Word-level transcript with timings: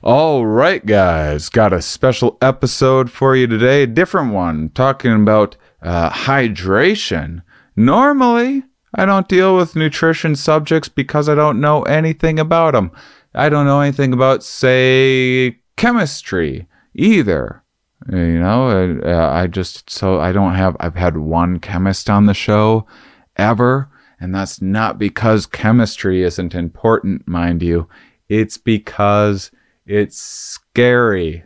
All 0.00 0.46
right, 0.46 0.86
guys, 0.86 1.48
got 1.48 1.72
a 1.72 1.82
special 1.82 2.38
episode 2.40 3.10
for 3.10 3.34
you 3.34 3.48
today. 3.48 3.82
A 3.82 3.86
different 3.88 4.32
one, 4.32 4.68
talking 4.68 5.12
about 5.12 5.56
uh, 5.82 6.10
hydration. 6.10 7.42
Normally, 7.74 8.62
I 8.94 9.06
don't 9.06 9.26
deal 9.26 9.56
with 9.56 9.74
nutrition 9.74 10.36
subjects 10.36 10.88
because 10.88 11.28
I 11.28 11.34
don't 11.34 11.60
know 11.60 11.82
anything 11.82 12.38
about 12.38 12.74
them. 12.74 12.92
I 13.34 13.48
don't 13.48 13.66
know 13.66 13.80
anything 13.80 14.12
about, 14.12 14.44
say, 14.44 15.58
chemistry 15.76 16.68
either. 16.94 17.64
You 18.08 18.38
know, 18.38 19.00
uh, 19.04 19.30
I 19.32 19.48
just, 19.48 19.90
so 19.90 20.20
I 20.20 20.30
don't 20.30 20.54
have, 20.54 20.76
I've 20.78 20.94
had 20.94 21.16
one 21.16 21.58
chemist 21.58 22.08
on 22.08 22.26
the 22.26 22.34
show 22.34 22.86
ever. 23.34 23.90
And 24.20 24.32
that's 24.32 24.62
not 24.62 24.96
because 24.96 25.44
chemistry 25.46 26.22
isn't 26.22 26.54
important, 26.54 27.26
mind 27.26 27.64
you. 27.64 27.88
It's 28.28 28.58
because 28.58 29.50
it's 29.88 30.18
scary. 30.18 31.44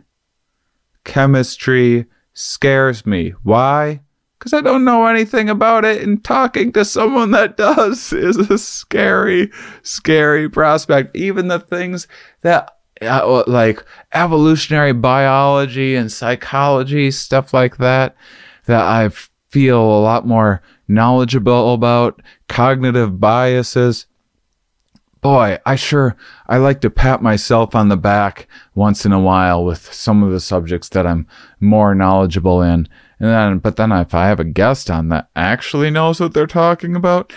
Chemistry 1.05 2.05
scares 2.33 3.05
me. 3.05 3.33
Why? 3.41 4.01
Because 4.37 4.51
I 4.51 4.59
don't 4.59 4.83
know 4.83 5.05
anything 5.05 5.49
about 5.49 5.85
it, 5.85 6.03
and 6.03 6.21
talking 6.21 6.73
to 6.73 6.83
someone 6.83 7.31
that 7.31 7.55
does 7.57 8.11
is 8.11 8.37
a 8.37 8.57
scary, 8.57 9.49
scary 9.81 10.49
prospect. 10.49 11.15
Even 11.15 11.47
the 11.47 11.59
things 11.59 12.09
that, 12.41 12.79
uh, 13.01 13.43
like 13.47 13.81
evolutionary 14.13 14.91
biology 14.91 15.95
and 15.95 16.11
psychology, 16.11 17.11
stuff 17.11 17.53
like 17.53 17.77
that, 17.77 18.17
that 18.65 18.81
I 18.81 19.09
feel 19.49 19.79
a 19.81 20.01
lot 20.01 20.27
more 20.27 20.61
knowledgeable 20.89 21.73
about, 21.73 22.21
cognitive 22.49 23.21
biases 23.21 24.05
boy, 25.23 25.57
I 25.65 25.75
sure 25.75 26.15
I 26.47 26.57
like 26.57 26.81
to 26.81 26.89
pat 26.89 27.23
myself 27.23 27.73
on 27.73 27.87
the 27.87 27.97
back 27.97 28.47
once 28.75 29.05
in 29.05 29.13
a 29.13 29.19
while 29.19 29.63
with 29.65 29.91
some 29.91 30.21
of 30.21 30.31
the 30.31 30.39
subjects 30.39 30.89
that 30.89 31.07
I'm 31.07 31.25
more 31.59 31.95
knowledgeable 31.95 32.61
in. 32.61 32.87
And 33.19 33.29
then, 33.29 33.59
but 33.59 33.77
then 33.77 33.91
if 33.93 34.13
I 34.13 34.27
have 34.27 34.41
a 34.41 34.45
guest 34.45 34.91
on 34.91 35.09
that 35.09 35.29
actually 35.35 35.89
knows 35.89 36.19
what 36.19 36.33
they're 36.33 36.45
talking 36.45 36.95
about, 36.95 37.31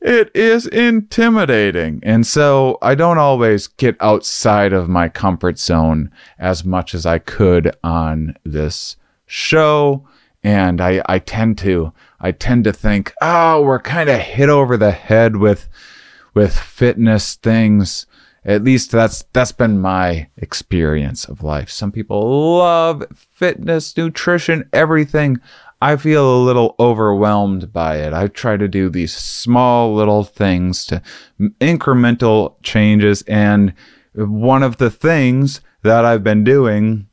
it 0.00 0.30
is 0.34 0.66
intimidating. 0.68 2.00
And 2.04 2.24
so 2.24 2.78
I 2.80 2.94
don't 2.94 3.18
always 3.18 3.66
get 3.66 3.96
outside 4.00 4.72
of 4.72 4.88
my 4.88 5.08
comfort 5.08 5.58
zone 5.58 6.12
as 6.38 6.64
much 6.64 6.94
as 6.94 7.04
I 7.04 7.18
could 7.18 7.74
on 7.82 8.36
this 8.44 8.96
show. 9.26 10.06
And 10.44 10.80
I, 10.80 11.02
I 11.06 11.18
tend 11.18 11.58
to, 11.58 11.92
I 12.20 12.30
tend 12.30 12.62
to 12.64 12.72
think, 12.72 13.12
oh, 13.20 13.62
we're 13.62 13.80
kind 13.80 14.08
of 14.08 14.20
hit 14.20 14.48
over 14.48 14.76
the 14.76 14.92
head 14.92 15.36
with, 15.36 15.68
with 16.36 16.56
fitness 16.56 17.34
things. 17.34 18.06
At 18.44 18.62
least 18.62 18.92
that's 18.92 19.24
that's 19.32 19.50
been 19.50 19.80
my 19.80 20.28
experience 20.36 21.24
of 21.24 21.42
life. 21.42 21.70
Some 21.70 21.90
people 21.90 22.58
love 22.58 23.04
fitness, 23.32 23.96
nutrition, 23.96 24.68
everything. 24.72 25.40
I 25.80 25.96
feel 25.96 26.36
a 26.36 26.44
little 26.44 26.76
overwhelmed 26.78 27.72
by 27.72 27.96
it. 27.96 28.12
I 28.12 28.28
try 28.28 28.56
to 28.56 28.68
do 28.68 28.88
these 28.88 29.16
small 29.16 29.94
little 29.94 30.24
things 30.24 30.84
to 30.86 31.02
incremental 31.60 32.54
changes 32.62 33.22
and 33.22 33.72
one 34.14 34.62
of 34.62 34.76
the 34.76 34.90
things 34.90 35.60
that 35.82 36.04
I've 36.04 36.24
been 36.24 36.44
doing 36.44 37.08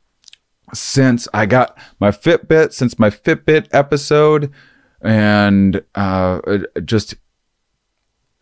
since 0.72 1.28
I 1.34 1.46
got 1.46 1.76
my 1.98 2.10
Fitbit, 2.10 2.72
since 2.72 2.98
my 2.98 3.10
Fitbit 3.10 3.68
episode, 3.72 4.52
and 5.02 5.82
uh, 5.94 6.40
just 6.84 7.14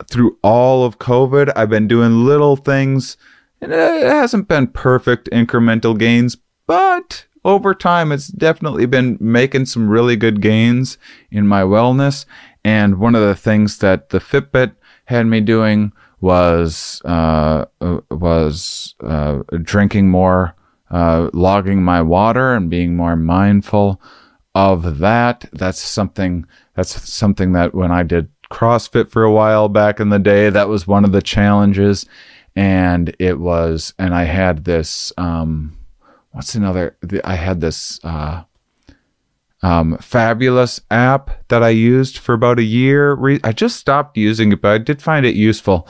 through 0.09 0.39
all 0.43 0.85
of 0.85 0.99
COVID, 0.99 1.53
I've 1.57 1.71
been 1.71 1.89
doing 1.89 2.25
little 2.25 2.57
things, 2.57 3.17
and 3.61 3.73
it 3.73 4.07
hasn't 4.07 4.49
been 4.49 4.67
perfect 4.69 5.29
incremental 5.31 5.99
gains, 5.99 6.37
but 6.67 7.27
over 7.45 7.75
time, 7.75 8.13
it's 8.13 8.29
definitely 8.29 8.87
been 8.87 9.19
making 9.21 9.67
some 9.67 9.89
really 9.89 10.17
good 10.17 10.41
gains 10.41 10.97
in 11.31 11.47
my 11.47 11.63
wellness. 11.63 12.25
And 12.65 12.99
one 12.99 13.15
of 13.15 13.23
the 13.23 13.35
things 13.35 13.79
that 13.79 14.11
the 14.11 14.21
Fitbit 14.21 14.75
had 15.07 15.27
me 15.27 15.41
doing 15.41 15.93
was 16.21 17.03
uh, 17.05 17.65
uh 17.81 18.01
was 18.11 18.95
uh, 19.03 19.41
drinking 19.63 20.09
more, 20.09 20.55
uh, 20.91 21.31
logging 21.33 21.83
my 21.83 22.01
water, 22.01 22.55
and 22.55 22.71
being 22.71 22.97
more 22.97 23.17
mindful 23.17 24.01
of 24.55 24.99
that. 24.99 25.49
That's 25.53 25.81
something. 25.81 26.47
That's 26.77 27.11
something 27.11 27.53
that 27.53 27.75
when 27.75 27.91
I 27.91 28.05
did 28.05 28.29
CrossFit 28.53 29.11
for 29.11 29.25
a 29.25 29.33
while 29.33 29.69
back 29.69 29.99
in 29.99 30.11
the 30.11 30.19
day. 30.19 30.51
That 30.51 30.69
was 30.69 30.87
one 30.87 31.05
of 31.05 31.13
the 31.13 31.23
challenges. 31.23 32.07
And 32.55 33.17
it 33.19 33.41
was, 33.41 33.95
and 33.99 34.15
I 34.15 34.25
had 34.25 34.65
this, 34.65 35.13
um, 35.17 35.77
what's 36.33 36.55
another? 36.55 36.97
I 37.25 37.35
had 37.35 37.61
this, 37.61 37.99
uh, 38.05 38.45
um, 39.63 39.97
fabulous 39.99 40.81
app 40.91 41.49
that 41.49 41.63
I 41.63 41.71
used 41.71 42.19
for 42.19 42.35
about 42.35 42.59
a 42.59 42.65
year. 42.65 43.17
I 43.43 43.53
just 43.53 43.77
stopped 43.77 44.17
using 44.17 44.53
it, 44.53 44.61
but 44.61 44.73
I 44.73 44.79
did 44.79 45.01
find 45.01 45.25
it 45.25 45.35
useful. 45.35 45.89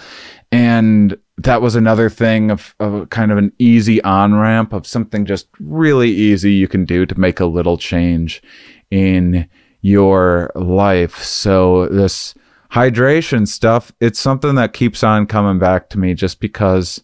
And 0.52 1.16
that 1.38 1.62
was 1.62 1.74
another 1.74 2.10
thing 2.10 2.50
of, 2.50 2.74
of 2.78 3.08
kind 3.08 3.32
of 3.32 3.38
an 3.38 3.52
easy 3.58 4.02
on 4.04 4.34
ramp 4.34 4.72
of 4.72 4.86
something 4.86 5.24
just 5.24 5.48
really 5.58 6.10
easy 6.10 6.52
you 6.52 6.68
can 6.68 6.84
do 6.84 7.06
to 7.06 7.18
make 7.18 7.40
a 7.40 7.46
little 7.46 7.78
change 7.78 8.42
in 8.90 9.48
your 9.80 10.52
life. 10.54 11.22
So 11.24 11.86
this 11.88 12.34
hydration 12.72 13.46
stuff, 13.46 13.92
it's 14.00 14.18
something 14.18 14.54
that 14.54 14.72
keeps 14.72 15.04
on 15.04 15.26
coming 15.26 15.58
back 15.58 15.90
to 15.90 15.98
me 15.98 16.14
just 16.14 16.40
because 16.40 17.02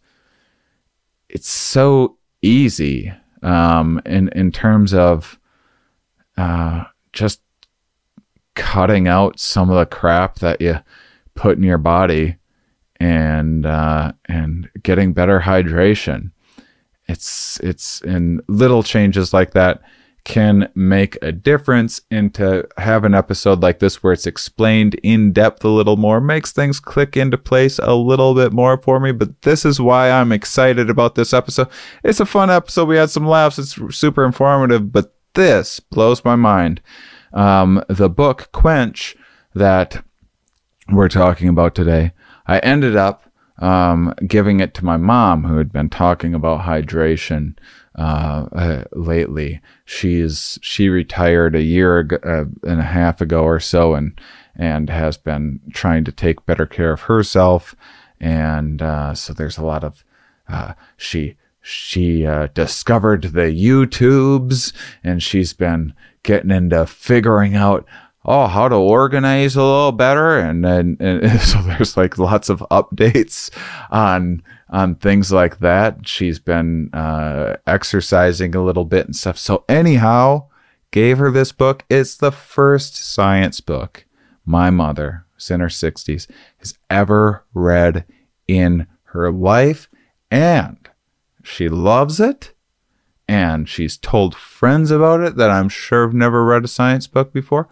it's 1.28 1.48
so 1.48 2.16
easy 2.42 3.12
um, 3.42 4.00
in 4.06 4.28
in 4.30 4.50
terms 4.50 4.94
of 4.94 5.38
uh, 6.36 6.84
just 7.12 7.40
cutting 8.54 9.06
out 9.06 9.38
some 9.38 9.70
of 9.70 9.76
the 9.76 9.86
crap 9.86 10.36
that 10.36 10.60
you 10.60 10.78
put 11.34 11.56
in 11.56 11.62
your 11.62 11.78
body 11.78 12.36
and 12.98 13.66
uh, 13.66 14.12
and 14.26 14.70
getting 14.82 15.12
better 15.12 15.40
hydration. 15.40 16.32
It's 17.06 17.60
it's 17.60 18.00
in 18.02 18.40
little 18.48 18.82
changes 18.82 19.32
like 19.34 19.52
that 19.52 19.82
can 20.28 20.70
make 20.74 21.16
a 21.22 21.32
difference 21.32 22.02
and 22.10 22.34
to 22.34 22.68
have 22.76 23.02
an 23.02 23.14
episode 23.14 23.62
like 23.62 23.78
this 23.78 24.02
where 24.02 24.12
it's 24.12 24.26
explained 24.26 24.94
in 24.96 25.32
depth 25.32 25.64
a 25.64 25.68
little 25.68 25.96
more 25.96 26.20
makes 26.20 26.52
things 26.52 26.78
click 26.78 27.16
into 27.16 27.38
place 27.38 27.78
a 27.78 27.94
little 27.94 28.34
bit 28.34 28.52
more 28.52 28.76
for 28.76 29.00
me. 29.00 29.10
But 29.10 29.40
this 29.42 29.64
is 29.64 29.80
why 29.80 30.10
i'm 30.10 30.30
excited 30.30 30.90
about 30.90 31.14
this 31.14 31.32
episode. 31.32 31.68
It's 32.04 32.20
a 32.20 32.26
fun 32.26 32.50
episode. 32.50 32.88
We 32.88 32.98
had 32.98 33.08
some 33.08 33.26
laughs. 33.26 33.58
It's 33.58 33.74
super 33.96 34.22
informative. 34.24 34.92
But 34.92 35.14
this 35.32 35.80
blows 35.80 36.22
my 36.24 36.36
mind. 36.36 36.82
Um, 37.32 37.82
the 37.88 38.10
book 38.10 38.50
quench 38.52 39.16
that 39.54 40.04
we're 40.90 41.08
talking 41.08 41.48
about 41.48 41.74
today 41.74 42.12
i 42.46 42.58
ended 42.60 42.96
up 42.96 43.24
um, 43.58 44.14
giving 44.26 44.60
it 44.60 44.72
to 44.74 44.84
my 44.84 44.96
mom 44.96 45.44
who 45.44 45.58
had 45.58 45.72
been 45.72 45.90
talking 45.90 46.32
about 46.32 46.62
hydration 46.62 47.56
uh, 47.98 48.46
uh, 48.52 48.84
lately. 48.92 49.60
She's 49.84 50.58
she 50.62 50.88
retired 50.88 51.56
a 51.56 51.62
year 51.62 51.98
ago, 51.98 52.18
uh, 52.24 52.44
and 52.70 52.80
a 52.80 52.84
half 52.84 53.20
ago 53.20 53.42
or 53.42 53.58
so, 53.58 53.94
and 53.94 54.18
and 54.54 54.88
has 54.88 55.16
been 55.16 55.60
trying 55.72 56.04
to 56.04 56.12
take 56.12 56.46
better 56.46 56.64
care 56.64 56.92
of 56.92 57.02
herself. 57.02 57.74
And 58.20 58.80
uh, 58.80 59.14
so 59.14 59.32
there's 59.32 59.58
a 59.58 59.64
lot 59.64 59.82
of 59.82 60.04
uh, 60.48 60.74
she 60.96 61.36
she 61.60 62.24
uh, 62.24 62.46
discovered 62.54 63.22
the 63.22 63.50
YouTubes, 63.50 64.72
and 65.02 65.20
she's 65.20 65.52
been 65.52 65.92
getting 66.22 66.52
into 66.52 66.86
figuring 66.86 67.56
out 67.56 67.84
oh 68.24 68.46
how 68.46 68.68
to 68.68 68.76
organize 68.76 69.56
a 69.56 69.62
little 69.62 69.92
better 69.92 70.38
and 70.38 70.64
then 70.64 70.96
so 71.38 71.62
there's 71.62 71.96
like 71.96 72.18
lots 72.18 72.48
of 72.48 72.58
updates 72.70 73.50
on 73.90 74.42
on 74.70 74.94
things 74.96 75.32
like 75.32 75.58
that. 75.60 76.06
She's 76.06 76.38
been 76.38 76.90
uh, 76.92 77.56
exercising 77.66 78.54
a 78.54 78.62
little 78.62 78.84
bit 78.84 79.06
and 79.06 79.16
stuff. 79.16 79.38
So 79.38 79.64
anyhow 79.68 80.48
gave 80.90 81.18
her 81.18 81.30
this 81.30 81.52
book. 81.52 81.84
It's 81.88 82.16
the 82.16 82.32
first 82.32 82.96
science 82.96 83.60
book 83.60 84.04
my 84.44 84.70
mother 84.70 85.26
who's 85.34 85.50
in 85.50 85.60
her 85.60 85.68
60s 85.68 86.26
has 86.58 86.74
ever 86.90 87.44
read 87.54 88.04
in 88.46 88.86
her 89.04 89.30
life. 89.30 89.88
And 90.30 90.88
she 91.42 91.68
loves 91.68 92.20
it. 92.20 92.54
And 93.26 93.68
she's 93.68 93.98
told 93.98 94.34
friends 94.34 94.90
about 94.90 95.20
it 95.20 95.36
that 95.36 95.50
I'm 95.50 95.68
sure 95.68 96.06
have 96.06 96.14
never 96.14 96.44
read 96.44 96.64
a 96.64 96.68
science 96.68 97.06
book 97.06 97.32
before. 97.32 97.68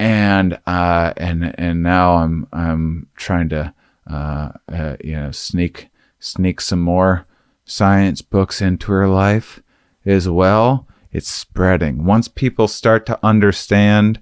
And 0.00 0.58
uh, 0.66 1.12
and 1.16 1.54
and 1.58 1.82
now 1.82 2.16
I'm 2.16 2.48
I'm 2.52 3.08
trying 3.14 3.50
to 3.50 3.74
uh, 4.10 4.48
uh, 4.72 4.96
you 5.04 5.14
know 5.14 5.30
sneak 5.30 5.89
sneak 6.20 6.60
some 6.60 6.80
more 6.80 7.26
science 7.64 8.22
books 8.22 8.60
into 8.60 8.92
her 8.92 9.08
life 9.08 9.62
as 10.04 10.28
well. 10.28 10.86
It's 11.10 11.28
spreading. 11.28 12.04
Once 12.04 12.28
people 12.28 12.68
start 12.68 13.04
to 13.06 13.18
understand 13.22 14.20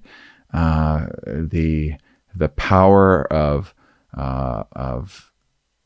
uh, 0.53 1.07
the 1.25 1.95
the 2.35 2.49
power 2.49 3.31
of 3.31 3.75
uh, 4.17 4.63
of 4.71 5.31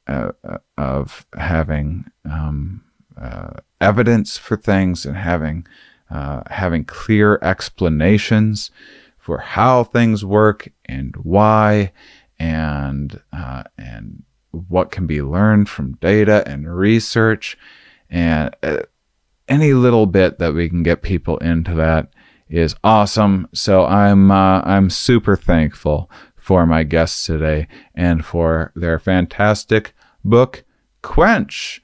uh, 0.08 0.32
of 0.78 1.26
having 1.38 2.06
um, 2.30 2.84
uh, 3.20 3.52
evidence 3.82 4.38
for 4.38 4.56
things 4.56 5.06
and 5.06 5.18
having 5.18 5.68
uh, 6.10 6.44
having 6.50 6.86
clear 6.86 7.40
explanations 7.42 8.72
for 9.18 9.40
how 9.40 9.84
things 9.84 10.24
work 10.24 10.70
and 10.86 11.16
why 11.18 11.92
and 12.40 13.22
uh, 13.32 13.64
and 13.78 14.24
what 14.54 14.92
can 14.92 15.08
be 15.08 15.22
learned 15.22 15.68
from 15.68 15.94
data 15.94 16.44
and 16.48 16.74
research 16.74 17.58
and 18.10 18.56
uh, 18.62 18.78
any 19.48 19.74
little 19.74 20.06
bit 20.06 20.40
that 20.40 20.54
we 20.54 20.70
can 20.70 20.84
get 20.84 21.02
people 21.02 21.38
into 21.40 21.74
that 21.74 22.10
is 22.50 22.76
awesome. 22.84 23.48
So 23.54 23.86
i'm 23.86 24.32
uh, 24.32 24.62
i'm 24.62 24.90
super 24.90 25.36
thankful 25.36 26.10
for 26.36 26.66
my 26.66 26.84
guests 26.84 27.26
today 27.26 27.68
and 27.96 28.24
for 28.24 28.72
their 28.76 29.00
fantastic 29.00 29.94
book 30.24 30.64
quench 31.02 31.82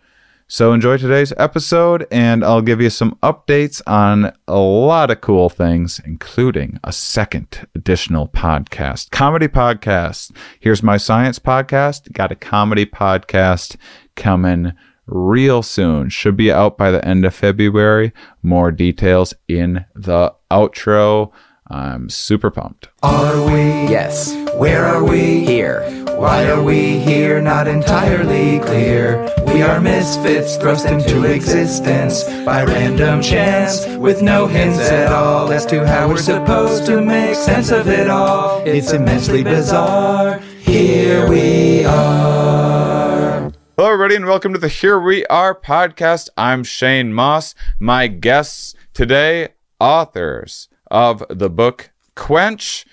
so 0.51 0.73
enjoy 0.73 0.97
today's 0.97 1.31
episode, 1.37 2.07
and 2.09 2.43
I'll 2.43 2.63
give 2.63 2.81
you 2.81 2.89
some 2.89 3.15
updates 3.21 3.83
on 3.85 4.33
a 4.47 4.57
lot 4.57 5.11
of 5.11 5.21
cool 5.21 5.47
things, 5.47 6.01
including 6.03 6.79
a 6.83 6.91
second 6.91 7.67
additional 7.75 8.27
podcast, 8.27 9.11
comedy 9.11 9.47
podcast. 9.47 10.35
Here's 10.59 10.81
my 10.81 10.97
science 10.97 11.37
podcast. 11.37 12.11
Got 12.13 12.31
a 12.31 12.35
comedy 12.35 12.87
podcast 12.87 13.75
coming 14.15 14.73
real 15.05 15.61
soon. 15.61 16.09
Should 16.09 16.35
be 16.35 16.51
out 16.51 16.79
by 16.79 16.89
the 16.89 17.07
end 17.07 17.25
of 17.25 17.35
February. 17.35 18.11
More 18.41 18.71
details 18.71 19.35
in 19.47 19.85
the 19.93 20.33
outro. 20.49 21.31
I'm 21.71 22.09
super 22.09 22.49
pumped. 22.49 22.89
Are 23.03 23.45
we? 23.45 23.61
Yes. 23.91 24.33
Where 24.55 24.85
are 24.85 25.03
we? 25.03 25.45
Here. 25.45 25.83
Why 26.17 26.49
are 26.49 26.63
we 26.63 26.97
here? 26.97 27.39
Not 27.41 27.67
entirely 27.67 28.57
clear. 28.59 29.31
We 29.45 29.61
are 29.61 29.79
misfits 29.79 30.57
thrust 30.57 30.87
into 30.87 31.25
existence 31.25 32.23
by 32.23 32.63
random 32.63 33.21
chance 33.21 33.85
with 33.97 34.23
no 34.23 34.47
hints 34.47 34.79
at 34.79 35.11
all 35.11 35.51
as 35.51 35.67
to 35.67 35.85
how 35.85 36.09
we're 36.09 36.17
supposed 36.17 36.87
to 36.87 37.01
make 37.01 37.35
sense 37.35 37.69
of 37.69 37.87
it 37.87 38.09
all. 38.09 38.63
It's 38.65 38.91
immensely 38.91 39.43
bizarre. 39.43 40.39
Here 40.59 41.29
we 41.29 41.85
are. 41.85 43.51
Hello, 43.77 43.93
everybody, 43.93 44.15
and 44.15 44.25
welcome 44.25 44.53
to 44.53 44.59
the 44.59 44.69
Here 44.69 44.99
We 44.99 45.23
Are 45.27 45.53
podcast. 45.53 46.29
I'm 46.35 46.63
Shane 46.63 47.13
Mauss. 47.13 47.53
My 47.79 48.07
guests 48.07 48.73
today, 48.93 49.49
authors 49.79 50.67
of 50.89 51.23
the 51.29 51.49
book 51.49 51.89
Quench, 52.15 52.85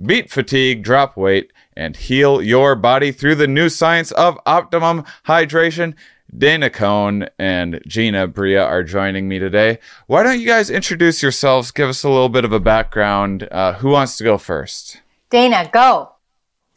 Beat 0.00 0.30
Fatigue, 0.30 0.82
Drop 0.82 1.16
Weight, 1.16 1.52
and 1.76 1.96
heal 1.96 2.42
your 2.42 2.74
body 2.74 3.12
through 3.12 3.36
the 3.36 3.46
new 3.46 3.68
science 3.68 4.12
of 4.12 4.38
optimum 4.46 5.04
hydration. 5.26 5.94
Dana 6.36 6.68
Cohen 6.68 7.28
and 7.38 7.80
Gina 7.86 8.26
Bria 8.26 8.62
are 8.62 8.82
joining 8.82 9.28
me 9.28 9.38
today. 9.38 9.78
Why 10.06 10.22
don't 10.22 10.40
you 10.40 10.46
guys 10.46 10.68
introduce 10.68 11.22
yourselves? 11.22 11.70
Give 11.70 11.88
us 11.88 12.04
a 12.04 12.10
little 12.10 12.28
bit 12.28 12.44
of 12.44 12.52
a 12.52 12.60
background. 12.60 13.48
Uh, 13.50 13.74
who 13.74 13.90
wants 13.90 14.16
to 14.18 14.24
go 14.24 14.36
first? 14.36 15.00
Dana, 15.30 15.70
go. 15.72 16.12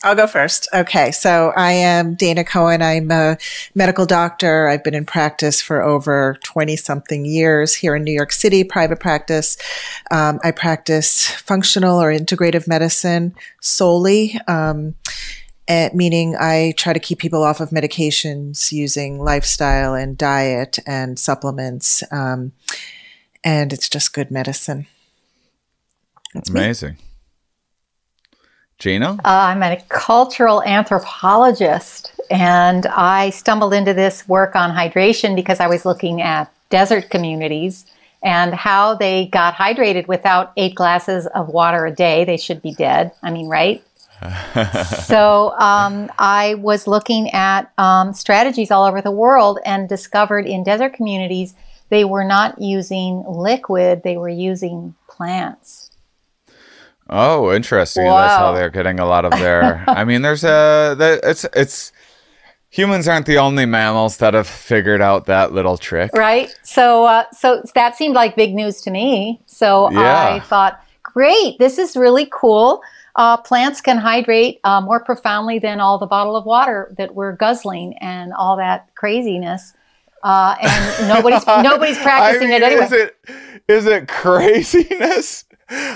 I'll 0.03 0.15
go 0.15 0.25
first. 0.25 0.67
Okay. 0.73 1.11
So 1.11 1.53
I 1.55 1.73
am 1.73 2.15
Dana 2.15 2.43
Cohen. 2.43 2.81
I'm 2.81 3.11
a 3.11 3.37
medical 3.75 4.07
doctor. 4.07 4.67
I've 4.67 4.83
been 4.83 4.95
in 4.95 5.05
practice 5.05 5.61
for 5.61 5.83
over 5.83 6.37
20 6.43 6.75
something 6.75 7.23
years 7.23 7.75
here 7.75 7.95
in 7.95 8.03
New 8.03 8.13
York 8.13 8.31
City, 8.31 8.63
private 8.63 8.99
practice. 8.99 9.57
Um, 10.09 10.39
I 10.43 10.51
practice 10.51 11.27
functional 11.27 12.01
or 12.01 12.11
integrative 12.11 12.67
medicine 12.67 13.35
solely. 13.61 14.39
Um, 14.47 14.95
eh, 15.67 15.89
meaning 15.93 16.35
I 16.39 16.73
try 16.77 16.93
to 16.93 16.99
keep 16.99 17.19
people 17.19 17.43
off 17.43 17.59
of 17.59 17.69
medications 17.69 18.71
using 18.71 19.19
lifestyle 19.19 19.93
and 19.93 20.17
diet 20.17 20.79
and 20.87 21.19
supplements. 21.19 22.03
Um, 22.11 22.53
and 23.43 23.71
it's 23.71 23.87
just 23.87 24.13
good 24.13 24.31
medicine. 24.31 24.87
That's 26.33 26.49
me. 26.49 27.01
Gina? 28.81 29.11
Uh, 29.11 29.17
I'm 29.23 29.61
a 29.61 29.79
cultural 29.89 30.63
anthropologist, 30.63 32.13
and 32.31 32.87
I 32.87 33.29
stumbled 33.29 33.75
into 33.75 33.93
this 33.93 34.27
work 34.27 34.55
on 34.55 34.71
hydration 34.71 35.35
because 35.35 35.59
I 35.59 35.67
was 35.67 35.85
looking 35.85 36.19
at 36.21 36.51
desert 36.71 37.11
communities 37.11 37.85
and 38.23 38.55
how 38.55 38.95
they 38.95 39.27
got 39.27 39.53
hydrated 39.53 40.07
without 40.07 40.51
eight 40.57 40.73
glasses 40.73 41.27
of 41.27 41.49
water 41.49 41.85
a 41.85 41.91
day. 41.91 42.25
They 42.25 42.37
should 42.37 42.61
be 42.63 42.73
dead. 42.73 43.11
I 43.21 43.29
mean, 43.29 43.47
right? 43.47 43.83
so 45.05 45.51
um, 45.59 46.11
I 46.17 46.55
was 46.55 46.87
looking 46.87 47.29
at 47.31 47.71
um, 47.77 48.13
strategies 48.13 48.71
all 48.71 48.85
over 48.85 49.01
the 49.01 49.11
world 49.11 49.59
and 49.63 49.87
discovered 49.87 50.47
in 50.47 50.63
desert 50.63 50.93
communities 50.93 51.53
they 51.89 52.05
were 52.05 52.23
not 52.23 52.59
using 52.59 53.23
liquid, 53.27 54.01
they 54.03 54.15
were 54.17 54.29
using 54.29 54.95
plants. 55.07 55.90
Oh, 57.11 57.51
interesting. 57.53 58.05
That's 58.05 58.33
how 58.35 58.53
they're 58.53 58.69
getting 58.69 58.99
a 58.99 59.05
lot 59.05 59.25
of 59.25 59.31
their. 59.31 59.83
I 59.87 60.03
mean, 60.05 60.21
there's 60.21 60.43
a. 60.43 60.95
It's 61.23 61.45
it's. 61.53 61.91
Humans 62.69 63.05
aren't 63.09 63.25
the 63.25 63.37
only 63.37 63.65
mammals 63.65 64.15
that 64.17 64.33
have 64.33 64.47
figured 64.47 65.01
out 65.01 65.25
that 65.25 65.51
little 65.51 65.77
trick. 65.77 66.09
right 66.13 66.55
so 66.63 67.03
uh, 67.03 67.25
so 67.33 67.61
that 67.75 67.97
seemed 67.97 68.15
like 68.15 68.37
big 68.37 68.53
news 68.55 68.79
to 68.83 68.91
me 68.91 69.41
so 69.45 69.91
Yeah. 69.91 70.35
i 70.35 70.39
thought 70.39 70.81
great 71.03 71.59
this 71.59 71.77
is 71.77 71.97
really 71.97 72.29
cool 72.31 72.81
uh, 73.17 73.35
plants 73.35 73.81
can 73.81 73.97
hydrate 73.97 74.61
uh, 74.63 74.79
more 74.79 75.03
profoundly 75.03 75.59
than 75.59 75.81
all 75.81 75.97
the 75.97 76.05
bottle 76.05 76.37
of 76.37 76.45
water 76.45 76.95
that 76.97 77.13
we're 77.13 77.33
guzzling 77.35 77.97
and 77.99 78.31
all 78.31 78.55
that 78.55 78.87
craziness 78.95 79.73
uh, 80.23 80.55
and 80.61 81.09
nobody's 81.09 81.45
nobody's 81.63 81.99
practicing 81.99 82.51
I 82.53 82.55
it 82.55 82.63
anyway 82.63 82.85
Is 82.85 82.91
it 82.93 83.17
is 83.67 83.85
it 83.85 84.07
craziness? 84.21 85.43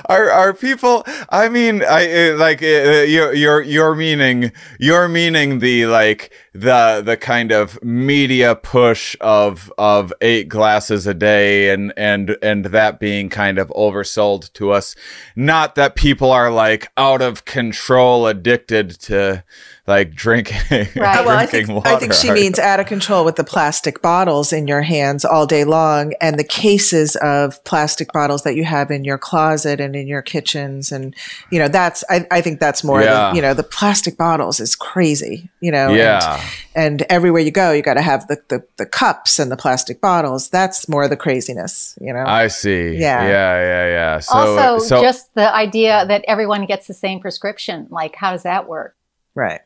Are 0.06 0.30
are 0.30 0.54
people? 0.54 1.04
I 1.30 1.50
mean, 1.50 1.84
I 1.84 2.30
uh, 2.30 2.38
like 2.38 2.62
you're 2.62 3.34
you're 3.34 3.62
you're 3.62 3.96
meaning 3.96 4.52
you're 4.80 5.08
meaning 5.08 5.60
the 5.60 5.86
like 5.88 6.32
the 6.54 7.02
the 7.06 7.18
kind 7.18 7.52
of 7.52 7.84
media 7.84 8.56
push 8.56 9.18
of 9.20 9.72
of 9.78 10.14
eight 10.22 10.48
glasses 10.48 11.06
a 11.08 11.14
day 11.14 11.72
and 11.72 11.92
and 11.98 12.38
and 12.42 12.66
that 12.66 13.00
being 13.00 13.28
kind 13.30 13.60
of 13.60 13.68
oversold 13.70 14.54
to 14.54 14.72
us. 14.72 14.96
Not 15.36 15.76
that 15.76 15.96
people 15.96 16.32
are 16.32 16.52
like 16.52 16.90
out 16.96 17.22
of 17.22 17.44
control, 17.46 18.28
addicted 18.28 18.92
to 19.02 19.44
like 19.88 20.14
drinking 20.16 20.58
Right. 20.72 21.20
Oh, 21.20 21.26
well, 21.26 21.38
I 21.38 21.46
think, 21.46 21.70
water. 21.70 21.88
I 21.88 21.98
think 21.98 22.14
she 22.14 22.32
means 22.32 22.58
out 22.58 22.80
of 22.80 22.88
control 22.88 23.24
with 23.24 23.36
the 23.36 23.44
plastic 23.44 24.02
bottles 24.02 24.52
in 24.52 24.68
your 24.68 24.82
hands 24.82 25.24
all 25.24 25.46
day 25.46 25.64
long 25.64 26.14
and 26.20 26.40
the 26.40 26.44
cases 26.44 27.16
of 27.18 27.64
plastic 27.66 28.12
bottles 28.12 28.44
that 28.44 28.56
you 28.56 28.64
have 28.64 28.90
in 28.90 29.04
your 29.04 29.18
closet 29.20 29.80
and 29.80 29.96
in 29.96 30.08
your 30.08 30.24
kitchens. 30.24 30.92
And, 30.92 31.16
you 31.52 31.60
know, 31.60 31.68
that's, 31.68 32.04
I, 32.10 32.26
I 32.32 32.42
think 32.42 32.60
that's 32.60 32.84
more, 32.84 33.02
Yeah. 33.02 33.30
the, 33.30 33.36
you 33.36 33.42
know, 33.42 33.54
the 33.54 33.64
plastic 33.64 34.18
bottles 34.18 34.60
is 34.60 34.76
crazy, 34.76 35.50
you 35.60 35.72
know. 35.72 35.90
Yeah. 35.94 36.42
And, 36.76 37.02
and 37.02 37.12
everywhere 37.12 37.42
you 37.42 37.52
go, 37.52 37.72
you 37.72 37.82
got 37.84 37.94
to 37.94 38.02
have 38.02 38.28
the, 38.28 38.42
the, 38.50 38.66
the 38.78 38.86
cups 38.88 39.38
and 39.38 39.52
the 39.52 39.58
plastic 39.58 40.02
bottles. 40.02 40.50
That's 40.50 40.90
more 40.90 41.04
of 41.04 41.10
the 41.12 41.18
craziness, 41.18 41.98
you 42.02 42.12
know. 42.12 42.24
I 42.26 42.48
see. 42.48 42.96
Yeah. 42.96 43.24
Yeah. 43.24 43.28
Yeah. 43.28 43.88
Yeah. 43.88 44.20
So, 44.20 44.34
also 44.34 44.86
so 44.86 45.02
just 45.02 45.34
the 45.36 45.54
idea 45.54 46.06
that 46.08 46.24
everyone 46.28 46.66
gets 46.66 46.88
the 46.88 46.94
same 46.94 47.20
prescription 47.20 47.88
like 47.92 48.16
how 48.16 48.32
does 48.32 48.44
that 48.44 48.68
work 48.68 48.96
right. 49.36 49.62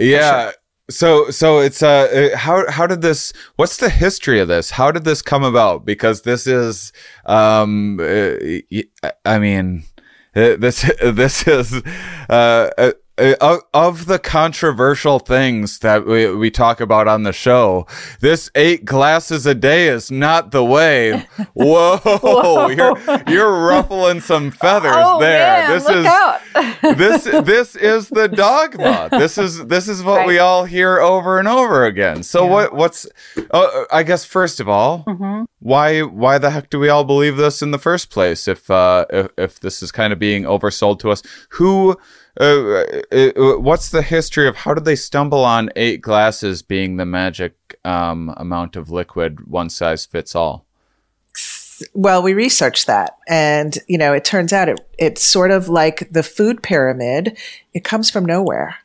Yeah. 0.00 0.52
So, 0.90 1.30
so 1.30 1.60
it's 1.60 1.82
uh, 1.82 2.30
uh, 2.32 2.36
how 2.36 2.68
how 2.68 2.86
did 2.86 3.00
this? 3.00 3.32
What's 3.56 3.76
the 3.76 3.90
history 3.90 4.40
of 4.40 4.48
this? 4.48 4.70
How 4.70 4.90
did 4.90 5.04
this 5.04 5.22
come 5.22 5.44
about? 5.44 5.84
Because 5.84 6.22
this 6.22 6.48
is, 6.48 6.92
um, 7.26 8.00
uh, 8.00 9.10
I 9.24 9.38
mean, 9.38 9.84
uh, 10.34 10.56
this 10.56 10.90
this 11.02 11.46
is 11.46 11.80
uh, 12.28 12.92
of, 13.40 13.60
of 13.74 14.06
the 14.06 14.18
controversial 14.18 15.18
things 15.18 15.80
that 15.80 16.06
we, 16.06 16.32
we 16.34 16.50
talk 16.50 16.80
about 16.80 17.06
on 17.08 17.22
the 17.22 17.32
show. 17.32 17.86
This 18.20 18.50
eight 18.54 18.84
glasses 18.84 19.46
a 19.46 19.54
day 19.54 19.88
is 19.88 20.10
not 20.10 20.50
the 20.50 20.64
way. 20.64 21.26
Whoa, 21.54 22.68
you're 22.68 22.98
you're 23.28 23.66
ruffling 23.66 24.20
some 24.20 24.50
feathers 24.62 24.92
oh 24.96 25.20
there. 25.20 25.68
man 25.68 25.70
this 25.70 25.88
is 25.88 27.26
this 27.32 27.44
this 27.44 27.76
is 27.76 28.08
the 28.08 28.28
dogma. 28.28 29.08
This 29.10 29.38
is 29.38 29.66
this 29.66 29.88
is 29.88 30.02
what 30.02 30.26
we 30.26 30.38
all 30.38 30.64
hear 30.64 31.00
over 31.00 31.38
and 31.38 31.46
over 31.48 31.84
again. 31.84 32.22
So 32.22 32.46
what 32.46 32.74
what's 32.74 33.06
uh, 33.50 33.84
I 33.92 34.02
guess 34.02 34.24
first 34.24 34.60
of 34.60 34.68
all, 34.68 35.04
Mhm. 35.06 35.46
why 35.60 36.02
why 36.02 36.38
the 36.38 36.50
heck 36.50 36.70
do 36.70 36.78
we 36.78 36.88
all 36.88 37.04
believe 37.04 37.36
this 37.36 37.62
in 37.62 37.70
the 37.70 37.78
first 37.78 38.10
place 38.10 38.48
if 38.48 38.70
uh 38.70 39.04
if, 39.10 39.28
if 39.36 39.60
this 39.60 39.82
is 39.82 39.92
kind 39.92 40.12
of 40.12 40.18
being 40.18 40.44
oversold 40.44 40.98
to 41.00 41.10
us? 41.10 41.22
Who 41.50 41.96
uh, 42.38 42.84
uh, 43.12 43.16
uh, 43.16 43.58
what's 43.58 43.90
the 43.90 44.02
history 44.02 44.46
of 44.46 44.56
how 44.56 44.74
did 44.74 44.84
they 44.84 44.96
stumble 44.96 45.44
on 45.44 45.70
eight 45.76 46.00
glasses 46.00 46.62
being 46.62 46.96
the 46.96 47.06
magic 47.06 47.54
um, 47.84 48.32
amount 48.36 48.76
of 48.76 48.90
liquid 48.90 49.46
one 49.46 49.70
size 49.70 50.06
fits 50.06 50.34
all? 50.34 50.66
Well, 51.94 52.22
we 52.22 52.34
researched 52.34 52.86
that, 52.86 53.16
and 53.26 53.78
you 53.88 53.96
know, 53.96 54.12
it 54.12 54.24
turns 54.24 54.52
out 54.52 54.68
it 54.68 54.80
it's 54.98 55.22
sort 55.22 55.50
of 55.50 55.68
like 55.68 56.10
the 56.10 56.22
food 56.22 56.62
pyramid. 56.62 57.38
It 57.72 57.84
comes 57.84 58.10
from 58.10 58.26
nowhere. 58.26 58.76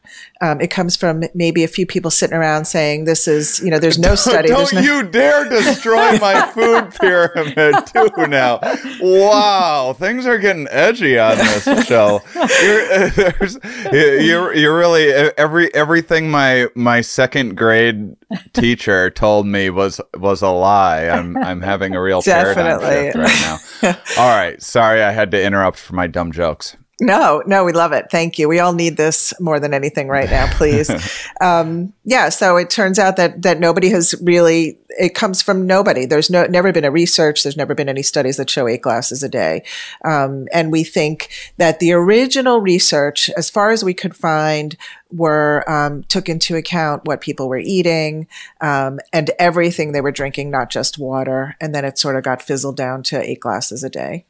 Um, 0.42 0.60
it 0.60 0.70
comes 0.70 0.98
from 0.98 1.24
maybe 1.34 1.64
a 1.64 1.68
few 1.68 1.86
people 1.86 2.12
sitting 2.12 2.36
around 2.36 2.66
saying 2.66 3.06
this 3.06 3.28
is, 3.28 3.62
you 3.62 3.72
know, 3.72 3.80
there's 3.80 3.98
no 3.98 4.16
study. 4.16 4.50
Don't 4.50 4.72
no- 4.74 4.82
you 4.82 5.04
dare 5.04 5.48
destroy 5.48 6.18
my 6.20 6.46
food 6.54 6.94
pyramid 7.00 7.76
too 7.88 8.28
now. 8.28 8.60
Wow, 9.02 9.96
things 9.98 10.26
are 10.26 10.38
getting 10.38 10.68
edgy 10.70 11.18
on 11.18 11.38
this 11.38 11.86
show. 11.86 12.22
You're, 12.36 13.10
there's, 13.10 13.58
you're, 13.92 14.54
you're 14.54 14.78
really 14.78 15.10
every 15.38 15.74
everything 15.74 16.30
my 16.30 16.68
my 16.76 17.02
second 17.02 17.56
grade 17.56 18.16
teacher 18.54 19.10
told 19.10 19.48
me 19.48 19.70
was 19.70 20.02
was 20.16 20.42
a 20.42 20.50
lie. 20.50 21.08
I'm 21.08 21.38
I'm 21.38 21.62
having 21.62 21.96
a 21.96 22.02
real 22.02 22.22
paradigm 22.22 22.82
shift 22.82 23.16
right 23.16 23.58
now. 23.82 23.98
All 24.22 24.30
right, 24.30 24.62
sorry 24.62 25.02
I 25.02 25.12
had 25.12 25.32
to 25.32 25.42
interrupt 25.42 25.78
for 25.78 25.96
my 25.96 26.08
dumb 26.08 26.32
jokes. 26.32 26.76
No, 27.02 27.44
no, 27.46 27.66
we 27.66 27.74
love 27.74 27.92
it. 27.92 28.06
Thank 28.10 28.40
you. 28.40 28.48
We 28.48 28.60
all 28.60 28.72
need 28.72 28.96
this 28.96 29.34
more 29.42 29.60
than 29.60 29.74
anything 29.74 30.08
right 30.08 30.30
now, 30.30 30.50
please. 30.54 30.90
um, 31.42 31.92
yeah. 32.06 32.30
So 32.30 32.56
it 32.56 32.70
turns 32.70 32.98
out 32.98 33.18
that 33.18 33.42
that 33.42 33.60
nobody 33.60 33.90
has 33.90 34.16
really. 34.22 34.80
It 34.98 35.14
comes 35.14 35.42
from 35.42 35.68
nobody. 35.68 36.06
There's 36.06 36.30
no 36.30 36.46
never 36.46 36.72
been 36.72 36.86
a 36.86 36.92
research. 36.92 37.44
There's 37.44 37.58
never 37.58 37.76
been 37.76 37.90
any 37.90 38.02
studies 38.02 38.38
that 38.38 38.50
show 38.50 38.66
eight 38.66 38.82
glasses 38.82 39.24
a 39.24 39.30
day. 39.30 39.64
Um, 40.06 40.48
and 40.54 40.72
we 40.72 40.86
think 40.86 41.30
that 41.58 41.80
the 41.80 41.92
original 41.92 42.62
research, 42.62 43.30
as 43.32 43.50
far 43.50 43.72
as 43.72 43.84
we 43.84 43.94
could 43.94 44.16
find, 44.16 44.78
were 45.12 45.70
um, 45.70 46.04
took 46.04 46.30
into 46.30 46.56
account 46.56 47.04
what 47.04 47.20
people 47.20 47.50
were 47.50 47.58
eating 47.58 48.26
um, 48.62 49.02
and 49.12 49.32
everything 49.38 49.92
they 49.92 50.00
were 50.00 50.14
drinking, 50.14 50.50
not 50.50 50.70
just 50.70 50.98
water. 50.98 51.58
And 51.60 51.76
then 51.76 51.84
it 51.84 51.98
sort 51.98 52.16
of 52.16 52.24
got 52.24 52.42
fizzled 52.42 52.78
down 52.78 53.04
to 53.04 53.22
eight 53.22 53.42
glasses 53.42 53.84
a 53.84 53.90
day. 53.90 54.26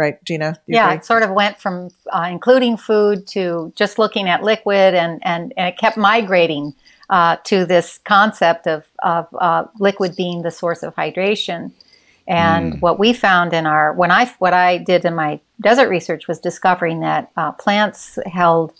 Right, 0.00 0.24
Gina? 0.24 0.58
Yeah, 0.66 0.86
agree? 0.86 0.96
it 0.96 1.04
sort 1.04 1.22
of 1.22 1.30
went 1.30 1.60
from 1.60 1.90
uh, 2.10 2.26
including 2.30 2.78
food 2.78 3.26
to 3.28 3.70
just 3.76 3.98
looking 3.98 4.30
at 4.30 4.42
liquid, 4.42 4.94
and 4.94 5.20
and, 5.22 5.52
and 5.58 5.68
it 5.68 5.76
kept 5.76 5.98
migrating 5.98 6.74
uh, 7.10 7.36
to 7.44 7.66
this 7.66 7.98
concept 7.98 8.66
of 8.66 8.86
of 9.00 9.28
uh, 9.38 9.64
liquid 9.78 10.16
being 10.16 10.40
the 10.40 10.50
source 10.50 10.82
of 10.82 10.94
hydration. 10.94 11.70
And 12.26 12.80
what 12.80 12.98
we 12.98 13.12
found 13.12 13.52
in 13.52 13.66
our 13.66 13.92
when 13.92 14.10
I 14.10 14.24
what 14.38 14.54
I 14.54 14.78
did 14.78 15.04
in 15.04 15.14
my 15.14 15.38
desert 15.60 15.90
research 15.90 16.26
was 16.26 16.38
discovering 16.40 17.00
that 17.00 17.30
uh, 17.36 17.52
plants 17.52 18.18
held. 18.24 18.72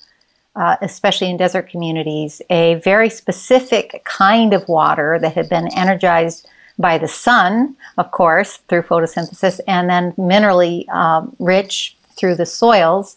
Uh, 0.57 0.77
especially 0.83 1.31
in 1.31 1.37
desert 1.37 1.71
communities, 1.71 2.43
a 2.51 2.75
very 2.75 3.09
specific 3.09 4.03
kind 4.05 4.53
of 4.53 4.67
water 4.67 5.17
that 5.21 5.33
had 5.33 5.49
been 5.49 5.69
energized 5.75 6.49
by 6.81 6.99
the 6.99 7.09
sun, 7.09 7.77
of 7.99 8.11
course, 8.11 8.57
through 8.69 8.83
photosynthesis, 8.83 9.61
and 9.69 9.89
then 9.89 10.13
minerally 10.13 10.89
um, 10.89 11.35
rich 11.39 11.97
through 12.17 12.35
the 12.35 12.47
soils. 12.47 13.17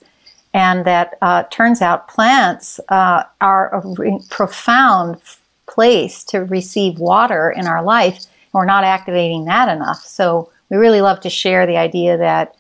And 0.54 0.86
that 0.86 1.18
uh, 1.22 1.44
turns 1.50 1.82
out 1.82 2.08
plants 2.08 2.80
uh, 2.90 3.24
are 3.42 3.74
a 3.74 3.82
re- 3.98 4.20
profound 4.30 5.20
place 5.66 6.24
to 6.26 6.40
receive 6.40 7.00
water 7.00 7.50
in 7.50 7.66
our 7.66 7.82
life. 7.82 8.26
We're 8.52 8.66
not 8.66 8.84
activating 8.84 9.46
that 9.46 9.70
enough. 9.70 10.02
So 10.06 10.52
we 10.70 10.78
really 10.78 11.02
love 11.02 11.22
to 11.22 11.30
share 11.30 11.66
the 11.66 11.78
idea 11.78 12.18
that 12.18 12.56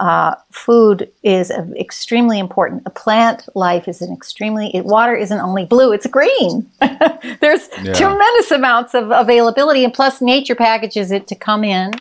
uh, 0.00 0.34
food 0.52 1.10
is 1.22 1.50
extremely 1.50 2.38
important. 2.38 2.82
A 2.86 2.90
plant 2.90 3.48
life 3.54 3.88
is 3.88 4.00
an 4.00 4.12
extremely. 4.12 4.74
It, 4.74 4.84
water 4.84 5.14
isn't 5.14 5.40
only 5.40 5.64
blue; 5.64 5.92
it's 5.92 6.06
green. 6.06 6.70
There's 7.40 7.68
Yeah. 7.82 7.92
tremendous 7.94 8.50
amounts 8.50 8.94
of 8.94 9.10
availability, 9.10 9.84
and 9.84 9.92
plus, 9.92 10.20
nature 10.20 10.54
packages 10.54 11.10
it 11.10 11.26
to 11.28 11.34
come 11.34 11.64
in 11.64 11.92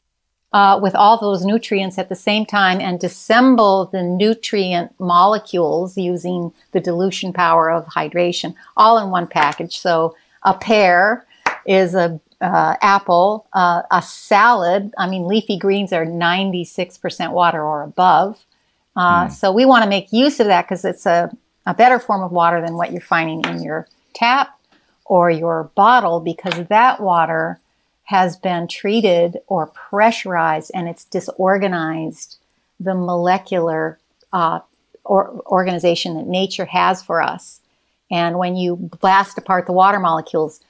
uh, 0.53 0.79
with 0.81 0.95
all 0.95 1.17
those 1.19 1.43
nutrients 1.43 1.97
at 1.97 2.09
the 2.09 2.15
same 2.15 2.45
time 2.45 2.79
and 2.79 2.99
dissemble 2.99 3.85
the 3.91 4.03
nutrient 4.03 4.93
molecules 4.99 5.97
using 5.97 6.53
the 6.71 6.79
dilution 6.79 7.33
power 7.33 7.69
of 7.69 7.85
hydration, 7.85 8.53
all 8.75 8.97
in 8.97 9.09
one 9.09 9.27
package. 9.27 9.79
So 9.79 10.15
a 10.43 10.53
pear 10.53 11.25
is 11.65 11.95
a 11.95 12.19
uh, 12.41 12.75
apple, 12.81 13.47
uh, 13.53 13.81
a 13.91 14.01
salad. 14.01 14.93
I 14.97 15.09
mean, 15.09 15.27
leafy 15.27 15.57
greens 15.57 15.91
are 15.93 16.05
96% 16.05 17.31
water 17.31 17.63
or 17.63 17.83
above. 17.83 18.45
Uh, 18.95 19.27
So 19.29 19.51
we 19.51 19.65
want 19.65 19.83
to 19.83 19.89
make 19.89 20.11
use 20.11 20.39
of 20.39 20.47
that 20.47 20.65
because 20.65 20.83
it's 20.83 21.05
a, 21.05 21.31
a 21.65 21.73
better 21.73 21.99
form 21.99 22.23
of 22.23 22.31
water 22.31 22.61
than 22.61 22.75
what 22.75 22.91
you're 22.91 23.01
finding 23.01 23.43
in 23.45 23.61
your 23.61 23.87
tap 24.13 24.59
or 25.05 25.29
your 25.29 25.71
bottle 25.75 26.19
because 26.19 26.67
that 26.67 26.99
water 26.99 27.59
has 28.05 28.37
been 28.37 28.67
treated 28.67 29.37
or 29.47 29.67
pressurized 29.67 30.71
and 30.73 30.87
it's 30.87 31.05
disorganized 31.05 32.37
the 32.79 32.93
molecular 32.93 33.99
uh, 34.33 34.59
or, 35.03 35.41
organization 35.45 36.15
that 36.15 36.27
nature 36.27 36.65
has 36.65 37.03
for 37.03 37.21
us. 37.21 37.59
And 38.09 38.37
when 38.37 38.55
you 38.55 38.75
blast 38.75 39.37
apart 39.37 39.65
the 39.65 39.73
water 39.73 39.99
molecules, 39.99 40.61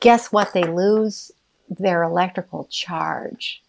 guess 0.00 0.32
what? 0.32 0.52
They 0.52 0.64
lose 0.64 1.30
their 1.68 2.02
electrical 2.02 2.64
charge. 2.64 3.62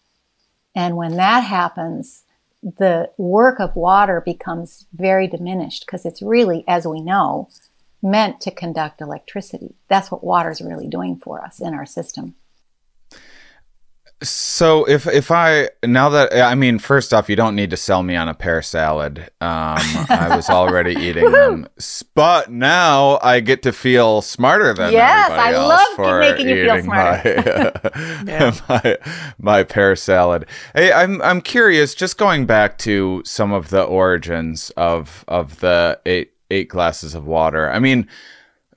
And 0.74 0.96
when 0.96 1.16
that 1.16 1.40
happens, 1.40 2.24
the 2.62 3.10
work 3.18 3.60
of 3.60 3.76
water 3.76 4.20
becomes 4.20 4.86
very 4.92 5.26
diminished 5.26 5.84
because 5.86 6.06
it's 6.06 6.22
really, 6.22 6.64
as 6.66 6.86
we 6.86 7.00
know, 7.00 7.48
meant 8.02 8.40
to 8.40 8.50
conduct 8.50 9.00
electricity. 9.00 9.74
That's 9.88 10.10
what 10.10 10.24
water 10.24 10.50
is 10.50 10.60
really 10.60 10.88
doing 10.88 11.16
for 11.16 11.42
us 11.42 11.60
in 11.60 11.74
our 11.74 11.86
system. 11.86 12.34
So 14.22 14.84
if 14.84 15.06
if 15.06 15.30
I 15.30 15.70
now 15.84 16.08
that 16.10 16.32
I 16.32 16.54
mean 16.54 16.78
first 16.78 17.12
off 17.12 17.28
you 17.28 17.36
don't 17.36 17.56
need 17.56 17.70
to 17.70 17.76
sell 17.76 18.02
me 18.02 18.14
on 18.14 18.28
a 18.28 18.34
pear 18.34 18.62
salad. 18.62 19.18
Um, 19.40 19.78
I 20.08 20.32
was 20.34 20.48
already 20.48 20.94
eating 21.00 21.30
them, 21.30 21.68
but 22.14 22.50
now 22.50 23.18
I 23.22 23.40
get 23.40 23.62
to 23.62 23.72
feel 23.72 24.22
smarter 24.22 24.72
than 24.74 24.92
Yes, 24.92 25.30
everybody 25.30 25.56
I 25.56 25.58
else 25.58 25.68
love 25.68 25.96
for 25.96 26.20
making 26.20 26.48
you 26.48 26.64
feel 26.64 26.74
eating 26.76 26.86
My, 26.86 28.52
my 28.68 28.98
my 29.38 29.62
pear 29.64 29.96
salad. 29.96 30.46
Hey, 30.74 30.92
I'm 30.92 31.20
I'm 31.22 31.40
curious. 31.40 31.94
Just 31.94 32.16
going 32.16 32.46
back 32.46 32.78
to 32.78 33.22
some 33.24 33.52
of 33.52 33.70
the 33.70 33.82
origins 33.82 34.70
of 34.76 35.24
of 35.26 35.60
the 35.60 36.00
eight 36.06 36.32
eight 36.50 36.68
glasses 36.68 37.14
of 37.14 37.26
water. 37.26 37.70
I 37.70 37.80
mean, 37.80 38.06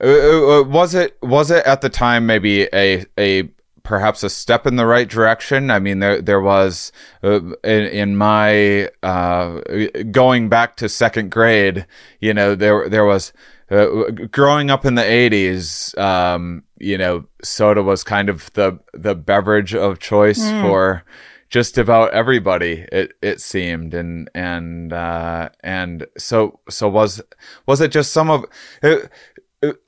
uh, 0.00 0.06
uh, 0.06 0.62
was 0.64 0.94
it 0.94 1.16
was 1.22 1.50
it 1.50 1.64
at 1.66 1.82
the 1.82 1.88
time 1.88 2.26
maybe 2.26 2.68
a 2.72 3.04
a 3.18 3.48
perhaps 3.86 4.24
a 4.24 4.28
step 4.28 4.66
in 4.66 4.74
the 4.74 4.84
right 4.84 5.08
direction. 5.08 5.70
I 5.70 5.78
mean, 5.78 6.00
there 6.00 6.20
there 6.20 6.40
was 6.40 6.90
uh, 7.22 7.40
in, 7.62 7.84
in 7.84 8.16
my 8.16 8.90
uh, 9.02 9.60
going 10.10 10.48
back 10.48 10.76
to 10.78 10.88
second 10.88 11.30
grade. 11.30 11.86
You 12.20 12.34
know, 12.34 12.54
there 12.56 12.88
there 12.88 13.04
was 13.04 13.32
uh, 13.70 14.10
growing 14.30 14.70
up 14.70 14.84
in 14.84 14.96
the 14.96 15.02
'80s. 15.02 15.96
Um, 15.96 16.64
you 16.78 16.98
know, 16.98 17.26
soda 17.42 17.82
was 17.82 18.02
kind 18.02 18.28
of 18.28 18.52
the 18.54 18.78
the 18.92 19.14
beverage 19.14 19.74
of 19.74 20.00
choice 20.00 20.42
for 20.62 21.04
just 21.48 21.78
about 21.78 22.12
everybody. 22.12 22.86
It 22.90 23.12
it 23.22 23.40
seemed, 23.40 23.94
and 23.94 24.28
and 24.34 24.92
uh, 24.92 25.50
and 25.62 26.06
so 26.18 26.58
so 26.68 26.88
was 26.88 27.22
was 27.66 27.80
it 27.80 27.92
just 27.92 28.12
some 28.12 28.30
of. 28.30 28.44
Uh, 28.82 28.96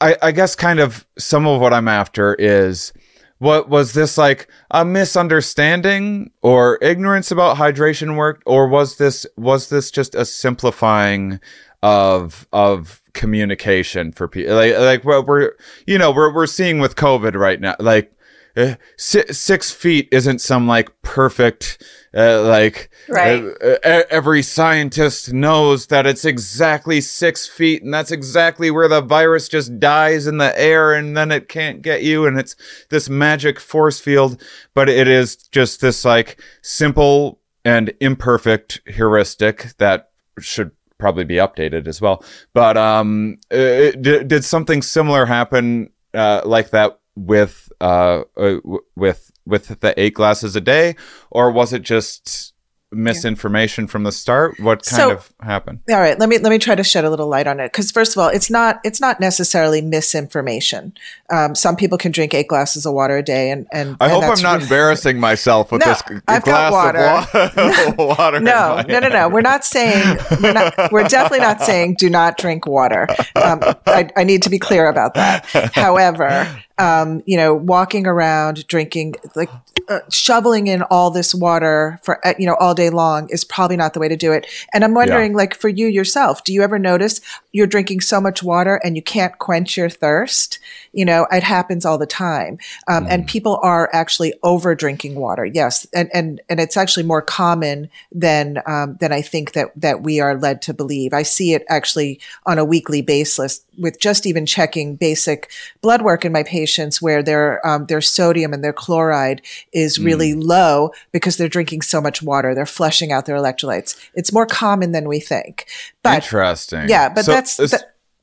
I, 0.00 0.16
I 0.22 0.32
guess 0.32 0.54
kind 0.54 0.80
of 0.80 1.06
some 1.18 1.46
of 1.46 1.60
what 1.60 1.74
I'm 1.74 1.88
after 1.88 2.34
is 2.34 2.92
what 3.38 3.68
was 3.68 3.92
this 3.92 4.18
like 4.18 4.48
a 4.70 4.84
misunderstanding 4.84 6.30
or 6.42 6.78
ignorance 6.82 7.30
about 7.30 7.56
hydration 7.56 8.16
work 8.16 8.42
or 8.46 8.66
was 8.68 8.98
this 8.98 9.26
was 9.36 9.68
this 9.68 9.90
just 9.90 10.14
a 10.14 10.24
simplifying 10.24 11.40
of 11.82 12.46
of 12.52 13.00
communication 13.12 14.12
for 14.12 14.28
people 14.28 14.54
like 14.54 14.76
like 14.78 15.04
what 15.04 15.26
we're 15.26 15.52
you 15.86 15.98
know 15.98 16.10
we're 16.10 16.32
we're 16.32 16.46
seeing 16.46 16.80
with 16.80 16.96
covid 16.96 17.34
right 17.34 17.60
now 17.60 17.74
like 17.78 18.12
uh, 18.56 18.74
si- 18.96 19.32
six 19.32 19.70
feet 19.70 20.08
isn't 20.10 20.40
some 20.40 20.66
like 20.66 20.90
perfect 21.02 21.82
uh, 22.14 22.42
like 22.42 22.90
Right. 23.08 23.42
uh, 23.62 23.76
uh, 23.84 24.02
every 24.10 24.42
scientist 24.42 25.32
knows 25.32 25.86
that 25.88 26.06
it's 26.06 26.24
exactly 26.24 27.00
six 27.00 27.46
feet 27.46 27.82
and 27.82 27.92
that's 27.92 28.10
exactly 28.10 28.70
where 28.70 28.88
the 28.88 29.00
virus 29.00 29.48
just 29.48 29.78
dies 29.78 30.26
in 30.26 30.38
the 30.38 30.58
air 30.58 30.92
and 30.94 31.16
then 31.16 31.30
it 31.30 31.48
can't 31.48 31.82
get 31.82 32.02
you 32.02 32.26
and 32.26 32.38
it's 32.38 32.56
this 32.90 33.08
magic 33.08 33.60
force 33.60 34.00
field 34.00 34.40
but 34.74 34.88
it 34.88 35.08
is 35.08 35.36
just 35.36 35.80
this 35.80 36.04
like 36.04 36.40
simple 36.62 37.40
and 37.64 37.92
imperfect 38.00 38.80
heuristic 38.86 39.72
that 39.78 40.10
should 40.38 40.70
probably 40.98 41.24
be 41.24 41.36
updated 41.36 41.86
as 41.86 42.00
well 42.00 42.24
but 42.54 42.76
um 42.76 43.36
uh, 43.50 43.92
did, 44.00 44.28
did 44.28 44.44
something 44.44 44.82
similar 44.82 45.26
happen 45.26 45.90
uh, 46.14 46.40
like 46.44 46.70
that 46.70 46.98
with 47.16 47.70
uh, 47.80 48.22
uh 48.36 48.54
w- 48.64 48.80
with 48.96 49.30
with 49.48 49.80
the 49.80 49.94
eight 50.00 50.14
glasses 50.14 50.54
a 50.54 50.60
day 50.60 50.94
or 51.30 51.50
was 51.50 51.72
it 51.72 51.82
just 51.82 52.52
misinformation 52.90 53.86
from 53.86 54.02
the 54.04 54.10
start? 54.12 54.58
What 54.60 54.82
kind 54.86 55.02
So- 55.02 55.10
of 55.12 55.30
happened? 55.42 55.80
All 55.90 55.98
right, 56.00 56.18
let 56.18 56.28
me 56.30 56.38
let 56.38 56.48
me 56.48 56.58
try 56.58 56.74
to 56.74 56.82
shed 56.82 57.04
a 57.04 57.10
little 57.10 57.28
light 57.28 57.46
on 57.46 57.60
it 57.60 57.70
because 57.70 57.90
first 57.90 58.16
of 58.16 58.22
all, 58.22 58.28
it's 58.30 58.48
not 58.50 58.80
it's 58.82 58.98
not 58.98 59.20
necessarily 59.20 59.82
misinformation. 59.82 60.94
Um, 61.30 61.54
some 61.54 61.76
people 61.76 61.98
can 61.98 62.12
drink 62.12 62.32
eight 62.32 62.48
glasses 62.48 62.86
of 62.86 62.94
water 62.94 63.18
a 63.18 63.22
day, 63.22 63.50
and 63.50 63.66
and 63.72 63.96
I 64.00 64.06
and 64.06 64.12
hope 64.14 64.24
I'm 64.36 64.42
not 64.42 64.56
re- 64.58 64.62
embarrassing 64.62 65.20
myself 65.20 65.70
with 65.70 65.80
No, 65.82 65.86
this 65.88 66.02
g- 66.08 66.14
I've 66.28 66.44
got 66.44 66.70
glass 66.70 67.28
of 67.34 67.96
wa- 67.98 68.04
water. 68.16 68.40
No, 68.48 68.80
no, 68.88 68.98
no, 69.00 69.08
no. 69.08 69.28
We're 69.28 69.42
not 69.42 69.64
saying 69.66 70.18
we're 70.42 70.54
not. 70.54 70.90
We're 70.90 71.06
definitely 71.08 71.40
not 71.40 71.60
saying 71.60 71.96
do 71.98 72.08
not 72.08 72.38
drink 72.38 72.66
water. 72.66 73.06
Um, 73.36 73.60
I, 73.86 74.08
I 74.16 74.24
need 74.24 74.42
to 74.44 74.50
be 74.50 74.58
clear 74.58 74.88
about 74.88 75.12
that. 75.14 75.44
However, 75.74 76.48
um, 76.78 77.22
you 77.26 77.36
know, 77.36 77.54
walking 77.54 78.06
around 78.06 78.66
drinking 78.68 79.16
like 79.34 79.50
uh, 79.88 80.00
shoveling 80.10 80.66
in 80.66 80.82
all 80.82 81.10
this 81.10 81.34
water 81.34 81.98
for 82.02 82.24
uh, 82.26 82.34
you 82.38 82.46
know 82.46 82.54
all 82.60 82.74
day 82.74 82.90
long 82.90 83.28
is 83.30 83.44
probably 83.44 83.76
not 83.76 83.94
the 83.94 84.00
way 84.00 84.08
to 84.08 84.16
do 84.16 84.32
it. 84.32 84.46
And 84.72 84.84
I'm 84.84 84.94
wondering, 84.94 85.34
like 85.34 85.54
for 85.54 85.68
you 85.68 85.86
yourself, 85.86 86.44
do 86.44 86.52
you 86.52 86.62
ever 86.62 86.78
notice 86.78 87.20
you're 87.52 87.66
drinking 87.66 88.02
so 88.02 88.20
much 88.20 88.42
water 88.42 88.80
and 88.84 88.96
you 88.96 89.02
can't 89.02 89.36
quench 89.38 89.76
your 89.76 89.88
thirst? 89.88 90.58
You 90.92 91.04
know, 91.04 91.26
it 91.32 91.42
happens 91.42 91.84
all 91.84 91.98
the 91.98 92.06
time, 92.06 92.58
um, 92.86 93.06
and 93.08 93.26
people 93.26 93.58
are 93.62 93.90
actually 93.92 94.34
over 94.42 94.74
drinking 94.74 95.16
water. 95.16 95.44
Yes, 95.44 95.86
and 95.92 96.08
and 96.14 96.40
and 96.48 96.60
it's 96.60 96.76
actually 96.76 97.04
more 97.04 97.22
common 97.22 97.90
than 98.12 98.62
um, 98.66 98.96
than 99.00 99.12
I 99.12 99.22
think 99.22 99.52
that 99.52 99.72
that 99.74 100.02
we 100.02 100.20
are 100.20 100.36
led 100.36 100.62
to 100.62 100.74
believe. 100.74 101.12
I 101.12 101.22
see 101.22 101.54
it 101.54 101.64
actually 101.68 102.20
on 102.46 102.58
a 102.58 102.64
weekly 102.64 103.02
basis 103.02 103.62
with 103.78 104.00
just 104.00 104.26
even 104.26 104.44
checking 104.44 104.96
basic 104.96 105.50
blood 105.80 106.02
work 106.02 106.24
in 106.24 106.32
my 106.32 106.42
patients 106.42 106.67
where 107.02 107.22
their 107.22 107.66
um, 107.66 107.86
their 107.86 108.00
sodium 108.00 108.52
and 108.52 108.62
their 108.62 108.72
chloride 108.72 109.42
is 109.72 109.98
really 109.98 110.34
low 110.34 110.90
because 111.12 111.36
they're 111.36 111.48
drinking 111.48 111.82
so 111.82 112.00
much 112.00 112.22
water. 112.22 112.54
They're 112.54 112.66
flushing 112.66 113.10
out 113.12 113.26
their 113.26 113.36
electrolytes. 113.36 113.96
It's 114.14 114.32
more 114.32 114.46
common 114.46 114.92
than 114.92 115.08
we 115.08 115.20
think. 115.20 115.66
But 116.02 116.22
Interesting. 116.24 116.88
yeah, 116.88 117.08
but 117.08 117.24
So 117.24 117.32
that's 117.32 117.60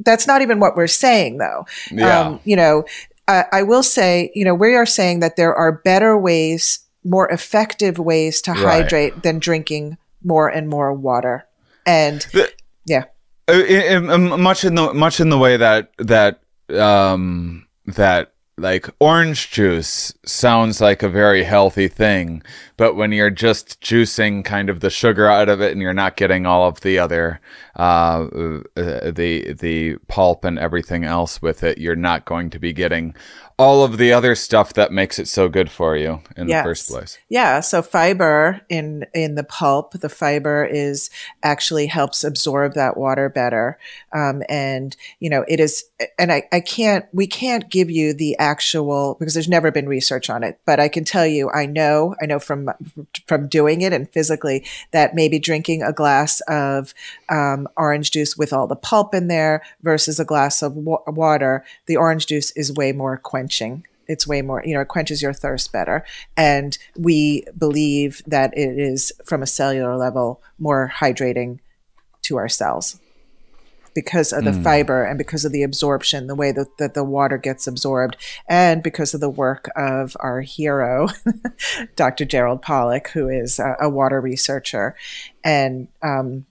that's 0.01 0.27
not 0.27 0.41
even 0.41 0.59
what 0.59 0.75
we're 0.75 0.87
saying, 0.87 1.37
though. 1.37 1.65
Yeah. 1.91 2.19
Um, 2.21 2.39
you 2.43 2.55
know, 2.55 2.85
I, 3.27 3.45
I 3.51 3.63
will 3.63 3.83
say, 3.83 4.31
you 4.35 4.43
know, 4.45 4.53
we 4.53 4.75
are 4.75 4.85
saying 4.85 5.21
that 5.21 5.35
there 5.35 5.55
are 5.55 5.71
better 5.71 6.17
ways, 6.17 6.79
more 7.03 7.29
effective 7.31 7.97
ways 7.97 8.41
to 8.41 8.51
Right. 8.51 8.81
hydrate 8.83 9.23
than 9.23 9.39
drinking 9.39 9.97
more 10.23 10.47
and 10.49 10.67
more 10.67 10.93
water. 10.93 11.45
And 11.85 12.25
The- 12.33 12.51
yeah, 12.85 13.05
Uh, 13.47 14.17
much 14.37 14.63
in 14.65 14.75
the 14.75 14.93
much 14.93 15.19
in 15.19 15.29
the 15.29 15.37
way 15.37 15.55
that 15.57 15.91
that 15.99 16.39
um 16.73 17.67
that 17.85 18.31
like 18.57 18.87
orange 18.99 19.51
juice 19.51 20.13
sounds 20.25 20.79
like 20.79 21.03
a 21.03 21.09
very 21.09 21.43
healthy 21.43 21.89
thing 21.89 22.41
but 22.77 22.95
when 22.95 23.11
you're 23.11 23.29
just 23.29 23.81
juicing 23.81 24.45
kind 24.45 24.69
of 24.69 24.79
the 24.79 24.89
sugar 24.89 25.27
out 25.27 25.49
of 25.49 25.59
it 25.59 25.73
and 25.73 25.81
you're 25.81 25.93
not 25.93 26.15
getting 26.15 26.45
all 26.45 26.65
of 26.65 26.79
the 26.79 26.97
other 26.97 27.41
uh, 27.75 28.25
uh 28.77 29.11
the 29.11 29.53
the 29.59 29.97
pulp 30.07 30.45
and 30.45 30.57
everything 30.57 31.03
else 31.03 31.41
with 31.41 31.63
it 31.63 31.77
you're 31.77 31.97
not 31.97 32.23
going 32.23 32.49
to 32.49 32.57
be 32.57 32.71
getting 32.71 33.13
all 33.57 33.85
of 33.85 33.97
the 33.97 34.11
other 34.11 34.35
stuff 34.35 34.73
that 34.73 34.91
makes 34.91 35.17
it 35.17 35.27
so 35.29 35.47
good 35.47 35.71
for 35.71 35.95
you 35.95 36.21
in 36.35 36.49
Yes. 36.49 36.61
the 36.63 36.67
first 36.69 36.89
place 36.89 37.17
Yeah, 37.29 37.61
so 37.61 37.81
fiber 37.81 38.59
in 38.67 39.05
in 39.13 39.35
the 39.35 39.45
pulp, 39.45 39.93
the 39.93 40.09
fiber 40.09 40.65
is 40.65 41.09
actually 41.41 41.87
helps 41.87 42.23
absorb 42.25 42.73
that 42.73 42.97
water 42.97 43.29
better, 43.29 43.77
um, 44.11 44.43
and 44.49 44.95
you 45.19 45.29
know 45.29 45.45
it 45.47 45.59
is. 45.61 45.85
And 46.19 46.33
I, 46.33 46.43
I 46.51 46.59
can't 46.59 47.05
we 47.13 47.27
can't 47.27 47.69
give 47.69 47.89
you 47.89 48.13
the 48.13 48.37
actual 48.39 49.15
because 49.17 49.33
there's 49.33 49.47
never 49.47 49.71
been 49.71 49.87
research 49.87 50.29
on 50.29 50.43
it, 50.43 50.59
but 50.65 50.81
I 50.81 50.89
can 50.89 51.05
tell 51.05 51.25
you 51.25 51.49
I 51.49 51.65
know 51.65 52.13
I 52.21 52.25
know 52.25 52.39
from 52.39 52.69
from 53.25 53.47
doing 53.47 53.81
it 53.81 53.93
and 53.93 54.09
physically 54.09 54.65
that 54.91 55.15
maybe 55.15 55.39
drinking 55.39 55.81
a 55.81 55.93
glass 55.93 56.41
of 56.49 56.93
um, 57.29 57.69
orange 57.77 58.11
juice 58.11 58.35
with 58.35 58.51
all 58.51 58.67
the 58.67 58.75
pulp 58.75 59.13
in 59.15 59.27
there 59.29 59.61
versus 59.81 60.19
a 60.19 60.25
glass 60.25 60.61
of 60.61 60.75
wa- 60.75 61.01
water, 61.07 61.63
the 61.85 61.95
orange 61.95 62.27
juice 62.27 62.51
is 62.51 62.73
way 62.73 62.91
more 62.91 63.15
quenching 63.17 63.44
it's 64.07 64.27
way 64.27 64.41
more 64.41 64.61
you 64.65 64.73
know 64.73 64.81
it 64.81 64.87
quenches 64.87 65.21
your 65.21 65.33
thirst 65.33 65.71
better. 65.71 66.05
And 66.37 66.77
we 66.97 67.45
believe 67.57 68.21
that 68.27 68.55
it 68.57 68.79
is 68.79 69.11
from 69.23 69.41
a 69.41 69.47
cellular 69.47 69.95
level 69.97 70.41
more 70.59 70.91
hydrating 70.97 71.59
to 72.23 72.37
our 72.37 72.49
cells 72.49 72.99
because 73.93 74.33
of 74.33 74.43
the 74.43 74.51
fiber 74.51 75.05
and 75.05 75.17
because 75.17 75.45
of 75.45 75.53
the 75.53 75.63
absorption 75.63 76.27
the 76.27 76.35
way 76.35 76.51
that, 76.51 76.67
that 76.79 76.93
the 76.93 77.03
water 77.03 77.37
gets 77.37 77.65
absorbed 77.65 78.17
and 78.47 78.83
because 78.83 79.13
of 79.13 79.21
the 79.21 79.29
work 79.29 79.69
of 79.75 80.17
our 80.19 80.41
hero 80.41 81.07
dr 81.95 82.25
gerald 82.25 82.61
pollack 82.61 83.07
who 83.11 83.29
is 83.29 83.57
a, 83.57 83.75
a 83.79 83.89
water 83.89 84.19
researcher. 84.19 84.95
And 85.43 85.87
um, 86.01 86.45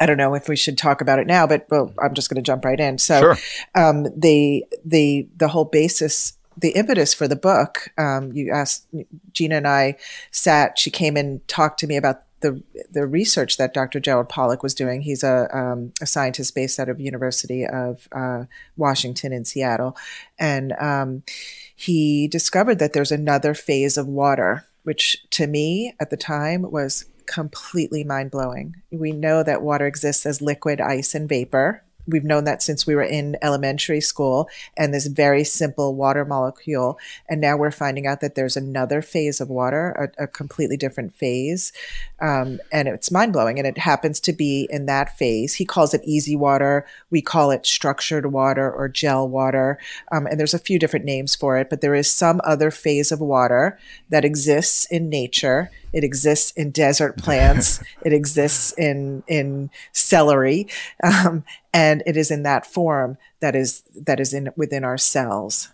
I 0.00 0.06
don't 0.06 0.16
know 0.16 0.34
if 0.34 0.48
we 0.48 0.56
should 0.56 0.78
talk 0.78 1.00
about 1.02 1.18
it 1.18 1.26
now, 1.26 1.46
but 1.46 1.66
well, 1.70 1.92
I'm 2.02 2.14
just 2.14 2.30
going 2.30 2.42
to 2.42 2.46
jump 2.46 2.64
right 2.64 2.80
in. 2.80 2.98
So, 2.98 3.20
Sure. 3.20 3.36
um, 3.74 4.06
the 4.18 4.64
the 4.84 5.28
the 5.36 5.48
whole 5.48 5.66
basis, 5.66 6.38
the 6.56 6.70
impetus 6.70 7.12
for 7.14 7.28
the 7.28 7.36
book. 7.36 7.90
Um, 7.98 8.32
you 8.32 8.50
asked 8.50 8.86
Gina 9.32 9.56
and 9.56 9.68
I 9.68 9.96
sat. 10.30 10.78
She 10.78 10.90
came 10.90 11.16
and 11.16 11.46
talked 11.48 11.78
to 11.80 11.86
me 11.86 11.96
about 11.96 12.22
the 12.40 12.62
the 12.90 13.06
research 13.06 13.58
that 13.58 13.74
Dr. 13.74 14.00
Gerald 14.00 14.28
Pollack 14.30 14.62
was 14.62 14.74
doing. 14.74 15.02
He's 15.02 15.22
a 15.22 15.48
um, 15.56 15.92
a 16.00 16.06
scientist 16.06 16.54
based 16.54 16.80
out 16.80 16.88
of 16.88 16.98
University 16.98 17.66
of 17.66 18.08
uh, 18.12 18.44
Washington 18.76 19.32
in 19.32 19.44
Seattle, 19.44 19.96
and 20.38 20.72
um, 20.80 21.22
he 21.76 22.26
discovered 22.28 22.78
that 22.78 22.92
there's 22.94 23.12
another 23.12 23.52
phase 23.54 23.98
of 23.98 24.06
water, 24.06 24.64
which 24.84 25.28
to 25.30 25.46
me 25.46 25.92
at 26.00 26.08
the 26.10 26.16
time 26.16 26.62
was 26.62 27.04
completely 27.30 28.02
mind 28.02 28.32
blowing. 28.32 28.74
We 28.90 29.12
know 29.12 29.44
that 29.44 29.62
water 29.62 29.86
exists 29.86 30.26
as 30.26 30.42
liquid, 30.42 30.80
ice, 30.80 31.14
and 31.14 31.28
vapor. 31.28 31.84
We've 32.08 32.24
known 32.24 32.42
that 32.44 32.60
since 32.60 32.88
we 32.88 32.96
were 32.96 33.04
in 33.04 33.36
elementary 33.40 34.00
school 34.00 34.48
and 34.76 34.92
this 34.92 35.06
very 35.06 35.44
simple 35.44 35.94
water 35.94 36.24
molecule. 36.24 36.98
And 37.28 37.40
now 37.40 37.56
we're 37.56 37.70
finding 37.70 38.06
out 38.06 38.20
that 38.20 38.34
there's 38.34 38.56
another 38.56 39.00
phase 39.00 39.40
of 39.40 39.48
water, 39.48 40.10
a, 40.18 40.24
a 40.24 40.26
completely 40.26 40.76
different 40.76 41.14
phase. 41.14 41.72
Um, 42.20 42.58
and 42.72 42.88
it's 42.88 43.12
mind 43.12 43.32
blowing. 43.32 43.58
And 43.58 43.66
it 43.66 43.78
happens 43.78 44.18
to 44.20 44.32
be 44.32 44.66
in 44.70 44.86
that 44.86 45.16
phase. 45.16 45.54
He 45.54 45.64
calls 45.64 45.94
it 45.94 46.02
EZ 46.08 46.34
water. 46.36 46.84
We 47.10 47.22
call 47.22 47.52
it 47.52 47.64
structured 47.64 48.32
water 48.32 48.72
or 48.72 48.88
gel 48.88 49.28
water. 49.28 49.78
Um, 50.10 50.26
and 50.26 50.40
there's 50.40 50.54
a 50.54 50.58
few 50.58 50.80
different 50.80 51.04
names 51.04 51.36
for 51.36 51.58
it, 51.58 51.70
but 51.70 51.80
there 51.80 51.94
is 51.94 52.10
some 52.10 52.40
other 52.42 52.72
phase 52.72 53.12
of 53.12 53.20
water 53.20 53.78
that 54.08 54.24
exists 54.24 54.84
in 54.86 55.08
nature. 55.08 55.70
It 55.92 56.04
exists 56.04 56.50
in 56.52 56.70
desert 56.70 57.16
plants. 57.16 57.82
it 58.04 58.12
exists 58.12 58.72
in 58.78 59.22
in 59.26 59.70
celery, 59.92 60.68
um, 61.02 61.44
and 61.72 62.02
it 62.06 62.16
is 62.16 62.30
in 62.30 62.42
that 62.44 62.66
form 62.66 63.18
that 63.40 63.54
is 63.56 63.82
that 63.94 64.20
is 64.20 64.32
in 64.32 64.50
within 64.56 64.84
our 64.84 64.98
cells. 64.98 65.68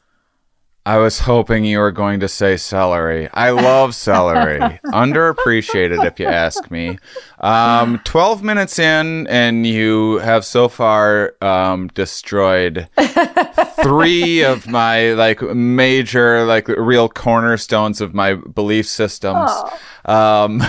I 0.87 0.99
was 0.99 1.19
hoping 1.19 1.65
you 1.65 1.81
were 1.81 1.91
going 1.91 2.21
to 2.21 2.29
say 2.29 2.57
celery. 2.57 3.29
I 3.35 3.51
love 3.51 3.93
celery. 3.93 4.61
Underappreciated, 4.87 6.07
if 6.07 6.21
you 6.21 6.27
ask 6.27 6.71
me. 6.71 7.01
Um, 7.41 8.01
12 8.05 8.45
minutes 8.45 8.79
in, 8.79 9.27
and 9.27 9.67
you 9.67 10.19
have 10.19 10.45
so 10.45 10.69
far 10.69 11.35
um, 11.43 11.89
destroyed 11.89 12.89
three 13.83 14.43
of 14.43 14.67
my 14.67 15.13
like 15.13 15.41
major, 15.43 16.45
like 16.45 16.69
real 16.69 17.09
cornerstones 17.09 18.01
of 18.01 18.15
my 18.15 18.35
belief 18.35 18.87
systems. 18.87 19.51
Um, 20.07 20.63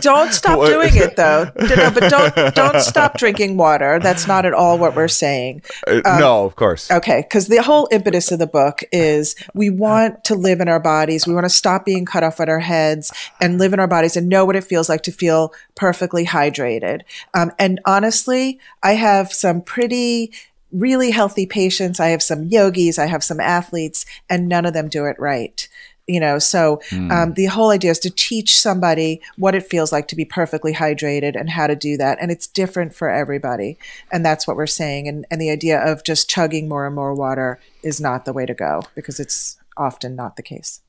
Don't 0.00 0.32
stop 0.32 0.60
doing 0.66 0.94
it 0.94 1.16
though. 1.16 1.50
No, 1.56 1.90
but 1.90 2.10
don't 2.10 2.54
don't 2.54 2.80
stop 2.80 3.16
drinking 3.16 3.56
water. 3.56 3.98
That's 3.98 4.26
not 4.26 4.44
at 4.44 4.52
all 4.52 4.78
what 4.78 4.94
we're 4.94 5.08
saying. 5.08 5.62
no, 5.88 6.44
of 6.44 6.56
course. 6.56 6.90
Okay, 6.90 7.22
because 7.22 7.48
the 7.48 7.62
whole 7.62 7.88
impetus 7.90 8.30
of 8.30 8.38
the 8.38 8.46
book 8.46 8.82
is 8.92 9.34
we 9.54 9.70
want 9.70 10.22
to 10.24 10.34
live 10.34 10.60
in 10.60 10.68
our 10.68 10.80
bodies. 10.80 11.26
We 11.26 11.34
want 11.34 11.46
to 11.46 11.50
stop 11.50 11.84
being 11.86 12.04
cut 12.04 12.22
off 12.22 12.40
at 12.40 12.48
our 12.48 12.60
heads 12.60 13.12
and 13.40 13.58
live 13.58 13.72
in 13.72 13.80
our 13.80 13.88
bodies 13.88 14.16
and 14.16 14.28
know 14.28 14.44
what 14.44 14.56
it 14.56 14.64
feels 14.64 14.88
like 14.88 15.02
to 15.04 15.12
feel 15.12 15.52
perfectly 15.74 16.26
hydrated. 16.26 17.00
Um, 17.32 17.52
and 17.58 17.80
honestly, 17.86 18.60
I 18.82 18.92
have 18.92 19.32
some 19.32 19.62
pretty 19.62 20.32
really 20.74 21.10
healthy 21.10 21.46
patients. 21.46 22.00
I 22.00 22.08
have 22.08 22.22
some 22.22 22.44
yogis, 22.44 22.98
I 22.98 23.06
have 23.06 23.24
some 23.24 23.40
athletes, 23.40 24.04
and 24.28 24.48
none 24.48 24.66
of 24.66 24.74
them 24.74 24.88
do 24.88 25.06
it 25.06 25.16
right. 25.18 25.66
You 26.06 26.20
know, 26.20 26.38
so 26.38 26.82
um, 27.10 27.32
the 27.32 27.46
whole 27.46 27.70
idea 27.70 27.90
is 27.90 27.98
to 28.00 28.10
teach 28.10 28.60
somebody 28.60 29.22
what 29.38 29.54
it 29.54 29.66
feels 29.66 29.90
like 29.90 30.06
to 30.08 30.16
be 30.16 30.26
perfectly 30.26 30.74
hydrated 30.74 31.34
and 31.34 31.48
how 31.48 31.66
to 31.66 31.74
do 31.74 31.96
that. 31.96 32.18
And 32.20 32.30
it's 32.30 32.46
different 32.46 32.94
for 32.94 33.08
everybody. 33.08 33.78
And 34.12 34.22
that's 34.22 34.46
what 34.46 34.54
we're 34.54 34.66
saying. 34.66 35.08
And, 35.08 35.24
and 35.30 35.40
the 35.40 35.48
idea 35.48 35.80
of 35.80 36.04
just 36.04 36.28
chugging 36.28 36.68
more 36.68 36.84
and 36.84 36.94
more 36.94 37.14
water 37.14 37.58
is 37.82 38.02
not 38.02 38.26
the 38.26 38.34
way 38.34 38.44
to 38.44 38.52
go 38.52 38.82
because 38.94 39.18
it's 39.18 39.56
often 39.78 40.14
not 40.14 40.36
the 40.36 40.42
case. 40.42 40.82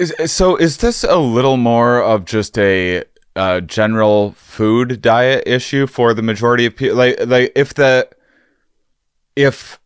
Is, 0.00 0.12
so 0.32 0.56
is 0.56 0.78
this 0.78 1.04
a 1.04 1.18
little 1.18 1.56
more 1.56 2.02
of 2.02 2.24
just 2.24 2.58
a 2.58 3.04
uh, 3.36 3.60
general 3.60 4.32
food 4.32 5.00
diet 5.00 5.44
issue 5.46 5.86
for 5.86 6.12
the 6.12 6.22
majority 6.22 6.66
of 6.66 6.74
people? 6.74 6.96
Like, 6.96 7.24
like 7.24 7.52
if 7.54 7.74
the 7.74 8.08
if 9.36 9.78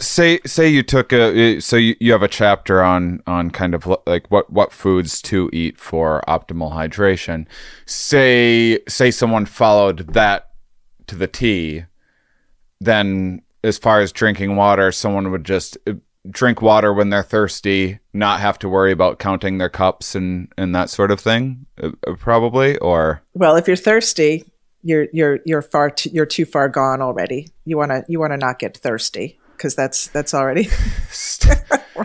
say 0.00 0.38
say 0.46 0.68
you 0.68 0.82
took 0.82 1.12
a 1.12 1.60
so 1.60 1.76
you, 1.76 1.94
you 2.00 2.12
have 2.12 2.22
a 2.22 2.28
chapter 2.28 2.82
on 2.82 3.22
on 3.26 3.50
kind 3.50 3.74
of 3.74 3.86
like 4.06 4.30
what 4.30 4.50
what 4.50 4.72
foods 4.72 5.20
to 5.22 5.50
eat 5.52 5.78
for 5.78 6.22
optimal 6.26 6.72
hydration. 6.72 7.46
Say 7.86 8.80
say 8.88 9.10
someone 9.10 9.46
followed 9.46 10.14
that 10.14 10.50
to 11.06 11.16
the 11.16 11.26
t 11.26 11.84
then 12.80 13.42
as 13.64 13.76
far 13.76 14.00
as 14.00 14.12
drinking 14.12 14.56
water 14.56 14.92
someone 14.92 15.30
would 15.30 15.44
just 15.44 15.76
uh, 15.86 15.94
drink 16.30 16.62
water 16.62 16.92
when 16.92 17.10
they're 17.10 17.22
thirsty 17.22 17.98
not 18.12 18.40
have 18.40 18.58
to 18.58 18.68
worry 18.68 18.92
about 18.92 19.18
counting 19.18 19.58
their 19.58 19.68
cups 19.68 20.14
and 20.14 20.52
and 20.56 20.74
that 20.74 20.90
sort 20.90 21.10
of 21.10 21.20
thing 21.20 21.66
uh, 21.82 21.90
uh 22.06 22.14
probably 22.14 22.78
or? 22.78 23.22
Well 23.34 23.56
if 23.56 23.66
you're 23.66 23.76
thirsty 23.76 24.44
you're 24.82 25.06
you're 25.12 25.40
you're 25.44 25.62
far 25.62 25.90
too, 25.90 26.10
you're 26.10 26.26
too 26.26 26.44
far 26.44 26.68
gone 26.68 27.02
already. 27.02 27.48
You 27.64 27.76
want 27.76 27.90
to 27.90 28.04
you 28.08 28.20
want 28.20 28.32
to 28.32 28.36
not 28.36 28.58
get 28.58 28.76
thirsty 28.76 29.38
because 29.52 29.74
that's 29.74 30.08
that's 30.08 30.34
already 30.34 30.64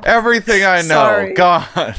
everything 0.05 0.63
I 0.63 0.81
know. 0.81 0.87
Sorry. 0.87 1.33
God. 1.33 1.95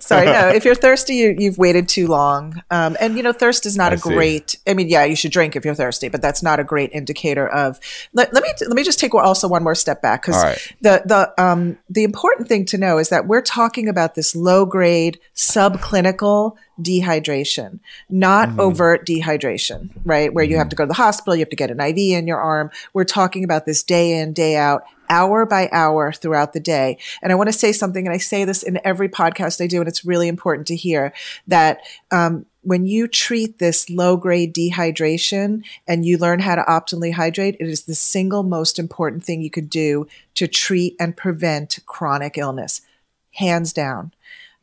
Sorry, 0.00 0.26
no. 0.26 0.48
If 0.58 0.64
you're 0.64 0.74
thirsty, 0.74 1.16
you, 1.16 1.36
you've 1.38 1.58
waited 1.58 1.88
too 1.88 2.06
long. 2.06 2.62
Um, 2.70 2.96
and 3.00 3.16
you 3.16 3.22
know, 3.22 3.32
thirst 3.32 3.66
is 3.66 3.76
not 3.76 3.92
I 3.92 3.96
a 3.96 3.98
see. 3.98 4.08
great. 4.08 4.56
I 4.66 4.74
mean, 4.74 4.88
yeah, 4.88 5.04
you 5.04 5.16
should 5.16 5.32
drink 5.32 5.56
if 5.56 5.64
you're 5.64 5.74
thirsty, 5.74 6.08
but 6.08 6.22
that's 6.22 6.42
not 6.42 6.60
a 6.60 6.64
great 6.64 6.90
indicator 6.92 7.48
of. 7.48 7.78
Let, 8.12 8.32
let 8.32 8.42
me 8.42 8.50
let 8.60 8.74
me 8.74 8.82
just 8.82 8.98
take 8.98 9.14
also 9.14 9.48
one 9.48 9.62
more 9.62 9.74
step 9.74 10.02
back 10.02 10.22
because 10.22 10.42
right. 10.42 10.74
the 10.80 11.02
the 11.04 11.42
um, 11.42 11.78
the 11.90 12.04
important 12.04 12.48
thing 12.48 12.64
to 12.66 12.78
know 12.78 12.98
is 12.98 13.08
that 13.10 13.26
we're 13.26 13.42
talking 13.42 13.88
about 13.88 14.14
this 14.14 14.34
low 14.34 14.64
grade 14.64 15.18
subclinical 15.34 16.56
dehydration, 16.80 17.80
not 18.08 18.48
mm-hmm. 18.48 18.60
overt 18.60 19.06
dehydration, 19.06 19.90
right? 20.04 20.32
Where 20.32 20.44
mm-hmm. 20.44 20.52
you 20.52 20.56
have 20.58 20.66
mm-hmm. 20.66 20.70
to 20.70 20.76
go 20.76 20.84
to 20.84 20.88
the 20.88 20.94
hospital, 20.94 21.34
you 21.34 21.40
have 21.40 21.50
to 21.50 21.56
get 21.56 21.70
an 21.70 21.80
IV 21.80 21.98
in 21.98 22.26
your 22.26 22.40
arm. 22.40 22.70
We're 22.92 23.04
talking 23.04 23.44
about 23.44 23.66
this 23.66 23.82
day 23.82 24.20
in, 24.20 24.32
day 24.32 24.56
out, 24.56 24.84
hour 25.08 25.46
by 25.46 25.68
hour 25.72 26.12
throughout 26.12 26.52
the 26.52 26.60
day. 26.60 26.98
And 27.22 27.32
I 27.32 27.34
want 27.34 27.48
to 27.48 27.58
say 27.58 27.72
something, 27.72 28.06
and 28.06 28.14
I 28.14 28.18
say 28.18 28.44
this 28.44 28.62
in 28.62 28.80
every 28.84 29.08
podcast 29.08 29.62
I 29.62 29.66
do, 29.66 29.80
and 29.80 29.88
it's 29.88 30.04
really 30.04 30.28
important 30.28 30.66
to 30.68 30.76
hear 30.76 31.12
that 31.46 31.80
um, 32.10 32.46
when 32.62 32.86
you 32.86 33.08
treat 33.08 33.58
this 33.58 33.88
low 33.88 34.16
grade 34.16 34.54
dehydration 34.54 35.64
and 35.86 36.04
you 36.04 36.18
learn 36.18 36.40
how 36.40 36.54
to 36.54 36.62
optimally 36.62 37.12
hydrate, 37.14 37.56
it 37.60 37.68
is 37.68 37.84
the 37.84 37.94
single 37.94 38.42
most 38.42 38.78
important 38.78 39.24
thing 39.24 39.40
you 39.40 39.50
could 39.50 39.70
do 39.70 40.06
to 40.34 40.46
treat 40.46 40.94
and 41.00 41.16
prevent 41.16 41.78
chronic 41.86 42.36
illness, 42.36 42.82
hands 43.32 43.72
down. 43.72 44.12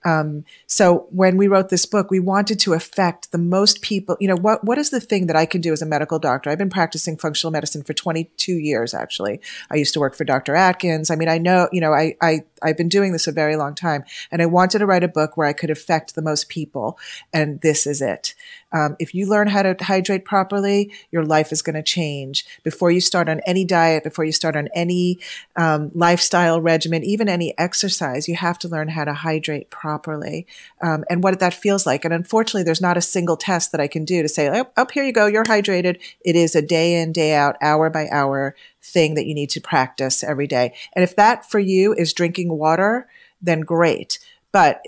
Um, 0.05 0.45
so 0.67 1.07
when 1.09 1.35
we 1.35 1.47
wrote 1.47 1.69
this 1.69 1.85
book, 1.85 2.11
we 2.11 2.19
wanted 2.19 2.59
to 2.61 2.73
affect 2.73 3.31
the 3.31 3.37
most 3.37 3.81
people. 3.81 4.15
You 4.19 4.27
know, 4.27 4.35
what 4.35 4.63
what 4.63 4.77
is 4.77 4.91
the 4.91 5.01
thing 5.01 5.27
that 5.27 5.35
I 5.35 5.45
can 5.45 5.61
do 5.61 5.73
as 5.73 5.81
a 5.81 5.85
medical 5.85 6.19
doctor? 6.19 6.49
I've 6.49 6.59
been 6.59 6.69
practicing 6.69 7.17
functional 7.17 7.51
medicine 7.51 7.83
for 7.83 7.93
22 7.93 8.53
years. 8.53 8.93
Actually, 8.93 9.41
I 9.71 9.75
used 9.75 9.93
to 9.95 9.99
work 9.99 10.15
for 10.15 10.23
Dr. 10.23 10.55
Atkins. 10.55 11.09
I 11.09 11.15
mean, 11.15 11.27
I 11.27 11.39
know. 11.39 11.67
You 11.71 11.81
know, 11.81 11.91
I 11.91 12.15
I 12.21 12.43
I've 12.61 12.77
been 12.77 12.89
doing 12.89 13.11
this 13.11 13.27
a 13.27 13.31
very 13.31 13.55
long 13.55 13.73
time, 13.73 14.03
and 14.31 14.41
I 14.41 14.45
wanted 14.45 14.79
to 14.79 14.85
write 14.85 15.03
a 15.03 15.09
book 15.09 15.35
where 15.35 15.47
I 15.47 15.53
could 15.53 15.71
affect 15.71 16.13
the 16.13 16.21
most 16.21 16.49
people, 16.49 16.99
and 17.33 17.59
this 17.61 17.87
is 17.87 18.01
it. 18.01 18.35
Um, 18.75 18.97
if 18.99 19.15
you 19.15 19.25
learn 19.25 19.47
how 19.47 19.61
to 19.61 19.75
hydrate 19.79 20.25
properly, 20.25 20.91
your 21.09 21.23
life 21.23 21.53
is 21.53 21.61
going 21.61 21.77
to 21.77 21.81
change. 21.81 22.45
Before 22.61 22.91
you 22.91 22.99
start 22.99 23.29
on 23.29 23.39
any 23.47 23.63
diet, 23.63 24.03
before 24.03 24.25
you 24.25 24.33
start 24.33 24.57
on 24.57 24.67
any 24.75 25.17
um, 25.55 25.91
lifestyle 25.95 26.59
regimen, 26.59 27.01
even 27.05 27.29
any 27.29 27.57
exercise, 27.57 28.27
you 28.27 28.35
have 28.35 28.59
to 28.59 28.67
learn 28.67 28.89
how 28.89 29.05
to 29.05 29.13
hydrate 29.13 29.69
properly 29.69 30.45
um, 30.81 31.05
and 31.09 31.23
what 31.23 31.39
that 31.39 31.53
feels 31.53 31.85
like. 31.85 32.03
And 32.03 32.13
unfortunately, 32.13 32.63
there's 32.63 32.81
not 32.81 32.97
a 32.97 33.01
single 33.01 33.37
test 33.37 33.71
that 33.71 33.79
I 33.79 33.87
can 33.87 34.03
do 34.03 34.21
to 34.21 34.27
say, 34.27 34.49
oh, 34.49 34.67
up 34.75 34.91
here 34.91 35.05
you 35.05 35.13
go, 35.13 35.25
you're 35.25 35.45
hydrated. 35.45 36.01
It 36.25 36.35
is 36.35 36.53
a 36.53 36.61
day 36.61 37.01
in, 37.01 37.13
day 37.13 37.33
out, 37.33 37.55
hour 37.61 37.89
by 37.89 38.09
hour 38.11 38.57
thing 38.83 39.15
that 39.15 39.25
you 39.25 39.33
need 39.33 39.51
to 39.51 39.61
practice 39.61 40.21
every 40.21 40.47
day. 40.47 40.73
And 40.93 41.03
if 41.03 41.15
that 41.15 41.49
for 41.49 41.59
you 41.59 41.93
is 41.93 42.11
drinking 42.11 42.49
water, 42.49 43.07
then 43.41 43.61
great. 43.61 44.19
But 44.51 44.85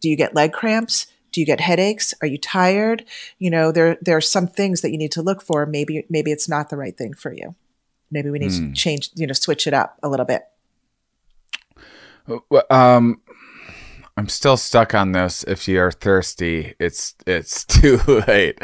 do 0.00 0.08
you 0.08 0.16
get 0.16 0.34
leg 0.34 0.52
cramps? 0.52 1.06
Do 1.32 1.40
you 1.40 1.46
get 1.46 1.60
headaches 1.60 2.14
are 2.20 2.26
you 2.26 2.38
tired 2.38 3.04
you 3.38 3.50
know 3.50 3.72
there 3.72 3.96
there 4.00 4.16
are 4.16 4.20
some 4.20 4.46
things 4.46 4.80
that 4.80 4.90
you 4.90 4.98
need 4.98 5.12
to 5.12 5.22
look 5.22 5.42
for 5.42 5.66
maybe 5.66 6.04
maybe 6.08 6.30
it's 6.30 6.48
not 6.48 6.70
the 6.70 6.76
right 6.76 6.96
thing 6.96 7.14
for 7.14 7.32
you 7.32 7.54
maybe 8.10 8.30
we 8.30 8.38
need 8.38 8.50
mm. 8.50 8.58
to 8.58 8.66
hmm. 8.66 8.72
change 8.72 9.10
you 9.14 9.26
know 9.26 9.32
switch 9.32 9.66
it 9.66 9.74
up 9.74 9.98
a 10.02 10.08
little 10.08 10.26
bit 10.26 10.42
um 12.70 13.20
I'm 14.20 14.28
still 14.28 14.58
stuck 14.58 14.94
on 14.94 15.12
this. 15.12 15.44
If 15.44 15.66
you're 15.66 15.90
thirsty, 15.90 16.74
it's 16.78 17.14
it's 17.26 17.64
too 17.80 17.96
late. 18.28 18.58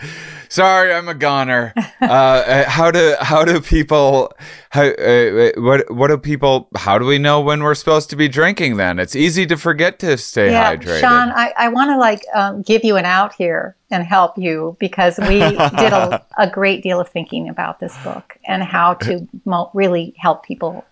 Sorry, 0.51 0.93
I'm 0.93 1.09
a 1.09 1.15
goner. 1.15 1.73
Uh, 1.99 2.05
uh, 2.05 2.71
how 2.71 2.91
do 2.91 3.17
how 3.21 3.43
do 3.43 3.59
people 3.61 4.31
how 4.71 4.83
uh, 4.85 5.51
what 5.57 5.91
what 5.91 6.09
do 6.09 6.19
people 6.19 6.69
how 6.77 6.99
do 6.99 7.07
we 7.07 7.19
know 7.19 7.41
when 7.41 7.63
we're 7.63 7.75
supposed 7.75 8.11
to 8.11 8.17
be 8.17 8.29
drinking? 8.29 8.77
Then 8.77 8.99
it's 8.99 9.17
easy 9.17 9.47
to 9.47 9.57
forget 9.57 9.99
to 10.01 10.19
stay 10.19 10.51
yeah, 10.51 10.77
hydrated. 10.77 11.01
Sean, 11.01 11.31
I, 11.31 11.53
I 11.57 11.69
want 11.69 11.91
to 11.91 11.97
like 11.97 12.23
um, 12.35 12.63
give 12.63 12.85
you 12.85 12.97
an 12.97 13.07
out 13.07 13.35
here 13.35 13.77
and 13.91 14.05
help 14.05 14.37
you 14.37 14.77
because 14.79 15.19
we 15.19 15.41
did 15.41 15.93
a, 15.93 16.25
a, 16.39 16.49
great 16.49 16.83
deal 16.83 17.01
of 17.01 17.09
thinking 17.09 17.49
about 17.49 17.81
this 17.81 17.97
book 18.05 18.39
and 18.47 18.63
how 18.63 18.95
to 18.95 19.27
mo- 19.47 19.71
really 19.73 20.15
help 20.19 20.45
people 20.45 20.85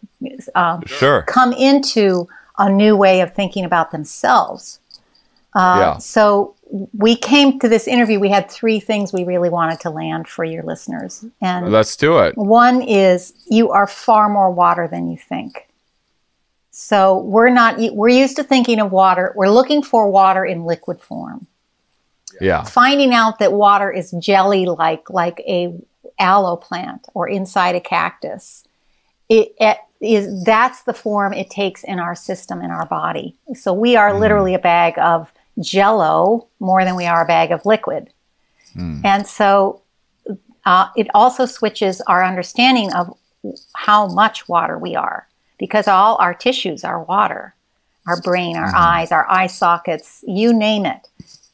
um, 0.55 0.83
sure. 0.87 1.23
come 1.23 1.53
into 1.53 2.27
a 2.59 2.71
new 2.71 2.97
way 2.97 3.21
of 3.21 3.35
thinking 3.35 3.65
about 3.65 3.91
themselves. 3.91 4.81
Uh, 5.55 5.79
yeah. 5.81 5.99
So 5.99 6.55
we 6.93 7.15
came 7.15 7.59
to 7.61 7.69
this 7.69 7.87
interview. 7.87 8.19
We 8.19 8.31
had 8.31 8.51
three 8.51 8.81
things 8.81 9.13
we 9.13 9.25
really 9.25 9.49
wanted 9.49 9.81
to 9.81 9.91
land 9.91 10.27
for 10.27 10.45
your 10.45 10.63
listeners, 10.65 11.25
and 11.41 11.71
let's 11.71 11.97
do 11.97 12.19
it. 12.19 12.37
One 12.37 12.83
is 12.83 13.33
you 13.49 13.71
are 13.71 13.87
far 13.87 14.29
more 14.29 14.51
water 14.51 14.89
than 14.89 15.09
you 15.09 15.17
think. 15.17 15.69
So 16.71 17.19
we're 17.19 17.51
not. 17.51 17.77
We're 17.95 18.09
used 18.09 18.37
to 18.37 18.43
thinking 18.43 18.81
of 18.81 18.91
water. 18.91 19.33
We're 19.37 19.51
looking 19.51 19.83
for 19.83 20.11
water 20.11 20.45
in 20.45 20.65
liquid 20.65 21.01
form. 21.01 21.47
Yeah. 22.41 22.65
Finding 22.65 23.15
out 23.15 23.39
that 23.39 23.53
water 23.53 23.93
is 23.93 24.11
jelly-like, 24.19 25.09
like 25.09 25.39
a 25.47 25.73
aloe 26.19 26.57
plant 26.57 27.07
or 27.15 27.29
inside 27.29 27.77
a 27.77 27.81
cactus. 27.81 28.65
It, 29.29 29.55
it 29.61 29.79
is 30.05 30.45
that's 30.45 30.83
the 30.83 30.95
form 30.95 31.33
it 31.33 31.51
takes 31.51 31.83
in 31.85 31.99
our 31.99 32.15
system 32.15 32.61
in 32.61 32.71
our 32.71 32.87
body. 32.87 33.37
So 33.55 33.73
we 33.73 33.97
are 33.97 34.11
mm. 34.11 34.21
literally 34.21 34.55
a 34.55 34.59
bag 34.59 34.99
of 34.99 35.33
jello 35.61 36.49
more 36.61 36.85
than 36.85 36.97
we 36.97 37.07
are 37.07 37.23
a 37.23 37.27
bag 37.27 37.51
of 37.51 37.65
liquid. 37.65 38.11
Mm. 38.77 39.05
And 39.05 39.27
so 39.27 39.83
uh, 40.67 40.89
it 40.97 41.09
also 41.15 41.47
switches 41.47 42.01
our 42.03 42.25
understanding 42.25 42.93
of 42.93 43.17
how 43.75 44.07
much 44.07 44.49
water 44.49 44.79
we 44.79 44.97
are 44.97 45.29
because 45.59 45.87
all 45.87 46.17
our 46.17 46.35
tissues 46.35 46.83
are 46.83 47.03
water 47.03 47.55
our 48.07 48.21
brain, 48.21 48.57
our 48.57 48.67
mm-hmm. 48.67 48.77
eyes, 48.77 49.13
our 49.13 49.27
eye 49.31 49.47
sockets, 49.47 50.25
you 50.27 50.53
name 50.53 50.87
it. 50.87 51.09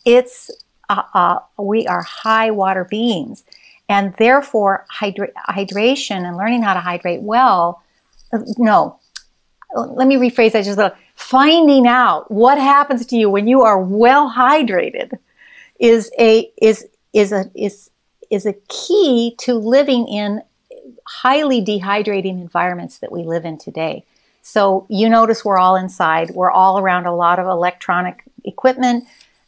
It's 0.04 0.50
uh, 0.88 1.02
uh, 1.14 1.38
we 1.58 1.86
are 1.86 2.02
high 2.02 2.50
water 2.50 2.84
beings, 2.84 3.44
and 3.88 4.14
therefore 4.18 4.86
hydra- 4.90 5.32
hydration 5.48 6.26
and 6.26 6.36
learning 6.36 6.62
how 6.62 6.74
to 6.74 6.80
hydrate 6.80 7.22
well 7.22 7.82
no, 8.58 8.98
let 9.74 10.06
me 10.06 10.16
rephrase 10.16 10.52
that 10.52 10.64
just 10.64 10.78
a 10.78 10.82
little. 10.82 10.96
Finding 11.14 11.86
out 11.86 12.30
what 12.30 12.58
happens 12.58 13.06
to 13.06 13.16
you 13.16 13.30
when 13.30 13.46
you 13.46 13.62
are 13.62 13.80
well 13.80 14.30
hydrated 14.30 15.18
is 15.78 16.10
a 16.18 16.50
is 16.60 16.86
is 17.12 17.32
a 17.32 17.50
is 17.54 17.90
is 18.30 18.46
a 18.46 18.54
key 18.68 19.34
to 19.38 19.54
living 19.54 20.08
in 20.08 20.42
highly 21.06 21.62
dehydrating 21.62 22.40
environments 22.40 22.98
that 22.98 23.12
we 23.12 23.22
live 23.22 23.44
in 23.44 23.58
today. 23.58 24.04
So 24.42 24.86
you 24.88 25.08
notice 25.08 25.44
we're 25.44 25.58
all 25.58 25.76
inside. 25.76 26.30
We're 26.30 26.50
all 26.50 26.78
around 26.78 27.06
a 27.06 27.14
lot 27.14 27.38
of 27.38 27.46
electronic 27.46 28.22
equipment. 28.44 29.04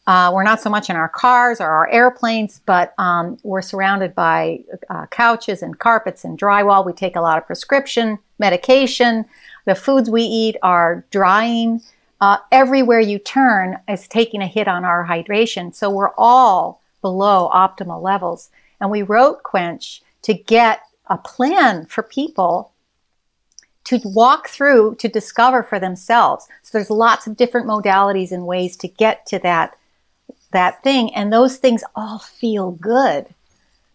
Uh, 0.07 0.33
we're 0.35 0.43
not 0.43 0.61
so 0.61 0.69
much 0.69 0.91
in 0.91 0.97
our 0.97 1.09
cars 1.09 1.61
or 1.61 1.69
our 1.69 1.89
airplanes, 1.89 2.61
but 2.67 2.93
um, 2.99 3.39
we're 3.45 3.63
surrounded 3.63 4.15
by 4.15 4.61
uh, 4.91 5.07
couches 5.07 5.63
and 5.63 5.79
carpets 5.79 6.25
and 6.25 6.39
drywall. 6.39 6.85
We 6.85 6.93
take 6.93 7.15
a 7.15 7.21
lot 7.21 7.39
of 7.39 7.47
prescription 7.47 8.19
medication. 8.39 9.25
The 9.65 9.77
foods 9.77 10.11
we 10.11 10.23
eat 10.23 10.57
are 10.63 11.05
drying. 11.11 11.83
Uh, 12.21 12.39
everywhere 12.51 13.01
you 13.01 13.19
turn 13.19 13.79
is 13.89 14.09
taking 14.09 14.43
a 14.43 14.47
hit 14.47 14.67
on 14.67 14.85
our 14.85 15.07
hydration. 15.07 15.73
So 15.75 15.89
we're 15.89 16.15
all 16.19 16.81
below 17.01 17.49
optimal 17.53 18.03
levels. 18.03 18.51
And 18.81 18.91
we 18.91 19.03
wrote 19.03 19.45
Quench 19.45 20.03
to 20.23 20.35
get 20.35 20.81
a 21.07 21.17
plan 21.19 21.87
for 21.87 22.03
people 22.03 22.73
to 23.85 24.01
walk 24.05 24.49
through 24.49 24.97
to 24.97 25.09
discover 25.09 25.63
for 25.63 25.79
themselves. 25.79 26.49
So 26.63 26.79
there's 26.79 26.91
lots 26.91 27.27
of 27.27 27.37
different 27.37 27.67
modalities 27.67 28.33
and 28.33 28.47
ways 28.47 28.77
to 28.79 28.89
get 28.89 29.27
to 29.27 29.39
that 29.41 29.77
that 30.53 30.83
thing 30.83 31.15
and 31.15 31.33
those 31.33 31.57
things 31.57 31.83
all 31.95 32.19
feel 32.19 32.73
good. 32.73 33.27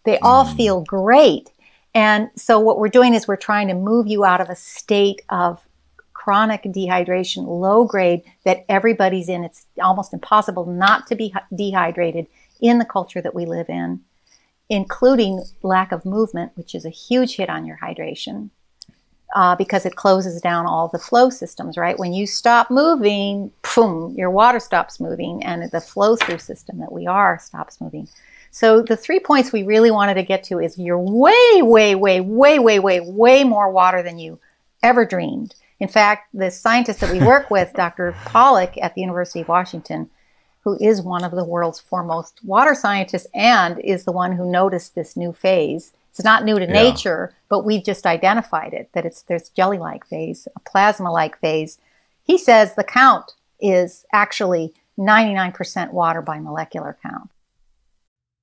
They 0.04 0.20
all 0.20 0.46
mm. 0.46 0.56
feel 0.56 0.82
great. 0.82 1.50
And 1.94 2.30
so 2.36 2.60
what 2.60 2.80
we're 2.80 2.90
doing 2.90 3.14
is 3.14 3.28
we're 3.28 3.36
trying 3.36 3.68
to 3.70 3.74
move 3.74 4.08
you 4.08 4.24
out 4.24 4.42
of 4.42 4.50
a 4.50 4.56
state 4.56 5.22
of 5.30 5.62
chronic 6.14 6.64
dehydration, 6.64 7.48
low 7.48 7.86
grade 7.86 8.22
that 8.44 8.66
everybody's 8.68 9.30
in. 9.30 9.44
It's 9.44 9.66
almost 9.82 10.14
impossible 10.14 10.66
not 10.66 11.08
to 11.08 11.16
be 11.16 11.34
dehydrated 11.56 12.28
in 12.60 12.80
the 12.80 12.86
culture 12.86 13.22
that 13.22 13.34
we 13.34 13.46
live 13.46 13.70
in, 13.70 14.02
including 14.70 15.44
lack 15.64 15.92
of 15.92 16.06
movement, 16.06 16.52
which 16.56 16.76
is 16.76 16.86
a 16.86 16.90
huge 16.90 17.38
hit 17.38 17.50
on 17.50 17.66
your 17.66 17.80
hydration. 17.82 18.50
Uh, 19.36 19.58
because 19.58 19.86
it 19.86 19.98
closes 19.98 20.40
down 20.40 20.66
all 20.66 20.88
the 20.88 20.98
flow 20.98 21.30
systems, 21.30 21.76
right? 21.78 22.00
When 22.00 22.14
you 22.14 22.26
stop 22.26 22.72
moving, 22.72 23.52
boom, 23.76 24.16
your 24.18 24.32
water 24.32 24.60
stops 24.60 25.02
moving 25.02 25.44
and 25.44 25.70
the 25.70 25.82
flow 25.82 26.16
through 26.16 26.38
system 26.38 26.80
that 26.80 26.94
we 26.94 27.08
are 27.08 27.38
stops 27.38 27.82
moving. 27.82 28.08
So 28.52 28.82
the 28.82 28.98
three 28.98 29.20
points 29.20 29.52
we 29.52 29.64
really 29.64 29.92
wanted 29.92 30.16
to 30.16 30.24
get 30.24 30.44
to 30.46 30.60
is 30.60 30.80
you're 30.80 30.98
way, 30.98 31.62
way, 31.62 31.94
way, 31.94 32.22
way, 32.22 32.58
way, 32.58 32.80
way, 32.80 33.00
way 33.02 33.44
more 33.44 33.70
water 33.70 34.02
than 34.02 34.18
you 34.18 34.40
ever 34.82 35.06
dreamed. 35.06 35.56
In 35.80 35.88
fact, 35.88 36.30
the 36.34 36.50
scientist 36.50 37.02
that 37.02 37.12
we 37.12 37.20
work 37.20 37.50
with, 37.52 37.74
Dr. 37.74 38.16
Pollack 38.26 38.78
at 38.82 38.96
the 38.96 39.02
University 39.02 39.42
of 39.42 39.48
Washington, 39.48 40.10
who 40.62 40.78
is 40.80 41.02
one 41.02 41.24
of 41.24 41.32
the 41.32 41.46
world's 41.46 41.80
foremost 41.80 42.40
water 42.44 42.74
scientists 42.74 43.28
and 43.34 43.80
is 43.80 44.06
the 44.06 44.12
one 44.12 44.34
who 44.34 44.50
noticed 44.50 44.96
this 44.96 45.16
new 45.16 45.34
phase. 45.34 45.94
It's 46.18 46.26
not 46.26 46.44
new 46.46 46.58
to 46.58 46.66
Yeah. 46.66 46.72
nature, 46.72 47.32
but 47.48 47.64
we've 47.64 47.84
just 47.84 48.08
identified 48.08 48.74
it 48.74 48.90
that 48.94 49.06
it's 49.06 49.22
there's 49.22 49.50
jelly-like 49.50 50.04
phase, 50.08 50.48
a 50.56 50.60
plasma-like 50.62 51.38
phase. 51.40 51.78
He 52.24 52.40
says 52.40 52.74
the 52.74 52.84
count 52.84 53.36
is 53.60 54.04
actually 54.12 54.74
99% 54.98 55.94
water 55.94 56.24
by 56.24 56.40
molecular 56.40 56.98
count. 57.04 57.30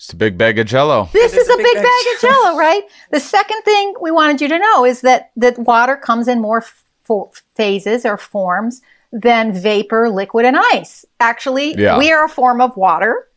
Just 0.00 0.14
a 0.14 0.16
big 0.16 0.38
bag 0.38 0.58
of 0.58 0.66
jello. 0.66 1.10
This 1.12 1.34
is 1.34 1.46
a 1.46 1.56
big 1.58 1.74
bag 1.74 1.84
of 2.14 2.20
jello, 2.22 2.56
right? 2.56 2.84
The 3.10 3.20
second 3.20 3.60
thing 3.64 3.92
we 4.00 4.10
wanted 4.10 4.40
you 4.40 4.48
to 4.48 4.58
know 4.58 4.86
is 4.86 5.02
that 5.02 5.30
that 5.36 5.58
water 5.58 5.94
comes 5.94 6.26
in 6.26 6.40
more 6.40 6.64
f- 6.64 7.44
phases 7.54 8.06
or 8.06 8.16
forms 8.16 8.80
than 9.12 9.52
vapor, 9.52 10.08
liquid, 10.08 10.46
and 10.46 10.56
ice. 10.56 11.04
Actually, 11.20 11.74
Yeah. 11.74 11.98
we 11.98 12.10
are 12.10 12.24
a 12.24 12.30
form 12.30 12.62
of 12.62 12.74
water, 12.78 13.28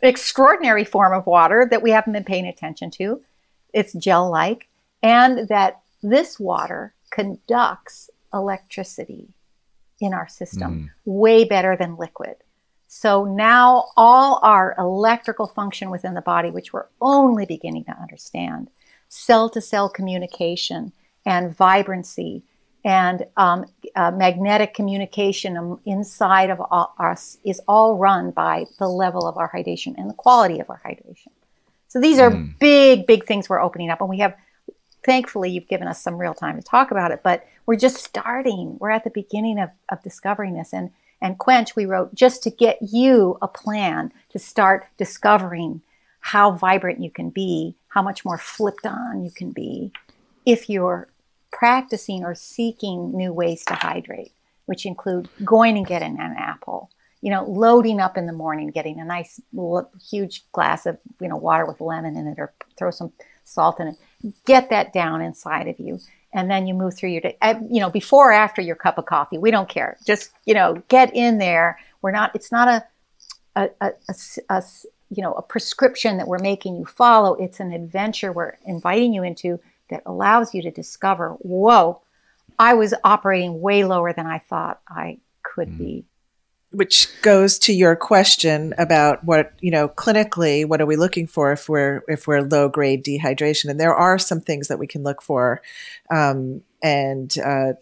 extraordinary 0.00 0.84
form 0.84 1.12
of 1.12 1.26
water 1.26 1.68
that 1.70 1.82
we 1.82 1.90
haven't 1.90 2.14
been 2.14 2.24
paying 2.24 2.46
attention 2.46 2.90
to. 2.92 3.20
It's 3.74 3.92
gel-like, 3.92 4.68
and 5.02 5.46
that 5.48 5.82
this 6.02 6.40
water 6.40 6.94
conducts 7.10 8.08
electricity 8.32 9.34
in 10.00 10.14
our 10.14 10.28
system 10.28 10.72
mm. 10.72 10.90
way 11.04 11.44
better 11.44 11.76
than 11.76 11.96
liquid. 11.96 12.36
So 12.88 13.24
now 13.24 13.86
all 13.96 14.38
our 14.42 14.74
electrical 14.78 15.46
function 15.46 15.90
within 15.90 16.14
the 16.14 16.22
body, 16.22 16.50
which 16.50 16.72
we're 16.72 16.86
only 17.00 17.44
beginning 17.46 17.84
to 17.84 18.00
understand, 18.00 18.70
cell 19.08 19.48
to 19.50 19.60
cell 19.60 19.88
communication 19.88 20.92
and 21.24 21.56
vibrancy 21.56 22.44
and 22.84 23.26
um, 23.36 23.66
uh, 23.96 24.12
magnetic 24.12 24.72
communication 24.72 25.56
um, 25.56 25.80
inside 25.84 26.50
of 26.50 26.60
us 27.00 27.36
is 27.44 27.60
all 27.66 27.96
run 27.96 28.30
by 28.30 28.64
the 28.78 28.88
level 28.88 29.26
of 29.26 29.36
our 29.36 29.50
hydration 29.50 29.94
and 29.98 30.08
the 30.08 30.14
quality 30.14 30.60
of 30.60 30.70
our 30.70 30.80
hydration. 30.86 31.32
So 31.88 32.00
these 32.00 32.20
are 32.20 32.30
big, 32.30 33.06
big 33.06 33.26
things 33.26 33.48
we're 33.48 33.60
opening 33.60 33.90
up. 33.90 34.00
And 34.00 34.08
we 34.08 34.18
have, 34.18 34.36
thankfully, 35.04 35.50
you've 35.50 35.66
given 35.66 35.88
us 35.88 36.00
some 36.00 36.16
real 36.16 36.34
time 36.34 36.56
to 36.56 36.62
talk 36.62 36.92
about 36.92 37.10
it, 37.10 37.22
but 37.24 37.44
we're 37.66 37.74
just 37.74 37.96
starting. 37.96 38.76
We're 38.78 38.90
at 38.90 39.02
the 39.02 39.10
beginning 39.10 39.58
of, 39.58 39.70
of 39.88 40.00
discovering 40.04 40.54
this. 40.54 40.72
And 40.72 40.90
and 41.20 41.38
Quench, 41.38 41.74
we 41.74 41.86
wrote 41.86 42.14
just 42.14 42.42
to 42.42 42.50
get 42.50 42.78
you 42.80 43.38
a 43.40 43.48
plan 43.48 44.12
to 44.30 44.38
start 44.38 44.86
discovering 44.96 45.82
how 46.20 46.52
vibrant 46.52 47.02
you 47.02 47.10
can 47.10 47.30
be, 47.30 47.76
how 47.88 48.02
much 48.02 48.24
more 48.24 48.38
flipped 48.38 48.86
on 48.86 49.24
you 49.24 49.30
can 49.30 49.52
be 49.52 49.92
if 50.44 50.68
you're 50.68 51.08
practicing 51.52 52.24
or 52.24 52.34
seeking 52.34 53.16
new 53.16 53.32
ways 53.32 53.64
to 53.64 53.74
hydrate, 53.74 54.32
which 54.66 54.84
include 54.84 55.28
going 55.44 55.76
and 55.76 55.86
getting 55.86 56.18
an 56.20 56.34
apple, 56.38 56.90
you 57.22 57.30
know, 57.30 57.44
loading 57.44 58.00
up 58.00 58.16
in 58.16 58.26
the 58.26 58.32
morning, 58.32 58.68
getting 58.68 59.00
a 59.00 59.04
nice 59.04 59.40
huge 60.10 60.44
glass 60.52 60.84
of, 60.84 60.98
you 61.20 61.28
know, 61.28 61.36
water 61.36 61.64
with 61.64 61.80
lemon 61.80 62.16
in 62.16 62.26
it 62.26 62.38
or 62.38 62.52
throw 62.76 62.90
some 62.90 63.12
salt 63.44 63.80
in 63.80 63.88
it. 63.88 63.96
Get 64.44 64.70
that 64.70 64.92
down 64.92 65.22
inside 65.22 65.68
of 65.68 65.78
you 65.78 66.00
and 66.32 66.50
then 66.50 66.66
you 66.66 66.74
move 66.74 66.94
through 66.96 67.10
your 67.10 67.20
day. 67.20 67.36
You 67.70 67.80
know, 67.80 67.90
before 67.90 68.30
or 68.30 68.32
after 68.32 68.60
your 68.62 68.76
cup 68.76 68.98
of 68.98 69.06
coffee, 69.06 69.38
we 69.38 69.50
don't 69.50 69.68
care. 69.68 69.96
Just 70.06 70.30
you 70.44 70.54
know, 70.54 70.82
get 70.88 71.14
in 71.14 71.38
there. 71.38 71.78
We're 72.02 72.12
not. 72.12 72.34
It's 72.34 72.52
not 72.52 72.84
a, 73.56 73.70
a, 73.80 73.90
a, 74.48 74.62
you 75.10 75.22
know, 75.22 75.32
a 75.34 75.42
prescription 75.42 76.18
that 76.18 76.28
we're 76.28 76.38
making 76.38 76.76
you 76.76 76.84
follow. 76.84 77.34
It's 77.34 77.60
an 77.60 77.72
adventure 77.72 78.32
we're 78.32 78.56
inviting 78.64 79.12
you 79.12 79.22
into 79.22 79.60
that 79.90 80.02
allows 80.06 80.54
you 80.54 80.62
to 80.62 80.70
discover. 80.70 81.30
Whoa, 81.40 82.00
I 82.58 82.74
was 82.74 82.94
operating 83.04 83.60
way 83.60 83.84
lower 83.84 84.12
than 84.12 84.26
I 84.26 84.38
thought 84.38 84.80
I 84.88 85.18
could 85.42 85.68
hmm. 85.68 85.78
be. 85.78 86.04
Which 86.76 87.08
goes 87.22 87.58
to 87.58 87.72
your 87.72 87.96
question 87.96 88.74
about 88.76 89.24
what 89.24 89.54
you 89.60 89.70
know 89.70 89.88
clinically 89.88 90.68
what 90.68 90.78
are 90.78 90.86
we 90.86 90.94
looking 90.96 91.26
for 91.26 91.50
if 91.50 91.70
we're 91.70 92.02
if 92.06 92.26
we're 92.26 92.42
low 92.42 92.68
grade 92.68 93.02
dehydration? 93.02 93.70
And 93.70 93.80
there 93.80 93.94
are 93.94 94.18
some 94.18 94.42
things 94.42 94.68
that 94.68 94.78
we 94.78 94.86
can 94.86 95.02
look 95.02 95.22
for 95.22 95.62
um, 96.10 96.60
and 96.82 97.34
uh, 97.38 97.72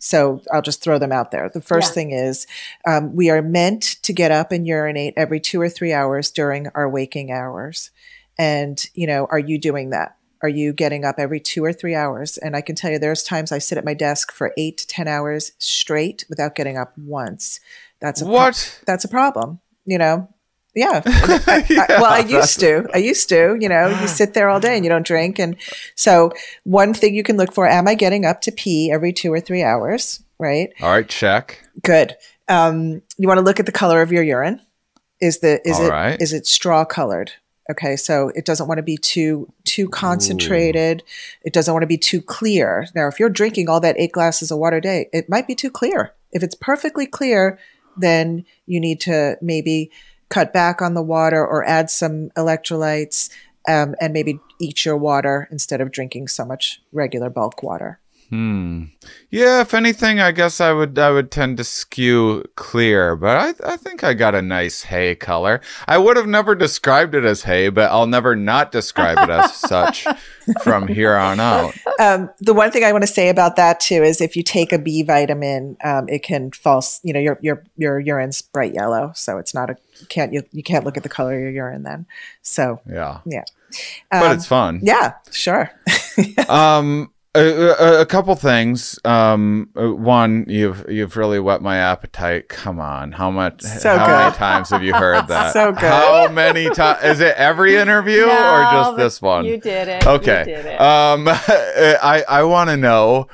so 0.00 0.40
i'll 0.52 0.62
just 0.62 0.82
throw 0.82 0.98
them 0.98 1.12
out 1.12 1.30
there. 1.30 1.48
The 1.48 1.60
first 1.60 1.90
Yeah. 1.90 1.94
thing 1.94 2.10
is 2.10 2.46
um, 2.86 3.14
we 3.14 3.30
are 3.30 3.40
meant 3.42 3.82
to 4.02 4.12
get 4.12 4.32
up 4.32 4.50
and 4.50 4.66
urinate 4.66 5.14
every 5.16 5.38
two 5.38 5.60
or 5.60 5.68
three 5.68 5.92
hours 5.92 6.32
during 6.32 6.68
our 6.74 6.88
waking 6.88 7.30
hours. 7.30 7.90
And 8.36 8.84
you 8.94 9.06
know 9.06 9.26
are 9.30 9.38
you 9.38 9.58
doing 9.58 9.90
that? 9.90 10.16
Are 10.42 10.48
you 10.48 10.72
getting 10.72 11.04
up 11.04 11.16
every 11.18 11.40
two 11.40 11.64
or 11.64 11.72
three 11.72 11.94
hours? 11.94 12.36
And 12.36 12.56
i 12.56 12.60
can 12.62 12.74
tell 12.74 12.90
you 12.90 12.98
there's 12.98 13.22
times 13.22 13.52
i 13.52 13.58
sit 13.58 13.78
at 13.78 13.84
my 13.84 13.94
desk 13.94 14.32
for 14.32 14.52
eight 14.56 14.78
to 14.78 14.86
ten 14.88 15.06
hours 15.06 15.52
straight 15.58 16.24
without 16.28 16.56
getting 16.56 16.76
up 16.76 16.98
once 16.98 17.60
that's 18.04 18.20
a 18.20 18.24
pro- 18.24 18.32
What? 18.34 18.80
that's 18.86 19.04
a 19.04 19.08
problem 19.08 19.60
you 19.86 19.98
know? 19.98 20.28
Yeah, 20.76 21.02
I- 21.06 21.64
I- 21.70 22.00
well 22.00 22.12
i 22.12 22.18
used 22.18 22.58
to 22.60 22.88
i 22.92 22.98
used 22.98 23.28
to 23.28 23.56
you 23.60 23.68
know 23.68 23.86
you 24.00 24.08
sit 24.08 24.34
there 24.34 24.48
all 24.48 24.58
day 24.58 24.74
and 24.76 24.84
you 24.84 24.90
don't 24.90 25.06
drink. 25.06 25.38
And 25.38 25.56
so 25.94 26.32
one 26.64 26.92
thing 26.94 27.14
you 27.14 27.22
can 27.22 27.36
look 27.36 27.52
for 27.54 27.64
am 27.68 27.86
i 27.86 27.94
getting 27.94 28.24
up 28.24 28.40
to 28.42 28.50
pee 28.52 28.90
every 28.90 29.12
two 29.12 29.32
or 29.32 29.40
three 29.40 29.62
hours 29.62 30.20
right? 30.40 30.70
All 30.82 30.90
right, 30.90 31.08
check. 31.08 31.46
good. 31.82 32.16
Um, 32.48 33.02
you 33.18 33.28
want 33.28 33.38
to 33.38 33.44
look 33.48 33.60
at 33.60 33.66
the 33.66 33.72
color 33.72 34.02
of 34.02 34.10
your 34.12 34.24
urine. 34.24 34.60
Is 35.20 35.38
the 35.38 35.60
is 35.66 35.78
All 35.78 35.86
it 35.86 35.90
right. 35.90 36.20
is 36.20 36.32
it 36.32 36.44
straw 36.46 36.84
colored? 36.84 37.30
Okay 37.70 37.94
so 37.96 38.30
it 38.34 38.44
doesn't 38.44 38.66
want 38.68 38.78
to 38.78 38.82
be 38.82 38.96
too 38.96 39.46
too 39.64 39.88
concentrated. 39.88 41.02
It 41.42 41.52
doesn't 41.52 41.72
want 41.72 41.82
to 41.84 41.86
be 41.96 41.96
too 41.98 42.20
clear. 42.20 42.86
Now 42.96 43.06
if 43.06 43.20
you're 43.20 43.30
drinking 43.30 43.68
all 43.68 43.80
that 43.80 43.96
eight 43.98 44.12
glasses 44.12 44.50
of 44.50 44.58
water 44.58 44.78
a 44.78 44.80
day 44.80 45.08
it 45.12 45.28
might 45.28 45.46
be 45.46 45.54
too 45.54 45.70
clear. 45.70 46.12
If 46.32 46.42
it's 46.42 46.56
perfectly 46.56 47.06
clear 47.06 47.58
then 47.96 48.44
you 48.66 48.80
need 48.80 49.00
to 49.00 49.36
maybe 49.40 49.90
cut 50.28 50.52
back 50.52 50.82
on 50.82 50.94
the 50.94 51.02
water 51.02 51.44
or 51.44 51.64
add 51.64 51.90
some 51.90 52.30
electrolytes 52.30 53.30
um, 53.68 53.94
and 54.00 54.12
maybe 54.12 54.38
eat 54.60 54.84
your 54.84 54.96
water 54.96 55.48
instead 55.50 55.80
of 55.80 55.90
drinking 55.90 56.28
so 56.28 56.44
much 56.44 56.80
regular 56.92 57.30
bulk 57.30 57.62
water 57.62 58.00
Hmm. 58.30 58.84
Yeah, 59.30 59.60
if 59.60 59.74
anything, 59.74 60.18
I 60.20 60.32
guess 60.32 60.60
I 60.60 60.72
would 60.72 60.98
I 60.98 61.10
would 61.10 61.30
tend 61.30 61.56
to 61.58 61.64
skew 61.64 62.44
clear, 62.56 63.16
but 63.16 63.36
I 63.36 63.72
I 63.72 63.76
think 63.76 64.02
I 64.02 64.14
got 64.14 64.34
a 64.34 64.42
nice 64.42 64.84
hay 64.84 65.14
color. 65.14 65.60
I 65.86 65.98
would 65.98 66.16
have 66.16 66.26
never 66.26 66.54
described 66.54 67.14
it 67.14 67.24
as 67.24 67.42
hay, 67.42 67.68
but 67.68 67.90
I'll 67.90 68.06
never 68.06 68.34
not 68.34 68.72
describe 68.72 69.18
it 69.18 69.30
as 69.30 69.54
such 69.54 70.06
from 70.62 70.88
here 70.88 71.14
on 71.16 71.38
out. 71.40 71.74
um, 72.00 72.30
the 72.40 72.54
one 72.54 72.70
thing 72.70 72.84
I 72.84 72.92
want 72.92 73.02
to 73.02 73.08
say 73.12 73.28
about 73.28 73.56
that 73.56 73.78
too 73.80 74.02
is 74.02 74.20
if 74.20 74.36
you 74.36 74.42
take 74.42 74.72
a 74.72 74.78
B 74.78 75.02
vitamin, 75.02 75.76
um, 75.84 76.08
it 76.08 76.22
can 76.22 76.50
false. 76.52 77.00
You 77.04 77.12
know, 77.12 77.20
your 77.20 77.38
your 77.42 77.62
your 77.76 77.98
urine's 78.00 78.40
bright 78.42 78.74
yellow, 78.74 79.12
so 79.14 79.38
it's 79.38 79.54
not 79.54 79.70
a 79.70 79.76
you 80.00 80.06
can't 80.06 80.32
you, 80.32 80.42
you 80.52 80.62
can't 80.62 80.84
look 80.84 80.96
at 80.96 81.02
the 81.02 81.08
color 81.08 81.34
of 81.34 81.40
your 81.40 81.50
urine 81.50 81.82
then. 81.82 82.06
So 82.42 82.80
Yeah. 82.90 83.20
yeah, 83.26 83.44
But 84.10 84.22
Um, 84.26 84.32
it's 84.36 84.46
fun. 84.46 84.80
yeah, 84.82 85.14
sure. 85.30 85.70
Um 86.48 87.10
a, 87.34 87.40
a, 87.40 88.00
a 88.02 88.06
couple 88.06 88.34
things. 88.36 88.98
Um, 89.04 89.70
uh, 89.76 89.92
one, 89.92 90.44
you've 90.48 90.84
you've 90.88 91.16
really 91.16 91.40
whet 91.40 91.62
my 91.62 91.76
appetite. 91.76 92.48
Come 92.48 92.78
on, 92.78 93.12
how 93.12 93.30
much? 93.30 93.62
So 93.62 93.96
how 93.96 94.06
good. 94.06 94.12
many 94.12 94.34
times 94.36 94.70
have 94.70 94.82
you 94.82 94.94
heard 94.94 95.26
that? 95.28 95.44
So 95.54 95.72
good. 95.72 95.80
How 95.80 96.28
many 96.28 96.68
times? 96.70 97.04
Is 97.04 97.20
it 97.20 97.36
every 97.36 97.76
interview 97.76 98.24
or 98.24 98.62
just 98.72 98.96
this 98.96 99.22
one? 99.22 99.44
You 99.44 99.58
did 99.58 99.88
it. 99.88 100.06
Okay. 100.06 100.40
You 100.40 100.44
did 100.44 100.66
it. 100.66 100.80
Um, 100.80 101.28
I 101.28 102.24
I 102.28 102.42
want 102.44 102.70
to 102.70 102.76
know 102.76 103.28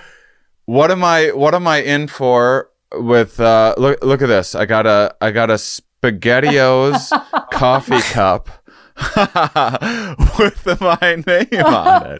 what 0.66 0.90
am 0.90 1.04
I 1.04 1.28
what 1.28 1.54
am 1.54 1.66
I 1.66 1.78
in 1.78 2.08
for 2.08 2.70
with 2.92 3.40
uh 3.40 3.74
look 3.78 4.02
look 4.04 4.22
at 4.22 4.26
this. 4.28 4.54
I 4.54 4.66
got 4.66 4.86
a 4.86 5.14
I 5.20 5.30
got 5.30 5.50
a 5.50 5.54
SpaghettiOs 5.54 7.10
coffee 7.52 8.00
cup 8.00 8.48
with 10.38 10.80
my 10.80 11.22
name 11.26 11.64
on 11.64 12.06
it. 12.06 12.18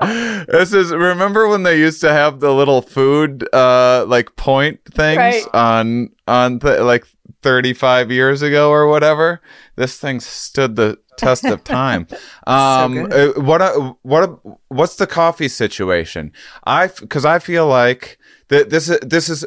This 0.00 0.72
is 0.72 0.92
remember 0.92 1.48
when 1.48 1.62
they 1.64 1.78
used 1.78 2.00
to 2.02 2.12
have 2.12 2.40
the 2.40 2.52
little 2.54 2.82
food 2.82 3.46
uh 3.54 4.04
like 4.06 4.36
point 4.36 4.80
things 4.92 5.18
Right. 5.18 5.44
on 5.54 6.10
on 6.26 6.60
th- 6.60 6.80
like 6.80 7.04
35 7.42 8.10
years 8.10 8.42
ago 8.42 8.70
or 8.70 8.86
whatever. 8.88 9.40
This 9.76 9.98
thing 9.98 10.20
stood 10.20 10.76
the 10.76 10.98
test 11.16 11.44
of 11.44 11.64
time. 11.78 12.06
Um 12.46 13.08
uh, 13.10 13.28
what 13.36 13.60
uh, 13.62 13.94
what 14.02 14.40
what's 14.68 14.96
the 14.96 15.06
coffee 15.06 15.48
situation? 15.48 16.32
I 16.64 16.88
cuz 16.88 17.24
I 17.24 17.38
feel 17.38 17.66
like 17.66 18.18
that 18.48 18.70
this 18.70 18.88
is 18.88 18.98
this 19.00 19.28
is 19.28 19.44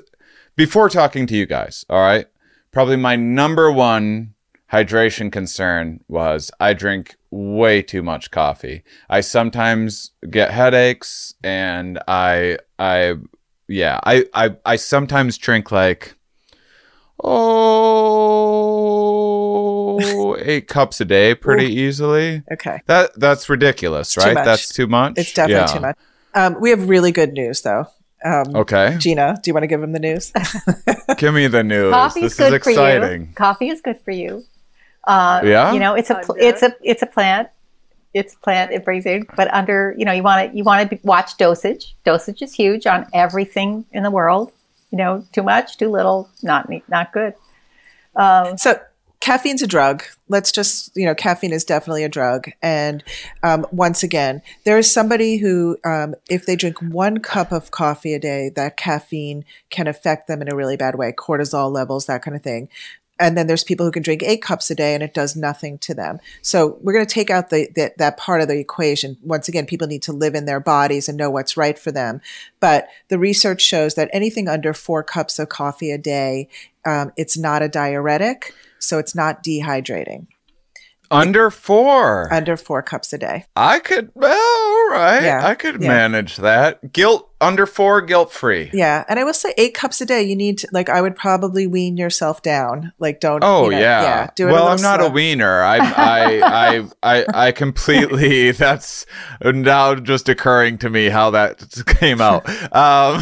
before 0.56 0.90
talking 0.90 1.26
to 1.28 1.36
you 1.36 1.46
guys, 1.46 1.86
all 1.90 2.02
right? 2.02 2.28
Probably 2.72 2.98
my 2.98 3.16
number 3.16 3.72
one 3.72 4.34
hydration 4.72 5.32
concern 5.32 6.00
was 6.08 6.52
I 6.60 6.74
drink 6.74 7.16
way 7.30 7.82
too 7.82 8.02
much 8.04 8.32
coffee. 8.32 8.84
I 9.10 9.22
sometimes 9.22 10.12
get 10.30 10.52
headaches 10.52 11.34
and 11.44 12.00
I 12.08 12.58
I 12.80 13.16
yeah, 13.68 14.00
I 14.04 14.26
I 14.34 14.56
I 14.66 14.76
sometimes 14.78 15.38
drink 15.38 15.72
like 15.72 16.16
oh 18.52 20.38
eight 20.42 20.68
cups 20.68 21.00
a 21.02 21.06
day 21.06 21.36
pretty 21.36 21.74
easily. 21.74 22.44
Okay. 22.52 22.80
That 22.88 23.12
that's 23.20 23.50
ridiculous, 23.50 24.14
too 24.14 24.22
right? 24.22 24.34
much. 24.34 24.46
That's 24.46 24.70
too 24.70 24.88
much. 24.88 25.14
It's 25.18 25.34
definitely 25.34 25.62
Yeah. 25.62 25.74
too 25.74 25.80
much. 25.80 25.98
Um, 26.34 26.62
we 26.62 26.70
have 26.70 26.88
really 26.88 27.12
good 27.12 27.34
news, 27.34 27.62
though. 27.62 27.86
Um, 28.24 28.56
Okay. 28.56 28.96
Gina, 29.00 29.38
do 29.44 29.50
you 29.50 29.54
want 29.54 29.64
to 29.64 29.68
give 29.68 29.82
him 29.84 29.92
the 29.94 30.00
news? 30.00 30.32
Give 31.18 31.34
me 31.34 31.48
the 31.48 31.64
news. 31.64 31.92
Coffee's 31.92 32.24
this 32.24 32.38
good 32.38 32.54
is 32.54 32.64
for 32.64 32.70
exciting. 32.70 33.22
you. 33.28 33.34
Coffee 33.34 33.70
is 33.70 33.82
good 33.82 34.00
for 34.00 34.12
you. 34.12 34.44
Uh, 35.06 35.42
Yeah? 35.44 35.74
You 35.74 35.80
know, 35.80 35.96
it's 35.96 36.10
a 36.10 36.16
pl- 36.16 36.36
it's 36.40 36.62
a 36.62 36.76
it's 36.82 37.02
a 37.02 37.08
plant. 37.08 37.50
It's 38.14 38.34
a 38.34 38.38
plant. 38.38 38.72
It 38.72 38.84
brings 38.84 39.06
in, 39.06 39.26
but 39.38 39.54
under 39.54 39.96
you 39.98 40.06
know 40.06 40.12
you 40.12 40.24
want 40.24 40.52
to 40.52 40.58
you 40.58 40.64
want 40.64 40.90
to 40.90 41.00
watch 41.04 41.38
dosage. 41.38 41.96
Dosage 42.04 42.42
is 42.42 42.54
huge 42.54 42.86
on 42.86 43.08
everything 43.14 43.86
in 43.92 44.04
the 44.04 44.12
world. 44.12 44.52
You 44.92 44.98
know, 44.98 45.26
too 45.32 45.44
much, 45.44 45.78
too 45.78 45.90
little, 45.90 46.30
not 46.44 46.70
not 46.90 47.14
good. 47.14 47.34
Um, 48.16 48.58
So 48.58 48.80
caffeine's 49.22 49.62
a 49.62 49.68
drug. 49.68 50.04
Let's 50.28 50.52
just, 50.52 50.92
you 50.96 51.06
know, 51.06 51.16
caffeine 51.16 51.54
is 51.54 51.64
definitely 51.64 52.04
a 52.04 52.10
drug. 52.10 52.50
And 52.62 53.04
um, 53.44 53.66
once 53.72 54.04
again, 54.04 54.42
there 54.66 54.78
is 54.78 54.92
somebody 54.92 55.38
who, 55.38 55.78
um, 55.86 56.16
if 56.30 56.46
they 56.46 56.56
drink 56.56 56.82
one 56.82 57.20
cup 57.20 57.52
of 57.52 57.72
coffee 57.72 58.14
a 58.14 58.20
day, 58.20 58.50
that 58.56 58.78
caffeine 58.78 59.46
can 59.70 59.88
affect 59.88 60.28
them 60.28 60.42
in 60.42 60.52
a 60.52 60.56
really 60.56 60.76
bad 60.76 60.96
way, 60.96 61.14
cortisol 61.14 61.72
levels, 61.72 62.08
that 62.08 62.24
kind 62.24 62.36
of 62.36 62.44
thing. 62.44 62.68
And 63.22 63.38
then 63.38 63.46
there's 63.46 63.64
people 63.64 63.86
who 63.86 63.92
can 63.92 64.02
drink 64.02 64.24
eight 64.24 64.42
cups 64.42 64.72
a 64.72 64.76
day 64.76 64.96
and 64.96 65.04
it 65.04 65.14
does 65.14 65.36
nothing 65.36 65.78
to 65.80 65.94
them. 65.94 66.20
So 66.42 66.80
we're 66.82 66.94
going 66.94 67.06
to 67.06 67.14
take 67.14 67.30
out 67.30 67.52
the, 67.52 67.70
the 67.76 67.94
that 67.98 68.18
part 68.18 68.42
of 68.42 68.48
the 68.48 68.58
equation. 68.58 69.18
Once 69.22 69.48
again, 69.48 69.68
people 69.68 69.88
need 69.88 70.02
to 70.04 70.12
live 70.12 70.34
in 70.34 70.46
their 70.46 70.60
bodies 70.60 71.08
and 71.08 71.18
know 71.18 71.30
what's 71.30 71.56
right 71.56 71.78
for 71.78 71.92
them. 71.92 72.20
But 72.60 72.88
the 73.10 73.20
research 73.20 73.62
shows 73.62 73.94
that 73.94 74.10
anything 74.12 74.50
under 74.50 74.74
four 74.74 75.04
cups 75.04 75.38
of 75.38 75.50
coffee 75.50 75.92
a 75.92 76.00
day, 76.00 76.50
um, 76.84 77.14
it's 77.16 77.38
not 77.38 77.62
a 77.62 77.70
diuretic, 77.70 78.56
so 78.80 78.98
it's 78.98 79.14
not 79.14 79.44
dehydrating. 79.44 80.26
Under 81.12 81.52
4. 81.52 82.34
Under 82.34 82.56
four 82.56 82.82
cups 82.82 83.12
a 83.12 83.18
day. 83.18 83.46
I 83.54 83.80
could, 83.80 84.12
well, 84.16 84.32
all 84.32 84.90
right. 84.98 85.22
Yeah, 85.22 85.46
I 85.46 85.56
could 85.56 85.82
yeah. 85.82 85.90
manage 85.90 86.38
that. 86.38 86.94
Guilt 86.94 87.30
under 87.42 87.66
four, 87.66 88.02
guilt 88.02 88.32
free. 88.32 88.70
Yeah, 88.72 89.04
and 89.10 89.20
I 89.20 89.24
will 89.24 89.34
say 89.34 89.54
eight 89.58 89.74
cups 89.74 90.00
a 90.00 90.06
day. 90.06 90.22
You 90.22 90.36
need 90.36 90.60
to 90.60 90.68
like. 90.72 90.90
I 90.90 91.02
would 91.02 91.16
probably 91.16 91.68
wean 91.68 91.98
yourself 91.98 92.42
down. 92.42 92.94
Like, 93.00 93.20
don't. 93.20 93.44
Oh 93.44 93.66
you 93.66 93.72
know, 93.72 93.80
yeah. 93.80 94.30
Do 94.36 94.48
it. 94.48 94.52
well, 94.52 94.68
i'm 94.68 94.82
not 94.82 95.00
a 95.00 95.06
slow. 95.06 95.14
wiener. 95.14 95.62
I, 95.62 95.78
I, 95.78 96.42
I, 96.44 96.86
I, 97.04 97.26
I 97.48 97.52
completely. 97.52 98.52
That's 98.62 99.06
now 99.44 99.96
just 99.96 100.30
occurring 100.30 100.78
to 100.80 100.90
me 100.90 101.10
how 101.10 101.32
that 101.32 101.66
came 102.00 102.22
out. 102.22 102.48
Um, 102.48 103.22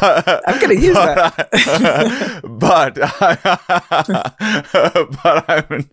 but, 0.00 0.42
I'm 0.46 0.60
gonna 0.60 0.74
use 0.74 0.94
that. 0.94 1.50
but, 2.44 2.94
but 5.22 5.44
I'm, 5.48 5.90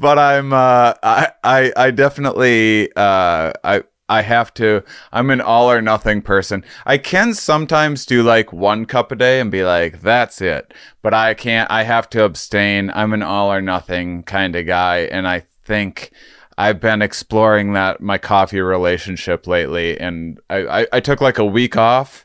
but 0.00 0.18
I'm, 0.18 0.52
uh, 0.52 0.94
I, 1.02 1.32
I, 1.42 1.72
I 1.76 1.90
definitely, 1.90 2.90
uh, 2.94 3.52
I. 3.64 3.82
I 4.08 4.22
have 4.22 4.54
to. 4.54 4.84
I'm 5.12 5.30
an 5.30 5.40
all 5.40 5.70
or 5.70 5.82
nothing 5.82 6.22
person. 6.22 6.64
I 6.84 6.98
can 6.98 7.34
sometimes 7.34 8.06
do 8.06 8.22
like 8.22 8.52
one 8.52 8.86
cup 8.86 9.10
a 9.10 9.16
day 9.16 9.40
and 9.40 9.50
be 9.50 9.64
like, 9.64 10.00
that's 10.00 10.40
it. 10.40 10.72
But 11.02 11.12
I 11.12 11.34
can't. 11.34 11.70
I 11.70 11.82
have 11.82 12.08
to 12.10 12.24
abstain. 12.24 12.90
I'm 12.94 13.12
an 13.12 13.22
all 13.22 13.52
or 13.52 13.60
nothing 13.60 14.22
kind 14.22 14.54
of 14.54 14.66
guy, 14.66 14.98
and 15.00 15.26
I 15.26 15.44
think 15.64 16.12
I've 16.56 16.80
been 16.80 17.02
exploring 17.02 17.72
that 17.72 18.00
my 18.00 18.18
coffee 18.18 18.60
relationship 18.60 19.46
lately. 19.46 19.98
And 19.98 20.38
I, 20.48 20.82
I, 20.82 20.86
I 20.92 21.00
took 21.00 21.20
like 21.20 21.38
a 21.38 21.44
week 21.44 21.76
off, 21.76 22.24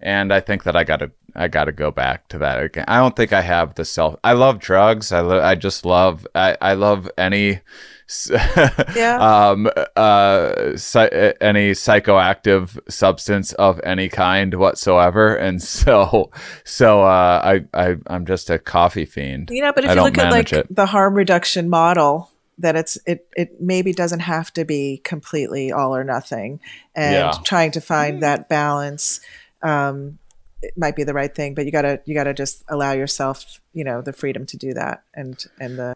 and 0.00 0.32
I 0.32 0.40
think 0.40 0.64
that 0.64 0.76
I 0.76 0.84
gotta 0.84 1.10
I 1.34 1.48
gotta 1.48 1.72
go 1.72 1.90
back 1.90 2.28
to 2.28 2.38
that 2.38 2.62
again. 2.62 2.84
I 2.86 2.98
don't 2.98 3.16
think 3.16 3.32
I 3.32 3.40
have 3.40 3.74
the 3.74 3.86
self. 3.86 4.16
I 4.22 4.32
love 4.34 4.58
drugs. 4.58 5.10
I 5.10 5.20
lo- 5.20 5.42
I 5.42 5.54
just 5.54 5.86
love 5.86 6.26
I 6.34 6.56
I 6.60 6.74
love 6.74 7.10
any. 7.16 7.60
Yeah. 8.94 9.18
um 9.48 9.68
uh 9.96 10.76
psy- 10.76 11.32
any 11.40 11.72
psychoactive 11.72 12.78
substance 12.88 13.52
of 13.54 13.80
any 13.84 14.08
kind 14.08 14.54
whatsoever 14.54 15.34
and 15.34 15.62
so 15.62 16.30
so 16.64 17.02
uh 17.02 17.40
i 17.44 17.64
i 17.72 17.96
i'm 18.08 18.26
just 18.26 18.50
a 18.50 18.58
coffee 18.58 19.04
fiend 19.06 19.48
You 19.50 19.62
know, 19.62 19.72
but 19.72 19.84
if 19.84 19.90
I 19.90 19.94
you 19.94 20.02
look 20.02 20.18
at 20.18 20.30
like 20.30 20.52
it. 20.52 20.66
the 20.74 20.86
harm 20.86 21.14
reduction 21.14 21.68
model, 21.70 22.30
that 22.58 22.76
it's 22.76 22.98
it 23.06 23.26
it 23.36 23.60
maybe 23.60 23.92
doesn't 23.92 24.20
have 24.20 24.52
to 24.54 24.64
be 24.64 25.00
completely 25.04 25.72
all 25.72 25.96
or 25.96 26.04
nothing, 26.04 26.60
and 26.94 27.14
Yeah. 27.14 27.32
trying 27.44 27.70
to 27.72 27.80
find 27.80 28.22
that 28.22 28.48
balance. 28.48 29.20
Um, 29.62 30.18
it 30.62 30.72
might 30.76 30.94
be 30.96 31.04
the 31.04 31.14
right 31.14 31.34
thing, 31.34 31.54
but 31.54 31.64
you 31.66 31.72
gotta 31.72 32.00
you 32.04 32.14
gotta 32.14 32.32
just 32.34 32.62
allow 32.68 32.92
yourself, 32.92 33.60
you 33.72 33.82
know, 33.84 34.02
the 34.02 34.12
freedom 34.12 34.46
to 34.46 34.56
do 34.56 34.72
that, 34.74 35.02
and 35.14 35.42
and 35.58 35.78
the 35.78 35.94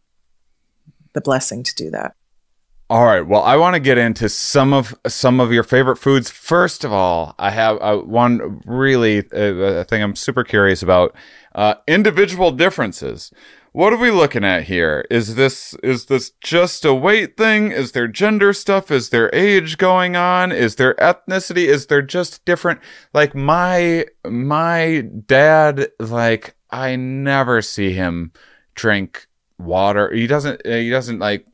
the 1.12 1.20
blessing 1.20 1.62
to 1.62 1.74
do 1.74 1.90
that. 1.90 2.14
All 2.90 3.04
right. 3.04 3.26
Well, 3.26 3.42
I 3.42 3.56
want 3.56 3.74
to 3.74 3.80
get 3.80 3.98
into 3.98 4.30
some 4.30 4.72
of 4.72 4.98
some 5.06 5.40
of 5.40 5.52
your 5.52 5.62
favorite 5.62 5.96
foods. 5.96 6.30
First 6.30 6.84
of 6.84 6.92
all, 6.92 7.34
I 7.38 7.50
have 7.50 7.76
uh, 7.82 7.98
one 7.98 8.62
really 8.64 9.18
uh, 9.30 9.84
thing 9.84 10.02
I'm 10.02 10.16
super 10.16 10.42
curious 10.42 10.82
about: 10.82 11.14
uh, 11.54 11.74
individual 11.86 12.50
differences. 12.50 13.30
What 13.72 13.92
are 13.92 13.98
we 13.98 14.10
looking 14.10 14.42
at 14.42 14.64
here? 14.64 15.04
Is 15.10 15.34
this 15.34 15.74
is 15.82 16.06
this 16.06 16.30
just 16.40 16.84
a 16.86 16.94
weight 16.94 17.36
thing? 17.36 17.70
Is 17.70 17.92
there 17.92 18.08
gender 18.08 18.54
stuff? 18.54 18.90
Is 18.90 19.10
there 19.10 19.28
age 19.34 19.76
going 19.76 20.16
on? 20.16 20.50
Is 20.50 20.76
there 20.76 20.94
ethnicity? 20.94 21.66
Is 21.66 21.86
there 21.86 22.02
just 22.02 22.44
different? 22.46 22.80
Like 23.12 23.34
my 23.34 24.06
my 24.26 25.04
dad, 25.26 25.90
like 26.00 26.56
I 26.70 26.96
never 26.96 27.60
see 27.60 27.92
him 27.92 28.32
drink 28.74 29.27
water. 29.58 30.12
He 30.12 30.26
doesn't. 30.26 30.62
uh, 30.66 30.70
He 30.76 30.90
doesn't 30.90 31.18
like 31.18 31.46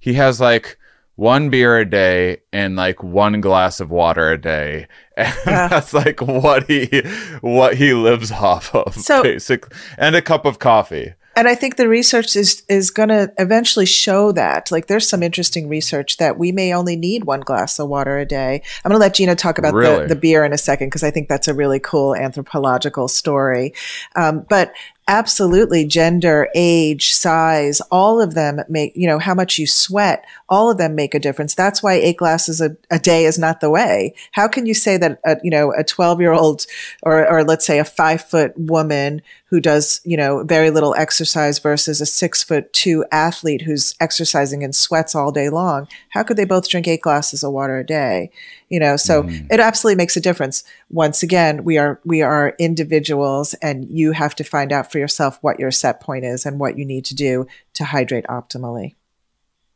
he 0.00 0.14
has 0.14 0.40
like 0.40 0.78
one 1.14 1.50
beer 1.50 1.78
a 1.78 1.84
day 1.88 2.38
and 2.52 2.74
like 2.74 3.02
one 3.02 3.40
glass 3.40 3.78
of 3.80 3.90
water 3.90 4.30
a 4.32 4.40
day 4.40 4.86
and 5.16 5.34
that's 5.44 5.92
like 5.92 6.20
what 6.22 6.64
he 6.68 7.02
what 7.42 7.76
he 7.76 7.92
lives 7.92 8.32
off 8.32 8.74
of 8.74 8.94
So- 8.96 9.22
basically 9.22 9.76
and 9.98 10.16
a 10.16 10.22
cup 10.22 10.46
of 10.46 10.58
coffee 10.58 11.12
And 11.36 11.48
I 11.48 11.54
think 11.54 11.76
the 11.76 11.88
research 11.88 12.34
is 12.36 12.62
is 12.68 12.90
going 12.90 13.08
to 13.10 13.32
eventually 13.38 13.86
show 13.86 14.32
that. 14.32 14.70
Like, 14.70 14.86
there's 14.86 15.08
some 15.08 15.22
interesting 15.22 15.66
research 15.68 16.16
that 16.18 16.36
we 16.38 16.52
may 16.52 16.74
only 16.74 16.94
need 16.96 17.24
one 17.24 17.40
glass 17.40 17.78
of 17.78 17.88
water 17.88 18.18
a 18.18 18.26
day. 18.26 18.60
I'm 18.84 18.90
going 18.90 18.98
to 19.00 19.04
let 19.06 19.14
Gina 19.14 19.34
talk 19.34 19.56
about 19.58 19.72
Really? 19.72 20.02
the, 20.08 20.14
the 20.14 20.20
beer 20.20 20.44
in 20.44 20.52
a 20.52 20.58
second 20.58 20.88
because 20.88 21.02
I 21.02 21.10
think 21.10 21.28
that's 21.30 21.48
a 21.48 21.54
really 21.54 21.80
cool 21.80 22.14
anthropological 22.14 23.08
story. 23.08 23.72
Um, 24.14 24.44
but 24.50 24.72
absolutely, 25.08 25.84
gender, 25.84 26.48
age, 26.54 27.12
size, 27.12 27.80
all 27.90 28.20
of 28.20 28.34
them 28.34 28.60
make 28.68 28.92
you 28.96 29.06
know 29.06 29.18
how 29.18 29.34
much 29.34 29.58
you 29.58 29.66
sweat. 29.66 30.24
All 30.48 30.70
of 30.70 30.78
them 30.78 30.94
make 30.94 31.14
a 31.14 31.18
difference. 31.18 31.54
That's 31.54 31.82
why 31.82 31.94
eight 31.94 32.16
glasses 32.16 32.60
a, 32.60 32.76
a 32.90 32.98
day 32.98 33.24
is 33.24 33.38
not 33.38 33.60
the 33.60 33.70
way. 33.70 34.14
How 34.32 34.48
can 34.48 34.66
you 34.66 34.74
say 34.74 34.96
that 34.96 35.20
a, 35.24 35.38
you 35.42 35.50
know 35.50 35.72
a 35.72 35.84
12 35.84 36.20
year 36.20 36.32
old 36.32 36.66
or 37.02 37.28
or 37.28 37.44
let's 37.44 37.66
say 37.66 37.78
a 37.78 37.84
five 37.84 38.22
foot 38.22 38.56
woman 38.56 39.22
who 39.52 39.60
does 39.60 40.00
you 40.04 40.16
know 40.16 40.42
very 40.44 40.70
little 40.70 40.94
exercise 40.94 41.58
versus 41.58 42.00
a 42.00 42.06
six 42.06 42.42
foot 42.42 42.72
two 42.72 43.04
athlete 43.12 43.60
who's 43.60 43.94
exercising 44.00 44.64
and 44.64 44.74
sweats 44.74 45.14
all 45.14 45.30
day 45.30 45.50
long 45.50 45.86
how 46.08 46.22
could 46.22 46.38
they 46.38 46.46
both 46.46 46.66
drink 46.70 46.88
eight 46.88 47.02
glasses 47.02 47.44
of 47.44 47.52
water 47.52 47.76
a 47.76 47.84
day 47.84 48.30
you 48.72 48.80
know 48.80 48.96
so 48.96 49.24
it 49.50 49.60
absolutely 49.60 49.96
makes 49.96 50.16
a 50.16 50.20
difference 50.20 50.64
once 50.90 51.22
again 51.22 51.62
we 51.62 51.76
are 51.76 52.00
we 52.04 52.22
are 52.22 52.54
individuals 52.58 53.54
and 53.54 53.84
you 53.90 54.12
have 54.12 54.34
to 54.34 54.42
find 54.42 54.72
out 54.72 54.90
for 54.90 54.98
yourself 54.98 55.38
what 55.42 55.60
your 55.60 55.70
set 55.70 56.00
point 56.00 56.24
is 56.24 56.46
and 56.46 56.58
what 56.58 56.78
you 56.78 56.84
need 56.84 57.04
to 57.04 57.14
do 57.14 57.46
to 57.74 57.84
hydrate 57.84 58.24
optimally 58.26 58.94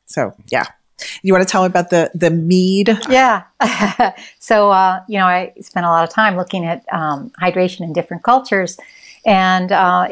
so 0.07 0.35
yeah 0.51 0.67
you 1.23 1.33
want 1.35 1.47
to 1.47 1.51
tell 1.53 1.63
me 1.63 1.67
about 1.67 1.91
the 1.91 2.11
the 2.15 2.31
mead 2.31 2.89
Yeah. 3.09 3.43
so, 4.39 4.71
uh, 4.71 5.03
you 5.09 5.19
know, 5.19 5.27
I 5.27 5.53
spent 5.61 5.85
a 5.85 5.91
lot 5.91 6.05
of 6.05 6.11
time 6.11 6.37
looking 6.37 6.65
at 6.65 6.85
um, 6.91 7.31
hydration 7.39 7.81
in 7.83 7.93
different 7.93 8.23
cultures, 8.23 8.79
and 9.27 9.73
uh, 9.73 10.09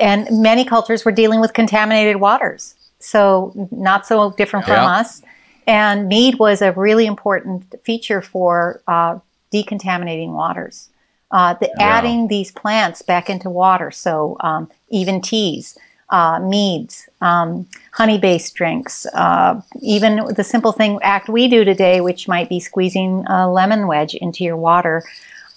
and 0.00 0.26
many 0.32 0.64
cultures 0.64 1.04
were 1.04 1.12
dealing 1.12 1.40
with 1.40 1.52
contaminated 1.52 2.16
waters. 2.16 2.74
So, 2.98 3.52
not 3.70 4.04
so 4.04 4.32
different 4.32 4.66
from 4.66 4.74
Yeah. 4.74 4.98
us. 5.00 5.22
And 5.66 6.08
mead 6.08 6.38
was 6.38 6.62
a 6.62 6.72
really 6.72 7.06
important 7.06 7.74
feature 7.84 8.22
for 8.22 8.80
uh, 8.86 9.18
decontaminating 9.52 10.32
waters. 10.32 10.88
Uh, 11.30 11.54
the. 11.54 11.70
Adding 11.82 12.28
these 12.28 12.52
plants 12.52 13.02
back 13.02 13.28
into 13.28 13.50
water. 13.50 13.90
So, 13.90 14.36
um, 14.40 14.70
even 14.90 15.20
teas, 15.20 15.76
uh, 16.10 16.38
meads, 16.38 17.08
um, 17.20 17.66
honey 17.92 18.18
based 18.18 18.54
drinks, 18.54 19.06
uh, 19.06 19.60
even 19.82 20.32
the 20.34 20.44
simple 20.44 20.70
thing 20.70 21.00
act 21.02 21.28
we 21.28 21.48
do 21.48 21.64
today, 21.64 22.00
which 22.00 22.28
might 22.28 22.48
be 22.48 22.60
squeezing 22.60 23.24
a 23.26 23.50
lemon 23.50 23.88
wedge 23.88 24.14
into 24.14 24.44
your 24.44 24.56
water. 24.56 25.02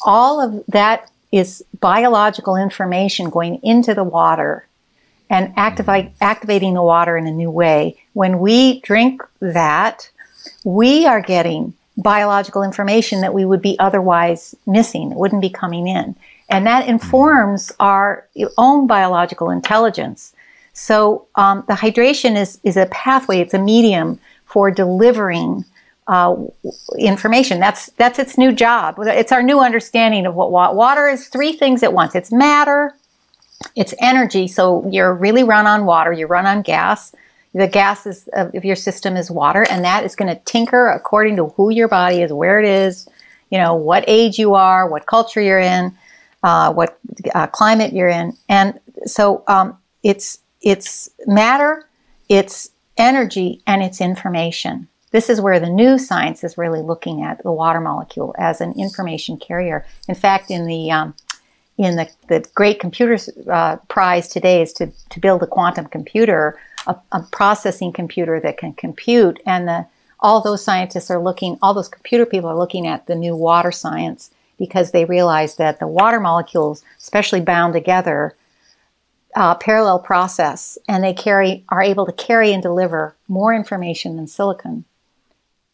All 0.05 0.41
of 0.41 0.65
that 0.67 1.11
is 1.31 1.63
biological 1.79 2.55
information 2.55 3.29
going 3.29 3.59
into 3.61 3.93
the 3.93 4.03
water 4.03 4.65
and 5.29 5.53
activate, 5.55 6.11
activating 6.21 6.73
the 6.73 6.83
water 6.83 7.15
in 7.17 7.27
a 7.27 7.31
new 7.31 7.51
way. 7.51 7.97
When 8.13 8.39
we 8.39 8.81
drink 8.81 9.21
that, 9.39 10.09
we 10.63 11.05
are 11.05 11.21
getting 11.21 11.73
biological 11.97 12.63
information 12.63 13.21
that 13.21 13.33
we 13.33 13.45
would 13.45 13.61
be 13.61 13.77
otherwise 13.79 14.55
missing, 14.65 15.09
that 15.09 15.17
wouldn't 15.17 15.41
be 15.41 15.49
coming 15.49 15.87
in. 15.87 16.15
And 16.49 16.65
that 16.65 16.87
informs 16.87 17.71
our 17.79 18.27
own 18.57 18.87
biological 18.87 19.49
intelligence. 19.49 20.33
So 20.73 21.27
um, 21.35 21.63
the 21.67 21.73
hydration 21.73 22.37
is, 22.37 22.59
is 22.63 22.77
a 22.77 22.87
pathway, 22.87 23.39
it's 23.39 23.53
a 23.53 23.59
medium 23.59 24.19
for 24.45 24.71
delivering 24.71 25.65
uh, 26.07 26.35
information. 26.97 27.59
That's, 27.59 27.87
that's 27.91 28.17
its 28.17 28.37
new 28.37 28.51
job. 28.51 28.95
It's 28.97 29.31
our 29.31 29.43
new 29.43 29.59
understanding 29.59 30.25
of 30.25 30.33
what 30.33 30.73
water 30.73 31.07
is 31.07 31.27
three 31.27 31.53
things 31.53 31.83
at 31.83 31.93
once 31.93 32.15
it's 32.15 32.31
matter, 32.31 32.95
it's 33.75 33.93
energy. 33.99 34.47
So 34.47 34.87
you're 34.89 35.13
really 35.13 35.43
run 35.43 35.67
on 35.67 35.85
water, 35.85 36.11
you 36.11 36.27
run 36.27 36.45
on 36.45 36.61
gas. 36.61 37.13
The 37.53 37.67
gas 37.67 38.05
is, 38.05 38.29
of 38.33 38.63
your 38.63 38.75
system 38.75 39.17
is 39.17 39.31
water, 39.31 39.65
and 39.71 39.83
that 39.83 40.03
is 40.03 40.15
going 40.15 40.33
to 40.33 40.39
tinker 40.43 40.89
according 40.89 41.35
to 41.37 41.47
who 41.47 41.71
your 41.71 41.87
body 41.87 42.21
is, 42.21 42.31
where 42.31 42.59
it 42.59 42.65
is, 42.65 43.09
you 43.49 43.57
know, 43.57 43.73
what 43.73 44.03
age 44.07 44.37
you 44.37 44.53
are, 44.53 44.87
what 44.87 45.07
culture 45.07 45.41
you're 45.41 45.57
in, 45.57 45.97
uh, 46.43 46.71
what 46.71 46.99
uh, 47.33 47.47
climate 47.47 47.91
you're 47.91 48.07
in. 48.07 48.37
And 48.49 48.79
so 49.05 49.43
um, 49.47 49.77
it's, 50.03 50.39
it's 50.61 51.09
matter, 51.25 51.87
it's 52.29 52.69
energy, 52.97 53.63
and 53.65 53.81
it's 53.81 53.99
information. 53.99 54.87
This 55.09 55.27
is 55.27 55.41
where 55.41 55.59
the 55.59 55.69
new 55.69 55.97
science 55.97 56.43
is 56.43 56.55
really 56.55 56.81
looking 56.81 57.23
at 57.23 57.41
the 57.41 57.51
water 57.51 57.81
molecule 57.81 58.35
as 58.37 58.61
an 58.61 58.73
information 58.77 59.37
carrier. 59.37 59.87
In 60.07 60.13
fact, 60.13 60.51
in 60.51 60.67
the 60.67 60.91
um, 60.91 61.15
in 61.79 61.95
the, 61.95 62.09
the 62.27 62.45
great 62.53 62.77
computer 62.77 63.17
uh, 63.49 63.77
prize 63.87 64.27
today 64.27 64.61
is 64.61 64.73
to, 64.73 64.91
to 65.09 65.19
build 65.19 65.41
a 65.41 65.47
quantum 65.47 65.85
computer, 65.85 66.59
a, 66.85 66.95
a 67.13 67.23
processing 67.31 67.93
computer 67.93 68.37
that 68.41 68.57
can 68.57 68.73
compute. 68.73 69.39
And 69.45 69.65
the, 69.65 69.87
all 70.19 70.41
those 70.41 70.61
scientists 70.61 71.09
are 71.09 71.23
looking, 71.23 71.57
all 71.61 71.73
those 71.73 71.87
computer 71.87 72.25
people 72.25 72.49
are 72.49 72.57
looking 72.57 72.85
at 72.85 73.07
the 73.07 73.15
new 73.15 73.33
water 73.33 73.71
science 73.71 74.29
because 74.57 74.91
they 74.91 75.05
realize 75.05 75.55
that 75.55 75.79
the 75.79 75.87
water 75.87 76.19
molecules, 76.19 76.83
especially 76.97 77.39
bound 77.39 77.73
together, 77.73 78.35
uh, 79.37 79.55
parallel 79.55 79.99
process, 79.99 80.77
and 80.89 81.01
they 81.01 81.13
carry 81.13 81.63
are 81.69 81.81
able 81.81 82.05
to 82.05 82.11
carry 82.11 82.51
and 82.51 82.61
deliver 82.61 83.15
more 83.29 83.53
information 83.53 84.17
than 84.17 84.27
silicon. 84.27 84.83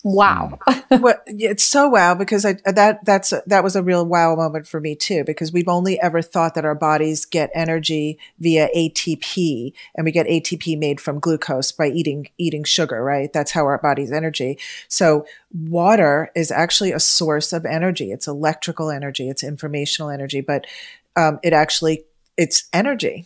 Wow. 0.06 0.60
well, 0.91 1.16
it's 1.26 1.64
so 1.64 1.89
wow 1.89 2.14
because 2.14 2.45
I 2.45 2.53
that 2.64 3.03
that's 3.06 3.34
that 3.47 3.64
was 3.64 3.76
a 3.76 3.82
real 3.82 4.06
wow 4.06 4.36
moment 4.36 4.68
for 4.68 4.80
me 4.80 4.93
too 4.95 5.24
because 5.24 5.51
we've 5.51 5.68
only 5.68 5.99
ever 5.99 6.22
thought 6.22 6.53
that 6.53 6.64
our 6.64 6.76
bodies 6.76 7.26
get 7.26 7.49
energy 7.56 8.20
via 8.38 8.70
ATP 8.78 9.74
and 9.95 10.06
we 10.06 10.12
get 10.12 10.28
ATP 10.28 10.78
made 10.78 11.01
from 11.01 11.20
glucose 11.20 11.72
by 11.72 11.88
eating 11.88 12.28
eating 12.38 12.64
sugar, 12.64 13.03
right? 13.03 13.34
That's 13.34 13.53
how 13.53 13.66
our 13.66 13.80
body's 13.80 14.12
energy. 14.12 14.60
So 14.89 15.26
water 15.51 16.30
is 16.36 16.51
actually 16.51 16.91
a 16.91 16.99
source 16.99 17.51
of 17.51 17.66
energy. 17.66 18.12
It's 18.12 18.28
electrical 18.28 18.91
energy, 18.91 19.28
it's 19.28 19.43
informational 19.43 20.12
energy, 20.12 20.41
but 20.41 20.68
um, 21.16 21.39
it 21.41 21.51
actually 21.51 22.06
it's 22.38 22.66
energy. 22.72 23.26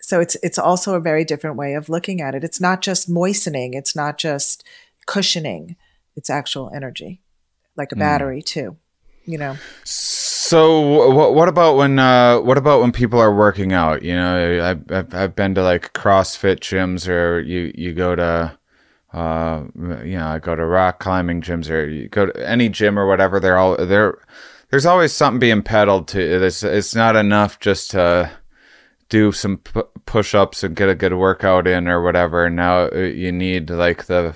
So 0.00 0.20
it's 0.20 0.36
it's 0.44 0.60
also 0.60 0.94
a 0.94 1.00
very 1.00 1.24
different 1.24 1.56
way 1.56 1.74
of 1.74 1.88
looking 1.88 2.20
at 2.20 2.36
it. 2.36 2.44
It's 2.44 2.60
not 2.60 2.82
just 2.82 3.08
moistening. 3.08 3.74
It's 3.74 3.96
not 3.96 4.16
just 4.16 4.62
cushioning 5.06 5.74
it's 6.16 6.30
actual 6.30 6.70
energy, 6.74 7.22
like 7.76 7.92
a 7.92 7.96
battery 7.96 8.42
too. 8.42 8.76
You 9.24 9.38
know. 9.38 9.56
So 9.84 11.08
what 11.10 11.34
what 11.34 11.48
about 11.48 11.76
when 11.76 11.98
uh, 11.98 12.40
what 12.40 12.58
about 12.58 12.80
when 12.82 12.92
people 12.92 13.18
are 13.18 13.34
working 13.34 13.72
out? 13.72 14.02
You 14.02 14.14
know, 14.14 14.64
I've 14.64 14.92
I've, 14.92 15.14
I've 15.14 15.34
been 15.34 15.54
to 15.54 15.62
like 15.62 15.92
CrossFit 15.94 16.60
gyms, 16.60 17.08
or 17.08 17.40
you 17.40 17.72
you 17.74 17.94
go 17.94 18.14
to. 18.14 18.58
Uh, 19.12 19.62
you 19.76 20.18
know, 20.18 20.26
I 20.26 20.40
go 20.40 20.56
to 20.56 20.66
rock 20.66 20.98
climbing 20.98 21.40
gyms, 21.40 21.70
or 21.70 21.86
you 21.86 22.08
go 22.08 22.26
to 22.26 22.48
any 22.48 22.68
gym 22.68 22.98
or 22.98 23.06
whatever. 23.06 23.38
They're 23.38 23.56
all 23.56 23.76
they're. 23.76 24.18
There's 24.70 24.86
always 24.86 25.12
something 25.12 25.38
being 25.38 25.62
peddled 25.62 26.08
to. 26.08 26.20
It's 26.20 26.64
it's 26.64 26.96
not 26.96 27.14
enough 27.14 27.60
just 27.60 27.92
to 27.92 28.32
do 29.08 29.30
some 29.30 29.58
pu- 29.58 29.88
push-ups 30.06 30.64
and 30.64 30.74
get 30.74 30.88
a 30.88 30.94
good 30.94 31.14
workout 31.14 31.68
in 31.68 31.86
or 31.86 32.02
whatever. 32.02 32.50
Now 32.50 32.88
uh, 32.88 32.98
you 32.98 33.30
need 33.30 33.70
like 33.70 34.06
the 34.06 34.34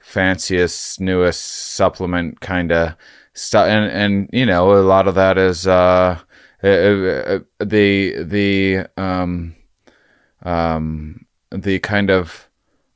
fanciest, 0.00 1.00
newest 1.00 1.74
supplement 1.74 2.40
kind 2.40 2.72
of 2.72 2.94
stuff, 3.34 3.66
and 3.66 3.90
and 3.90 4.30
you 4.32 4.46
know 4.46 4.72
a 4.72 4.82
lot 4.82 5.06
of 5.06 5.14
that 5.14 5.38
is 5.38 5.66
uh, 5.66 6.18
uh, 6.62 6.66
uh, 6.66 7.38
the 7.58 8.22
the 8.24 8.86
um 8.96 9.54
um 10.42 11.26
the 11.50 11.78
kind 11.78 12.10
of 12.10 12.48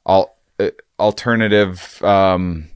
al- 0.06 0.34
uh, 0.58 0.70
alternative 0.98 2.02
um 2.02 2.68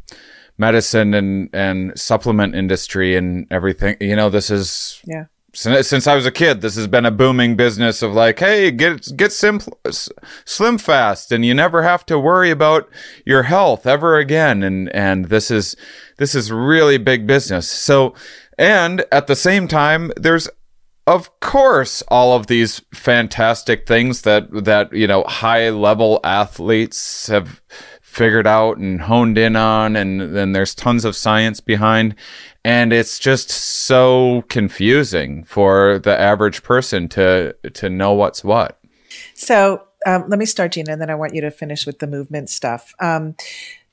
medicine 0.59 1.15
and 1.15 1.49
and 1.53 1.99
supplement 1.99 2.55
industry 2.55 3.17
and 3.17 3.47
everything. 3.51 3.97
You 4.01 4.17
know, 4.17 4.29
this 4.29 4.51
is 4.51 5.01
Yeah. 5.05 5.27
Since, 5.59 5.89
since 5.89 6.07
I 6.07 6.15
was 6.15 6.25
a 6.25 6.31
kid, 6.31 6.61
this 6.61 6.77
has 6.77 6.87
been 6.87 7.05
a 7.05 7.11
booming 7.11 7.57
business 7.57 8.01
of 8.01 8.13
like, 8.13 8.39
hey, 8.39 8.71
get 8.71 9.17
get 9.17 9.33
sim, 9.33 9.61
slim 9.91 10.79
fast, 10.79 11.33
and 11.33 11.45
you 11.45 11.53
never 11.53 11.83
have 11.83 12.07
to 12.07 12.19
worry 12.19 12.53
about 12.53 12.89
your 13.27 13.43
health 13.43 13.85
ever 13.85 14.19
again. 14.19 14.63
And 14.63 14.89
and 14.95 15.25
this 15.25 15.51
is 15.51 15.75
this 16.19 16.37
is 16.37 16.53
really 16.53 16.97
big 16.97 17.27
business. 17.27 17.69
So, 17.69 18.15
and 18.57 19.05
at 19.11 19.27
the 19.27 19.35
same 19.35 19.67
time, 19.67 20.13
there's 20.17 20.49
of 21.09 21.41
course 21.41 22.05
all 22.07 22.37
of 22.37 22.47
these 22.47 22.81
fantastic 22.95 23.85
things 23.85 24.23
that 24.23 24.47
that 24.65 24.93
you 24.93 25.09
know 25.09 25.25
high 25.25 25.71
level 25.71 26.21
athletes 26.23 27.27
have 27.27 27.61
figured 28.19 28.47
out 28.47 28.77
and 28.79 29.01
honed 29.01 29.39
in 29.39 29.55
on 29.55 29.95
and 29.95 30.35
then 30.35 30.53
there's 30.53 30.75
tons 30.75 31.05
of 31.05 31.15
science 31.15 31.61
behind 31.61 32.15
and 32.65 32.93
it's 32.93 33.19
just 33.19 33.49
so 33.49 34.45
confusing 34.49 35.45
for 35.45 36.01
the 36.01 36.21
average 36.21 36.63
person 36.63 37.09
to 37.09 37.55
to 37.73 37.89
know 37.89 38.13
what's 38.13 38.43
what 38.43 38.79
So 39.35 39.83
um, 40.07 40.25
let 40.29 40.39
me 40.39 40.47
start, 40.47 40.73
Gina, 40.73 40.93
and 40.93 41.01
then 41.01 41.11
I 41.11 41.15
want 41.15 41.35
you 41.35 41.41
to 41.41 41.51
finish 41.51 41.87
with 41.87 41.99
the 41.99 42.07
movement 42.07 42.51
stuff. 42.51 42.95
Um, 43.01 43.35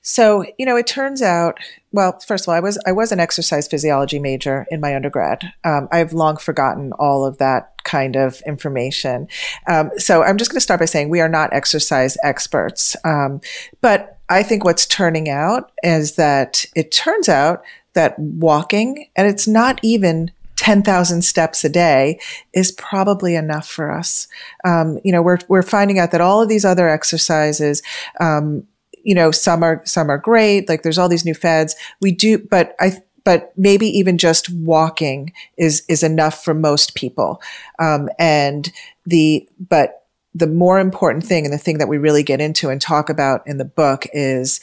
so 0.07 0.45
you 0.59 0.67
know, 0.67 0.77
it 0.77 0.85
turns 0.85 1.23
out. 1.23 1.57
Well, 1.91 2.19
first 2.19 2.45
of 2.45 2.49
all, 2.49 2.53
I 2.53 2.59
was 2.59 2.77
I 2.85 2.91
was 2.91 3.11
an 3.11 3.19
exercise 3.19 3.67
physiology 3.67 4.19
major 4.19 4.67
in 4.69 4.79
my 4.79 4.95
undergrad. 4.95 5.51
Um, 5.63 5.87
I've 5.91 6.13
long 6.13 6.37
forgotten 6.37 6.93
all 6.93 7.25
of 7.25 7.39
that 7.39 7.83
kind 7.83 8.15
of 8.15 8.39
information. 8.45 9.27
Um, 9.67 9.89
so 9.97 10.21
I'm 10.21 10.37
just 10.37 10.51
going 10.51 10.57
to 10.57 10.61
start 10.61 10.79
by 10.79 10.85
saying 10.85 11.09
we 11.09 11.21
are 11.21 11.29
not 11.29 11.53
exercise 11.53 12.17
experts, 12.23 12.95
um, 13.03 13.41
but 13.81 14.19
I 14.29 14.43
think 14.43 14.63
what's 14.63 14.85
turning 14.85 15.27
out 15.27 15.71
is 15.81 16.15
that 16.17 16.65
it 16.75 16.91
turns 16.91 17.27
out 17.27 17.63
that 17.93 18.17
walking, 18.19 19.09
and 19.15 19.27
it's 19.27 19.47
not 19.47 19.79
even 19.81 20.31
10,000 20.57 21.23
steps 21.23 21.63
a 21.63 21.69
day 21.69 22.19
is 22.53 22.71
probably 22.71 23.35
enough 23.35 23.67
for 23.67 23.91
us. 23.91 24.27
Um, 24.63 24.99
you 25.03 25.11
know, 25.11 25.21
we're, 25.21 25.39
we're 25.47 25.61
finding 25.61 25.99
out 25.99 26.11
that 26.11 26.21
all 26.21 26.41
of 26.41 26.49
these 26.49 26.65
other 26.65 26.89
exercises, 26.89 27.81
um, 28.19 28.67
you 29.05 29.15
know, 29.15 29.31
some 29.31 29.63
are, 29.63 29.81
some 29.85 30.09
are 30.09 30.17
great. 30.17 30.67
Like 30.67 30.83
there's 30.83 30.97
all 30.97 31.07
these 31.07 31.25
new 31.25 31.33
fads. 31.33 31.75
We 32.01 32.11
do, 32.11 32.37
but 32.39 32.75
I, 32.79 32.97
but 33.23 33.53
maybe 33.55 33.87
even 33.87 34.17
just 34.17 34.49
walking 34.49 35.31
is, 35.57 35.83
is 35.87 36.03
enough 36.03 36.43
for 36.43 36.53
most 36.53 36.95
people. 36.95 37.41
Um, 37.79 38.09
and 38.19 38.71
the, 39.05 39.47
but 39.57 40.03
the 40.33 40.47
more 40.47 40.79
important 40.79 41.23
thing 41.25 41.45
and 41.45 41.53
the 41.53 41.57
thing 41.57 41.77
that 41.77 41.87
we 41.87 41.97
really 41.97 42.23
get 42.23 42.41
into 42.41 42.69
and 42.69 42.81
talk 42.81 43.09
about 43.09 43.41
in 43.47 43.57
the 43.57 43.65
book 43.65 44.05
is 44.11 44.59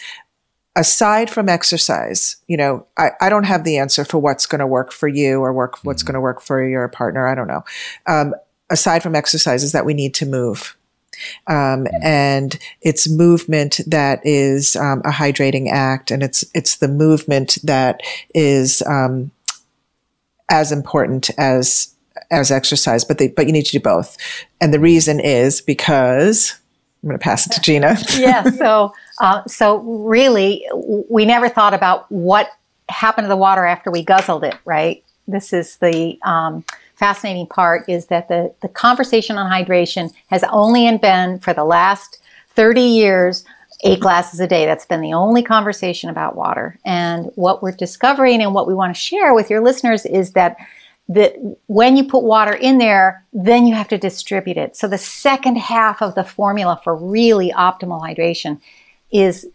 aside 0.76 1.30
from 1.30 1.48
exercise, 1.48 2.36
you 2.46 2.56
know, 2.56 2.86
I, 2.96 3.10
I 3.20 3.28
don't 3.28 3.44
have 3.44 3.64
the 3.64 3.78
answer 3.78 4.04
for 4.04 4.18
what's 4.18 4.46
going 4.46 4.60
to 4.60 4.66
work 4.66 4.92
for 4.92 5.08
you 5.08 5.40
or 5.40 5.52
work 5.52 5.78
what's 5.82 6.02
going 6.02 6.14
to 6.14 6.20
work 6.20 6.40
for 6.40 6.62
your 6.66 6.88
partner. 6.88 7.26
I 7.26 7.34
don't 7.34 7.48
know. 7.48 7.64
Um, 8.06 8.34
aside 8.70 9.02
from 9.02 9.14
exercise, 9.14 9.62
is 9.62 9.72
that 9.72 9.84
we 9.84 9.94
need 9.94 10.14
to 10.14 10.26
move. 10.26 10.76
Um, 11.46 11.86
and 12.02 12.58
it's 12.80 13.08
movement 13.08 13.80
that 13.86 14.20
is 14.24 14.76
um, 14.76 15.00
a 15.04 15.10
hydrating 15.10 15.70
act, 15.70 16.10
and 16.10 16.22
it's 16.22 16.44
it's 16.54 16.76
the 16.76 16.88
movement 16.88 17.58
that 17.64 18.00
is 18.34 18.82
um, 18.82 19.30
as 20.50 20.72
important 20.72 21.30
as 21.38 21.94
as 22.30 22.50
exercise. 22.50 23.04
But 23.04 23.18
they, 23.18 23.28
but 23.28 23.46
you 23.46 23.52
need 23.52 23.66
to 23.66 23.72
do 23.72 23.80
both, 23.80 24.16
and 24.60 24.72
the 24.72 24.80
reason 24.80 25.20
is 25.20 25.60
because 25.60 26.58
I'm 27.02 27.08
going 27.08 27.18
to 27.18 27.22
pass 27.22 27.46
it 27.46 27.52
to 27.52 27.60
Gina. 27.62 27.96
yeah. 28.16 28.42
So 28.50 28.92
uh, 29.20 29.42
so 29.46 29.78
really, 29.78 30.66
we 30.74 31.24
never 31.24 31.48
thought 31.48 31.74
about 31.74 32.10
what 32.10 32.50
happened 32.88 33.24
to 33.26 33.28
the 33.28 33.36
water 33.36 33.64
after 33.64 33.90
we 33.90 34.04
guzzled 34.04 34.44
it. 34.44 34.56
Right. 34.64 35.04
This 35.28 35.52
is 35.52 35.76
the 35.76 36.18
um, 36.22 36.64
fascinating 37.02 37.48
part 37.48 37.88
is 37.88 38.06
that 38.06 38.28
the, 38.28 38.54
the 38.62 38.68
conversation 38.68 39.36
on 39.36 39.50
hydration 39.50 40.12
has 40.28 40.44
only 40.44 40.96
been 40.98 41.36
for 41.40 41.52
the 41.52 41.64
last 41.64 42.22
30 42.50 42.80
years 42.80 43.44
eight 43.82 43.98
glasses 43.98 44.38
a 44.38 44.46
day. 44.46 44.66
That's 44.66 44.86
been 44.86 45.00
the 45.00 45.12
only 45.12 45.42
conversation 45.42 46.10
about 46.10 46.36
water. 46.36 46.78
And 46.84 47.32
what 47.34 47.60
we're 47.60 47.72
discovering 47.72 48.40
and 48.40 48.54
what 48.54 48.68
we 48.68 48.74
want 48.74 48.94
to 48.94 49.00
share 49.00 49.34
with 49.34 49.50
your 49.50 49.60
listeners 49.60 50.06
is 50.06 50.34
that 50.34 50.56
that 51.08 51.34
when 51.66 51.96
you 51.96 52.04
put 52.04 52.22
water 52.22 52.54
in 52.54 52.78
there, 52.78 53.24
then 53.32 53.66
you 53.66 53.74
have 53.74 53.88
to 53.88 53.98
distribute 53.98 54.56
it. 54.56 54.76
So 54.76 54.86
the 54.86 54.96
second 54.96 55.56
half 55.56 56.00
of 56.00 56.14
the 56.14 56.22
formula 56.22 56.80
for 56.84 56.94
really 56.94 57.50
optimal 57.50 58.00
hydration 58.00 58.60
is 59.10 59.48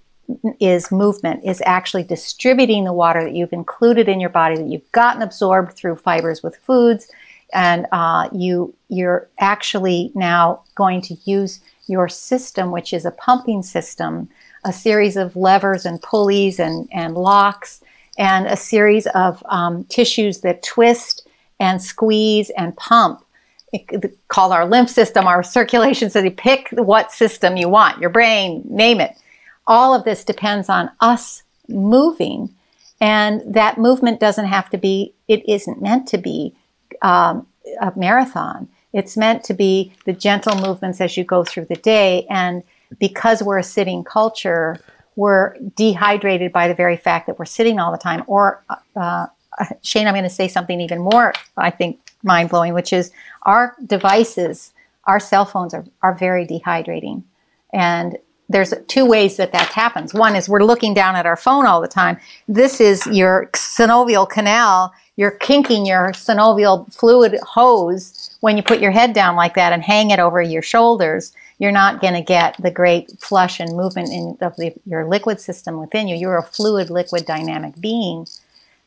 is 0.60 0.92
movement 0.92 1.46
is 1.46 1.64
actually 1.66 2.04
distributing 2.04 2.84
the 2.84 2.92
water 2.92 3.24
that 3.24 3.34
you've 3.34 3.54
included 3.54 4.10
in 4.10 4.20
your 4.20 4.30
body 4.30 4.58
that 4.58 4.68
you've 4.68 4.92
gotten 4.92 5.22
absorbed 5.22 5.72
through 5.72 5.96
fibers 5.96 6.44
with 6.44 6.58
foods 6.58 7.10
and 7.54 7.86
uh, 7.92 8.30
you 8.34 8.74
you're 8.90 9.28
actually 9.40 10.12
now 10.16 10.62
going 10.76 11.02
to 11.02 11.16
use 11.26 11.60
your 11.88 12.10
system, 12.10 12.72
which 12.72 12.94
is 12.94 13.06
a 13.06 13.12
pumping 13.12 13.64
system, 13.64 14.30
a 14.64 14.74
series 14.74 15.16
of 15.18 15.36
levers 15.36 15.86
and 15.86 16.02
pulleys 16.02 16.60
and, 16.60 16.88
and 16.92 17.16
locks, 17.16 17.82
and 18.18 18.46
a 18.48 18.58
series 18.58 19.08
of 19.08 19.44
um, 19.48 19.84
tissues 19.86 20.42
that 20.42 20.64
twist 20.64 21.28
and 21.60 21.82
squeeze 21.82 22.50
and 22.52 22.76
pump. 22.78 23.24
It, 23.74 24.18
called 24.30 24.54
our 24.54 24.66
lymph 24.66 24.90
system, 24.90 25.28
our 25.28 25.44
circulation 25.44 26.10
system. 26.10 26.34
Pick 26.34 26.70
what 26.72 27.12
system 27.12 27.58
you 27.58 27.68
want, 27.68 28.00
your 28.00 28.10
brain, 28.10 28.64
name 28.66 29.02
it. 29.02 29.16
All 29.66 29.94
of 29.94 30.06
this 30.06 30.24
depends 30.24 30.70
on 30.70 30.90
us 31.02 31.44
moving, 31.68 32.50
and 33.02 33.42
that 33.54 33.78
movement 33.78 34.22
doesn't 34.22 34.46
have 34.46 34.70
to 34.70 34.78
be. 34.78 35.14
It 35.28 35.48
isn't 35.48 35.82
meant 35.82 36.08
to 36.10 36.18
be 36.18 36.56
um, 37.02 37.48
a 37.82 37.92
marathon. 37.96 38.68
It's 38.94 39.18
meant 39.18 39.44
to 39.46 39.54
be 39.54 39.94
the 40.06 40.14
gentle 40.14 40.56
movements 40.56 41.02
as 41.02 41.18
you 41.18 41.24
go 41.24 41.44
through 41.44 41.66
the 41.66 41.76
day. 41.76 42.26
And 42.30 42.64
because 43.00 43.44
we're 43.44 43.60
a 43.60 43.64
sitting 43.64 44.04
culture, 44.04 44.80
we're 45.16 45.56
dehydrated 45.76 46.52
by 46.52 46.68
the 46.68 46.74
very 46.74 46.98
fact 46.98 47.28
that 47.28 47.38
we're 47.38 47.46
sitting 47.46 47.80
all 47.80 47.92
the 47.92 47.98
time. 47.98 48.24
Or, 48.28 48.64
uh, 48.96 49.28
Shane, 49.82 50.08
I'm 50.08 50.14
going 50.14 50.24
to 50.24 50.30
say 50.30 50.48
something 50.48 50.80
even 50.80 51.00
more, 51.00 51.34
I 51.58 51.70
think, 51.70 52.00
mind 52.24 52.50
blowing, 52.50 52.74
which 52.74 52.94
is 52.94 53.12
our 53.44 53.76
devices, 53.86 54.74
our 55.06 55.20
cell 55.20 55.46
phones 55.46 55.74
are, 55.74 55.86
are 56.02 56.14
very 56.16 56.46
dehydrating. 56.46 57.24
And 57.74 58.18
there's 58.50 58.74
two 58.88 59.06
ways 59.06 59.38
that 59.38 59.52
that 59.52 59.68
happens. 59.70 60.14
One 60.14 60.36
is 60.36 60.48
we're 60.48 60.64
looking 60.64 60.94
down 60.94 61.16
at 61.16 61.26
our 61.26 61.36
phone 61.36 61.66
all 61.66 61.82
the 61.82 61.88
time. 61.88 62.18
This 62.48 62.80
is 62.80 63.06
your 63.08 63.50
synovial 63.54 64.30
canal 64.30 64.94
you're 65.18 65.32
kinking 65.32 65.86
your 65.86 66.12
synovial 66.12 66.94
fluid 66.94 67.38
hose 67.42 68.38
when 68.40 68.56
you 68.56 68.64
put 68.64 68.80
your 68.80 68.92
head 68.92 69.14
down 69.14 69.36
like 69.36 69.56
that 69.56 69.74
and 69.74 69.84
hang 69.84 70.12
it 70.12 70.20
over 70.20 70.42
your 70.42 70.62
shoulders. 70.62 71.34
You're 71.58 71.72
not 71.72 72.02
going 72.02 72.14
to 72.14 72.22
get 72.22 72.56
the 72.62 72.70
great 72.70 73.12
flush 73.20 73.60
and 73.60 73.76
movement 73.76 74.10
in 74.10 74.38
of 74.42 74.56
the, 74.58 74.74
your 74.86 75.06
liquid 75.06 75.42
system 75.42 75.80
within 75.80 76.08
you. 76.08 76.16
You're 76.16 76.38
a 76.38 76.44
fluid 76.44 76.92
liquid 76.92 77.26
dynamic 77.26 77.82
being. 77.82 78.28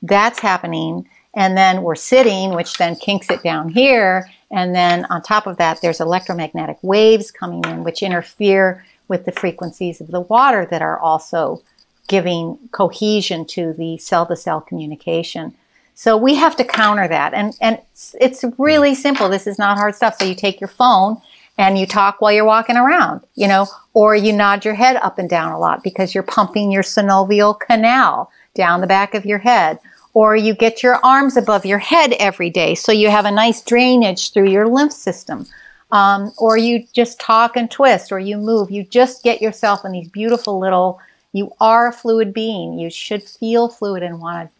That's 0.02 0.38
happening. 0.38 1.08
And 1.34 1.56
then 1.56 1.82
we're 1.82 1.96
sitting, 1.96 2.54
which 2.54 2.78
then 2.78 2.94
kinks 2.94 3.28
it 3.28 3.42
down 3.42 3.68
here. 3.68 4.30
And 4.52 4.74
then 4.74 5.06
on 5.06 5.22
top 5.22 5.48
of 5.48 5.56
that, 5.56 5.80
there's 5.80 6.00
electromagnetic 6.00 6.78
waves 6.82 7.32
coming 7.32 7.64
in, 7.64 7.82
which 7.82 8.02
interfere 8.02 8.84
with 9.08 9.24
the 9.24 9.32
frequencies 9.32 10.00
of 10.00 10.08
the 10.08 10.20
water 10.20 10.64
that 10.70 10.80
are 10.80 10.98
also 10.98 11.62
giving 12.06 12.56
cohesion 12.70 13.44
to 13.46 13.72
the 13.72 13.98
cell 13.98 14.26
to 14.26 14.36
cell 14.36 14.60
communication. 14.60 15.54
So 15.94 16.16
we 16.16 16.34
have 16.36 16.56
to 16.56 16.64
counter 16.64 17.06
that. 17.08 17.34
And, 17.34 17.56
and 17.60 17.78
it's 18.14 18.44
really 18.58 18.94
simple. 18.94 19.28
This 19.28 19.46
is 19.46 19.58
not 19.58 19.76
hard 19.76 19.94
stuff. 19.94 20.16
So 20.18 20.24
you 20.24 20.34
take 20.34 20.60
your 20.60 20.68
phone 20.68 21.20
and 21.58 21.78
you 21.78 21.86
talk 21.86 22.20
while 22.20 22.32
you're 22.32 22.44
walking 22.44 22.76
around, 22.76 23.20
you 23.34 23.46
know, 23.46 23.66
or 23.92 24.16
you 24.16 24.32
nod 24.32 24.64
your 24.64 24.74
head 24.74 24.96
up 24.96 25.18
and 25.18 25.28
down 25.28 25.52
a 25.52 25.58
lot 25.58 25.82
because 25.82 26.14
you're 26.14 26.22
pumping 26.22 26.72
your 26.72 26.82
synovial 26.82 27.58
canal 27.58 28.30
down 28.54 28.80
the 28.80 28.86
back 28.86 29.14
of 29.14 29.26
your 29.26 29.38
head. 29.38 29.78
Or 30.14 30.34
you 30.34 30.54
get 30.54 30.82
your 30.82 30.98
arms 31.04 31.36
above 31.36 31.64
your 31.64 31.78
head 31.78 32.14
every 32.14 32.50
day 32.50 32.74
so 32.74 32.90
you 32.92 33.10
have 33.10 33.26
a 33.26 33.30
nice 33.30 33.62
drainage 33.62 34.32
through 34.32 34.48
your 34.48 34.66
lymph 34.66 34.92
system. 34.92 35.46
Um, 35.92 36.32
or 36.38 36.56
you 36.56 36.86
just 36.92 37.20
talk 37.20 37.56
and 37.56 37.70
twist, 37.70 38.12
or 38.12 38.18
you 38.18 38.36
move. 38.36 38.70
You 38.70 38.84
just 38.84 39.22
get 39.22 39.42
yourself 39.42 39.84
in 39.84 39.92
these 39.92 40.08
beautiful 40.08 40.58
little, 40.58 41.00
you 41.32 41.52
are 41.60 41.88
a 41.88 41.92
fluid 41.92 42.32
being. 42.32 42.78
You 42.78 42.90
should 42.90 43.22
feel 43.22 43.68
fluid 43.68 44.02
and 44.02 44.20
want 44.20 44.48
to 44.48 44.54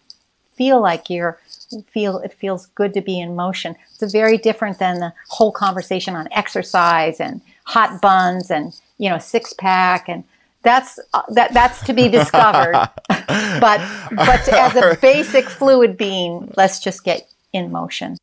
feel 0.61 0.78
like 0.78 1.08
you're 1.08 1.38
feel 1.86 2.18
it 2.18 2.34
feels 2.34 2.66
good 2.74 2.92
to 2.92 3.00
be 3.00 3.18
in 3.18 3.34
motion. 3.34 3.74
It's 3.98 4.12
very 4.12 4.36
different 4.36 4.78
than 4.78 5.00
the 5.00 5.14
whole 5.28 5.52
conversation 5.52 6.14
on 6.14 6.28
exercise 6.32 7.18
and 7.18 7.40
hot 7.64 8.02
buns 8.02 8.50
and 8.50 8.78
you 8.98 9.08
know 9.08 9.18
six 9.18 9.54
pack 9.54 10.06
and 10.06 10.22
that's 10.62 11.00
uh, 11.14 11.22
that 11.30 11.54
that's 11.54 11.82
to 11.84 11.94
be 11.94 12.11
discovered. 12.11 12.74
but 13.08 13.80
but 14.11 14.48
as 14.52 14.76
a 14.76 14.98
basic 15.00 15.48
fluid 15.48 15.96
being, 15.96 16.52
let's 16.58 16.78
just 16.78 17.04
get 17.04 17.26
in 17.54 17.72
motion. 17.72 18.18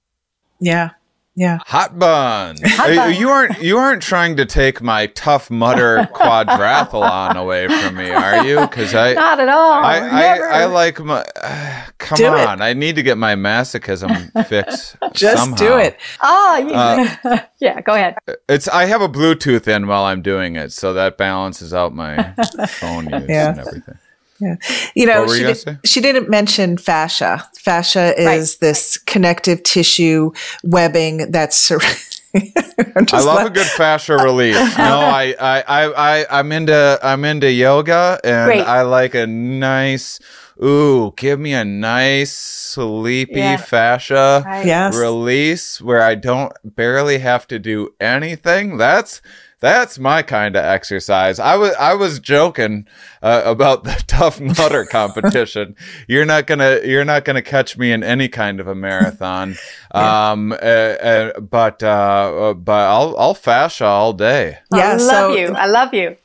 Yeah. 0.59 0.91
Yeah. 1.37 1.59
Hot 1.67 1.99
buns. 1.99 2.59
Hot 2.63 2.95
buns. 2.95 3.19
You 3.19 3.29
aren't 3.29 3.61
you 3.61 3.77
aren't 3.77 4.01
trying 4.01 4.37
to 4.37 4.45
take 4.45 4.81
my 4.81 5.05
Tough 5.05 5.51
Mudder 5.51 6.09
quadrathlon 6.15 7.35
away 7.35 7.67
from 7.67 7.95
me, 7.95 8.09
are 8.09 8.43
you? 8.43 8.59
Because 8.61 8.95
I 8.95 9.13
not 9.13 9.39
at 9.39 9.47
all. 9.47 9.71
I 9.71 9.99
I, 9.99 10.37
I, 10.61 10.65
like 10.65 10.99
my. 10.99 11.23
Uh, 11.39 11.83
come 11.99 12.17
do 12.17 12.25
on, 12.25 12.59
it. 12.59 12.63
I 12.63 12.73
need 12.73 12.95
to 12.95 13.03
get 13.03 13.19
my 13.19 13.35
masochism 13.35 14.31
fixed. 14.47 14.97
Just 15.13 15.43
somehow. 15.43 15.57
do 15.57 15.77
it. 15.77 15.99
Oh, 16.23 16.71
uh, 16.73 17.37
yeah. 17.59 17.81
Go 17.81 17.93
ahead. 17.93 18.15
It's 18.49 18.67
I 18.67 18.85
have 18.85 19.01
a 19.01 19.09
Bluetooth 19.09 19.67
in 19.67 19.85
while 19.85 20.05
I'm 20.05 20.23
doing 20.23 20.55
it, 20.55 20.71
so 20.71 20.91
that 20.93 21.19
balances 21.19 21.71
out 21.71 21.93
my 21.93 22.33
phone 22.67 23.11
use 23.11 23.25
yeah. 23.29 23.49
and 23.49 23.59
everything. 23.59 23.99
Yeah. 24.39 24.55
You 24.95 25.07
know, 25.07 25.27
she, 25.27 25.41
you 25.41 25.53
did, 25.53 25.79
she 25.83 26.01
didn't 26.01 26.29
mention 26.29 26.77
fascia. 26.77 27.47
Fascia 27.57 28.19
is 28.19 28.25
right. 28.25 28.57
this 28.61 28.97
connective 28.97 29.63
tissue 29.63 30.31
webbing 30.63 31.31
that's. 31.31 31.71
I 32.35 33.21
love 33.21 33.47
a 33.47 33.49
good 33.49 33.65
fascia 33.65 34.15
relief. 34.15 34.55
no, 34.77 34.99
I, 34.99 35.35
I, 35.39 35.61
I, 35.61 36.19
I, 36.19 36.39
I'm 36.39 36.51
into, 36.51 36.99
I'm 37.01 37.25
into 37.25 37.51
yoga, 37.51 38.19
and 38.23 38.47
Great. 38.47 38.61
I 38.61 38.83
like 38.83 39.15
a 39.15 39.25
nice. 39.25 40.19
Ooh, 40.63 41.13
give 41.15 41.39
me 41.39 41.53
a 41.53 41.63
nice 41.63 42.35
sleepy 42.35 43.39
yeah. 43.39 43.57
fascia 43.57 44.43
yes. 44.65 44.95
release 44.95 45.79
where 45.79 46.01
I 46.01 46.15
don't 46.15 46.51
barely 46.63 47.19
have 47.19 47.47
to 47.47 47.59
do 47.59 47.93
anything. 47.99 48.77
That's 48.77 49.21
that's 49.59 49.97
my 49.97 50.21
kind 50.21 50.55
of 50.55 50.63
exercise. 50.63 51.39
I 51.39 51.55
was 51.55 51.73
I 51.75 51.95
was 51.95 52.19
joking 52.19 52.87
uh, 53.23 53.41
about 53.45 53.83
the 53.83 54.03
Tough 54.07 54.39
Mudder 54.39 54.85
competition. 54.85 55.75
you're 56.07 56.25
not 56.25 56.45
gonna 56.45 56.81
you're 56.83 57.05
not 57.05 57.25
gonna 57.25 57.41
catch 57.41 57.77
me 57.77 57.91
in 57.91 58.03
any 58.03 58.27
kind 58.27 58.59
of 58.59 58.67
a 58.67 58.75
marathon. 58.75 59.55
yeah. 59.95 60.31
Um, 60.31 60.51
uh, 60.51 60.55
uh, 60.55 61.39
but 61.39 61.81
uh, 61.81 62.53
but 62.55 62.87
I'll 62.87 63.17
I'll 63.17 63.33
fascia 63.33 63.85
all 63.85 64.13
day. 64.13 64.59
Yeah, 64.71 64.91
I 64.91 64.95
love 64.95 64.99
so 64.99 65.35
you. 65.35 65.47
I 65.53 65.65
love 65.65 65.93
you. 65.93 66.15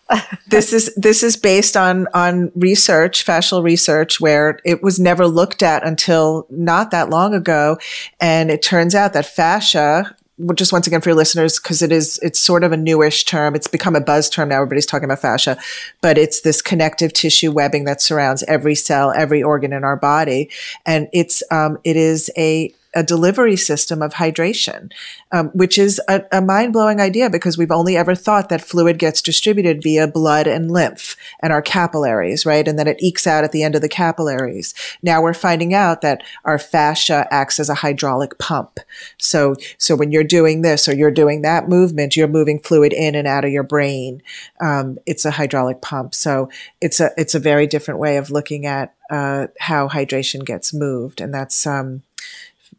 this 0.48 0.74
is 0.74 0.94
this 0.96 1.22
is 1.22 1.38
based 1.38 1.74
on 1.74 2.08
on 2.12 2.52
research, 2.54 3.24
fascial 3.24 3.62
research, 3.62 4.20
where 4.20 4.60
it 4.62 4.82
was 4.82 5.00
never 5.00 5.26
looked 5.26 5.62
at 5.62 5.86
until 5.86 6.46
not 6.50 6.90
that 6.90 7.08
long 7.08 7.32
ago, 7.32 7.78
and 8.20 8.50
it 8.50 8.60
turns 8.60 8.94
out 8.94 9.14
that 9.14 9.24
fascia 9.24 10.14
just 10.54 10.72
once 10.72 10.86
again 10.86 11.00
for 11.00 11.10
your 11.10 11.16
listeners, 11.16 11.58
because 11.58 11.82
it 11.82 11.92
is, 11.92 12.18
it's 12.22 12.38
sort 12.38 12.64
of 12.64 12.72
a 12.72 12.76
newish 12.76 13.24
term. 13.24 13.54
It's 13.54 13.66
become 13.66 13.96
a 13.96 14.00
buzz 14.00 14.28
term 14.28 14.48
now. 14.48 14.56
Everybody's 14.56 14.86
talking 14.86 15.04
about 15.04 15.20
fascia, 15.20 15.56
but 16.00 16.18
it's 16.18 16.40
this 16.40 16.62
connective 16.62 17.12
tissue 17.12 17.52
webbing 17.52 17.84
that 17.84 18.00
surrounds 18.00 18.42
every 18.44 18.74
cell, 18.74 19.12
every 19.12 19.42
organ 19.42 19.72
in 19.72 19.84
our 19.84 19.96
body. 19.96 20.50
And 20.84 21.08
it's, 21.12 21.42
um, 21.50 21.78
it 21.84 21.96
is 21.96 22.30
a, 22.36 22.74
a 22.94 23.02
delivery 23.02 23.56
system 23.56 24.02
of 24.02 24.14
hydration, 24.14 24.92
um, 25.30 25.48
which 25.48 25.78
is 25.78 26.00
a, 26.08 26.24
a 26.30 26.40
mind 26.40 26.72
blowing 26.72 27.00
idea 27.00 27.30
because 27.30 27.56
we've 27.56 27.70
only 27.70 27.96
ever 27.96 28.14
thought 28.14 28.48
that 28.48 28.60
fluid 28.60 28.98
gets 28.98 29.22
distributed 29.22 29.82
via 29.82 30.06
blood 30.06 30.46
and 30.46 30.70
lymph 30.70 31.16
and 31.40 31.52
our 31.52 31.62
capillaries, 31.62 32.44
right? 32.44 32.66
And 32.66 32.78
then 32.78 32.86
it 32.86 33.02
ekes 33.02 33.26
out 33.26 33.44
at 33.44 33.52
the 33.52 33.62
end 33.62 33.74
of 33.74 33.80
the 33.80 33.88
capillaries. 33.88 34.74
Now 35.02 35.22
we're 35.22 35.34
finding 35.34 35.74
out 35.74 36.02
that 36.02 36.22
our 36.44 36.58
fascia 36.58 37.26
acts 37.30 37.58
as 37.58 37.68
a 37.68 37.74
hydraulic 37.74 38.38
pump. 38.38 38.78
So, 39.18 39.54
so 39.78 39.96
when 39.96 40.12
you're 40.12 40.24
doing 40.24 40.62
this 40.62 40.88
or 40.88 40.94
you're 40.94 41.10
doing 41.10 41.42
that 41.42 41.68
movement, 41.68 42.16
you're 42.16 42.28
moving 42.28 42.58
fluid 42.58 42.92
in 42.92 43.14
and 43.14 43.26
out 43.26 43.44
of 43.44 43.52
your 43.52 43.62
brain. 43.62 44.22
Um, 44.60 44.98
it's 45.06 45.24
a 45.24 45.30
hydraulic 45.30 45.80
pump. 45.80 46.14
So 46.14 46.50
it's 46.80 47.00
a, 47.00 47.10
it's 47.16 47.34
a 47.34 47.40
very 47.40 47.66
different 47.66 48.00
way 48.00 48.16
of 48.16 48.30
looking 48.30 48.66
at 48.66 48.94
uh, 49.12 49.48
how 49.60 49.88
hydration 49.88 50.42
gets 50.44 50.72
moved, 50.72 51.20
and 51.20 51.34
that's 51.34 51.66
um, 51.66 52.02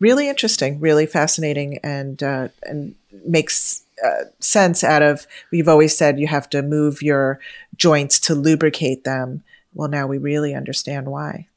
really 0.03 0.27
interesting, 0.27 0.81
really 0.81 1.05
fascinating, 1.05 1.79
and 1.81 2.21
uh, 2.21 2.49
and 2.63 2.93
makes 3.25 3.83
uh, 4.05 4.25
sense 4.39 4.83
out 4.83 5.01
of. 5.01 5.25
We've 5.49 5.69
always 5.69 5.97
said 5.97 6.19
you 6.19 6.27
have 6.27 6.49
to 6.49 6.61
move 6.61 7.01
your 7.01 7.39
joints 7.77 8.19
to 8.21 8.35
lubricate 8.35 9.05
them. 9.05 9.43
Well, 9.73 9.87
now 9.87 10.05
we 10.05 10.17
really 10.17 10.53
understand 10.53 11.07
why. 11.07 11.47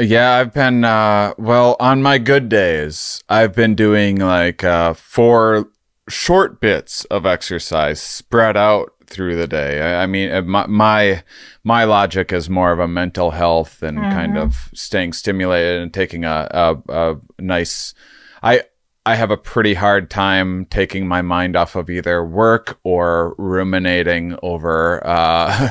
Yeah, 0.00 0.36
I've 0.36 0.54
been 0.54 0.84
uh, 0.84 1.34
well 1.36 1.76
on 1.78 2.02
my 2.02 2.18
good 2.18 2.48
days. 2.48 3.22
I've 3.28 3.54
been 3.54 3.74
doing 3.74 4.16
like 4.16 4.64
uh, 4.64 4.94
four 4.94 5.68
short 6.08 6.60
bits 6.60 7.04
of 7.06 7.26
exercise 7.26 8.00
spread 8.00 8.56
out 8.56 8.92
through 9.06 9.36
the 9.36 9.46
day. 9.46 9.80
I, 9.80 10.02
I 10.02 10.06
mean, 10.06 10.30
uh, 10.30 10.42
my, 10.42 10.66
my, 10.66 11.22
my 11.64 11.84
logic 11.84 12.32
is 12.32 12.50
more 12.50 12.72
of 12.72 12.78
a 12.78 12.88
mental 12.88 13.30
health 13.30 13.82
and 13.82 13.98
mm-hmm. 13.98 14.10
kind 14.10 14.38
of 14.38 14.70
staying 14.74 15.12
stimulated 15.12 15.80
and 15.80 15.92
taking 15.92 16.24
a, 16.24 16.48
a, 16.50 16.76
a 16.88 17.16
nice. 17.38 17.94
I 18.42 18.62
I 19.06 19.14
have 19.14 19.30
a 19.30 19.36
pretty 19.36 19.74
hard 19.74 20.10
time 20.10 20.66
taking 20.66 21.06
my 21.06 21.22
mind 21.22 21.54
off 21.54 21.76
of 21.76 21.88
either 21.88 22.24
work 22.24 22.80
or 22.82 23.36
ruminating 23.38 24.36
over 24.42 25.00
uh, 25.06 25.70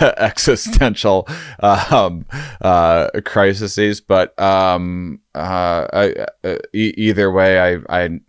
existential 0.18 1.26
um, 1.60 2.26
uh, 2.60 3.08
crises. 3.24 4.02
But 4.02 4.38
um, 4.38 5.20
uh, 5.34 5.86
I, 5.90 6.26
uh, 6.44 6.58
e- 6.74 6.92
either 6.98 7.32
way, 7.32 7.58
I, 7.58 8.04
I 8.04 8.20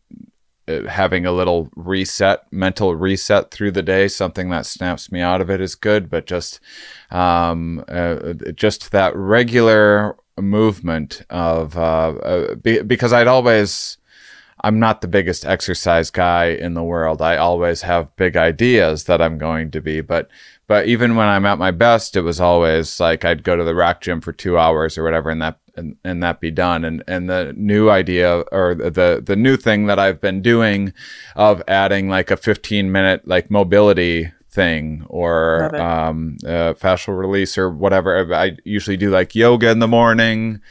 having 0.68 1.26
a 1.26 1.32
little 1.32 1.70
reset, 1.76 2.42
mental 2.52 2.96
reset 2.96 3.52
through 3.52 3.72
the 3.72 3.84
day, 3.84 4.08
something 4.08 4.50
that 4.50 4.66
snaps 4.66 5.12
me 5.12 5.22
out 5.22 5.42
of 5.42 5.50
it 5.50 5.62
is 5.62 5.76
good. 5.76 6.10
But 6.10 6.26
just, 6.26 6.60
um, 7.12 7.84
uh, 7.88 8.34
just 8.56 8.92
that 8.92 9.16
regular 9.16 10.16
movement 10.40 11.22
of, 11.30 11.78
uh, 11.78 12.10
uh, 12.10 12.56
be, 12.56 12.82
because 12.82 13.14
I'd 13.14 13.28
always, 13.28 13.98
I'm 14.62 14.80
not 14.80 15.02
the 15.02 15.08
biggest 15.08 15.46
exercise 15.46 16.10
guy 16.10 16.46
in 16.48 16.74
the 16.74 16.84
world. 16.84 17.22
I 17.22 17.38
always 17.38 17.84
have 17.84 18.16
big 18.16 18.36
ideas 18.36 19.06
that 19.06 19.22
I'm 19.22 19.38
going 19.38 19.72
to 19.72 19.82
be, 19.82 20.02
but 20.02 20.30
but 20.68 20.88
even 20.88 21.16
when 21.16 21.28
I'm 21.28 21.46
at 21.46 21.58
my 21.58 21.72
best, 21.72 22.18
it 22.18 22.22
was 22.22 22.42
always 22.42 23.00
like 23.00 23.24
I'd 23.24 23.44
go 23.44 23.56
to 23.56 23.64
the 23.64 23.74
rack 23.74 24.02
gym 24.02 24.20
for 24.20 24.34
two 24.34 24.58
hours 24.58 24.98
or 24.98 25.04
whatever, 25.04 25.30
and 25.30 25.42
that 25.42 25.60
and, 25.78 25.96
and 26.04 26.22
that 26.24 26.40
be 26.40 26.52
done. 26.52 26.84
And 26.84 27.04
and 27.08 27.30
the 27.30 27.54
new 27.56 27.90
idea 27.90 28.40
or 28.52 28.76
the 28.76 29.22
the 29.26 29.36
new 29.36 29.58
thing 29.58 29.86
that 29.88 30.00
I've 30.00 30.20
been 30.20 30.42
doing 30.42 30.94
of 31.36 31.62
adding 31.68 32.10
like 32.10 32.32
a 32.32 32.38
15 32.38 32.92
minute 32.92 33.28
like 33.28 33.50
mobility 33.52 34.32
thing 34.50 35.06
or 35.08 35.76
um, 35.76 36.38
uh, 36.44 36.74
fascial 36.74 37.18
release 37.18 37.58
or 37.58 37.70
whatever. 37.70 38.34
I 38.34 38.58
usually 38.66 38.98
do 38.98 39.12
like 39.12 39.36
yoga 39.36 39.70
in 39.70 39.80
the 39.80 39.88
morning, 39.88 40.62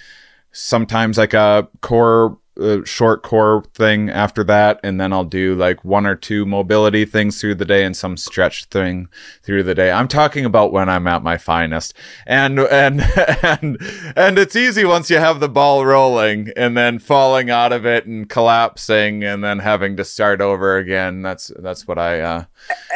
sometimes 0.51 1.17
like 1.17 1.35
a 1.35 1.69
core 1.83 2.39
a 2.59 2.85
short 2.87 3.23
core 3.23 3.65
thing 3.75 4.09
after 4.09 4.43
that 4.45 4.81
and 4.83 5.01
then 5.01 5.13
I'll 5.13 5.25
do 5.25 5.55
like 5.55 5.85
one 5.85 6.07
or 6.07 6.15
two 6.15 6.47
mobility 6.47 7.05
things 7.05 7.41
through 7.41 7.57
the 7.57 7.65
day 7.65 7.85
and 7.85 7.97
some 7.97 8.17
stretch 8.17 8.65
thing 8.67 9.09
through 9.43 9.63
the 9.63 9.75
day. 9.75 9.91
I'm 9.91 10.09
talking 10.09 10.45
about 10.45 10.73
when 10.73 10.89
I'm 10.89 11.07
at 11.07 11.23
my 11.23 11.37
finest. 11.37 11.95
And 12.27 12.59
and 12.59 13.01
and 13.43 13.79
and 14.17 14.39
it's 14.39 14.57
easy 14.57 14.85
once 14.85 15.11
you 15.11 15.19
have 15.19 15.41
the 15.41 15.49
ball 15.49 15.85
rolling 15.85 16.51
and 16.57 16.77
then 16.77 16.99
falling 16.99 17.51
out 17.51 17.73
of 17.73 17.85
it 17.85 18.07
and 18.07 18.29
collapsing 18.29 19.23
and 19.23 19.45
then 19.45 19.59
having 19.59 19.97
to 19.97 20.05
start 20.05 20.41
over 20.41 20.79
again. 20.79 21.23
That's 21.23 21.53
that's 21.59 21.87
what 21.87 21.99
I 21.99 22.21
uh 22.21 22.45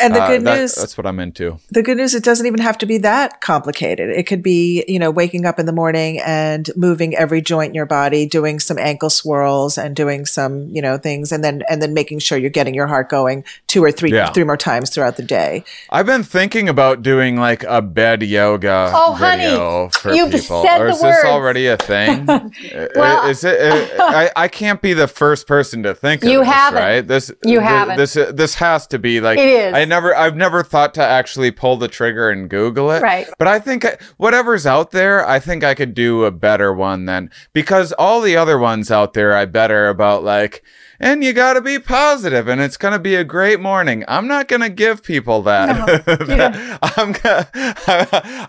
And 0.01 0.15
the 0.15 0.27
good 0.27 0.47
uh, 0.47 0.57
news 0.57 0.75
that, 0.75 0.81
that's 0.81 0.97
what 0.97 1.07
I'm 1.07 1.21
into. 1.21 1.59
The 1.71 1.83
good 1.83 1.99
news 1.99 2.15
it 2.15 2.25
doesn't 2.25 2.47
even 2.47 2.61
have 2.61 2.79
to 2.79 2.87
be 2.87 2.99
that 2.99 3.41
complicated. 3.41 4.11
It 4.11 4.27
could 4.27 4.43
be, 4.43 4.85
you 4.89 4.99
know, 4.99 5.11
waking 5.11 5.45
up 5.45 5.59
in 5.59 5.67
the 5.67 5.73
morning 5.73 6.21
and 6.25 6.71
moving 6.77 7.15
every 7.15 7.43
joint 7.43 7.71
in 7.71 7.75
your 7.75 7.87
body, 7.87 8.27
doing 8.27 8.59
some 8.59 8.79
ankle 8.79 9.11
swirls 9.11 9.50
and 9.79 9.95
doing 9.97 10.27
some, 10.27 10.69
you 10.69 10.83
know, 10.83 10.99
things 10.99 11.33
and 11.33 11.43
then 11.43 11.63
and 11.69 11.81
then 11.83 11.95
making 11.95 12.19
sure 12.19 12.39
you're 12.39 12.51
getting 12.51 12.75
your 12.75 12.87
heart 12.87 13.09
going 13.09 13.45
two 13.67 13.83
or 13.83 13.93
three 13.93 14.13
yeah. 14.13 14.31
three 14.33 14.45
more 14.45 14.57
times 14.57 14.91
throughout 14.91 15.17
the 15.17 15.23
day. 15.23 15.65
I've 15.91 16.07
been 16.07 16.23
thinking 16.23 16.69
about 16.69 17.03
doing 17.03 17.37
like 17.37 17.65
a 17.65 17.83
bed 17.83 18.23
yoga 18.23 18.91
oh, 18.95 19.17
video 19.19 19.89
honey, 19.89 19.91
for 19.93 20.13
you've 20.13 20.31
people. 20.31 20.63
Said 20.63 20.81
or 20.81 20.89
is 20.89 21.01
the 21.01 21.07
this 21.07 21.17
words. 21.17 21.27
already 21.27 21.67
a 21.67 21.77
thing? 21.77 22.29
Uh, 22.71 22.87
well, 22.95 23.29
is 23.29 23.43
it 23.43 23.61
uh, 23.61 24.03
I, 24.03 24.31
I 24.37 24.49
can't 24.49 24.81
be 24.81 24.93
the 24.93 25.09
first 25.09 25.47
person 25.47 25.83
to 25.83 25.95
think 25.95 26.23
of 26.23 26.31
you 26.31 26.39
this, 26.41 26.49
haven't. 26.49 26.83
right? 26.83 27.01
This 27.07 27.33
you 27.45 27.61
haven't. 27.61 27.97
This 27.97 28.17
uh, 28.17 28.33
this 28.33 28.55
has 28.57 28.87
to 28.89 28.99
be 28.99 29.21
like 29.21 29.39
it 29.39 29.49
is. 29.49 29.75
I 29.75 29.85
never 29.85 30.15
I've 30.15 30.37
never 30.37 30.63
thought 30.63 30.95
to 30.95 31.03
actually 31.03 31.51
pull 31.51 31.77
the 31.77 31.89
trigger 31.89 32.31
and 32.31 32.49
Google 32.49 32.91
it. 32.91 33.03
Right. 33.03 33.27
But 33.39 33.49
I 33.49 33.59
think 33.59 33.85
whatever's 34.19 34.67
out 34.67 34.91
there, 34.91 35.27
I 35.27 35.39
think 35.39 35.65
I 35.65 35.75
could 35.75 35.95
do 35.95 36.25
a 36.25 36.31
better 36.31 36.73
one 36.73 37.07
than 37.07 37.31
because 37.53 37.93
all 37.93 38.21
the 38.21 38.37
other 38.37 38.59
ones 38.59 38.91
out 38.91 39.15
there 39.15 39.35
I 39.41 39.47
better 39.47 39.89
about 39.89 40.23
like 40.23 40.63
and 41.03 41.25
you 41.25 41.33
got 41.33 41.55
to 41.55 41.63
be 41.63 41.79
positive 41.79 42.47
and 42.47 42.61
it's 42.61 42.77
going 42.77 42.93
to 42.93 42.99
be 42.99 43.15
a 43.15 43.25
great 43.25 43.59
morning. 43.59 44.05
I'm 44.07 44.29
not 44.29 44.49
going 44.49 44.61
to 44.61 44.69
give 44.69 45.03
people 45.03 45.41
that. 45.43 45.89
No, 45.89 46.79
I'm, 46.83 47.15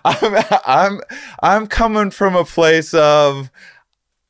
I'm 0.04 0.60
I'm 0.66 1.00
I'm 1.42 1.66
coming 1.66 2.10
from 2.10 2.36
a 2.36 2.44
place 2.44 2.92
of 2.92 3.50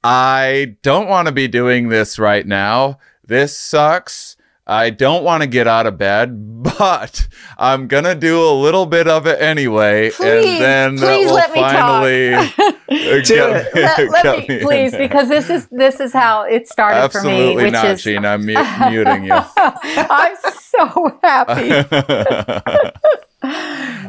I 0.04 0.76
don't 0.82 1.08
want 1.08 1.26
to 1.26 1.32
be 1.32 1.48
doing 1.48 1.88
this 1.88 2.18
right 2.18 2.46
now. 2.46 2.98
This 3.24 3.58
sucks. 3.58 4.36
I 4.72 4.88
don't 4.88 5.22
want 5.22 5.42
to 5.42 5.46
get 5.46 5.68
out 5.68 5.86
of 5.86 5.98
bed, 5.98 6.62
but 6.78 7.28
I'm 7.58 7.88
gonna 7.88 8.14
do 8.14 8.42
a 8.42 8.54
little 8.54 8.86
bit 8.86 9.06
of 9.06 9.26
it 9.26 9.40
anyway, 9.40 10.10
please, 10.10 10.62
and 10.62 10.98
then 10.98 10.98
please 10.98 11.26
will 11.26 11.34
let 11.34 11.52
me 11.52 11.60
finally 11.60 12.30
get, 13.22 13.74
let, 13.74 14.08
let 14.24 14.48
me, 14.48 14.56
me 14.56 14.62
please, 14.62 14.96
because 14.96 15.28
this 15.28 15.50
is 15.50 15.66
this 15.66 16.00
is 16.00 16.14
how 16.14 16.44
it 16.44 16.68
started 16.68 16.96
Absolutely 16.96 17.52
for 17.52 17.58
me. 17.58 17.64
Which 17.64 17.72
not, 17.72 17.84
is, 17.84 18.02
Gene. 18.02 18.24
I'm 18.24 18.46
mu- 18.46 18.54
muting 18.90 19.24
you. 19.24 19.34
I'm 19.34 20.36
so 20.54 21.18
happy. 21.22 21.70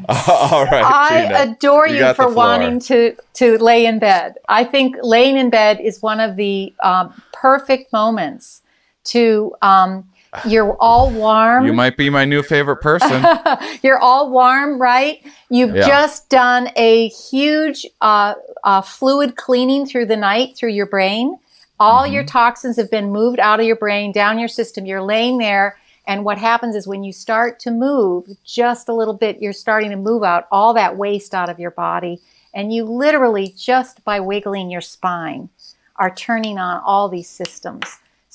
All 0.07 0.65
right, 0.65 0.83
I 0.85 1.25
Gina, 1.25 1.51
adore 1.51 1.89
you, 1.89 2.05
you 2.05 2.13
for 2.13 2.29
wanting 2.29 2.79
to 2.81 3.17
to 3.33 3.57
lay 3.57 3.85
in 3.85 3.99
bed. 3.99 4.35
I 4.47 4.63
think 4.63 4.95
laying 5.01 5.35
in 5.35 5.49
bed 5.49 5.81
is 5.81 6.01
one 6.01 6.21
of 6.21 6.37
the 6.37 6.73
um, 6.81 7.21
perfect 7.33 7.91
moments 7.91 8.61
to. 9.05 9.53
Um, 9.61 10.07
you're 10.45 10.75
all 10.79 11.11
warm. 11.11 11.65
You 11.65 11.73
might 11.73 11.97
be 11.97 12.09
my 12.09 12.25
new 12.25 12.43
favorite 12.43 12.77
person. 12.77 13.25
you're 13.83 13.99
all 13.99 14.31
warm, 14.31 14.81
right? 14.81 15.23
You've 15.49 15.75
Yeah. 15.75 15.87
just 15.87 16.29
done 16.29 16.69
a 16.75 17.09
huge 17.09 17.85
uh, 18.01 18.33
uh, 18.63 18.81
fluid 18.81 19.35
cleaning 19.35 19.85
through 19.85 20.07
the 20.07 20.17
night 20.17 20.57
through 20.57 20.71
your 20.71 20.85
brain. 20.87 21.37
All 21.79 22.07
your 22.07 22.23
toxins 22.23 22.77
have 22.77 22.89
been 22.89 23.11
moved 23.11 23.39
out 23.39 23.59
of 23.59 23.65
your 23.65 23.75
brain, 23.75 24.11
down 24.11 24.39
your 24.39 24.47
system. 24.47 24.85
You're 24.85 25.01
laying 25.01 25.37
there. 25.37 25.77
And 26.05 26.25
what 26.25 26.37
happens 26.37 26.75
is 26.75 26.87
when 26.87 27.03
you 27.03 27.13
start 27.13 27.59
to 27.61 27.71
move 27.71 28.27
just 28.43 28.89
a 28.89 28.93
little 28.93 29.13
bit, 29.13 29.41
you're 29.41 29.53
starting 29.53 29.89
to 29.91 29.95
move 29.97 30.23
out 30.23 30.47
all 30.51 30.73
that 30.73 30.97
waste 30.97 31.33
out 31.33 31.49
of 31.49 31.59
your 31.59 31.71
body. 31.71 32.21
And 32.53 32.73
you 32.73 32.83
literally, 32.83 33.53
just 33.57 34.03
by 34.03 34.19
wiggling 34.19 34.69
your 34.69 34.81
spine, 34.81 35.49
are 35.95 36.13
turning 36.13 36.57
on 36.57 36.81
all 36.85 37.09
these 37.09 37.29
systems. 37.29 37.85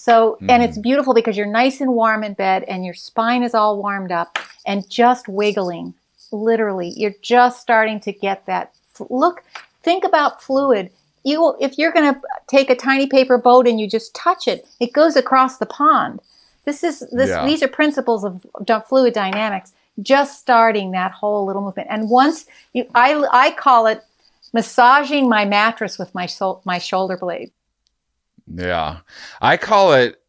So, 0.00 0.38
and 0.48 0.62
it's 0.62 0.78
mm. 0.78 0.82
beautiful 0.82 1.12
because 1.12 1.36
you're 1.36 1.44
nice 1.44 1.80
and 1.80 1.92
warm 1.92 2.22
in 2.22 2.34
bed 2.34 2.62
and 2.68 2.84
your 2.84 2.94
spine 2.94 3.42
is 3.42 3.52
all 3.52 3.82
warmed 3.82 4.12
up 4.12 4.38
and 4.64 4.88
just 4.88 5.26
wiggling. 5.26 5.92
Literally, 6.30 6.92
you're 6.96 7.16
just 7.20 7.60
starting 7.60 7.98
to 8.00 8.12
get 8.12 8.46
that. 8.46 8.72
Look, 9.10 9.42
think 9.82 10.04
about 10.04 10.40
fluid. 10.40 10.90
You, 11.24 11.56
if 11.60 11.78
you're 11.78 11.90
going 11.90 12.14
to 12.14 12.20
take 12.46 12.70
a 12.70 12.76
tiny 12.76 13.08
paper 13.08 13.38
boat 13.38 13.66
and 13.66 13.80
you 13.80 13.88
just 13.88 14.14
touch 14.14 14.46
it, 14.46 14.68
it 14.78 14.92
goes 14.92 15.16
across 15.16 15.58
the 15.58 15.66
pond. 15.66 16.20
This 16.64 16.84
is 16.84 17.00
this. 17.10 17.30
Yeah. 17.30 17.44
These 17.44 17.64
are 17.64 17.68
principles 17.68 18.24
of 18.24 18.46
fluid 18.88 19.14
dynamics. 19.14 19.72
Just 20.00 20.38
starting 20.38 20.92
that 20.92 21.10
whole 21.10 21.44
little 21.44 21.62
movement, 21.62 21.88
and 21.90 22.08
once 22.08 22.46
you, 22.72 22.86
I, 22.94 23.26
I 23.32 23.50
call 23.50 23.88
it 23.88 24.04
massaging 24.52 25.28
my 25.28 25.44
mattress 25.44 25.98
with 25.98 26.14
my 26.14 26.26
sol- 26.26 26.62
my 26.64 26.78
shoulder 26.78 27.16
blade. 27.16 27.50
Yeah. 28.54 29.00
I 29.40 29.56
call 29.56 29.92
it 29.92 30.20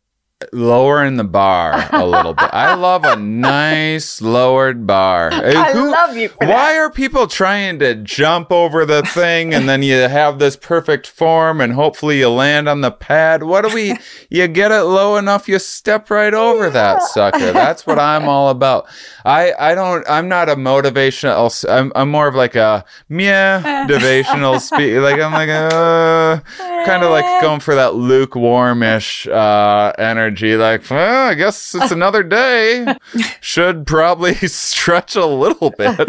lowering 0.53 1.17
the 1.17 1.23
bar 1.23 1.87
a 1.91 2.05
little 2.05 2.33
bit. 2.33 2.49
I 2.53 2.73
love 2.75 3.03
a 3.03 3.15
nice 3.17 4.21
lowered 4.21 4.87
bar. 4.87 5.29
I 5.33 5.73
love 5.73 6.15
you 6.15 6.29
Why 6.37 6.47
that. 6.47 6.77
are 6.77 6.89
people 6.89 7.27
trying 7.27 7.79
to 7.79 7.95
jump 7.95 8.51
over 8.51 8.85
the 8.85 9.03
thing 9.03 9.53
and 9.53 9.67
then 9.67 9.83
you 9.83 9.95
have 9.95 10.39
this 10.39 10.55
perfect 10.55 11.07
form 11.07 11.59
and 11.59 11.73
hopefully 11.73 12.19
you 12.19 12.29
land 12.29 12.69
on 12.69 12.81
the 12.81 12.91
pad? 12.91 13.43
What 13.43 13.67
do 13.67 13.73
we? 13.73 13.97
You 14.31 14.47
get 14.47 14.71
it 14.71 14.83
low 14.83 15.15
enough, 15.17 15.47
you 15.49 15.57
step 15.57 16.11
right 16.11 16.33
over 16.33 16.69
that 16.69 17.01
sucker. 17.01 17.51
That's 17.51 17.87
what 17.87 17.97
I'm 17.97 18.29
all 18.29 18.49
about. 18.49 18.87
I 19.25 19.53
I 19.59 19.73
don't. 19.75 20.05
I'm 20.07 20.27
not 20.27 20.49
a 20.49 20.55
motivational. 20.55 21.67
I'm 21.67 21.91
I'm 21.95 22.11
more 22.11 22.27
of 22.27 22.35
like 22.35 22.55
a 22.55 22.85
meh 23.09 23.61
motivational 23.87 24.59
speak. 24.61 24.97
Like 24.97 25.19
I'm 25.19 25.31
like 25.33 25.49
uh, 25.49 26.39
kind 26.85 27.03
of 27.03 27.09
like 27.09 27.41
going 27.41 27.59
for 27.59 27.73
that 27.75 27.95
lukewarmish 27.95 29.27
uh, 29.27 29.93
energy. 29.97 30.28
Like, 30.37 30.89
well, 30.89 31.29
I 31.29 31.33
guess 31.33 31.73
it's 31.75 31.91
another 31.91 32.23
day. 32.23 32.85
Should 33.41 33.85
probably 33.87 34.33
stretch 34.47 35.15
a 35.15 35.25
little 35.25 35.71
bit, 35.71 35.99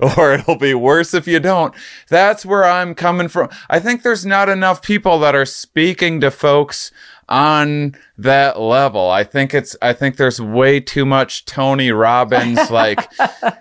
or 0.16 0.32
it'll 0.34 0.56
be 0.58 0.74
worse 0.74 1.14
if 1.14 1.26
you 1.26 1.40
don't. 1.40 1.74
That's 2.08 2.44
where 2.44 2.64
I'm 2.64 2.94
coming 2.94 3.28
from. 3.28 3.48
I 3.70 3.78
think 3.80 4.02
there's 4.02 4.26
not 4.26 4.48
enough 4.48 4.82
people 4.82 5.18
that 5.20 5.34
are 5.34 5.46
speaking 5.46 6.20
to 6.20 6.30
folks 6.30 6.90
on 7.30 7.94
that 8.16 8.58
level. 8.58 9.10
I 9.10 9.22
think 9.22 9.52
it's 9.52 9.76
I 9.82 9.92
think 9.92 10.16
there's 10.16 10.40
way 10.40 10.80
too 10.80 11.04
much 11.04 11.44
Tony 11.44 11.92
Robbins 11.92 12.70
like 12.70 13.06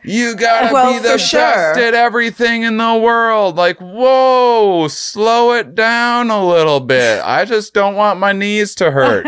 you 0.05 0.37
got 0.37 0.69
to 0.69 0.73
Well, 0.73 0.93
be 0.93 0.99
the 0.99 1.17
sure. 1.17 1.41
best 1.41 1.77
at 1.77 1.93
everything 1.93 2.61
in 2.63 2.77
the 2.77 2.95
world. 2.95 3.57
Like, 3.57 3.77
whoa, 3.79 4.87
slow 4.87 5.51
it 5.51 5.75
down 5.75 6.29
a 6.31 6.47
little 6.47 6.79
bit. 6.79 7.21
I 7.25 7.43
just 7.43 7.73
don't 7.73 7.95
want 7.95 8.21
my 8.21 8.31
knees 8.31 8.73
to 8.75 8.89
hurt. 8.91 9.27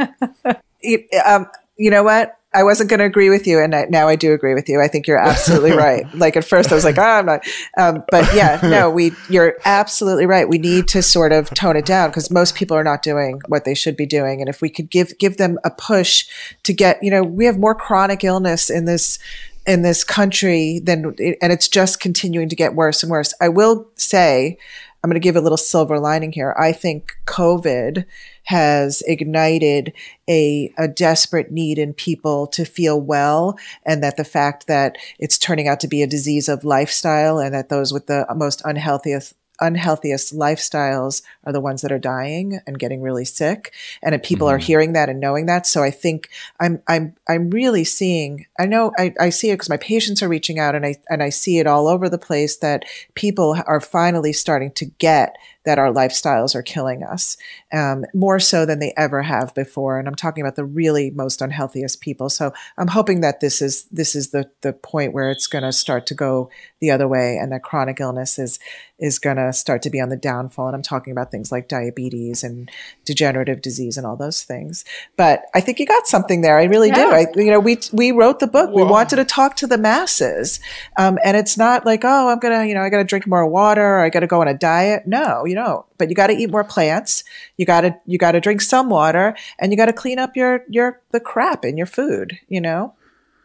You, 0.82 1.04
um, 1.26 1.48
you 1.78 1.90
know 1.90 2.04
what? 2.04 2.36
I 2.52 2.64
wasn't 2.64 2.90
going 2.90 3.00
to 3.00 3.06
agree 3.06 3.30
with 3.30 3.46
you, 3.46 3.60
and 3.60 3.76
I, 3.76 3.86
now 3.90 4.08
I 4.08 4.16
do 4.16 4.34
agree 4.34 4.56
with 4.56 4.68
you. 4.68 4.82
I 4.82 4.88
think 4.88 5.06
you're 5.06 5.20
absolutely 5.20 5.72
right. 5.78 6.12
Like 6.16 6.36
at 6.36 6.44
first, 6.44 6.72
I 6.72 6.76
was 6.76 6.84
like, 6.84 6.98
"Oh, 6.98 7.04
I'm 7.04 7.26
not," 7.28 7.44
um, 7.78 8.04
but 8.10 8.34
yeah, 8.34 8.60
no, 8.64 8.90
we. 8.90 9.12
You're 9.30 9.58
absolutely 9.66 10.26
right. 10.26 10.50
We 10.50 10.58
need 10.58 10.88
to 10.90 11.04
sort 11.04 11.32
of 11.32 11.50
tone 11.52 11.76
it 11.76 11.86
down 11.86 12.10
because 12.10 12.32
most 12.32 12.56
people 12.56 12.76
are 12.76 12.84
not 12.84 13.04
doing 13.04 13.42
what 13.48 13.66
they 13.66 13.76
should 13.76 13.96
be 13.96 14.08
doing, 14.08 14.42
and 14.42 14.50
if 14.50 14.62
we 14.62 14.70
could 14.70 14.90
give 14.90 15.16
give 15.20 15.38
them 15.38 15.60
a 15.64 15.70
push 15.70 16.26
to 16.64 16.74
get, 16.74 17.02
you 17.04 17.12
know, 17.12 17.22
we 17.22 17.46
have 17.46 17.60
more 17.60 17.76
chronic 17.76 18.24
illness 18.24 18.72
in 18.72 18.86
this 18.86 19.20
in 19.68 19.84
this 19.84 20.04
country 20.04 20.80
than, 20.80 21.06
and 21.20 21.54
it's 21.54 21.68
just 21.68 22.00
continuing 22.00 22.50
to 22.50 22.56
get 22.56 22.74
worse 22.74 23.04
and 23.04 23.12
worse. 23.12 23.34
I 23.40 23.50
will 23.50 23.88
say, 23.96 24.58
I'm 25.04 25.10
going 25.10 25.22
to 25.22 25.24
give 25.24 25.36
a 25.36 25.42
little 25.42 25.58
silver 25.58 26.00
lining 26.00 26.32
here. 26.32 26.56
I 26.58 26.72
think 26.72 27.16
COVID 27.28 28.06
has 28.50 29.04
ignited 29.06 29.94
a, 30.28 30.74
a 30.76 30.88
desperate 30.88 31.52
need 31.52 31.78
in 31.78 31.94
people 31.94 32.48
to 32.48 32.66
feel 32.66 33.00
well, 33.00 33.56
and 33.86 34.02
that 34.04 34.18
the 34.18 34.24
fact 34.24 34.66
that 34.66 34.98
it's 35.20 35.38
turning 35.38 35.68
out 35.68 35.80
to 35.80 35.88
be 35.88 36.02
a 36.02 36.08
disease 36.08 36.50
of 36.50 36.64
lifestyle, 36.64 37.38
and 37.38 37.54
that 37.54 37.70
those 37.70 37.94
with 37.94 38.08
the 38.08 38.26
most 38.36 38.64
unhealthiest 38.66 39.36
unhealthiest 39.62 40.34
lifestyles 40.34 41.22
are 41.44 41.54
the 41.54 41.60
ones 41.60 41.82
that 41.82 41.92
are 41.92 42.00
dying 42.00 42.60
and 42.66 42.80
getting 42.80 43.02
really 43.02 43.26
sick 43.26 43.74
and 44.02 44.24
people 44.24 44.48
are 44.48 44.58
mm-hmm. 44.58 44.66
hearing 44.66 44.94
that 44.94 45.10
and 45.10 45.20
knowing 45.20 45.46
that. 45.48 45.68
So 45.68 45.84
i 45.84 45.92
think 45.92 46.30
i'm 46.60 46.82
i'm 46.88 47.14
i'm 47.28 47.50
really 47.50 47.84
seeing 47.84 48.46
i 48.58 48.66
know 48.66 48.94
i, 48.98 49.14
I 49.20 49.30
see 49.30 49.50
it 49.50 49.56
because 49.56 49.70
my 49.70 49.78
patients 49.78 50.24
are 50.24 50.30
reaching 50.30 50.60
out 50.60 50.76
and 50.76 50.86
i 50.86 50.96
and 51.10 51.22
i 51.22 51.30
see 51.30 51.60
it 51.60 51.68
all 51.68 51.90
over 51.90 52.08
the 52.08 52.18
place 52.18 52.58
that 52.58 52.86
people 53.16 53.58
are 53.68 53.82
finally 53.82 54.32
starting 54.32 54.72
to 54.72 54.86
get 54.86 55.36
that 55.70 55.78
our 55.78 55.94
lifestyles 55.94 56.56
are 56.56 56.64
killing 56.64 57.04
us 57.04 57.38
um, 57.72 58.04
more 58.16 58.40
so 58.40 58.66
than 58.66 58.80
they 58.80 58.92
ever 58.98 59.22
have 59.22 59.54
before. 59.54 60.00
And 60.00 60.08
i'm 60.08 60.16
talking 60.16 60.42
about 60.42 60.56
the 60.56 60.66
really 60.66 61.12
most 61.12 61.42
unhealthiest 61.42 62.02
people. 62.02 62.28
So 62.28 62.52
i'm 62.80 62.88
hoping 62.88 63.22
that 63.22 63.40
this 63.40 63.62
is 63.62 63.84
this 63.92 64.16
is 64.16 64.32
the 64.32 64.50
the 64.62 64.74
point 64.74 65.14
where 65.14 65.30
it's 65.30 65.46
going 65.46 65.64
to 65.64 65.72
start 65.72 66.08
to 66.08 66.16
go 66.16 66.50
the 66.80 66.90
other 66.90 67.08
way 67.08 67.38
and 67.38 67.52
that 67.52 67.62
chronic 67.62 68.00
illness 68.00 68.40
is 68.40 68.58
is 68.98 69.20
going 69.20 69.38
to 69.38 69.54
start 69.54 69.82
to 69.84 69.90
be 69.90 70.02
on 70.02 70.10
the 70.10 70.18
downfall. 70.18 70.66
And 70.66 70.76
i'm 70.76 70.82
talking 70.82 71.12
about 71.12 71.30
things 71.30 71.52
like 71.52 71.68
diabetes 71.68 72.44
and 72.44 72.72
degenerative 73.06 73.62
disease 73.62 73.96
and 73.96 74.08
all 74.08 74.16
those 74.16 74.44
things. 74.44 74.84
But 75.18 75.44
i 75.54 75.62
think 75.62 75.80
you 75.80 75.86
got 75.86 76.08
something 76.08 76.42
there. 76.42 76.58
I 76.58 76.64
really 76.64 76.90
do. 76.90 77.12
I, 77.12 77.28
you 77.36 77.52
know 77.52 77.60
we 77.60 77.78
we 77.94 78.12
wrote 78.12 78.40
the 78.40 78.48
book. 78.48 78.72
We 78.72 78.84
wanted 78.84 79.18
to 79.18 79.26
talk 79.26 79.56
to 79.58 79.68
the 79.68 79.78
masses 79.78 80.60
um, 80.98 81.20
and 81.24 81.38
it's 81.38 81.60
not 81.60 81.86
like 81.86 82.02
oh 82.04 82.30
i'm 82.30 82.40
gonna 82.40 82.66
you 82.66 82.74
know 82.74 82.82
i 82.82 82.90
gotta 82.90 83.04
drink 83.04 83.28
more 83.28 83.46
water 83.46 83.86
or 83.86 84.00
i 84.00 84.10
gotta 84.10 84.26
go 84.26 84.42
on 84.42 84.48
a 84.48 84.56
diet. 84.56 85.06
No 85.06 85.46
you 85.46 85.59
don't. 85.62 85.86
But 85.98 86.10
you 86.10 86.16
gotta 86.16 86.34
eat 86.34 86.52
more 86.52 86.64
plants. 86.64 87.24
You 87.58 87.66
gotta 87.66 87.96
you 88.06 88.18
gotta 88.18 88.40
drink 88.40 88.62
some 88.62 88.90
water 88.90 89.36
and 89.60 89.72
you 89.72 89.78
gotta 89.78 89.94
clean 89.94 90.20
up 90.20 90.36
your 90.36 90.64
your 90.70 91.02
the 91.12 91.20
crap 91.20 91.64
in 91.64 91.78
your 91.78 91.88
food 91.88 92.40
you 92.48 92.62
know? 92.62 92.94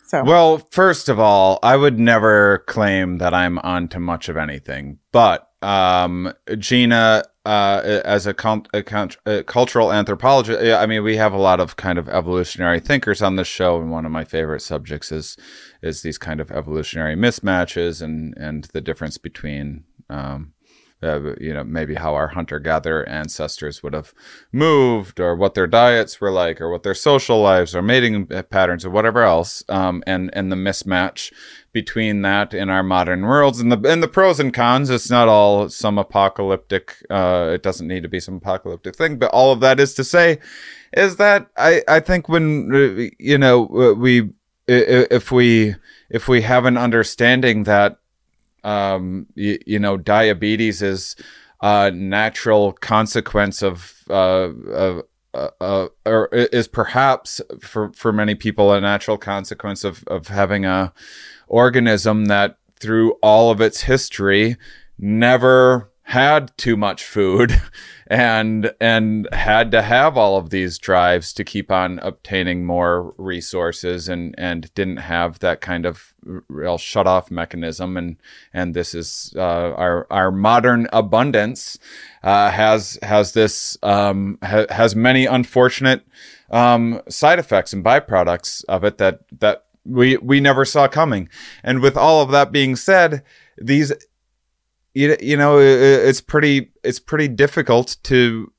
So. 0.06 0.22
Well, 0.22 0.58
first 0.70 1.08
of 1.08 1.18
all, 1.18 1.58
I 1.62 1.76
would 1.76 1.98
never 1.98 2.58
claim 2.66 3.18
that 3.18 3.32
I'm 3.32 3.58
onto 3.60 3.98
much 3.98 4.28
of 4.28 4.36
anything, 4.36 4.98
but 5.12 5.50
um, 5.62 6.32
Gina, 6.58 7.24
uh, 7.46 8.00
as 8.04 8.26
a, 8.26 8.34
a, 8.74 9.08
a 9.24 9.42
cultural 9.44 9.92
anthropologist, 9.92 10.60
I 10.60 10.84
mean, 10.84 11.02
we 11.02 11.16
have 11.16 11.32
a 11.32 11.38
lot 11.38 11.58
of 11.58 11.76
kind 11.76 11.98
of 11.98 12.06
evolutionary 12.10 12.80
thinkers 12.80 13.22
on 13.22 13.36
this 13.36 13.48
show, 13.48 13.80
and 13.80 13.90
one 13.90 14.04
of 14.04 14.12
my 14.12 14.24
favorite 14.24 14.60
subjects 14.60 15.10
is 15.10 15.38
is 15.82 16.02
these 16.02 16.18
kind 16.18 16.38
of 16.38 16.50
evolutionary 16.50 17.16
mismatches 17.16 18.02
and 18.02 18.34
and 18.36 18.64
the 18.72 18.82
difference 18.82 19.16
between. 19.16 19.84
Um, 20.10 20.52
uh, 21.04 21.34
you 21.40 21.52
know, 21.52 21.62
maybe 21.64 21.94
how 21.94 22.14
our 22.14 22.28
hunter 22.28 22.58
gatherer 22.58 23.08
ancestors 23.08 23.82
would 23.82 23.92
have 23.92 24.14
moved, 24.52 25.20
or 25.20 25.36
what 25.36 25.54
their 25.54 25.66
diets 25.66 26.20
were 26.20 26.30
like, 26.30 26.60
or 26.60 26.70
what 26.70 26.82
their 26.82 26.94
social 26.94 27.40
lives 27.40 27.74
or 27.74 27.82
mating 27.82 28.26
patterns, 28.50 28.84
or 28.84 28.90
whatever 28.90 29.22
else, 29.22 29.62
um, 29.68 30.02
and 30.06 30.30
and 30.32 30.50
the 30.50 30.56
mismatch 30.56 31.32
between 31.72 32.22
that 32.22 32.54
in 32.54 32.70
our 32.70 32.82
modern 32.82 33.22
worlds 33.22 33.60
and 33.60 33.70
the 33.70 33.90
and 33.90 34.02
the 34.02 34.08
pros 34.08 34.40
and 34.40 34.54
cons. 34.54 34.90
It's 34.90 35.10
not 35.10 35.28
all 35.28 35.68
some 35.68 35.98
apocalyptic. 35.98 36.96
Uh, 37.10 37.50
it 37.54 37.62
doesn't 37.62 37.88
need 37.88 38.02
to 38.04 38.08
be 38.08 38.20
some 38.20 38.36
apocalyptic 38.36 38.96
thing, 38.96 39.18
but 39.18 39.30
all 39.32 39.52
of 39.52 39.60
that 39.60 39.78
is 39.80 39.94
to 39.94 40.04
say, 40.04 40.38
is 40.92 41.16
that 41.16 41.48
I 41.56 41.82
I 41.88 42.00
think 42.00 42.28
when 42.28 42.70
uh, 42.74 43.10
you 43.18 43.38
know 43.38 43.62
we 43.98 44.22
i- 44.68 44.86
i- 44.96 45.06
if 45.10 45.30
we 45.32 45.74
if 46.10 46.28
we 46.28 46.42
have 46.42 46.64
an 46.64 46.76
understanding 46.78 47.64
that 47.64 47.98
um, 48.64 49.26
you, 49.34 49.58
you 49.66 49.78
know, 49.78 49.96
diabetes 49.96 50.82
is 50.82 51.16
a 51.60 51.90
natural 51.90 52.72
consequence 52.72 53.62
of, 53.62 53.94
uh, 54.10 54.50
of 54.72 55.02
uh, 55.34 55.50
uh, 55.60 55.88
or 56.06 56.28
is 56.32 56.68
perhaps 56.68 57.40
for, 57.60 57.92
for 57.92 58.12
many 58.12 58.34
people 58.36 58.72
a 58.72 58.80
natural 58.80 59.18
consequence 59.18 59.82
of, 59.82 60.04
of 60.06 60.28
having 60.28 60.64
a 60.64 60.92
organism 61.48 62.26
that 62.26 62.56
through 62.78 63.12
all 63.22 63.50
of 63.50 63.60
its 63.60 63.82
history 63.82 64.56
never 64.98 65.90
had 66.04 66.56
too 66.58 66.76
much 66.76 67.02
food 67.02 67.60
and 68.06 68.72
and 68.78 69.26
had 69.32 69.70
to 69.70 69.80
have 69.80 70.18
all 70.18 70.36
of 70.36 70.50
these 70.50 70.78
drives 70.78 71.32
to 71.32 71.42
keep 71.42 71.70
on 71.70 71.98
obtaining 72.00 72.64
more 72.64 73.14
resources 73.16 74.08
and 74.08 74.34
and 74.36 74.72
didn't 74.74 74.98
have 74.98 75.38
that 75.38 75.62
kind 75.62 75.86
of 75.86 76.12
real 76.48 76.76
shut 76.76 77.06
off 77.06 77.30
mechanism. 77.30 77.96
And 77.96 78.16
and 78.52 78.74
this 78.74 78.94
is 78.94 79.32
uh, 79.36 79.40
our 79.40 80.06
our 80.10 80.30
modern 80.30 80.88
abundance 80.92 81.78
uh, 82.22 82.50
has 82.50 82.98
has 83.02 83.32
this 83.32 83.78
um, 83.82 84.38
ha- 84.42 84.66
has 84.68 84.94
many 84.94 85.24
unfortunate 85.24 86.06
um, 86.50 87.00
side 87.08 87.38
effects 87.38 87.72
and 87.72 87.82
byproducts 87.82 88.62
of 88.68 88.84
it 88.84 88.98
that 88.98 89.20
that 89.40 89.64
we 89.86 90.18
we 90.18 90.38
never 90.38 90.66
saw 90.66 90.86
coming. 90.86 91.30
And 91.62 91.80
with 91.80 91.96
all 91.96 92.20
of 92.20 92.30
that 92.30 92.52
being 92.52 92.76
said 92.76 93.22
these 93.56 93.92
you, 94.94 95.16
you 95.20 95.36
know 95.36 95.58
i- 95.58 95.62
i- 95.62 96.02
it's 96.08 96.20
pretty 96.20 96.70
it's 96.82 96.98
pretty 97.00 97.28
difficult 97.28 97.96
to 98.04 98.50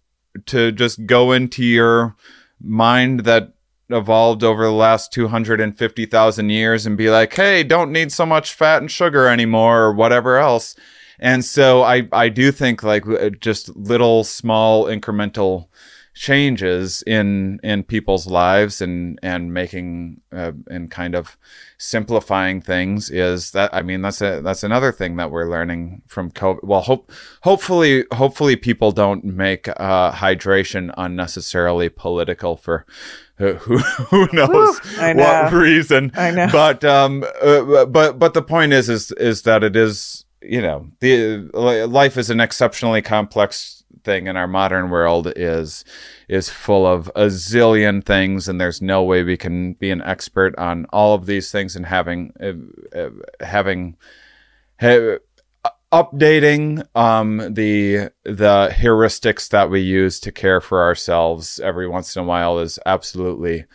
to 0.45 0.71
just 0.71 1.05
go 1.05 1.31
into 1.31 1.63
your 1.63 2.15
mind 2.61 3.21
that 3.21 3.53
evolved 3.89 4.43
over 4.43 4.63
the 4.65 4.71
last 4.71 5.13
250,000 5.13 6.49
years 6.49 6.85
and 6.85 6.97
be 6.97 7.09
like 7.09 7.33
hey 7.35 7.63
don't 7.63 7.91
need 7.91 8.11
so 8.11 8.25
much 8.25 8.53
fat 8.53 8.81
and 8.81 8.91
sugar 8.91 9.27
anymore 9.27 9.83
or 9.83 9.93
whatever 9.93 10.37
else. 10.37 10.75
And 11.19 11.45
so 11.45 11.81
i 11.83 12.07
i 12.11 12.27
do 12.29 12.51
think 12.51 12.83
like 12.83 13.07
uh, 13.07 13.29
just 13.29 13.75
little 13.75 14.23
small 14.23 14.85
incremental 14.85 15.67
changes 16.15 17.03
in 17.05 17.59
in 17.61 17.83
people's 17.83 18.25
lives 18.25 18.81
and 18.81 19.19
and 19.21 19.53
making 19.53 20.21
uh, 20.31 20.53
and 20.67 20.89
kind 20.89 21.13
of 21.13 21.37
simplifying 21.77 22.61
things 22.61 23.09
is 23.11 23.51
that 23.51 23.69
I 23.73 23.81
mean 23.81 24.01
that's 24.01 24.21
a 24.21 24.39
that's 24.41 24.63
another 24.63 24.93
thing 24.93 25.17
that 25.17 25.29
we're 25.29 25.49
learning 25.49 26.01
from 26.07 26.31
COVID. 26.31 26.63
Well, 26.63 26.81
hope 26.81 27.11
hopefully 27.41 28.05
hopefully 28.13 28.55
people 28.55 28.93
don't 28.93 29.25
make 29.25 29.67
uh, 29.67 30.13
hydration 30.13 30.93
unnecessarily 30.97 31.89
political 31.89 32.55
for 32.55 32.85
uh, 33.37 33.53
who 33.53 33.77
who 34.09 34.29
knows 34.31 34.79
I 34.97 35.13
what 35.13 35.51
reason. 35.51 36.13
I 36.15 36.31
know. 36.31 36.47
But 36.49 36.85
um 36.85 37.25
uh, 37.41 37.85
but 37.85 38.17
but 38.17 38.33
the 38.33 38.41
point 38.41 38.71
is 38.71 38.89
is 38.89 39.11
is 39.11 39.41
that 39.41 39.65
it 39.65 39.75
is 39.75 40.23
you 40.41 40.61
know 40.61 40.87
the 41.01 41.49
life 41.53 42.17
is 42.17 42.29
an 42.29 42.39
exceptionally 42.39 43.01
complex 43.01 43.74
thing 44.05 44.27
in 44.27 44.37
our 44.37 44.47
modern 44.47 44.89
world 44.89 45.31
is 45.35 45.83
is 46.29 46.49
full 46.49 46.85
of 46.85 47.07
a 47.15 47.25
zillion 47.25 48.05
things 48.05 48.47
and 48.47 48.61
there's 48.61 48.81
no 48.81 49.03
way 49.03 49.23
we 49.23 49.35
can 49.35 49.73
be 49.73 49.91
an 49.91 50.01
expert 50.03 50.57
on 50.57 50.85
all 50.93 51.13
of 51.13 51.25
these 51.25 51.51
things 51.51 51.75
and 51.75 51.85
having 51.85 52.31
uh, 52.39 52.97
uh, 52.97 53.09
having 53.41 53.97
ha- 54.79 55.17
updating 55.91 56.85
um, 56.95 57.37
the 57.53 58.09
the 58.23 58.69
heuristics 58.71 59.49
that 59.49 59.69
we 59.69 59.81
use 59.81 60.19
to 60.19 60.31
care 60.31 60.61
for 60.61 60.83
ourselves 60.83 61.59
every 61.59 61.87
once 61.87 62.15
in 62.15 62.21
a 62.21 62.25
while 62.25 62.59
is 62.59 62.79
absolutely 62.85 63.65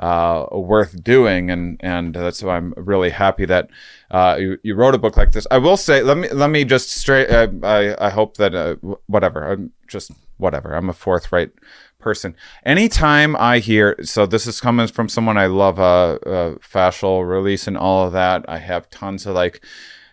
uh, 0.00 0.46
worth 0.50 1.04
doing, 1.04 1.50
and 1.50 1.76
and 1.80 2.14
that's 2.14 2.42
why 2.42 2.56
I'm 2.56 2.72
really 2.76 3.10
happy 3.10 3.44
that 3.44 3.68
uh, 4.10 4.36
you, 4.40 4.58
you 4.62 4.74
wrote 4.74 4.94
a 4.94 4.98
book 4.98 5.16
like 5.16 5.32
this. 5.32 5.46
I 5.50 5.58
will 5.58 5.76
say, 5.76 6.02
let 6.02 6.16
me 6.16 6.28
let 6.30 6.50
me 6.50 6.64
just 6.64 6.90
straight. 6.90 7.30
Uh, 7.30 7.48
I 7.62 8.06
I 8.06 8.10
hope 8.10 8.38
that 8.38 8.54
uh, 8.54 8.74
whatever. 9.06 9.46
I'm 9.52 9.72
just 9.86 10.10
whatever. 10.38 10.74
I'm 10.74 10.88
a 10.88 10.94
forthright 10.94 11.50
person. 11.98 12.34
Anytime 12.64 13.36
I 13.36 13.58
hear, 13.58 13.96
so 14.02 14.24
this 14.24 14.46
is 14.46 14.58
coming 14.58 14.86
from 14.86 15.10
someone 15.10 15.36
I 15.36 15.46
love, 15.46 15.78
uh, 15.78 16.18
uh, 16.26 16.54
fascial 16.56 17.28
release 17.28 17.66
and 17.66 17.76
all 17.76 18.06
of 18.06 18.12
that. 18.14 18.46
I 18.48 18.56
have 18.56 18.88
tons 18.88 19.26
of 19.26 19.34
like 19.34 19.62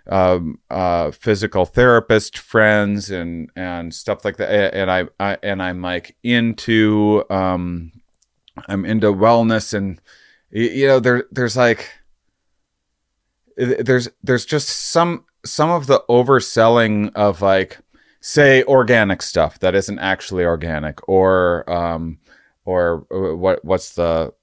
um, 0.09 0.59
uh, 0.69 1.11
physical 1.11 1.65
therapist 1.65 2.37
friends 2.37 3.09
and 3.09 3.49
and 3.55 3.93
stuff 3.93 4.25
like 4.25 4.35
that. 4.37 4.73
And 4.73 4.91
I, 4.91 5.05
I 5.17 5.37
and 5.41 5.63
I'm 5.63 5.81
like 5.81 6.17
into 6.23 7.23
um, 7.29 7.93
I'm 8.67 8.85
into 8.85 9.13
wellness 9.13 9.73
and 9.73 9.99
you 10.51 10.87
know 10.87 10.99
there 10.99 11.25
there's 11.31 11.57
like 11.57 11.89
there's 13.57 14.09
there's 14.23 14.45
just 14.45 14.69
some 14.69 15.25
some 15.45 15.69
of 15.69 15.87
the 15.87 16.03
overselling 16.09 17.11
of 17.15 17.41
like 17.41 17.79
say 18.21 18.63
organic 18.63 19.21
stuff 19.21 19.59
that 19.59 19.75
isn't 19.75 19.99
actually 19.99 20.43
organic 20.43 21.07
or 21.07 21.69
um 21.71 22.17
or 22.65 23.05
uh, 23.11 23.35
what 23.35 23.63
what's 23.63 23.95
the 23.95 24.33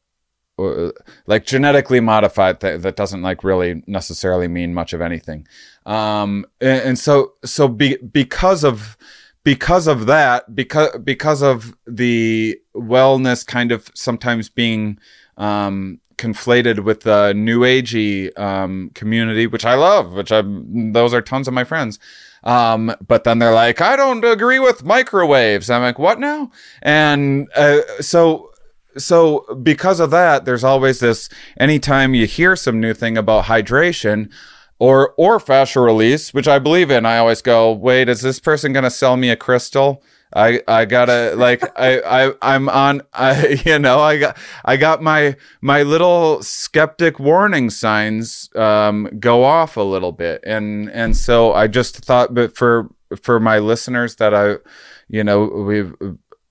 uh, 0.59 0.91
like 1.27 1.45
genetically 1.45 2.01
modified 2.01 2.61
that 2.61 2.83
that 2.83 2.97
doesn't 2.97 3.23
like 3.23 3.43
really 3.45 3.83
necessarily 3.87 4.49
mean 4.49 4.73
much 4.73 4.93
of 4.93 5.01
anything. 5.01 5.47
Um 5.85 6.47
and, 6.61 6.83
and 6.83 6.99
so 6.99 7.35
so 7.45 7.69
be, 7.69 7.97
because 7.97 8.65
of 8.65 8.97
because 9.45 9.87
of 9.87 10.07
that, 10.07 10.55
because 10.55 10.99
because 11.05 11.43
of 11.43 11.77
the 11.87 12.59
wellness 12.75 13.47
kind 13.47 13.71
of 13.71 13.91
sometimes 13.95 14.49
being 14.49 14.99
um, 15.37 16.01
conflated 16.17 16.81
with 16.81 17.01
the 17.01 17.33
new 17.35 17.61
agey 17.61 18.37
um, 18.39 18.91
community, 18.95 19.47
which 19.47 19.65
I 19.65 19.75
love, 19.75 20.13
which 20.13 20.33
I 20.33 20.43
those 20.43 21.15
are 21.15 21.23
tons 21.23 21.47
of 21.47 21.55
my 21.55 21.65
friends. 21.65 21.99
Um, 22.43 22.95
but 23.07 23.25
then 23.25 23.39
they're 23.39 23.55
like, 23.55 23.81
I 23.81 23.97
don't 23.97 24.25
agree 24.25 24.59
with 24.59 24.85
microwaves. 24.85 25.71
I'm 25.71 25.83
like, 25.83 25.99
what 25.99 26.21
now? 26.21 26.51
And 26.83 27.49
uh, 27.55 27.81
so 28.01 28.51
so 28.97 29.45
because 29.63 30.01
of 30.01 30.11
that, 30.11 30.45
there's 30.45 30.65
always 30.65 31.01
this. 31.01 31.29
Anytime 31.59 32.15
you 32.15 32.27
hear 32.27 32.57
some 32.57 32.81
new 32.81 32.95
thing 32.95 33.19
about 33.19 33.45
hydration, 33.45 34.31
or 34.85 35.15
or 35.17 35.39
fascial 35.39 35.83
release, 35.83 36.35
which 36.35 36.47
I 36.47 36.59
believe 36.59 36.91
in. 36.91 37.07
I 37.07 37.17
always 37.17 37.41
go, 37.41 37.73
wait, 37.73 38.11
is 38.11 38.21
this 38.21 38.39
person 38.39 38.75
gonna 38.75 38.91
sell 38.91 39.17
me 39.17 39.31
a 39.31 39.37
crystal? 39.37 40.03
I 40.37 40.61
I 40.69 40.85
gotta 40.85 41.33
like 41.37 41.63
I 41.79 42.01
I 42.01 42.35
I'm 42.43 42.69
on 42.69 43.01
I 43.15 43.61
you 43.65 43.79
know 43.79 44.01
I 44.01 44.19
got 44.19 44.37
I 44.63 44.77
got 44.77 45.03
my 45.03 45.37
my 45.63 45.83
little 45.83 46.43
skeptic 46.43 47.19
warning 47.19 47.71
signs 47.71 48.51
um 48.57 49.09
go 49.19 49.45
off 49.45 49.79
a 49.79 49.83
little 49.83 50.13
bit 50.13 50.43
and 50.45 50.91
and 50.91 51.17
so 51.17 51.55
I 51.55 51.67
just 51.67 52.05
thought 52.05 52.35
but 52.35 52.55
for 52.55 52.91
for 53.23 53.41
my 53.41 53.61
listeners 53.61 54.17
that 54.17 54.35
I 54.35 54.57
you 55.09 55.25
know 55.25 55.45
we've 55.45 55.95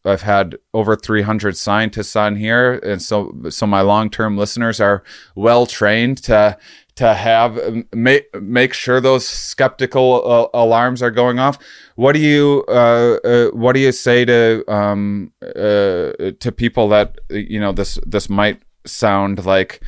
I've 0.05 0.21
had 0.21 0.57
over 0.73 0.95
300 0.95 1.55
scientists 1.55 2.15
on 2.15 2.35
here 2.35 2.73
and 2.79 3.01
so 3.01 3.33
so 3.49 3.67
my 3.67 3.81
long-term 3.81 4.37
listeners 4.37 4.81
are 4.81 5.03
well 5.35 5.65
trained 5.65 6.17
to 6.23 6.57
to 6.95 7.13
have 7.13 7.59
make 7.93 8.33
make 8.41 8.73
sure 8.73 9.01
those 9.01 9.27
skeptical 9.27 10.23
uh, 10.53 10.57
alarms 10.57 11.01
are 11.01 11.11
going 11.11 11.39
off. 11.39 11.57
What 11.95 12.13
do 12.13 12.19
you 12.19 12.63
uh, 12.67 13.17
uh, 13.23 13.47
what 13.49 13.73
do 13.73 13.79
you 13.79 13.91
say 13.91 14.25
to 14.25 14.63
um, 14.71 15.31
uh, 15.41 16.31
to 16.39 16.53
people 16.55 16.89
that 16.89 17.17
you 17.29 17.59
know 17.59 17.71
this 17.71 17.99
this 18.05 18.29
might 18.29 18.61
sound 18.85 19.45
like 19.45 19.81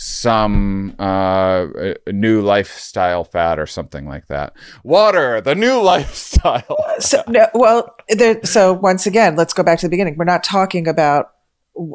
some 0.00 0.94
uh, 1.00 1.66
new 2.06 2.40
lifestyle 2.40 3.24
fad 3.24 3.58
or 3.58 3.66
something 3.66 4.06
like 4.06 4.28
that. 4.28 4.54
Water, 4.84 5.40
the 5.40 5.56
new 5.56 5.80
lifestyle. 5.82 6.84
so, 7.00 7.24
no, 7.26 7.48
well, 7.52 7.96
there, 8.08 8.40
so 8.44 8.72
once 8.72 9.06
again, 9.06 9.34
let's 9.34 9.52
go 9.52 9.64
back 9.64 9.80
to 9.80 9.86
the 9.86 9.90
beginning. 9.90 10.16
We're 10.16 10.24
not 10.24 10.44
talking 10.44 10.86
about 10.86 11.32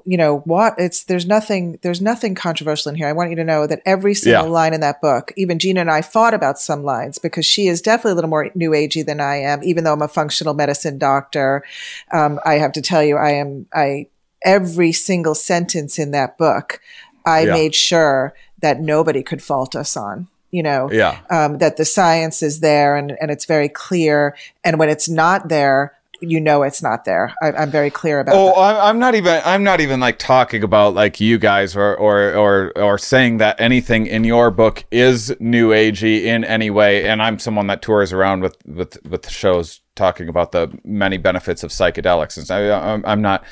you 0.05 0.17
know 0.17 0.39
what 0.39 0.73
it's 0.77 1.03
there's 1.03 1.25
nothing 1.25 1.77
there's 1.81 2.01
nothing 2.01 2.36
controversial 2.36 2.89
in 2.89 2.95
here 2.95 3.07
i 3.07 3.11
want 3.11 3.29
you 3.29 3.36
to 3.36 3.43
know 3.43 3.67
that 3.67 3.81
every 3.86 4.13
single 4.13 4.45
yeah. 4.45 4.49
line 4.49 4.73
in 4.73 4.81
that 4.81 5.01
book 5.01 5.31
even 5.36 5.59
gina 5.59 5.81
and 5.81 5.91
i 5.91 6.01
fought 6.01 6.34
about 6.34 6.57
some 6.57 6.84
lines 6.84 7.17
because 7.17 7.45
she 7.45 7.67
is 7.67 7.81
definitely 7.81 8.11
a 8.11 8.15
little 8.15 8.29
more 8.29 8.49
new 8.55 8.71
agey 8.71 9.05
than 9.05 9.19
i 9.19 9.36
am 9.36 9.63
even 9.63 9.84
though 9.84 9.93
i'm 9.93 10.01
a 10.01 10.07
functional 10.07 10.53
medicine 10.53 10.97
doctor 10.97 11.63
um, 12.11 12.39
i 12.45 12.53
have 12.55 12.71
to 12.71 12.81
tell 12.81 13.03
you 13.03 13.17
i 13.17 13.31
am 13.31 13.65
i 13.73 14.07
every 14.45 14.91
single 14.91 15.36
sentence 15.36 15.99
in 15.99 16.11
that 16.11 16.38
book 16.38 16.79
i 17.25 17.41
yeah. 17.41 17.53
made 17.53 17.75
sure 17.75 18.34
that 18.61 18.79
nobody 18.79 19.21
could 19.21 19.43
fault 19.43 19.75
us 19.75 19.97
on 19.97 20.27
you 20.51 20.63
know 20.63 20.89
yeah. 20.91 21.19
um, 21.29 21.57
that 21.57 21.77
the 21.77 21.86
science 21.86 22.41
is 22.41 22.61
there 22.61 22.95
and, 22.95 23.17
and 23.19 23.31
it's 23.31 23.45
very 23.45 23.67
clear 23.67 24.36
and 24.63 24.79
when 24.79 24.88
it's 24.88 25.09
not 25.09 25.49
there 25.49 25.97
you 26.24 26.39
know 26.39 26.63
it's 26.63 26.82
not 26.82 27.05
there. 27.05 27.34
I, 27.41 27.63
am 27.63 27.71
very 27.71 27.89
clear 27.89 28.19
about. 28.19 28.36
Oh, 28.36 28.55
that. 28.55 28.84
I'm 28.84 28.99
not 28.99 29.15
even. 29.15 29.41
I'm 29.45 29.63
not 29.63 29.82
even 29.82 29.99
like 29.99 30.19
talking 30.19 30.63
about 30.63 30.93
like 30.93 31.19
you 31.19 31.38
guys 31.38 31.76
or 31.76 31.95
or 31.95 32.34
or 32.34 32.71
or 32.76 32.97
saying 32.97 33.38
that 33.38 33.59
anything 33.59 34.07
in 34.07 34.24
your 34.24 34.49
book 34.51 34.86
is 34.91 35.36
new 35.39 35.69
agey 35.69 36.24
in 36.24 36.43
any 36.43 36.69
way. 36.69 37.07
And 37.07 37.21
I'm 37.21 37.39
someone 37.39 37.67
that 37.67 37.82
tours 37.82 38.13
around 38.13 38.41
with 38.41 38.57
with 38.65 38.97
with 39.05 39.30
shows 39.30 39.82
talking 39.95 40.30
about 40.30 40.51
the 40.51 40.76
many 40.84 41.17
benefits 41.17 41.63
of 41.63 41.71
psychedelics, 41.71 42.38
and 42.38 42.47
so 42.47 42.55
I, 42.55 43.11
I'm 43.11 43.21
not. 43.21 43.43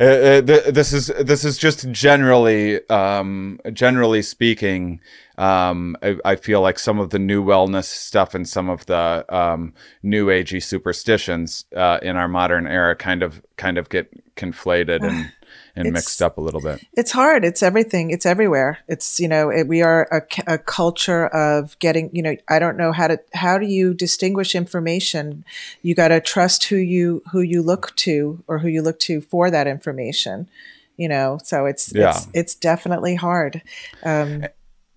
Uh, 0.00 0.04
uh 0.04 0.40
this 0.40 0.94
is 0.94 1.08
this 1.20 1.44
is 1.44 1.58
just 1.58 1.90
generally 1.90 2.88
um, 2.88 3.60
generally 3.72 4.22
speaking 4.22 4.98
um, 5.36 5.96
I, 6.02 6.16
I, 6.24 6.36
feel 6.36 6.60
like 6.60 6.78
some 6.78 6.98
of 6.98 7.10
the 7.10 7.18
new 7.18 7.42
wellness 7.44 7.84
stuff 7.84 8.34
and 8.34 8.48
some 8.48 8.68
of 8.68 8.86
the 8.86 9.24
um, 9.28 9.74
new 10.02 10.26
agey 10.26 10.62
superstitions 10.62 11.64
uh, 11.76 11.98
in 12.02 12.16
our 12.16 12.28
modern 12.28 12.66
era 12.66 12.96
kind 12.96 13.22
of 13.22 13.42
kind 13.56 13.76
of 13.76 13.90
get 13.90 14.10
conflated 14.36 15.06
and 15.06 15.32
and 15.76 15.92
mixed 15.92 16.22
up 16.22 16.38
a 16.38 16.40
little 16.40 16.60
bit. 16.60 16.84
It's 16.94 17.12
hard. 17.12 17.44
It's 17.44 17.62
everything. 17.62 18.10
It's 18.10 18.26
everywhere. 18.26 18.78
It's 18.88 19.20
you 19.20 19.28
know 19.28 19.50
it, 19.50 19.66
we 19.66 19.82
are 19.82 20.08
a, 20.10 20.54
a 20.54 20.58
culture 20.58 21.26
of 21.26 21.78
getting 21.78 22.10
you 22.12 22.22
know 22.22 22.36
I 22.48 22.58
don't 22.58 22.76
know 22.76 22.92
how 22.92 23.08
to 23.08 23.20
how 23.34 23.58
do 23.58 23.66
you 23.66 23.94
distinguish 23.94 24.54
information? 24.54 25.44
You 25.82 25.94
got 25.94 26.08
to 26.08 26.20
trust 26.20 26.64
who 26.64 26.76
you 26.76 27.22
who 27.32 27.40
you 27.40 27.62
look 27.62 27.94
to 27.96 28.42
or 28.46 28.58
who 28.58 28.68
you 28.68 28.82
look 28.82 28.98
to 29.00 29.20
for 29.20 29.50
that 29.50 29.66
information. 29.66 30.48
You 30.96 31.08
know, 31.08 31.38
so 31.42 31.66
it's 31.66 31.92
yeah. 31.94 32.10
it's 32.10 32.28
it's 32.34 32.54
definitely 32.54 33.14
hard. 33.14 33.62
Um, 34.02 34.44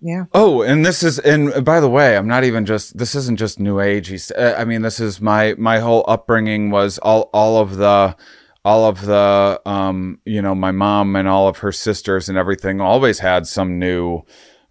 yeah. 0.04 0.26
Oh, 0.34 0.60
and 0.60 0.84
this 0.84 1.02
is, 1.02 1.18
and 1.18 1.64
by 1.64 1.80
the 1.80 1.88
way, 1.88 2.14
I'm 2.14 2.28
not 2.28 2.44
even 2.44 2.66
just. 2.66 2.98
This 2.98 3.14
isn't 3.14 3.38
just 3.38 3.58
new 3.58 3.80
age. 3.80 4.30
Uh, 4.36 4.54
I 4.54 4.66
mean, 4.66 4.82
this 4.82 5.00
is 5.00 5.18
my 5.18 5.54
my 5.56 5.78
whole 5.78 6.04
upbringing 6.06 6.70
was 6.70 6.98
all 6.98 7.30
all 7.32 7.56
of 7.56 7.76
the 7.76 8.14
all 8.64 8.86
of 8.86 9.02
the 9.02 9.60
um 9.66 10.18
you 10.24 10.40
know 10.40 10.54
my 10.54 10.70
mom 10.70 11.16
and 11.16 11.28
all 11.28 11.48
of 11.48 11.58
her 11.58 11.72
sisters 11.72 12.28
and 12.28 12.38
everything 12.38 12.80
always 12.80 13.18
had 13.18 13.46
some 13.46 13.78
new 13.78 14.22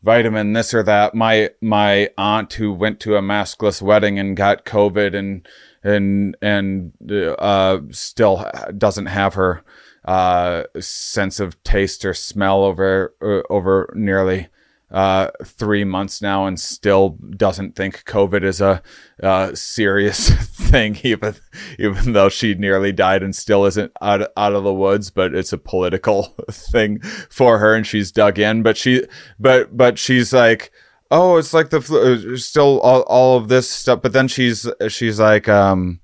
vitamin 0.04 0.54
this 0.54 0.74
or 0.74 0.84
that. 0.84 1.16
My 1.16 1.50
my 1.62 2.10
aunt 2.18 2.54
who 2.54 2.74
went 2.74 3.00
to 3.02 3.16
a 3.16 3.22
maskless 3.22 3.82
wedding 3.82 4.20
and 4.20 4.36
got 4.36 4.66
covid 4.66 5.16
and 5.16 5.48
and 5.84 6.36
and 6.42 6.92
uh 7.40 7.80
still 7.92 8.50
doesn't 8.78 9.08
have 9.08 9.34
her 9.36 9.64
uh 10.06 10.64
sense 10.80 11.40
of 11.40 11.62
taste 11.64 12.04
or 12.04 12.14
smell 12.14 12.64
over 12.64 13.16
uh, 13.22 13.42
over 13.50 13.92
nearly 13.96 14.48
uh, 14.94 15.32
three 15.44 15.84
months 15.84 16.22
now 16.22 16.46
and 16.46 16.60
still 16.60 17.18
doesn't 17.36 17.76
think 17.76 18.04
COVID 18.06 18.44
is 18.44 18.62
a 18.62 18.82
uh, 19.24 19.54
serious 19.56 20.30
thing, 20.46 20.98
even 21.04 21.36
even 21.80 22.14
though 22.14 22.30
she 22.30 22.54
nearly 22.54 22.92
died 22.92 23.24
and 23.24 23.36
still 23.36 23.66
isn't 23.66 23.92
out 24.02 24.22
out 24.38 24.54
of 24.54 24.64
the 24.64 24.74
woods. 24.74 25.10
But 25.10 25.34
it's 25.34 25.52
a 25.52 25.58
political 25.58 26.24
thing 26.52 27.00
for 27.02 27.58
her, 27.58 27.74
and 27.74 27.88
she's 27.88 28.12
dug 28.12 28.38
in. 28.38 28.62
But 28.62 28.78
she, 28.78 29.06
but 29.40 29.76
but 29.76 29.98
she's 29.98 30.32
like. 30.32 30.72
Oh, 31.16 31.38
it's 31.38 31.54
like 31.54 31.70
the 31.70 31.80
flu, 31.80 32.34
uh, 32.34 32.38
still 32.38 32.80
all, 32.80 33.02
all 33.02 33.38
of 33.38 33.48
this 33.48 33.70
stuff, 33.70 34.02
but 34.02 34.14
then 34.14 34.28
she's 34.28 34.68
she's 34.88 35.20
like, 35.20 35.48
um, 35.48 36.00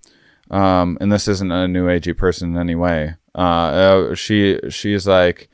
um, 0.51 0.99
and 1.01 1.11
this 1.11 1.27
isn't 1.27 1.51
a 1.51 1.67
new 1.67 1.87
agey 1.87 2.15
person 2.15 2.51
in 2.51 2.61
any 2.61 2.75
way. 2.75 3.15
Uh, 3.33 3.39
uh 4.11 4.13
she 4.13 4.59
she's 4.69 5.07
like, 5.07 5.49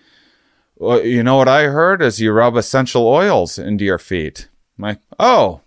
well, 0.77 1.03
you 1.03 1.23
know 1.23 1.37
what 1.37 1.47
I 1.47 1.63
heard 1.63 2.01
is 2.01 2.19
you 2.19 2.31
rub 2.31 2.55
essential 2.55 3.07
oils 3.07 3.57
into 3.57 3.85
your 3.85 3.97
feet. 3.97 4.49
I'm 4.77 4.83
like, 4.83 4.99
oh, 5.19 5.61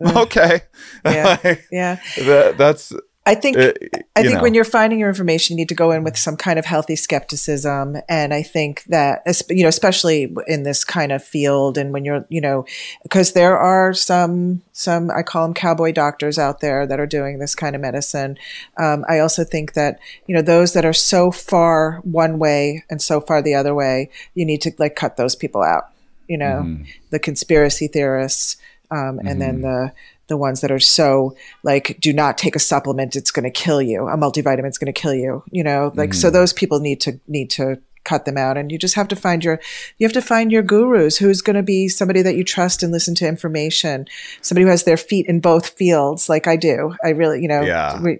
mm. 0.00 0.22
okay. 0.22 0.62
Yeah. 1.04 1.38
like, 1.42 1.66
yeah. 1.70 2.00
That, 2.18 2.58
that's. 2.58 2.92
I 3.26 3.34
think. 3.34 3.56
It, 3.56 4.06
I 4.16 4.22
think 4.22 4.36
know. 4.36 4.42
when 4.42 4.54
you're 4.54 4.62
finding 4.62 5.00
your 5.00 5.08
information, 5.08 5.56
you 5.56 5.62
need 5.62 5.68
to 5.70 5.74
go 5.74 5.90
in 5.90 6.04
with 6.04 6.16
some 6.16 6.36
kind 6.36 6.56
of 6.56 6.64
healthy 6.64 6.94
skepticism. 6.94 7.96
And 8.08 8.32
I 8.32 8.44
think 8.44 8.84
that, 8.84 9.22
you 9.50 9.64
know, 9.64 9.68
especially 9.68 10.32
in 10.46 10.62
this 10.62 10.84
kind 10.84 11.10
of 11.10 11.24
field 11.24 11.76
and 11.76 11.92
when 11.92 12.04
you're, 12.04 12.24
you 12.28 12.40
know, 12.40 12.64
because 13.02 13.32
there 13.32 13.58
are 13.58 13.92
some, 13.92 14.62
some, 14.72 15.10
I 15.10 15.22
call 15.24 15.42
them 15.42 15.54
cowboy 15.54 15.90
doctors 15.90 16.38
out 16.38 16.60
there 16.60 16.86
that 16.86 17.00
are 17.00 17.06
doing 17.06 17.40
this 17.40 17.56
kind 17.56 17.74
of 17.74 17.82
medicine. 17.82 18.38
Um, 18.78 19.04
I 19.08 19.18
also 19.18 19.42
think 19.42 19.72
that, 19.72 19.98
you 20.26 20.34
know, 20.36 20.42
those 20.42 20.72
that 20.74 20.84
are 20.84 20.92
so 20.92 21.32
far 21.32 22.00
one 22.04 22.38
way 22.38 22.84
and 22.88 23.02
so 23.02 23.20
far 23.20 23.42
the 23.42 23.54
other 23.56 23.74
way, 23.74 24.10
you 24.34 24.44
need 24.46 24.62
to 24.62 24.72
like 24.78 24.94
cut 24.94 25.16
those 25.16 25.34
people 25.34 25.62
out, 25.62 25.90
you 26.28 26.38
know, 26.38 26.62
Mm-hmm. 26.64 26.84
the 27.10 27.18
conspiracy 27.18 27.88
theorists, 27.88 28.58
um, 28.92 29.18
and 29.24 29.42
then 29.42 29.62
the, 29.62 29.92
the 30.26 30.36
ones 30.36 30.60
that 30.60 30.70
are 30.70 30.80
so 30.80 31.36
like 31.62 31.98
do 32.00 32.12
not 32.12 32.38
take 32.38 32.56
a 32.56 32.60
supplement 32.60 33.16
it's 33.16 33.30
going 33.30 33.44
to 33.44 33.50
kill 33.50 33.82
you 33.82 34.08
a 34.08 34.16
multivitamin 34.16 34.68
is 34.68 34.78
going 34.78 34.92
to 34.92 35.00
kill 35.00 35.14
you 35.14 35.42
you 35.50 35.62
know 35.62 35.92
like 35.94 36.14
so 36.14 36.28
mm-hmm. 36.28 36.34
those 36.34 36.52
people 36.52 36.80
need 36.80 37.00
to 37.00 37.20
need 37.26 37.50
to 37.50 37.78
cut 38.04 38.26
them 38.26 38.36
out 38.36 38.56
and 38.56 38.70
you 38.70 38.78
just 38.78 38.94
have 38.94 39.08
to 39.08 39.16
find 39.16 39.42
your 39.44 39.58
you 39.98 40.06
have 40.06 40.12
to 40.12 40.20
find 40.20 40.52
your 40.52 40.62
gurus 40.62 41.16
who's 41.16 41.40
going 41.40 41.56
to 41.56 41.62
be 41.62 41.88
somebody 41.88 42.22
that 42.22 42.36
you 42.36 42.44
trust 42.44 42.82
and 42.82 42.92
listen 42.92 43.14
to 43.14 43.26
information 43.26 44.06
somebody 44.42 44.64
who 44.64 44.70
has 44.70 44.84
their 44.84 44.96
feet 44.96 45.26
in 45.26 45.40
both 45.40 45.70
fields 45.70 46.28
like 46.28 46.46
i 46.46 46.54
do 46.54 46.94
i 47.02 47.08
really 47.08 47.40
you 47.40 47.48
know 47.48 47.62
Yeah. 47.62 48.00
we, 48.00 48.18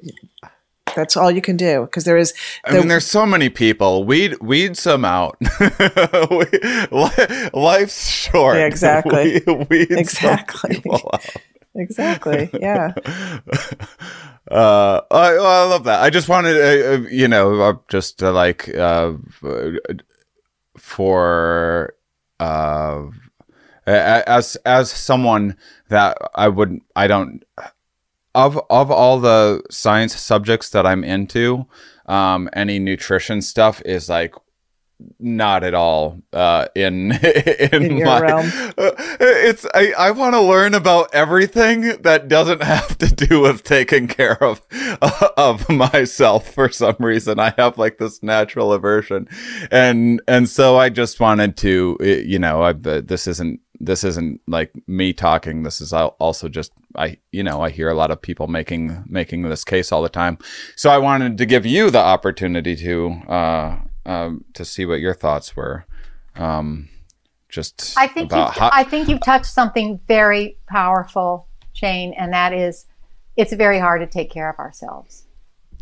that's 0.94 1.16
all 1.16 1.30
you 1.30 1.40
can 1.40 1.56
do 1.56 1.82
because 1.82 2.04
there 2.04 2.16
is 2.16 2.32
I 2.64 2.74
mean, 2.74 2.88
there's 2.88 3.06
so 3.06 3.26
many 3.26 3.48
people. 3.48 4.04
Weed, 4.04 4.38
weed 4.40 4.76
some 4.76 5.04
out. 5.04 5.36
We- 6.30 6.46
li- 6.90 7.50
Life's 7.52 8.08
short. 8.08 8.56
Yeah, 8.56 8.66
exactly. 8.66 9.42
We- 9.46 9.66
weed 9.68 9.88
some 9.88 9.98
Exactly. 9.98 10.82
Exactly 11.76 12.50
yeah 12.60 12.92
Uh, 14.50 15.00
I, 15.10 15.32
I 15.32 15.64
love 15.64 15.84
that. 15.84 16.02
I 16.02 16.10
just 16.10 16.28
wanted, 16.28 16.56
uh, 16.56 16.94
uh, 16.94 17.08
you 17.10 17.28
know, 17.28 17.60
uh, 17.62 17.74
just 17.88 18.18
to 18.18 18.30
like, 18.30 18.68
uh, 18.74 19.14
for, 20.76 21.94
uh, 22.38 23.02
as, 23.86 24.56
as 24.66 24.90
someone 24.90 25.56
that 25.88 26.18
I 26.34 26.48
would, 26.48 26.80
I 26.94 27.06
don't, 27.06 27.42
of, 28.34 28.60
of 28.68 28.90
all 28.90 29.18
the 29.20 29.62
science 29.70 30.14
subjects 30.20 30.68
that 30.70 30.86
I'm 30.86 31.04
into, 31.04 31.66
um, 32.06 32.50
any 32.52 32.78
nutrition 32.78 33.40
stuff 33.40 33.80
is 33.86 34.10
like 34.10 34.34
not 35.18 35.64
at 35.64 35.74
all 35.74 36.20
uh 36.32 36.66
in 36.74 37.12
in, 37.72 37.82
In 37.82 37.96
your 37.96 38.06
my 38.06 38.20
realm. 38.20 38.46
Uh, 38.78 38.92
it's 39.18 39.66
i 39.74 39.92
i 39.98 40.10
want 40.10 40.34
to 40.34 40.40
learn 40.40 40.74
about 40.74 41.12
everything 41.12 42.00
that 42.02 42.28
doesn't 42.28 42.62
have 42.62 42.96
to 42.98 43.06
do 43.06 43.40
with 43.40 43.62
taking 43.64 44.06
care 44.06 44.42
of 44.42 44.62
of 45.36 45.68
myself 45.68 46.52
for 46.52 46.68
some 46.68 46.96
reason. 46.98 47.38
I 47.38 47.54
have 47.58 47.78
like 47.78 47.98
this 47.98 48.22
natural 48.22 48.72
aversion. 48.72 49.28
And 49.70 50.22
and 50.28 50.48
so 50.48 50.76
i 50.76 50.88
just 50.88 51.20
wanted 51.20 51.56
to 51.58 51.96
uh, 52.00 52.04
you 52.04 52.38
know 52.38 52.62
I, 52.62 52.70
uh, 52.70 53.02
this 53.04 53.26
isn't 53.26 53.60
this 53.80 54.04
isn't 54.04 54.40
like 54.46 54.72
me 54.86 55.12
talking. 55.12 55.64
This 55.64 55.80
is 55.80 55.92
also 55.92 56.48
just 56.48 56.72
i 56.96 57.18
you 57.32 57.42
know 57.42 57.60
i 57.60 57.70
hear 57.70 57.88
a 57.88 57.94
lot 57.94 58.10
of 58.10 58.22
people 58.22 58.46
making 58.46 59.04
making 59.06 59.42
this 59.42 59.64
case 59.64 59.90
all 59.92 60.02
the 60.02 60.08
time. 60.08 60.38
So 60.76 60.90
i 60.90 60.98
wanted 60.98 61.38
to 61.38 61.46
give 61.46 61.66
you 61.66 61.90
the 61.90 61.98
opportunity 61.98 62.76
to 62.76 63.10
uh 63.28 63.78
um 64.06 64.44
to 64.54 64.64
see 64.64 64.84
what 64.86 65.00
your 65.00 65.14
thoughts 65.14 65.56
were 65.56 65.86
um 66.36 66.88
just 67.54 67.94
I 67.96 68.08
think 68.08 68.32
about 68.32 68.48
you've, 68.48 68.56
how, 68.56 68.70
I 68.72 68.82
think 68.82 69.08
you've 69.08 69.22
touched 69.22 69.46
something 69.46 70.00
very 70.08 70.58
powerful, 70.66 71.46
Shane, 71.72 72.12
and 72.14 72.32
that 72.32 72.52
is 72.52 72.86
it's 73.36 73.52
very 73.52 73.78
hard 73.78 74.00
to 74.00 74.06
take 74.06 74.30
care 74.30 74.50
of 74.50 74.58
ourselves. 74.58 75.24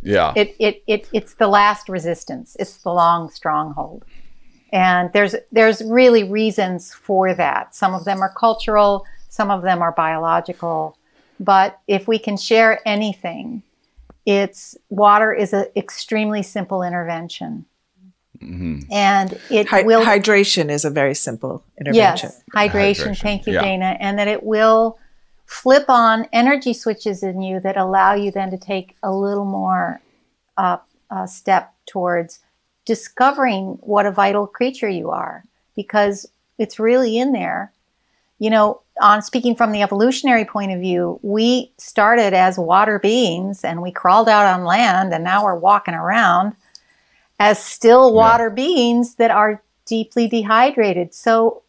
yeah 0.02 0.32
It, 0.36 0.54
it, 0.58 0.82
it, 0.86 1.08
it's 1.12 1.34
the 1.34 1.48
last 1.48 1.88
resistance. 1.88 2.56
It's 2.58 2.78
the 2.78 2.92
long 2.92 3.30
stronghold. 3.30 4.04
And 4.72 5.12
there's, 5.12 5.34
there's 5.50 5.82
really 5.82 6.24
reasons 6.24 6.94
for 6.94 7.34
that. 7.34 7.74
Some 7.74 7.94
of 7.94 8.04
them 8.04 8.22
are 8.22 8.32
cultural, 8.32 9.06
some 9.28 9.50
of 9.50 9.62
them 9.62 9.82
are 9.82 9.92
biological. 9.92 10.96
But 11.38 11.78
if 11.88 12.08
we 12.08 12.18
can 12.18 12.36
share 12.36 12.80
anything, 12.86 13.62
it's 14.24 14.76
water 14.88 15.32
is 15.32 15.52
an 15.52 15.66
extremely 15.76 16.42
simple 16.42 16.82
intervention. 16.82 17.66
And 18.90 19.38
it 19.50 19.68
Hy- 19.68 19.82
will 19.82 20.04
hydration 20.04 20.70
is 20.70 20.84
a 20.84 20.90
very 20.90 21.14
simple 21.14 21.64
intervention 21.78 22.30
Yes, 22.30 22.42
hydration. 22.54 23.10
Hydration, 23.10 23.18
Thank 23.18 23.46
you, 23.46 23.54
yeah. 23.54 23.62
Dana. 23.62 23.96
And 24.00 24.18
that 24.18 24.28
it 24.28 24.42
will 24.42 24.98
flip 25.46 25.84
on 25.88 26.26
energy 26.32 26.72
switches 26.72 27.22
in 27.22 27.42
you 27.42 27.60
that 27.60 27.76
allow 27.76 28.14
you 28.14 28.30
then 28.30 28.50
to 28.50 28.58
take 28.58 28.96
a 29.02 29.12
little 29.12 29.44
more 29.44 30.00
uh, 30.56 30.78
uh, 31.10 31.26
step 31.26 31.74
towards 31.86 32.40
discovering 32.84 33.78
what 33.80 34.06
a 34.06 34.10
vital 34.10 34.46
creature 34.46 34.88
you 34.88 35.10
are 35.10 35.44
because 35.76 36.26
it's 36.58 36.78
really 36.78 37.18
in 37.18 37.32
there. 37.32 37.72
You 38.38 38.50
know, 38.50 38.80
on 39.00 39.22
speaking 39.22 39.54
from 39.54 39.72
the 39.72 39.82
evolutionary 39.82 40.44
point 40.44 40.72
of 40.72 40.80
view, 40.80 41.20
we 41.22 41.70
started 41.78 42.34
as 42.34 42.58
water 42.58 42.98
beings 42.98 43.62
and 43.62 43.82
we 43.82 43.92
crawled 43.92 44.28
out 44.28 44.46
on 44.46 44.64
land 44.64 45.12
and 45.12 45.22
now 45.22 45.44
we're 45.44 45.54
walking 45.58 45.94
around 45.94 46.54
as 47.42 47.58
still 47.58 48.14
water 48.14 48.50
beings 48.50 49.16
that 49.16 49.32
are 49.32 49.60
deeply 49.84 50.28
dehydrated. 50.28 51.12
So 51.12 51.62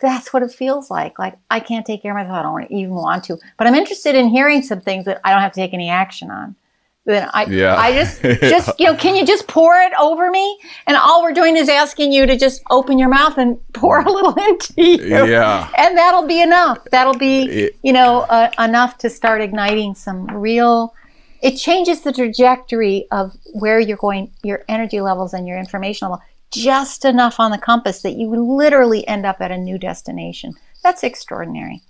that's 0.00 0.32
what 0.32 0.42
it 0.42 0.50
feels 0.50 0.90
like. 0.90 1.20
Like 1.20 1.36
I 1.50 1.60
can't 1.60 1.86
take 1.86 2.02
care 2.02 2.10
of 2.10 2.16
myself. 2.16 2.36
I 2.36 2.42
don't 2.42 2.70
even 2.72 2.94
want 2.94 3.22
to. 3.24 3.38
But 3.56 3.68
I'm 3.68 3.76
interested 3.76 4.16
in 4.16 4.26
hearing 4.28 4.60
some 4.62 4.80
things 4.80 5.04
that 5.04 5.20
I 5.24 5.30
don't 5.30 5.40
have 5.40 5.52
to 5.52 5.60
take 5.60 5.72
any 5.72 5.88
action 5.88 6.32
on. 6.32 6.56
Then 7.04 7.30
I, 7.32 7.44
Yeah. 7.44 7.76
I 7.76 7.92
just, 7.92 8.20
just 8.54 8.78
you 8.80 8.86
know, 8.86 8.96
can 8.96 9.14
you 9.14 9.24
just 9.24 9.46
pour 9.46 9.74
it 9.76 9.92
over 10.00 10.30
me? 10.30 10.58
And 10.88 10.96
all 10.96 11.22
we're 11.22 11.32
doing 11.32 11.56
is 11.56 11.68
asking 11.68 12.10
you 12.12 12.26
to 12.26 12.36
just 12.36 12.60
open 12.68 12.98
your 12.98 13.08
mouth 13.08 13.38
and 13.38 13.56
pour 13.72 14.00
a 14.00 14.10
little 14.10 14.34
into 14.34 14.72
you. 14.82 15.26
Yeah. 15.26 15.70
And 15.78 15.96
that'll 15.96 16.26
be 16.26 16.42
enough. 16.42 16.78
That'll 16.90 17.16
be, 17.16 17.42
It- 17.66 17.76
you 17.84 17.92
know, 17.92 18.22
uh, 18.22 18.50
enough 18.58 18.98
to 18.98 19.08
start 19.08 19.40
igniting 19.42 19.94
some 19.94 20.26
real. 20.26 20.92
It 21.42 21.56
changes 21.56 22.02
the 22.02 22.12
trajectory 22.12 23.06
of 23.10 23.36
where 23.52 23.80
you're 23.80 23.96
going, 23.96 24.32
your 24.42 24.64
energy 24.68 25.00
levels 25.00 25.32
and 25.32 25.46
your 25.46 25.58
information 25.58 26.08
level, 26.08 26.22
just 26.50 27.04
enough 27.04 27.40
on 27.40 27.50
the 27.50 27.58
compass 27.58 28.02
that 28.02 28.16
you 28.16 28.28
literally 28.30 29.06
end 29.08 29.24
up 29.24 29.40
at 29.40 29.50
a 29.50 29.56
new 29.56 29.78
destination. 29.78 30.54
That's 30.82 31.02
extraordinary. 31.02 31.82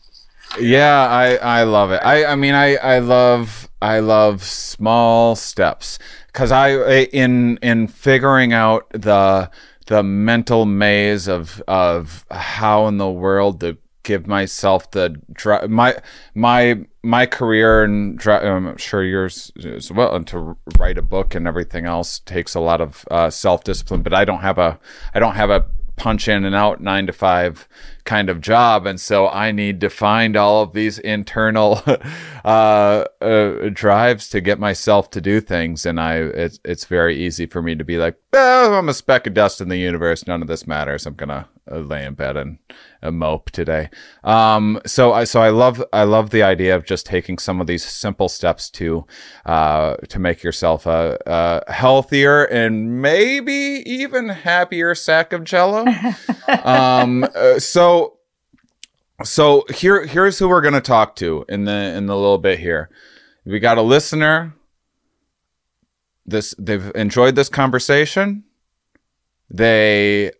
Yeah, 0.58 1.06
I 1.08 1.36
I 1.36 1.62
love 1.62 1.92
it. 1.92 2.00
I 2.04 2.24
I 2.24 2.34
mean 2.34 2.54
I 2.54 2.76
I 2.76 2.98
love 2.98 3.68
I 3.80 4.00
love 4.00 4.42
small 4.42 5.36
steps 5.36 5.98
cuz 6.32 6.50
I 6.50 7.04
in 7.12 7.56
in 7.58 7.86
figuring 7.86 8.52
out 8.52 8.88
the 8.90 9.50
the 9.86 10.02
mental 10.02 10.66
maze 10.66 11.28
of 11.28 11.62
of 11.68 12.26
how 12.30 12.88
in 12.88 12.98
the 12.98 13.10
world 13.10 13.60
to 13.60 13.76
give 14.02 14.26
myself 14.26 14.90
the 14.90 15.20
my 15.68 15.96
my 16.34 16.84
my 17.02 17.26
career 17.26 17.84
and 17.84 18.20
I'm 18.26 18.76
sure 18.76 19.02
yours 19.02 19.50
as 19.64 19.90
well 19.90 20.14
and 20.14 20.26
to 20.28 20.56
write 20.78 20.98
a 20.98 21.02
book 21.02 21.34
and 21.34 21.46
everything 21.46 21.86
else 21.86 22.18
takes 22.20 22.54
a 22.54 22.60
lot 22.60 22.80
of 22.80 23.04
uh, 23.10 23.30
self 23.30 23.64
discipline 23.64 24.02
but 24.02 24.12
I 24.12 24.24
don't 24.24 24.40
have 24.40 24.58
a 24.58 24.78
I 25.14 25.18
don't 25.18 25.34
have 25.34 25.50
a 25.50 25.66
punch 25.96 26.28
in 26.28 26.46
and 26.46 26.54
out 26.54 26.80
nine 26.80 27.06
to 27.06 27.12
five 27.12 27.68
kind 28.04 28.30
of 28.30 28.40
job 28.40 28.86
and 28.86 28.98
so 28.98 29.28
i 29.28 29.52
need 29.52 29.82
to 29.82 29.90
find 29.90 30.34
all 30.34 30.62
of 30.62 30.72
these 30.72 30.98
internal 30.98 31.82
uh, 32.44 33.04
uh, 33.20 33.68
drives 33.70 34.30
to 34.30 34.40
get 34.40 34.58
myself 34.58 35.10
to 35.10 35.20
do 35.20 35.42
things 35.42 35.84
and 35.84 36.00
i 36.00 36.14
it's, 36.14 36.58
it's 36.64 36.86
very 36.86 37.22
easy 37.22 37.44
for 37.44 37.60
me 37.60 37.74
to 37.74 37.84
be 37.84 37.98
like 37.98 38.16
oh, 38.32 38.74
i'm 38.74 38.88
a 38.88 38.94
speck 38.94 39.26
of 39.26 39.34
dust 39.34 39.60
in 39.60 39.68
the 39.68 39.76
universe. 39.76 40.26
None 40.26 40.42
of 40.42 40.48
this 40.48 40.66
matters. 40.66 41.06
I'm 41.06 41.14
gonna 41.14 41.48
uh, 41.70 41.78
lay 41.78 42.04
in 42.04 42.14
bed 42.14 42.36
and 42.36 42.58
mope 43.02 43.50
today 43.50 43.88
um, 44.24 44.80
so 44.84 45.12
i 45.12 45.24
so 45.24 45.40
i 45.40 45.48
love 45.48 45.82
i 45.92 46.02
love 46.02 46.30
the 46.30 46.42
idea 46.42 46.74
of 46.74 46.84
just 46.84 47.06
taking 47.06 47.38
some 47.38 47.60
of 47.60 47.66
these 47.66 47.84
simple 47.84 48.28
steps 48.28 48.68
to 48.68 49.06
uh, 49.46 49.94
to 50.08 50.18
make 50.18 50.42
yourself 50.42 50.86
a, 50.86 51.18
a 51.26 51.72
healthier 51.72 52.44
and 52.44 53.00
maybe 53.00 53.82
even 53.86 54.28
happier 54.28 54.94
sack 54.94 55.32
of 55.32 55.44
jello 55.44 55.84
um, 56.64 57.24
uh, 57.34 57.58
so 57.58 58.18
so 59.24 59.64
here 59.74 60.06
here's 60.06 60.38
who 60.38 60.48
we're 60.48 60.60
gonna 60.60 60.80
talk 60.80 61.16
to 61.16 61.44
in 61.48 61.64
the 61.64 61.72
in 61.72 62.06
the 62.06 62.16
little 62.16 62.38
bit 62.38 62.58
here. 62.58 62.90
We 63.44 63.58
got 63.58 63.78
a 63.78 63.82
listener. 63.82 64.54
This 66.24 66.54
they've 66.58 66.90
enjoyed 66.94 67.34
this 67.34 67.48
conversation. 67.48 68.44
They 69.50 70.32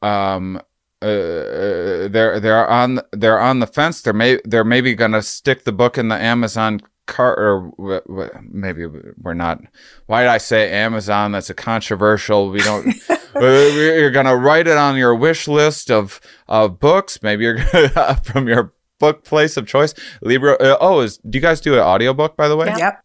um 0.00 0.60
uh, 1.04 2.04
uh, 2.04 2.08
they're 2.08 2.40
they're 2.40 2.68
on 2.68 3.00
they're 3.12 3.40
on 3.40 3.60
the 3.60 3.66
fence. 3.66 4.00
They're 4.02 4.12
may 4.12 4.40
they're 4.44 4.64
maybe 4.64 4.94
gonna 4.94 5.22
stick 5.22 5.64
the 5.64 5.72
book 5.72 5.98
in 5.98 6.08
the 6.08 6.16
Amazon 6.16 6.80
cart 7.06 7.38
or 7.38 7.70
w- 7.76 8.00
w- 8.08 8.30
maybe 8.50 8.86
we're 9.20 9.34
not. 9.34 9.60
Why 10.06 10.22
did 10.22 10.30
I 10.30 10.38
say 10.38 10.70
Amazon? 10.70 11.32
That's 11.32 11.50
a 11.50 11.54
controversial. 11.54 12.50
We 12.50 12.60
don't. 12.60 12.94
Uh, 13.36 13.46
you're 13.74 14.12
gonna 14.12 14.36
write 14.36 14.68
it 14.68 14.76
on 14.76 14.96
your 14.96 15.12
wish 15.12 15.48
list 15.48 15.90
of 15.90 16.20
of 16.46 16.78
books. 16.78 17.20
Maybe 17.20 17.42
you're 17.42 17.56
gonna, 17.56 18.14
from 18.24 18.46
your 18.46 18.72
book 19.00 19.24
place 19.24 19.56
of 19.56 19.66
choice. 19.66 19.92
Libra. 20.22 20.52
Uh, 20.52 20.76
oh, 20.80 21.00
is 21.00 21.18
do 21.18 21.36
you 21.36 21.42
guys 21.42 21.60
do 21.60 21.74
an 21.74 21.80
audiobook 21.80 22.36
by 22.36 22.46
the 22.46 22.56
way? 22.56 22.66
Yeah. 22.68 22.78
Yep. 22.78 23.04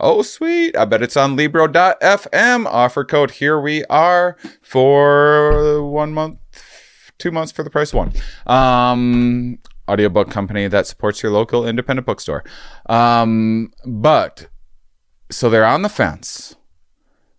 Oh, 0.00 0.22
sweet. 0.22 0.74
I 0.76 0.84
bet 0.84 1.02
it's 1.02 1.16
on 1.16 1.36
Libro.fm. 1.36 2.66
Offer 2.66 3.04
code 3.04 3.32
Here 3.32 3.60
We 3.60 3.84
Are 3.84 4.36
for 4.62 5.84
one 5.88 6.12
month, 6.12 6.38
two 7.20 7.30
months 7.30 7.52
for 7.52 7.62
the 7.62 7.70
price 7.70 7.92
of 7.92 7.98
one. 7.98 8.12
Um, 8.46 9.58
audiobook 9.88 10.30
company 10.30 10.68
that 10.68 10.86
supports 10.86 11.22
your 11.22 11.32
local 11.32 11.66
independent 11.66 12.06
bookstore. 12.06 12.44
Um, 12.88 13.72
but 13.84 14.48
so 15.30 15.50
they're 15.50 15.64
on 15.64 15.82
the 15.82 15.88
fence. 15.88 16.56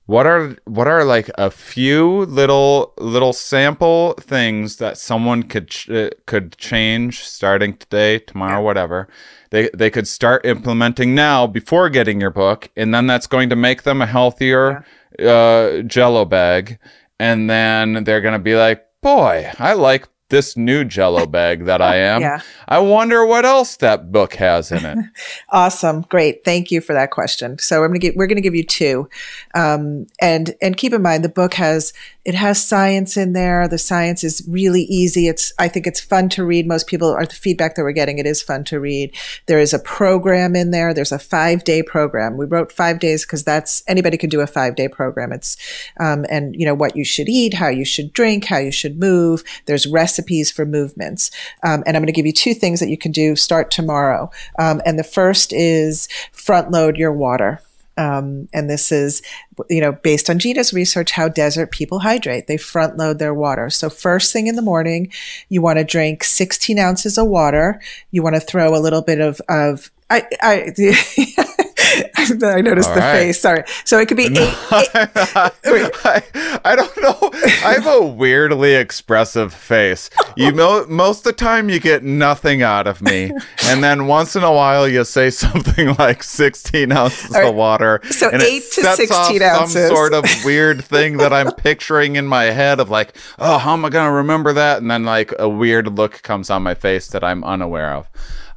What 0.08 0.26
are 0.26 0.58
what 0.66 0.88
are 0.88 1.06
like 1.06 1.30
a 1.38 1.50
few 1.50 2.26
little 2.26 2.94
little 2.98 3.32
sample 3.32 4.14
things 4.20 4.76
that 4.78 4.98
someone 4.98 5.44
could 5.44 5.70
ch- 5.70 5.90
uh, 5.90 6.10
could 6.26 6.58
change 6.58 7.24
starting 7.24 7.78
today, 7.78 8.20
tomorrow, 8.20 8.62
whatever. 8.62 9.08
They 9.52 9.70
they 9.74 9.90
could 9.90 10.10
start 10.10 10.46
implementing 10.46 11.16
now 11.16 11.48
before 11.48 11.88
getting 11.90 12.20
your 12.20 12.32
book, 12.32 12.70
and 12.76 12.94
then 12.94 13.08
that's 13.08 13.28
going 13.28 13.50
to 13.52 13.56
make 13.56 13.84
them 13.84 14.02
a 14.02 14.06
healthier 14.06 14.84
uh, 15.18 15.82
Jello 15.84 16.26
bag, 16.26 16.78
and 17.18 17.50
then 17.50 18.04
they're 18.04 18.22
gonna 18.22 18.40
be 18.40 18.56
like, 18.56 18.84
boy, 19.02 19.52
I 19.58 19.74
like 19.74 20.08
this 20.32 20.58
new 20.58 20.84
Jello 20.84 21.28
bag 21.28 21.66
that 21.66 21.82
I 21.82 21.98
am. 21.98 22.22
Yeah. 22.22 22.42
I 22.68 22.80
wonder 22.80 23.26
what 23.26 23.46
else 23.46 23.76
that 23.78 24.12
book 24.12 24.34
has 24.36 24.72
in 24.72 24.86
it. 24.86 24.98
Awesome, 25.50 26.02
great. 26.04 26.46
Thank 26.46 26.72
you 26.72 26.80
for 26.80 26.94
that 26.94 27.12
question. 27.12 27.60
So 27.60 27.84
I'm 27.84 27.90
gonna 27.90 28.00
give, 28.00 28.16
we're 28.16 28.28
going 28.28 28.38
to 28.38 28.42
give 28.42 28.56
you 28.56 28.64
two, 28.64 29.10
um, 29.54 30.08
and 30.20 30.56
and 30.62 30.78
keep 30.78 30.94
in 30.94 31.02
mind 31.02 31.24
the 31.26 31.30
book 31.30 31.56
has 31.56 31.92
it 32.24 32.36
has 32.36 32.64
science 32.64 33.18
in 33.18 33.34
there. 33.34 33.68
The 33.68 33.80
science 33.80 34.24
is 34.24 34.46
really 34.48 34.84
easy. 34.84 35.28
It's 35.28 35.52
I 35.58 35.68
think 35.68 35.88
it's 35.88 36.00
fun 36.00 36.30
to 36.30 36.46
read. 36.46 36.68
Most 36.68 36.86
people 36.88 37.12
are 37.12 37.26
the 37.26 37.36
feedback 37.36 37.76
that 37.76 37.84
we're 37.84 37.92
getting. 37.92 38.20
It 38.20 38.28
is 38.28 38.42
fun 38.42 38.64
to 38.66 38.80
read. 38.80 39.16
There 39.48 39.60
is 39.60 39.74
a 39.74 39.80
program 39.80 40.56
in 40.56 40.70
there. 40.70 40.94
There's 40.94 41.12
a 41.12 41.20
five 41.20 41.64
day 41.64 41.82
program. 41.82 42.38
We 42.38 42.46
wrote 42.46 42.72
five 42.72 43.00
days 43.00 43.26
because 43.26 43.44
that's 43.44 43.84
anybody 43.88 44.18
can 44.18 44.30
do 44.30 44.42
a 44.42 44.48
five 44.48 44.76
day 44.76 44.88
program. 44.88 45.32
It's 45.34 45.58
um, 46.00 46.26
and 46.30 46.56
you 46.56 46.66
know 46.66 46.76
what 46.76 46.96
you 46.96 47.04
should 47.04 47.28
eat, 47.28 47.56
how 47.56 47.70
you 47.70 47.86
should 47.86 48.14
drink, 48.14 48.46
how 48.46 48.60
you 48.60 48.72
should 48.72 49.00
move. 49.00 49.44
There's 49.66 49.88
recipes 49.88 50.21
for 50.52 50.66
movements, 50.66 51.32
um, 51.64 51.84
and 51.86 51.96
I'm 51.96 52.02
going 52.02 52.08
to 52.08 52.14
give 52.14 52.26
you 52.26 52.34
two 52.34 52.54
things 52.54 52.80
that 52.80 52.90
you 52.90 52.98
can 52.98 53.12
do. 53.12 53.36
Start 53.36 53.72
tomorrow, 53.72 54.32
um, 54.60 54.82
and 54.86 54.98
the 54.98 55.04
first 55.04 55.54
is 55.54 56.08
front 56.32 56.72
load 56.72 56.98
your 56.98 57.12
water. 57.12 57.62
Um, 57.98 58.48
and 58.54 58.70
this 58.70 58.92
is, 58.92 59.22
you 59.70 59.82
know, 59.82 59.92
based 59.92 60.30
on 60.30 60.40
Gina's 60.40 60.74
research, 60.74 61.12
how 61.12 61.28
desert 61.28 61.72
people 61.72 62.00
hydrate. 62.00 62.48
They 62.48 62.58
front 62.58 62.98
load 62.98 63.20
their 63.20 63.34
water. 63.34 63.70
So 63.70 63.90
first 63.90 64.32
thing 64.32 64.48
in 64.48 64.56
the 64.56 64.62
morning, 64.62 65.12
you 65.50 65.62
want 65.62 65.78
to 65.78 65.84
drink 65.84 66.24
16 66.24 66.80
ounces 66.80 67.18
of 67.18 67.28
water. 67.28 67.82
You 68.10 68.24
want 68.24 68.36
to 68.36 68.40
throw 68.40 68.76
a 68.76 68.80
little 68.80 69.02
bit 69.02 69.20
of, 69.20 69.42
of, 69.50 69.92
I, 70.10 70.26
I, 70.42 70.74
I 72.44 72.62
noticed 72.62 72.90
All 72.90 72.96
the 72.96 73.02
right. 73.02 73.20
face. 73.20 73.40
Sorry. 73.40 73.64
So 73.86 74.00
it 74.00 74.08
could 74.08 74.18
be 74.18 74.26
eight, 74.32 74.34
eight, 74.38 75.92
I, 76.04 76.60
I 76.64 76.76
don't 76.76 77.02
know. 77.02 77.30
I 77.64 77.74
have 77.74 77.88
a 77.88 78.06
weirdly 78.06 78.76
expressive 78.76 79.54
face. 79.54 80.10
You 80.36 80.52
know, 80.52 80.86
most 80.88 81.20
of 81.20 81.24
the 81.24 81.34
time 81.34 81.70
you 81.70 81.80
get 81.80 82.04
nothing 82.04 82.62
out 82.62 82.88
of 82.88 83.02
me, 83.02 83.32
and 83.66 83.84
then 83.84 84.08
once 84.08 84.36
in 84.36 84.44
a 84.44 84.52
while 84.52 84.88
you 84.88 85.04
say 85.04 85.30
something 85.30 85.96
like 85.96 86.24
16 86.24 86.92
ounces 86.92 87.32
right. 87.32 87.48
of 87.48 87.56
water. 87.56 88.02
So 88.10 88.30
eight 88.34 88.64
to 88.74 88.82
sets 88.82 88.98
16 88.98 89.44
off 89.44 89.70
Some 89.70 89.88
sort 89.88 90.14
of 90.14 90.26
weird 90.46 90.84
thing 90.84 91.18
that 91.18 91.34
I'm 91.34 91.52
picturing 91.54 92.16
in 92.16 92.28
my 92.28 92.46
head 92.46 92.80
of 92.80 92.90
like, 92.90 93.16
oh, 93.40 93.58
how 93.58 93.74
am 93.74 93.86
I 93.86 93.90
gonna 93.90 94.12
remember 94.12 94.54
that? 94.54 94.82
And 94.82 94.90
then 94.90 95.04
like 95.04 95.34
a 95.40 95.50
weird 95.50 95.98
look 95.98 96.22
comes 96.24 96.50
on 96.50 96.64
my 96.64 96.74
face 96.74 97.08
that 97.08 97.24
I'm 97.24 97.44
unaware 97.44 97.94
of. 97.94 98.10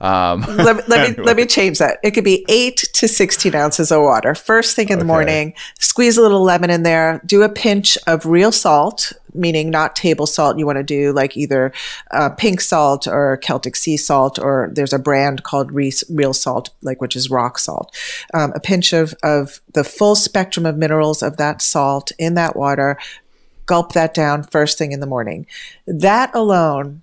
Um, 0.05 0.43
let, 0.59 0.87
let 0.89 1.17
me 1.17 1.25
let 1.25 1.37
me 1.37 1.47
change 1.47 1.79
that. 1.79 1.99
It 2.03 2.11
could 2.11 2.25
be 2.25 2.45
eight 2.49 2.77
to 2.93 3.09
sixteen 3.09 3.55
ounces 3.55 3.91
of 3.91 4.03
water. 4.03 4.35
First 4.35 4.77
thing 4.77 4.89
in 4.91 4.99
the 4.99 5.05
Okay. 5.05 5.07
morning, 5.07 5.55
squeeze 5.79 6.19
a 6.19 6.23
little 6.23 6.43
lemon 6.43 6.69
in 6.71 6.83
there. 6.83 7.21
Do 7.25 7.43
a 7.43 7.49
pinch 7.49 7.97
of 8.07 8.27
real 8.27 8.53
salt, 8.53 9.13
meaning 9.33 9.71
not 9.71 9.97
table 9.97 10.27
salt. 10.27 10.59
You 10.59 10.67
want 10.67 10.77
to 10.77 10.83
do 10.83 11.13
like 11.13 11.37
either 11.37 11.73
uh, 12.11 12.31
pink 12.31 12.61
salt 12.61 13.07
or 13.07 13.39
Celtic 13.39 13.77
sea 13.77 13.97
salt, 13.97 14.39
or 14.39 14.69
there's 14.73 14.93
a 14.93 14.99
brand 14.99 15.43
called 15.43 15.73
Re- 15.73 15.93
real 16.11 16.35
salt, 16.35 16.69
like 16.83 17.01
which 17.01 17.17
is 17.17 17.31
rock 17.31 17.59
salt. 17.59 17.97
Um, 18.35 18.53
a 18.55 18.61
pinch 18.61 18.93
of 18.93 19.15
of 19.23 19.61
the 19.73 19.85
full 19.85 20.17
spectrum 20.17 20.67
of 20.67 20.77
minerals 20.77 21.23
of 21.23 21.39
that 21.39 21.63
salt 21.63 22.13
in 22.19 22.35
that 22.35 22.57
water. 22.57 22.99
Gulp 23.67 23.93
that 23.95 24.13
down 24.13 24.43
first 24.43 24.77
thing 24.77 24.93
in 24.93 25.01
the 25.01 25.07
morning. 25.07 25.47
That 25.87 26.31
alone 26.35 27.01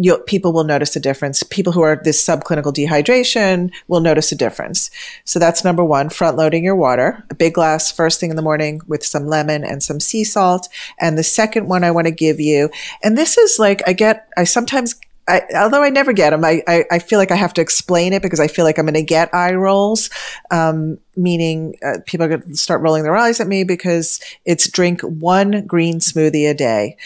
you'll, 0.00 0.18
people 0.20 0.52
will 0.52 0.64
notice 0.64 0.96
a 0.96 1.00
difference. 1.00 1.42
People 1.42 1.72
who 1.72 1.82
are 1.82 2.00
this 2.02 2.24
subclinical 2.24 2.74
dehydration 2.74 3.70
will 3.88 4.00
notice 4.00 4.32
a 4.32 4.36
difference. 4.36 4.90
So 5.24 5.38
that's 5.38 5.64
number 5.64 5.84
one, 5.84 6.08
front 6.08 6.36
loading 6.36 6.64
your 6.64 6.76
water, 6.76 7.24
a 7.30 7.34
big 7.34 7.54
glass 7.54 7.92
first 7.92 8.18
thing 8.18 8.30
in 8.30 8.36
the 8.36 8.42
morning 8.42 8.80
with 8.86 9.04
some 9.04 9.26
lemon 9.26 9.64
and 9.64 9.82
some 9.82 10.00
sea 10.00 10.24
salt. 10.24 10.68
And 10.98 11.18
the 11.18 11.22
second 11.22 11.68
one 11.68 11.84
I 11.84 11.90
want 11.90 12.06
to 12.06 12.12
give 12.12 12.40
you, 12.40 12.70
and 13.02 13.16
this 13.16 13.36
is 13.36 13.58
like, 13.58 13.82
I 13.86 13.92
get, 13.92 14.28
I 14.36 14.44
sometimes 14.44 14.94
I, 15.28 15.42
although 15.54 15.82
I 15.82 15.90
never 15.90 16.12
get 16.12 16.30
them, 16.30 16.44
I, 16.44 16.62
I, 16.66 16.84
I 16.90 16.98
feel 16.98 17.20
like 17.20 17.30
I 17.30 17.36
have 17.36 17.54
to 17.54 17.60
explain 17.60 18.12
it 18.12 18.20
because 18.20 18.40
I 18.40 18.48
feel 18.48 18.64
like 18.64 18.78
I'm 18.78 18.86
going 18.86 18.94
to 18.94 19.02
get 19.02 19.32
eye 19.32 19.54
rolls, 19.54 20.10
um, 20.50 20.98
meaning 21.16 21.76
uh, 21.84 21.98
people 22.04 22.26
are 22.26 22.30
going 22.30 22.42
to 22.42 22.56
start 22.56 22.80
rolling 22.80 23.04
their 23.04 23.16
eyes 23.16 23.38
at 23.38 23.46
me 23.46 23.62
because 23.62 24.20
it's 24.44 24.68
drink 24.68 25.02
one 25.02 25.66
green 25.66 26.00
smoothie 26.00 26.50
a 26.50 26.54
day 26.54 26.96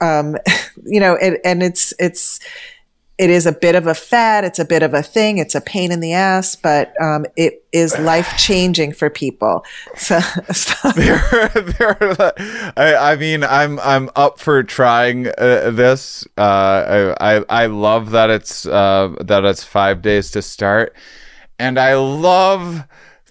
um, 0.00 0.36
you 0.84 1.00
know, 1.00 1.14
it, 1.14 1.40
and 1.44 1.62
it's 1.62 1.92
it's 1.98 2.40
it 3.18 3.30
is 3.30 3.46
a 3.46 3.52
bit 3.52 3.74
of 3.74 3.86
a 3.86 3.94
fad. 3.94 4.44
It's 4.44 4.58
a 4.58 4.64
bit 4.64 4.82
of 4.82 4.92
a 4.92 5.02
thing. 5.02 5.38
It's 5.38 5.54
a 5.54 5.60
pain 5.60 5.90
in 5.90 6.00
the 6.00 6.12
ass, 6.12 6.54
but 6.54 6.92
um, 7.00 7.24
it 7.34 7.64
is 7.72 7.98
life 7.98 8.36
changing 8.36 8.92
for 8.92 9.08
people. 9.08 9.64
So, 9.96 10.20
so 10.52 10.90
there, 10.96 11.48
there, 11.54 12.32
I, 12.76 13.12
I 13.12 13.16
mean, 13.16 13.42
I'm, 13.42 13.80
I'm 13.80 14.10
up 14.16 14.38
for 14.38 14.62
trying 14.62 15.28
uh, 15.28 15.70
this. 15.70 16.26
Uh, 16.36 17.14
I, 17.18 17.36
I, 17.36 17.44
I 17.48 17.66
love 17.66 18.10
that 18.10 18.28
it's, 18.28 18.66
uh, 18.66 19.14
that 19.20 19.44
it's 19.44 19.64
five 19.64 20.02
days 20.02 20.30
to 20.32 20.42
start, 20.42 20.94
and 21.58 21.78
I 21.78 21.94
love 21.94 22.84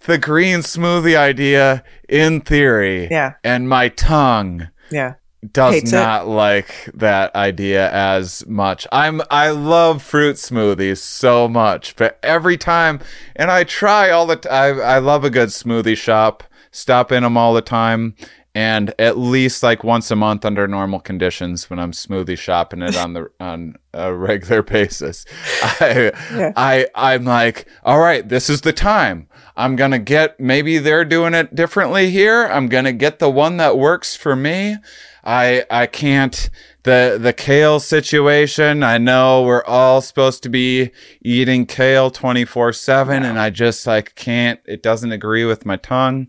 the 0.05 0.17
green 0.17 0.59
smoothie 0.59 1.15
idea 1.15 1.83
in 2.09 2.41
theory. 2.41 3.07
Yeah. 3.09 3.33
and 3.43 3.69
my 3.69 3.89
tongue 3.89 4.69
yeah, 4.91 5.15
does 5.51 5.73
Hates 5.75 5.93
it. 5.93 5.95
not 5.95 6.27
like 6.27 6.89
that 6.93 7.35
idea 7.35 7.91
as 7.91 8.45
much. 8.47 8.87
I'm 8.91 9.21
I 9.29 9.49
love 9.49 10.01
fruit 10.01 10.35
smoothies 10.37 10.97
so 10.99 11.47
much, 11.47 11.95
but 11.95 12.19
every 12.23 12.57
time 12.57 12.99
and 13.35 13.51
I 13.51 13.63
try 13.63 14.09
all 14.11 14.25
the 14.25 14.37
t- 14.37 14.49
I 14.49 14.69
I 14.69 14.97
love 14.99 15.23
a 15.23 15.29
good 15.29 15.49
smoothie 15.49 15.97
shop. 15.97 16.43
Stop 16.71 17.11
in 17.11 17.23
them 17.23 17.37
all 17.37 17.53
the 17.53 17.61
time 17.61 18.15
and 18.53 18.93
at 18.99 19.17
least 19.17 19.61
like 19.63 19.83
once 19.83 20.09
a 20.11 20.15
month 20.15 20.45
under 20.45 20.65
normal 20.67 20.99
conditions 20.99 21.69
when 21.69 21.77
I'm 21.77 21.91
smoothie 21.91 22.37
shopping 22.37 22.81
it 22.81 22.95
on 22.97 23.13
the 23.13 23.29
on 23.39 23.75
a 23.93 24.13
regular 24.13 24.61
basis. 24.63 25.25
I 25.61 26.11
Yeah. 26.33 26.53
I 26.55 26.87
I'm 26.95 27.25
like, 27.25 27.67
all 27.83 27.99
right, 27.99 28.27
this 28.27 28.49
is 28.49 28.61
the 28.61 28.73
time. 28.73 29.27
I'm 29.57 29.75
gonna 29.75 29.99
get 29.99 30.39
maybe 30.39 30.77
they're 30.79 31.05
doing 31.05 31.33
it 31.33 31.55
differently 31.55 32.09
here. 32.11 32.45
I'm 32.45 32.67
gonna 32.67 32.93
get 32.93 33.19
the 33.19 33.29
one 33.29 33.57
that 33.57 33.77
works 33.77 34.15
for 34.15 34.35
me. 34.35 34.77
I 35.25 35.65
I 35.71 35.87
can't 35.87 36.49
the 36.83 37.17
the 37.19 37.33
kale 37.33 37.79
situation. 37.79 38.83
I 38.83 38.97
know 38.97 39.41
we're 39.43 39.63
all 39.65 40.01
supposed 40.01 40.43
to 40.43 40.49
be 40.49 40.91
eating 41.23 41.65
kale 41.65 42.11
24/7 42.11 43.23
and 43.23 43.39
I 43.39 43.49
just 43.49 43.87
like 43.87 44.13
can't 44.15 44.59
it 44.65 44.83
doesn't 44.83 45.11
agree 45.11 45.45
with 45.45 45.65
my 45.65 45.77
tongue. 45.77 46.27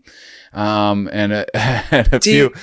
Um 0.53 1.09
and 1.11 1.31
a, 1.33 1.45
and 1.93 2.13
a 2.13 2.19
few 2.19 2.33
you- 2.33 2.53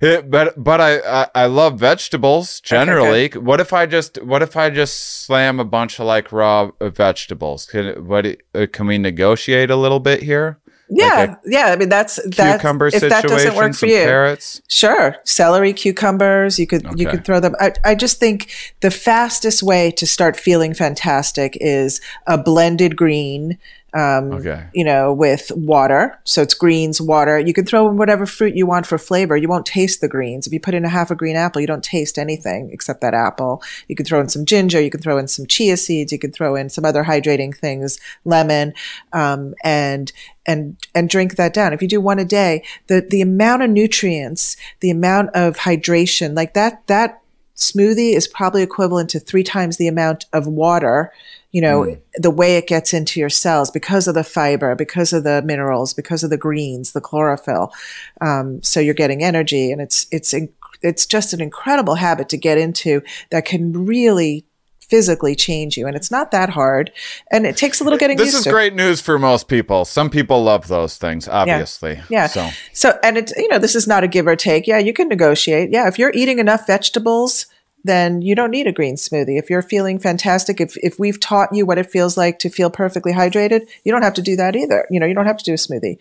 it, 0.00 0.30
but 0.30 0.62
but 0.62 0.80
I, 0.80 0.98
I 1.22 1.28
I 1.34 1.46
love 1.46 1.78
vegetables 1.80 2.60
generally. 2.60 3.28
What 3.30 3.60
if 3.60 3.72
I 3.72 3.86
just 3.86 4.22
what 4.22 4.42
if 4.42 4.54
I 4.56 4.68
just 4.68 5.22
slam 5.24 5.58
a 5.58 5.64
bunch 5.64 5.98
of 5.98 6.04
like 6.06 6.30
raw 6.30 6.70
vegetables? 6.80 7.64
Can 7.66 8.04
what 8.06 8.26
uh, 8.54 8.66
can 8.70 8.86
we 8.86 8.98
negotiate 8.98 9.70
a 9.70 9.76
little 9.76 10.00
bit 10.00 10.22
here? 10.22 10.58
Yeah, 10.88 11.36
yeah. 11.44 11.66
I 11.66 11.76
mean, 11.76 11.88
that's 11.88 12.20
that's 12.26 12.60
Cucumber 12.60 12.88
if 12.88 13.00
that 13.00 13.24
doesn't 13.24 13.54
work 13.56 13.74
for 13.74 13.86
you. 13.86 13.96
carrots. 13.96 14.60
Sure, 14.68 15.16
celery, 15.24 15.72
cucumbers. 15.72 16.58
You 16.58 16.66
could 16.66 16.86
you 16.96 17.08
could 17.08 17.24
throw 17.24 17.40
them. 17.40 17.54
I, 17.60 17.72
I 17.84 17.94
just 17.94 18.20
think 18.20 18.50
the 18.80 18.90
fastest 18.90 19.62
way 19.62 19.90
to 19.92 20.06
start 20.06 20.36
feeling 20.36 20.74
fantastic 20.74 21.56
is 21.60 22.00
a 22.26 22.36
blended 22.36 22.96
green. 22.96 23.58
Um, 23.94 24.32
Okay. 24.32 24.66
You 24.72 24.84
know, 24.84 25.12
with 25.12 25.52
water. 25.54 26.18
So 26.24 26.42
it's 26.42 26.54
greens, 26.54 27.00
water. 27.00 27.38
You 27.38 27.54
can 27.54 27.64
throw 27.64 27.88
in 27.88 27.96
whatever 27.96 28.26
fruit 28.26 28.56
you 28.56 28.66
want 28.66 28.86
for 28.86 28.98
flavor. 28.98 29.36
You 29.36 29.48
won't 29.48 29.66
taste 29.66 30.00
the 30.00 30.08
greens. 30.08 30.46
If 30.46 30.52
you 30.52 30.58
put 30.58 30.74
in 30.74 30.84
a 30.84 30.88
half 30.88 31.12
a 31.12 31.14
green 31.14 31.36
apple, 31.36 31.60
you 31.60 31.66
don't 31.66 31.84
taste 31.84 32.18
anything 32.18 32.70
except 32.72 33.00
that 33.02 33.14
apple. 33.14 33.62
You 33.86 33.94
can 33.94 34.04
throw 34.04 34.20
in 34.20 34.28
some 34.28 34.44
ginger. 34.44 34.80
You 34.80 34.90
can 34.90 35.00
throw 35.00 35.16
in 35.16 35.28
some 35.28 35.46
chia 35.46 35.76
seeds. 35.76 36.10
You 36.12 36.18
can 36.18 36.32
throw 36.32 36.56
in 36.56 36.68
some 36.70 36.84
other 36.84 37.04
hydrating 37.04 37.56
things, 37.56 38.00
lemon, 38.24 38.74
um, 39.12 39.54
and 39.62 40.12
and 40.44 40.76
and 40.94 41.08
drink 41.08 41.36
that 41.36 41.54
down. 41.54 41.72
If 41.72 41.80
you 41.80 41.88
do 41.88 42.00
one 42.00 42.18
a 42.18 42.24
day, 42.24 42.64
the 42.88 43.06
the 43.08 43.20
amount 43.20 43.62
of 43.62 43.70
nutrients, 43.70 44.56
the 44.80 44.90
amount 44.90 45.30
of 45.34 45.58
hydration, 45.58 46.34
like 46.34 46.54
that 46.54 46.86
that 46.88 47.20
smoothie 47.56 48.14
is 48.14 48.26
probably 48.26 48.62
equivalent 48.62 49.08
to 49.10 49.20
three 49.20 49.44
times 49.44 49.76
the 49.76 49.86
amount 49.86 50.26
of 50.32 50.46
water 50.46 51.12
you 51.54 51.60
know, 51.60 51.96
the 52.14 52.32
way 52.32 52.56
it 52.56 52.66
gets 52.66 52.92
into 52.92 53.20
your 53.20 53.28
cells 53.28 53.70
because 53.70 54.08
of 54.08 54.16
the 54.16 54.24
fiber, 54.24 54.74
because 54.74 55.12
of 55.12 55.22
the 55.22 55.40
minerals, 55.42 55.94
because 55.94 56.24
of 56.24 56.30
the 56.30 56.36
greens, 56.36 56.90
the 56.90 57.00
chlorophyll. 57.00 57.72
Um, 58.20 58.60
so 58.60 58.80
you're 58.80 58.92
getting 58.92 59.22
energy, 59.22 59.70
and 59.70 59.80
it's 59.80 60.08
it's 60.10 60.34
it's 60.82 61.06
just 61.06 61.32
an 61.32 61.40
incredible 61.40 61.94
habit 61.94 62.28
to 62.30 62.36
get 62.36 62.58
into 62.58 63.02
that 63.30 63.44
can 63.44 63.86
really 63.86 64.44
physically 64.80 65.34
change 65.34 65.78
you 65.78 65.86
and 65.86 65.96
it's 65.96 66.10
not 66.10 66.30
that 66.30 66.50
hard 66.50 66.92
and 67.30 67.46
it 67.46 67.56
takes 67.56 67.80
a 67.80 67.84
little 67.84 67.98
getting 67.98 68.18
this 68.18 68.26
used 68.26 68.36
to. 68.36 68.40
This 68.40 68.46
is 68.48 68.52
great 68.52 68.74
news 68.74 69.00
for 69.00 69.18
most 69.18 69.48
people. 69.48 69.86
Some 69.86 70.10
people 70.10 70.42
love 70.42 70.68
those 70.68 70.98
things 70.98 71.26
obviously 71.26 72.00
yeah. 72.10 72.26
so. 72.26 72.50
So 72.74 72.98
and 73.02 73.16
it's 73.16 73.32
you 73.36 73.48
know 73.48 73.58
this 73.58 73.74
is 73.74 73.86
not 73.86 74.04
a 74.04 74.08
give 74.08 74.26
or 74.26 74.36
take. 74.36 74.66
Yeah 74.66 74.78
you 74.78 74.92
can 74.92 75.08
negotiate. 75.08 75.70
Yeah 75.70 75.88
if 75.88 75.98
you're 75.98 76.12
eating 76.14 76.38
enough 76.38 76.66
vegetables 76.66 77.46
then 77.84 78.22
you 78.22 78.34
don't 78.34 78.50
need 78.50 78.66
a 78.66 78.72
green 78.72 78.96
smoothie. 78.96 79.38
If 79.38 79.50
you're 79.50 79.62
feeling 79.62 79.98
fantastic, 79.98 80.60
if, 80.60 80.76
if 80.78 80.98
we've 80.98 81.20
taught 81.20 81.54
you 81.54 81.66
what 81.66 81.78
it 81.78 81.90
feels 81.90 82.16
like 82.16 82.38
to 82.40 82.48
feel 82.48 82.70
perfectly 82.70 83.12
hydrated, 83.12 83.68
you 83.84 83.92
don't 83.92 84.02
have 84.02 84.14
to 84.14 84.22
do 84.22 84.36
that 84.36 84.56
either. 84.56 84.86
You 84.90 84.98
know, 84.98 85.06
you 85.06 85.14
don't 85.14 85.26
have 85.26 85.36
to 85.36 85.44
do 85.44 85.52
a 85.52 85.56
smoothie. 85.56 85.98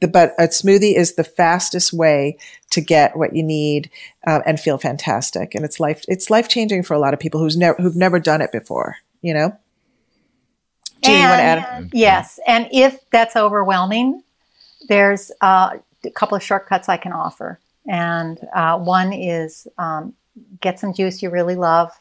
The, 0.00 0.08
but 0.08 0.34
a 0.38 0.48
smoothie 0.48 0.94
is 0.94 1.14
the 1.14 1.24
fastest 1.24 1.92
way 1.94 2.36
to 2.70 2.82
get 2.82 3.16
what 3.16 3.34
you 3.34 3.42
need 3.42 3.90
uh, 4.26 4.40
and 4.44 4.60
feel 4.60 4.76
fantastic. 4.76 5.54
And 5.54 5.64
it's 5.64 5.80
life, 5.80 6.04
it's 6.08 6.28
life 6.28 6.48
changing 6.48 6.82
for 6.82 6.92
a 6.92 6.98
lot 6.98 7.14
of 7.14 7.20
people 7.20 7.40
who's 7.40 7.56
never, 7.56 7.80
who've 7.80 7.96
never 7.96 8.20
done 8.20 8.42
it 8.42 8.52
before, 8.52 8.96
you 9.22 9.32
know? 9.32 9.56
Jean, 11.02 11.22
you 11.22 11.28
want 11.28 11.38
to 11.38 11.42
add? 11.42 11.90
Yes. 11.92 12.38
And 12.46 12.68
if 12.70 13.08
that's 13.10 13.36
overwhelming, 13.36 14.22
there's 14.88 15.30
uh, 15.40 15.78
a 16.04 16.10
couple 16.10 16.36
of 16.36 16.42
shortcuts 16.42 16.88
I 16.88 16.96
can 16.98 17.12
offer. 17.12 17.58
And 17.86 18.38
uh, 18.54 18.78
one 18.78 19.14
is 19.14 19.66
um, 19.78 20.12
get 20.60 20.78
some 20.78 20.92
juice 20.92 21.22
you 21.22 21.30
really 21.30 21.56
love 21.56 21.92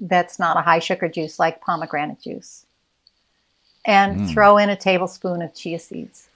that's 0.00 0.38
not 0.38 0.56
a 0.56 0.62
high 0.62 0.78
sugar 0.78 1.08
juice 1.08 1.38
like 1.38 1.60
pomegranate 1.60 2.20
juice. 2.20 2.66
And 3.84 4.20
mm. 4.20 4.32
throw 4.32 4.58
in 4.58 4.68
a 4.68 4.76
tablespoon 4.76 5.42
of 5.42 5.54
chia 5.54 5.78
seeds. 5.78 6.28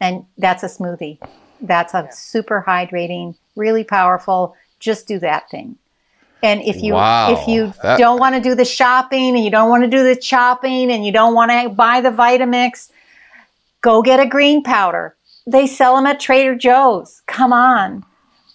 And 0.00 0.24
that's 0.38 0.62
a 0.62 0.66
smoothie. 0.66 1.18
That's 1.60 1.94
a 1.94 2.08
super 2.12 2.62
hydrating, 2.66 3.34
really 3.56 3.82
powerful. 3.82 4.54
Just 4.78 5.08
do 5.08 5.18
that 5.20 5.50
thing. 5.50 5.76
And 6.42 6.62
if 6.62 6.82
you 6.82 6.92
wow, 6.92 7.32
if 7.32 7.48
you 7.48 7.72
that... 7.82 7.98
don't 7.98 8.20
want 8.20 8.36
to 8.36 8.40
do 8.40 8.54
the 8.54 8.64
shopping 8.64 9.34
and 9.34 9.44
you 9.44 9.50
don't 9.50 9.70
want 9.70 9.82
to 9.82 9.90
do 9.90 10.04
the 10.04 10.14
chopping 10.14 10.92
and 10.92 11.04
you 11.04 11.10
don't 11.10 11.34
want 11.34 11.50
to 11.50 11.70
buy 11.70 12.00
the 12.00 12.10
Vitamix, 12.10 12.90
go 13.80 14.02
get 14.02 14.20
a 14.20 14.26
green 14.26 14.62
powder. 14.62 15.16
They 15.46 15.66
sell 15.66 15.96
them 15.96 16.06
at 16.06 16.20
Trader 16.20 16.54
Joe's. 16.54 17.22
Come 17.26 17.52
on. 17.52 18.04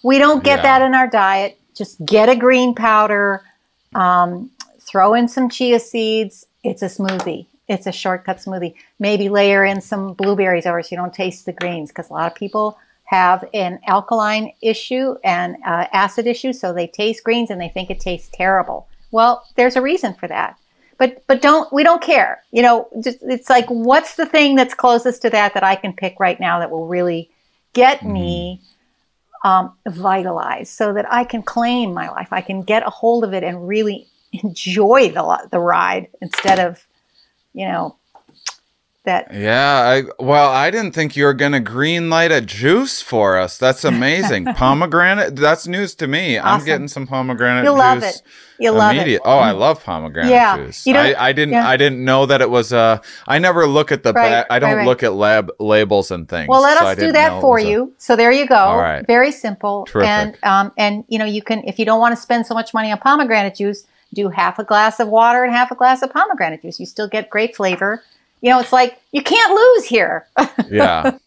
We 0.04 0.20
don't 0.20 0.44
get 0.44 0.60
yeah. 0.60 0.80
that 0.80 0.82
in 0.84 0.94
our 0.94 1.08
diet 1.08 1.61
just 1.76 2.04
get 2.06 2.30
a 2.30 2.36
green 2.36 2.76
powder, 2.76 3.44
um, 3.96 4.50
throw 4.80 5.14
in 5.14 5.28
some 5.28 5.50
chia 5.50 5.80
seeds. 5.80 6.46
It's 6.64 6.82
a 6.82 6.86
smoothie. 6.86 7.48
It's 7.68 7.88
a 7.88 7.92
shortcut 7.92 8.38
smoothie. 8.38 8.76
Maybe 9.00 9.30
layer 9.30 9.64
in 9.64 9.82
some 9.82 10.14
blueberries 10.14 10.66
over 10.66 10.84
so 10.84 10.90
you 10.92 10.98
don't 10.98 11.14
taste 11.14 11.46
the 11.46 11.54
greens 11.54 11.90
because 11.90 12.10
a 12.10 12.14
lot 12.14 12.32
of 12.32 12.36
people 12.36 12.78
have 13.06 13.48
an 13.54 13.80
alkaline 13.88 14.54
issue 14.62 15.16
and 15.24 15.58
uh, 15.66 15.86
acid 15.92 16.28
issue, 16.28 16.54
so 16.54 16.74
they 16.74 16.88
taste 16.88 17.24
greens 17.24 17.50
and 17.50 17.60
they 17.60 17.68
think 17.68 17.90
it 17.90 18.00
tastes 18.00 18.30
terrible. 18.32 18.88
Well, 19.12 19.46
there's 19.56 19.76
a 19.76 19.82
reason 19.82 20.14
for 20.14 20.28
that. 20.28 20.58
But 20.98 21.24
but 21.28 21.42
don't 21.42 21.72
we 21.74 21.84
don't 21.84 22.02
care. 22.02 22.44
You 22.52 22.62
know, 22.62 22.88
just, 23.04 23.18
it's 23.24 23.50
like 23.50 23.66
what's 23.68 24.16
the 24.16 24.26
thing 24.26 24.56
that's 24.56 24.74
closest 24.74 25.24
to 25.24 25.30
that 25.32 25.54
that 25.56 25.64
I 25.64 25.76
can 25.76 25.94
pick 25.94 26.20
right 26.20 26.40
now 26.40 26.60
that 26.60 26.70
will 26.70 26.88
really 26.88 27.30
get 27.74 28.00
mm-hmm. 28.00 28.14
me 28.14 28.62
um, 29.44 29.74
vitalized 29.88 30.74
so 30.74 30.94
that 30.94 31.12
I 31.12 31.24
can 31.24 31.42
claim 31.42 31.94
my 31.94 32.10
life. 32.10 32.30
I 32.32 32.42
can 32.42 32.62
get 32.62 32.86
a 32.86 32.90
hold 32.90 33.24
of 33.24 33.34
it 33.34 33.44
and 33.44 33.68
really 33.68 34.08
enjoy 34.32 35.10
the, 35.10 35.48
the 35.52 35.60
ride 35.60 36.08
instead 36.22 36.60
of, 36.60 36.86
you 37.54 37.68
know, 37.68 37.96
that. 39.04 39.34
Yeah. 39.34 40.04
I, 40.20 40.24
well, 40.24 40.50
I 40.50 40.70
didn't 40.72 40.94
think 40.94 41.16
you 41.16 41.26
were 41.26 41.34
to 41.34 41.60
green 41.60 42.10
light 42.10 42.32
a 42.32 42.42
juice 42.42 43.02
for 43.02 43.38
us. 43.38 43.58
That's 43.58 43.84
amazing. 43.84 44.46
pomegranate. 44.56 45.36
That's 45.36 45.68
news 45.68 45.96
to 45.96 46.08
me. 46.08 46.38
Awesome. 46.38 46.60
I'm 46.60 46.66
getting 46.66 46.88
some 46.88 47.08
pomegranate 47.08 47.64
You'll 47.64 47.78
love 47.78 48.04
it. 48.04 48.22
You 48.60 48.72
love 48.72 48.96
it. 48.96 49.22
Oh, 49.26 49.40
I 49.40 49.52
love 49.52 49.84
pomegranate 49.84 50.30
yeah. 50.30 50.58
juice. 50.58 50.86
You 50.86 50.96
I, 50.96 51.30
I 51.30 51.34
didn't. 51.34 51.54
Yeah. 51.54 51.68
I 51.68 51.78
didn't 51.78 52.06
know 52.06 52.28
that 52.28 52.42
it 52.42 52.50
was 52.50 52.72
a. 52.72 53.02
I 53.28 53.40
never 53.40 53.66
look 53.66 53.92
at 53.92 54.04
the. 54.04 54.14
Right, 54.14 54.44
ba- 54.44 54.54
I 54.54 54.60
don't 54.60 54.70
right, 54.70 54.78
right. 54.78 54.88
look 54.88 55.02
at 55.02 55.14
lab 55.14 55.52
labels 55.60 56.12
and 56.12 56.30
things. 56.30 56.48
Well, 56.48 56.62
let 56.62 56.78
so 56.78 56.86
us 56.86 56.98
do 56.98 57.12
that 57.12 57.42
for 57.42 57.60
you. 57.60 57.86
A, 57.98 58.02
so 58.02 58.16
there 58.16 58.32
you 58.32 58.46
go. 58.46 58.56
All 58.56 58.78
right. 58.78 59.06
Very 59.08 59.32
simple. 59.32 59.86
Terrific. 59.86 60.10
And 60.10 60.38
um 60.44 60.72
and 60.78 61.04
you 61.08 61.18
know 61.18 61.26
you 61.26 61.42
can 61.42 61.64
if 61.66 61.80
you 61.80 61.86
don't 61.86 62.00
want 62.00 62.16
to 62.16 62.22
spend 62.22 62.46
so 62.46 62.54
much 62.54 62.72
money 62.72 62.92
on 62.92 63.00
pomegranate 63.00 63.56
juice, 63.56 63.88
do 64.14 64.30
half 64.30 64.60
a 64.60 64.64
glass 64.64 65.00
of 65.00 65.08
water 65.08 65.44
and 65.44 65.54
half 65.54 65.72
a 65.72 65.76
glass 65.76 66.02
of 66.04 66.12
pomegranate 66.12 66.62
juice. 66.62 66.80
You 66.80 66.86
still 66.86 67.08
get 67.08 67.30
great 67.30 67.56
flavor. 67.56 68.04
You 68.42 68.50
know, 68.50 68.60
it's 68.60 68.74
like 68.74 69.00
you 69.12 69.22
can't 69.22 69.54
lose 69.54 69.86
here. 69.86 70.28
yeah. 70.70 71.18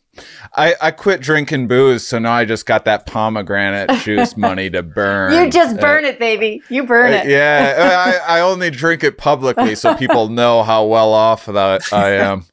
I, 0.57 0.75
I 0.81 0.91
quit 0.93 1.21
drinking 1.21 1.67
booze, 1.67 2.07
so 2.07 2.19
now 2.19 2.33
I 2.33 2.45
just 2.45 2.67
got 2.67 2.85
that 2.85 3.07
pomegranate 3.07 3.91
juice 4.03 4.37
money 4.37 4.71
to 4.71 4.83
burn. 4.83 5.33
You 5.33 5.51
just 5.51 5.81
burn 5.81 6.05
uh, 6.05 6.09
it, 6.09 6.19
baby. 6.19 6.63
You 6.69 6.85
burn 6.85 7.13
uh, 7.13 7.17
it. 7.19 7.29
Yeah, 7.29 8.23
I, 8.29 8.39
I 8.39 8.41
only 8.41 8.71
drink 8.71 9.03
it 9.03 9.19
publicly 9.19 9.75
so 9.75 9.97
people 9.97 10.29
know 10.29 10.63
how 10.63 10.85
well 10.85 11.13
off 11.13 11.47
that 11.47 11.93
I 11.93 12.11
am. 12.11 12.45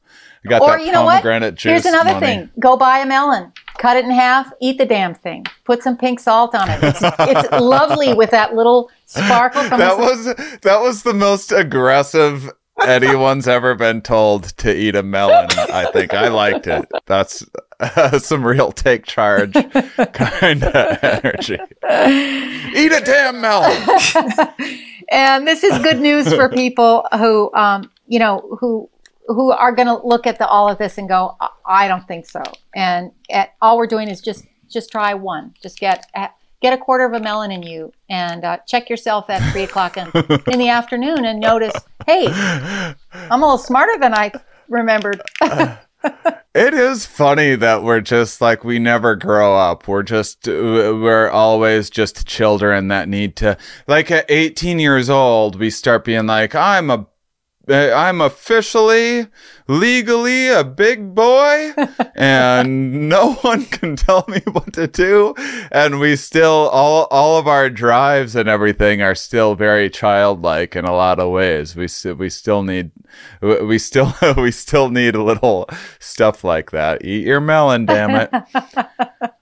I 0.44 0.48
got 0.48 0.62
or 0.62 0.76
that 0.76 0.84
you 0.84 0.90
know 0.90 1.04
what? 1.04 1.22
juice. 1.54 1.62
Here's 1.62 1.84
another 1.84 2.14
money. 2.14 2.26
thing: 2.26 2.50
go 2.58 2.76
buy 2.76 2.98
a 2.98 3.06
melon, 3.06 3.52
cut 3.78 3.96
it 3.96 4.04
in 4.04 4.10
half, 4.10 4.52
eat 4.60 4.78
the 4.78 4.86
damn 4.86 5.14
thing. 5.14 5.46
Put 5.64 5.84
some 5.84 5.96
pink 5.96 6.18
salt 6.18 6.56
on 6.56 6.68
it. 6.68 6.80
It's, 6.82 7.00
it's 7.02 7.50
lovely 7.52 8.12
with 8.12 8.30
that 8.30 8.54
little 8.54 8.90
sparkle 9.06 9.62
from. 9.62 9.78
That 9.78 9.98
the... 9.98 10.02
was 10.02 10.24
that 10.62 10.80
was 10.80 11.04
the 11.04 11.14
most 11.14 11.52
aggressive 11.52 12.50
anyone's 12.86 13.48
ever 13.48 13.74
been 13.74 14.02
told 14.02 14.44
to 14.58 14.74
eat 14.74 14.94
a 14.94 15.02
melon. 15.02 15.48
I 15.50 15.90
think 15.92 16.14
I 16.14 16.28
liked 16.28 16.66
it. 16.66 16.88
That's 17.06 17.44
uh, 17.80 18.18
some 18.18 18.44
real 18.44 18.72
take 18.72 19.06
charge 19.06 19.54
kind 20.12 20.64
of 20.64 20.98
energy. 21.02 21.58
Eat 22.74 22.92
a 22.92 23.00
damn 23.04 23.40
melon. 23.40 23.82
and 25.10 25.46
this 25.46 25.64
is 25.64 25.78
good 25.78 26.00
news 26.00 26.32
for 26.32 26.48
people 26.48 27.06
who, 27.18 27.52
um, 27.54 27.90
you 28.06 28.18
know, 28.18 28.56
who 28.60 28.88
who 29.28 29.52
are 29.52 29.72
going 29.72 29.86
to 29.86 30.04
look 30.06 30.26
at 30.26 30.38
the, 30.38 30.46
all 30.46 30.68
of 30.68 30.78
this 30.78 30.98
and 30.98 31.08
go, 31.08 31.36
I 31.64 31.86
don't 31.86 32.06
think 32.08 32.26
so. 32.26 32.42
And 32.74 33.12
at, 33.30 33.54
all 33.62 33.78
we're 33.78 33.86
doing 33.86 34.08
is 34.08 34.20
just 34.20 34.44
just 34.68 34.90
try 34.90 35.14
one. 35.14 35.54
Just 35.62 35.78
get 35.78 36.06
get 36.62 36.72
a 36.72 36.78
quarter 36.78 37.04
of 37.04 37.12
a 37.12 37.20
melon 37.20 37.50
in 37.50 37.62
you 37.62 37.92
and 38.08 38.44
uh, 38.44 38.56
check 38.66 38.88
yourself 38.88 39.28
at 39.28 39.42
three 39.52 39.64
o'clock 39.64 39.96
in, 39.96 40.06
in 40.50 40.58
the 40.58 40.68
afternoon 40.68 41.24
and 41.24 41.40
notice, 41.40 41.74
hey, 42.06 42.28
I'm 42.28 43.42
a 43.42 43.44
little 43.44 43.58
smarter 43.58 43.98
than 43.98 44.14
I 44.14 44.32
remembered. 44.68 45.20
it 45.42 46.74
is 46.74 47.04
funny 47.04 47.56
that 47.56 47.82
we're 47.82 48.00
just 48.00 48.40
like 48.40 48.62
we 48.64 48.78
never 48.78 49.16
grow 49.16 49.56
up. 49.56 49.88
We're 49.88 50.04
just 50.04 50.46
we're 50.46 51.28
always 51.28 51.90
just 51.90 52.26
children 52.26 52.88
that 52.88 53.08
need 53.08 53.36
to 53.36 53.58
like 53.88 54.10
at 54.10 54.30
18 54.30 54.78
years 54.78 55.10
old 55.10 55.58
we 55.58 55.70
start 55.70 56.04
being 56.04 56.26
like 56.26 56.54
I'm 56.54 56.90
a 56.90 57.06
I'm 57.68 58.20
officially, 58.20 59.26
legally 59.68 60.48
a 60.48 60.64
big 60.64 61.14
boy, 61.14 61.72
and 62.14 63.08
no 63.08 63.34
one 63.34 63.64
can 63.66 63.96
tell 63.96 64.24
me 64.28 64.40
what 64.50 64.72
to 64.74 64.86
do. 64.86 65.34
And 65.70 66.00
we 66.00 66.16
still, 66.16 66.68
all, 66.70 67.06
all 67.10 67.38
of 67.38 67.46
our 67.46 67.70
drives 67.70 68.34
and 68.34 68.48
everything 68.48 69.02
are 69.02 69.14
still 69.14 69.54
very 69.54 69.88
childlike 69.88 70.74
in 70.74 70.84
a 70.84 70.92
lot 70.92 71.20
of 71.20 71.30
ways. 71.30 71.76
We, 71.76 71.86
we 72.14 72.30
still 72.30 72.62
need, 72.62 72.90
we 73.40 73.78
still, 73.78 74.12
we 74.36 74.50
still 74.50 74.90
need 74.90 75.14
a 75.14 75.22
little 75.22 75.68
stuff 75.98 76.44
like 76.44 76.70
that. 76.72 77.04
Eat 77.04 77.26
your 77.26 77.40
melon, 77.40 77.86
damn 77.86 78.10
it. 78.10 79.32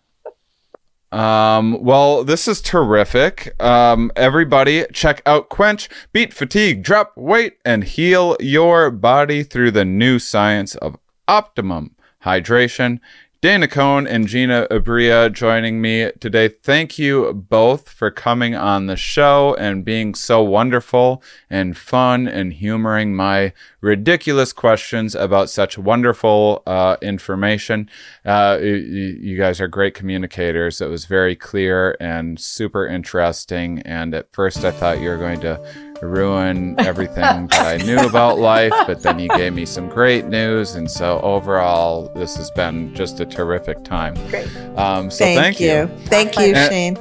Um, 1.12 1.82
well, 1.82 2.23
this 2.23 2.47
is 2.47 2.61
terrific. 2.61 3.61
Um, 3.61 4.12
everybody 4.15 4.85
check 4.93 5.23
out 5.27 5.49
Quench, 5.49 5.89
beat 6.12 6.32
fatigue, 6.32 6.82
drop 6.82 7.16
weight, 7.16 7.59
and 7.65 7.82
heal 7.82 8.37
your 8.39 8.91
body 8.91 9.43
through 9.43 9.73
the 9.73 9.85
new 9.85 10.19
science 10.19 10.77
of 10.77 10.97
optimum 11.27 11.97
hydration. 12.24 13.01
Dana 13.43 13.69
Cohen 13.69 14.07
and 14.07 14.27
Gina 14.27 14.67
Abria 14.71 15.33
joining 15.33 15.81
me 15.81 16.12
today. 16.21 16.49
Thank 16.49 16.99
you 16.99 17.33
both 17.33 17.89
for 17.89 18.11
coming 18.11 18.55
on 18.55 18.85
the 18.85 18.97
show 18.97 19.57
and 19.59 19.83
being 19.83 20.15
so 20.15 20.43
wonderful 20.43 21.23
and 21.49 21.75
fun 21.75 22.29
and 22.29 22.53
humoring 22.53 23.17
my 23.17 23.55
ridiculous 23.81 24.53
questions 24.53 25.15
about 25.15 25.49
such 25.49 25.79
wonderful 25.79 26.62
uh, 26.67 26.99
information. 27.01 27.89
Uh, 28.27 28.59
you, 28.61 28.75
you, 28.75 29.39
guys 29.39 29.59
are 29.59 29.69
great 29.69 29.95
communicators. 29.95 30.83
It 30.83 30.91
was 30.91 31.07
very 31.07 31.35
clear 31.35 31.97
and 31.99 32.39
super 32.39 32.87
interesting. 32.87 33.79
And 33.87 34.12
at 34.12 34.31
first, 34.33 34.67
I 34.67 34.71
thought 34.71 35.01
you 35.01 35.09
were 35.09 35.17
going 35.17 35.41
to 35.41 35.90
ruin 36.03 36.75
everything 36.79 37.47
that 37.49 37.81
I 37.81 37.85
knew 37.85 37.99
about 37.99 38.39
life, 38.39 38.73
but 38.87 39.03
then 39.03 39.19
you 39.19 39.29
gave 39.29 39.53
me 39.53 39.67
some 39.67 39.89
great 39.89 40.27
news. 40.27 40.75
And 40.75 40.91
so 40.91 41.21
overall, 41.21 42.13
this 42.15 42.37
has 42.37 42.51
been 42.51 42.95
just 42.95 43.21
a 43.21 43.27
terrific 43.27 43.85
time. 43.85 44.15
Great. 44.29 44.49
Um, 44.77 45.11
so 45.11 45.25
thank, 45.25 45.41
thank 45.41 45.61
you. 45.61 45.69
you. 45.69 45.87
Thank 46.07 46.37
you, 46.37 46.55
and, 46.55 46.73
Shane. 46.73 46.99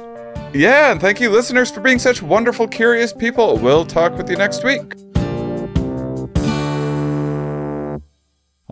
Yeah, 0.52 0.92
and 0.92 1.00
thank 1.00 1.20
you, 1.20 1.30
listeners, 1.30 1.70
for 1.70 1.80
being 1.80 1.98
such 1.98 2.22
wonderful, 2.22 2.66
curious 2.66 3.12
people. 3.12 3.56
We'll 3.58 3.86
talk 3.86 4.16
with 4.16 4.28
you 4.28 4.36
next 4.36 4.64
week. 4.64 4.94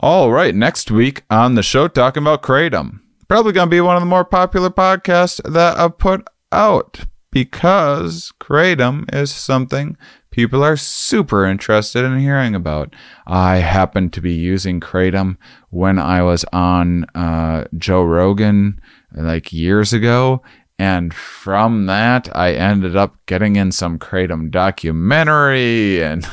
All 0.01 0.31
right, 0.31 0.55
next 0.55 0.91
week 0.91 1.23
on 1.29 1.55
the 1.55 1.63
show, 1.63 1.89
talking 1.89 2.23
about 2.23 2.43
Kratom. 2.43 3.01
Probably 3.27 3.53
going 3.53 3.67
to 3.67 3.71
be 3.71 3.81
one 3.81 3.97
of 3.97 4.03
the 4.03 4.07
more 4.07 4.25
popular 4.25 4.71
podcasts 4.71 5.41
that 5.43 5.77
I've 5.77 5.99
put 5.99 6.27
out 6.53 7.01
because 7.31 8.33
Kratom 8.41 9.13
is 9.15 9.31
something 9.31 9.97
people 10.39 10.62
are 10.62 10.77
super 10.77 11.44
interested 11.44 12.05
in 12.05 12.20
hearing 12.20 12.55
about. 12.55 12.94
I 13.27 13.56
happened 13.56 14.12
to 14.12 14.20
be 14.20 14.35
using 14.35 14.78
Kratom 14.78 15.36
when 15.70 15.98
I 15.98 16.23
was 16.23 16.44
on 16.52 17.06
uh, 17.16 17.65
Joe 17.77 18.05
Rogan 18.05 18.81
like 19.12 19.52
years 19.52 19.93
ago. 19.93 20.40
And 20.78 21.12
from 21.12 21.86
that, 21.86 22.28
I 22.36 22.52
ended 22.52 22.94
up 22.94 23.16
getting 23.27 23.56
in 23.56 23.73
some 23.73 23.98
Kratom 23.98 24.52
documentary 24.52 26.05
and 26.05 26.24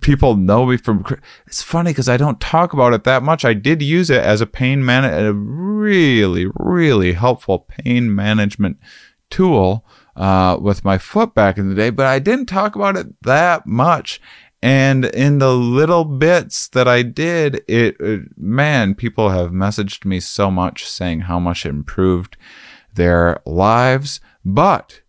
people 0.00 0.36
know 0.36 0.64
me 0.64 0.76
from 0.76 1.04
it's 1.46 1.60
funny 1.60 1.90
because 1.90 2.08
i 2.08 2.16
don't 2.16 2.40
talk 2.40 2.72
about 2.72 2.94
it 2.94 3.04
that 3.04 3.22
much 3.22 3.44
i 3.44 3.52
did 3.52 3.82
use 3.82 4.08
it 4.08 4.24
as 4.24 4.40
a 4.40 4.46
pain 4.46 4.82
man 4.82 5.04
a 5.04 5.30
really 5.30 6.46
really 6.56 7.12
helpful 7.12 7.66
pain 7.68 8.14
management 8.14 8.78
tool 9.28 9.84
uh, 10.18 10.58
with 10.60 10.84
my 10.84 10.98
foot 10.98 11.34
back 11.34 11.56
in 11.56 11.68
the 11.68 11.74
day 11.74 11.90
but 11.90 12.06
i 12.06 12.18
didn't 12.18 12.46
talk 12.46 12.76
about 12.76 12.96
it 12.96 13.06
that 13.22 13.66
much 13.66 14.20
and 14.60 15.04
in 15.04 15.38
the 15.38 15.54
little 15.54 16.04
bits 16.04 16.68
that 16.68 16.86
i 16.86 17.02
did 17.02 17.62
it, 17.66 17.96
it 18.00 18.36
man 18.36 18.94
people 18.94 19.30
have 19.30 19.50
messaged 19.50 20.04
me 20.04 20.20
so 20.20 20.50
much 20.50 20.86
saying 20.86 21.20
how 21.20 21.38
much 21.38 21.64
it 21.64 21.70
improved 21.70 22.36
their 22.94 23.40
lives 23.46 24.20
but 24.44 25.00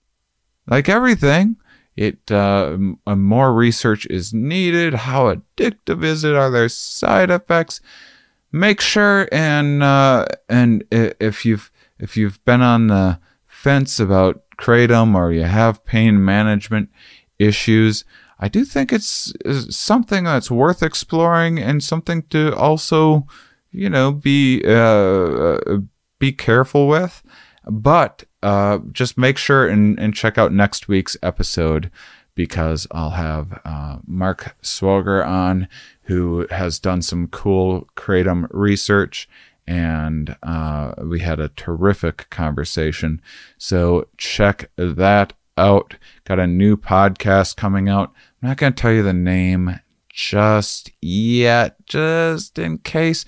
like 0.67 0.87
everything 0.87 1.57
it 1.99 2.31
uh, 2.31 2.77
more 3.05 3.53
research 3.53 4.05
is 4.05 4.33
needed. 4.33 4.93
How 4.93 5.35
addictive 5.35 6.01
is 6.01 6.23
it? 6.23 6.33
Are 6.33 6.49
there 6.49 6.69
side 6.69 7.29
effects? 7.29 7.81
Make 8.53 8.79
sure 8.79 9.27
and 9.33 9.83
uh, 9.83 10.27
and 10.47 10.85
if 10.91 11.45
you've 11.45 11.69
if 11.99 12.15
you've 12.15 12.41
been 12.45 12.61
on 12.61 12.87
the 12.87 13.19
fence 13.47 13.99
about 13.99 14.41
kratom 14.59 15.15
or 15.15 15.31
you 15.31 15.43
have 15.43 15.85
pain 15.85 16.23
management 16.23 16.89
issues, 17.37 18.03
I 18.39 18.47
do 18.47 18.65
think 18.65 18.93
it's 18.93 19.33
something 19.69 20.23
that's 20.25 20.51
worth 20.51 20.83
exploring 20.83 21.59
and 21.59 21.83
something 21.83 22.23
to 22.29 22.55
also, 22.55 23.25
you 23.71 23.89
know, 23.89 24.11
be 24.11 24.61
uh, 24.65 24.71
uh 24.71 25.77
be 26.19 26.31
careful 26.31 26.87
with. 26.87 27.23
But 27.65 28.23
uh, 28.41 28.79
just 28.91 29.17
make 29.17 29.37
sure 29.37 29.67
and, 29.67 29.99
and 29.99 30.13
check 30.13 30.37
out 30.37 30.53
next 30.53 30.87
week's 30.87 31.17
episode 31.21 31.91
because 32.35 32.87
I'll 32.91 33.11
have 33.11 33.59
uh, 33.65 33.97
Marc 34.07 34.55
Swogger 34.61 35.25
on, 35.25 35.67
who 36.03 36.47
has 36.49 36.79
done 36.79 37.01
some 37.01 37.27
cool 37.27 37.87
kratom 37.97 38.47
research, 38.51 39.27
and 39.69 40.35
uh, 40.41 40.95
we 40.97 41.19
had 41.19 41.39
a 41.39 41.49
terrific 41.49 42.27
conversation. 42.31 43.21
So 43.59 44.07
check 44.17 44.71
that 44.77 45.33
out. 45.57 45.93
Got 46.25 46.39
a 46.39 46.47
new 46.47 46.75
podcast 46.75 47.55
coming 47.55 47.87
out. 47.87 48.11
I'm 48.41 48.49
not 48.49 48.57
going 48.57 48.73
to 48.73 48.81
tell 48.81 48.91
you 48.91 49.03
the 49.03 49.13
name 49.13 49.79
just 50.11 50.89
yet, 51.01 51.85
just 51.85 52.57
in 52.57 52.79
case 52.79 53.25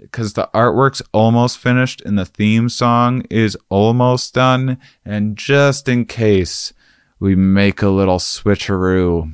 because 0.00 0.32
the 0.32 0.50
artwork's 0.52 1.00
almost 1.12 1.58
finished 1.58 2.02
and 2.04 2.18
the 2.18 2.26
theme 2.26 2.68
song 2.68 3.22
is 3.30 3.56
almost 3.68 4.34
done. 4.34 4.78
And 5.04 5.38
just 5.38 5.88
in 5.88 6.06
case 6.06 6.72
we 7.20 7.36
make 7.36 7.82
a 7.82 7.88
little 7.88 8.18
switcheroo 8.18 9.32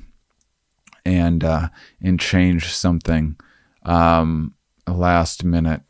and 1.06 1.42
uh, 1.42 1.70
and 2.02 2.20
change 2.20 2.66
something 2.74 3.36
um, 3.82 4.52
last 4.86 5.42
minute, 5.42 5.80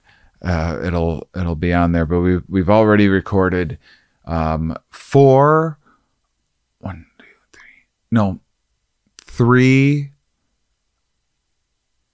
uh, 0.42 0.80
it'll 0.82 1.28
it'll 1.34 1.56
be 1.56 1.72
on 1.72 1.92
there. 1.92 2.06
But 2.06 2.20
we've 2.20 2.42
we've 2.48 2.70
already 2.70 3.08
recorded 3.08 3.78
um, 4.24 4.76
four, 4.90 5.78
one, 6.78 7.06
two, 7.18 7.24
three, 7.52 7.86
no, 8.10 8.40
three 9.22 10.12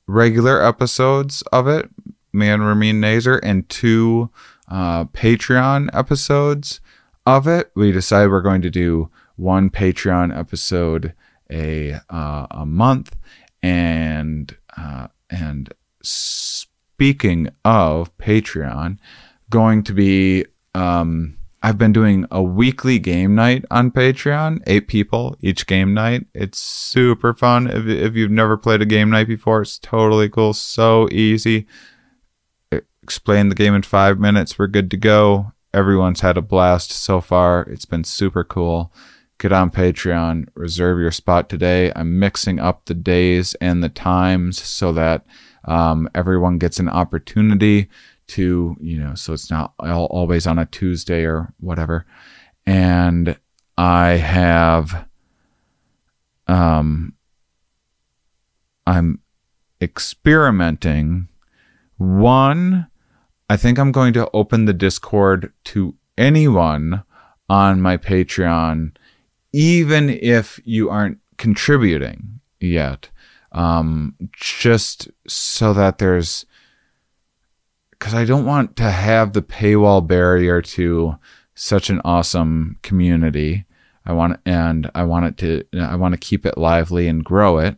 regular 0.07 0.63
episodes 0.63 1.43
of 1.53 1.67
it 1.67 1.91
me 2.37 2.49
and 2.49 2.65
Ramin 2.65 3.01
Nazer, 3.01 3.41
and 3.43 3.69
two 3.69 4.31
uh, 4.69 5.07
Patreon 5.07 5.89
episodes 5.93 6.81
of 7.25 7.49
it. 7.49 7.73
We 7.75 7.91
decided 7.91 8.31
we're 8.31 8.43
going 8.43 8.63
to 8.63 8.71
do 8.71 9.11
one 9.37 9.71
Patreon 9.71 10.37
episode 10.37 11.15
a 11.51 11.95
uh, 12.11 12.47
a 12.51 12.67
month, 12.67 13.17
and 13.63 14.55
uh, 14.77 15.09
and 15.31 15.73
speaking 16.97 17.49
of 17.65 18.17
Patreon, 18.17 18.99
going 19.51 19.83
to 19.85 19.93
be 19.93 20.47
um, 20.75 21.37
I've 21.63 21.79
been 21.79 21.93
doing 21.93 22.27
a 22.31 22.43
weekly 22.43 22.99
game 22.99 23.35
night 23.35 23.65
on 23.71 23.91
Patreon, 23.91 24.63
eight 24.67 24.89
people 24.89 25.37
each 25.41 25.67
game 25.67 25.93
night. 25.93 26.27
It's 26.35 26.59
super 26.59 27.35
fun. 27.35 27.67
If, 27.67 27.87
if 27.87 28.17
you've 28.17 28.31
never 28.31 28.57
played 28.57 28.83
a 28.83 28.87
game 28.87 29.11
night 29.11 29.29
before, 29.29 29.63
it's 29.63 29.79
totally 29.79 30.29
cool. 30.29 30.53
So 30.53 31.09
easy 31.11 31.67
explain 33.07 33.51
the 33.51 33.55
game 33.55 33.73
in 33.73 33.83
five 33.83 34.19
minutes. 34.19 34.59
We're 34.59 34.67
good 34.67 34.91
to 34.91 34.97
go. 34.97 35.53
Everyone's 35.73 36.23
had 36.23 36.37
a 36.37 36.43
blast 36.43 36.91
so 36.91 37.21
far. 37.21 37.63
It's 37.63 37.85
been 37.85 38.03
super 38.03 38.43
cool. 38.43 38.93
Get 39.39 39.53
on 39.53 39.71
Patreon, 39.71 40.49
reserve 40.55 40.99
your 40.99 41.13
spot 41.13 41.49
today. 41.49 41.93
I'm 41.95 42.19
mixing 42.19 42.59
up 42.59 42.87
the 42.87 42.95
days 42.95 43.55
and 43.61 43.81
the 43.81 43.89
times 43.89 44.61
so 44.61 44.93
that 44.95 45.25
um, 45.67 46.09
everyone 46.15 46.59
gets 46.59 46.79
an 46.79 46.89
opportunity 46.89 47.89
to, 48.29 48.77
you 48.81 48.99
know, 48.99 49.15
so 49.15 49.33
it's 49.33 49.51
not 49.51 49.75
always 49.79 50.47
on 50.47 50.59
a 50.59 50.67
Tuesday 50.67 51.25
or 51.25 51.53
whatever. 51.61 52.07
And 52.67 53.39
I 53.79 54.11
have, 54.13 55.07
um, 56.49 57.15
I'm 58.87 59.21
experimenting. 59.81 61.29
One, 61.99 62.89
I 63.49 63.57
think 63.57 63.79
I'm 63.79 63.93
going 63.93 64.13
to 64.15 64.31
open 64.33 64.65
the 64.65 64.73
Discord 64.73 65.53
to 65.65 65.95
anyone 66.19 67.05
on 67.49 67.81
my 67.81 67.97
Patreon, 67.97 68.97
even 69.53 70.11
if 70.11 70.61
you 70.65 70.91
aren't 70.91 71.19
contributing 71.37 72.41
yet. 72.61 73.11
Um, 73.57 74.15
just 74.33 75.09
so 75.27 75.73
that 75.73 75.99
there's, 75.99 76.45
because 77.91 78.15
I 78.15 78.25
don't 78.25 78.45
want 78.45 78.77
to 78.77 78.91
have 78.91 79.33
the 79.33 79.43
paywall 79.43 80.07
barrier 80.07 80.61
to 80.63 81.17
such 81.55 81.89
an 81.89 82.01
awesome 82.05 82.79
community. 82.83 83.65
I 84.05 84.13
want 84.13 84.39
and 84.45 84.89
I 84.95 85.03
want 85.05 85.27
it 85.27 85.37
to 85.39 85.81
I 85.81 85.97
want 85.97 86.13
to 86.13 86.19
keep 86.19 86.47
it 86.47 86.59
lively 86.59 87.09
and 87.09 87.25
grow 87.25 87.59
it 87.59 87.77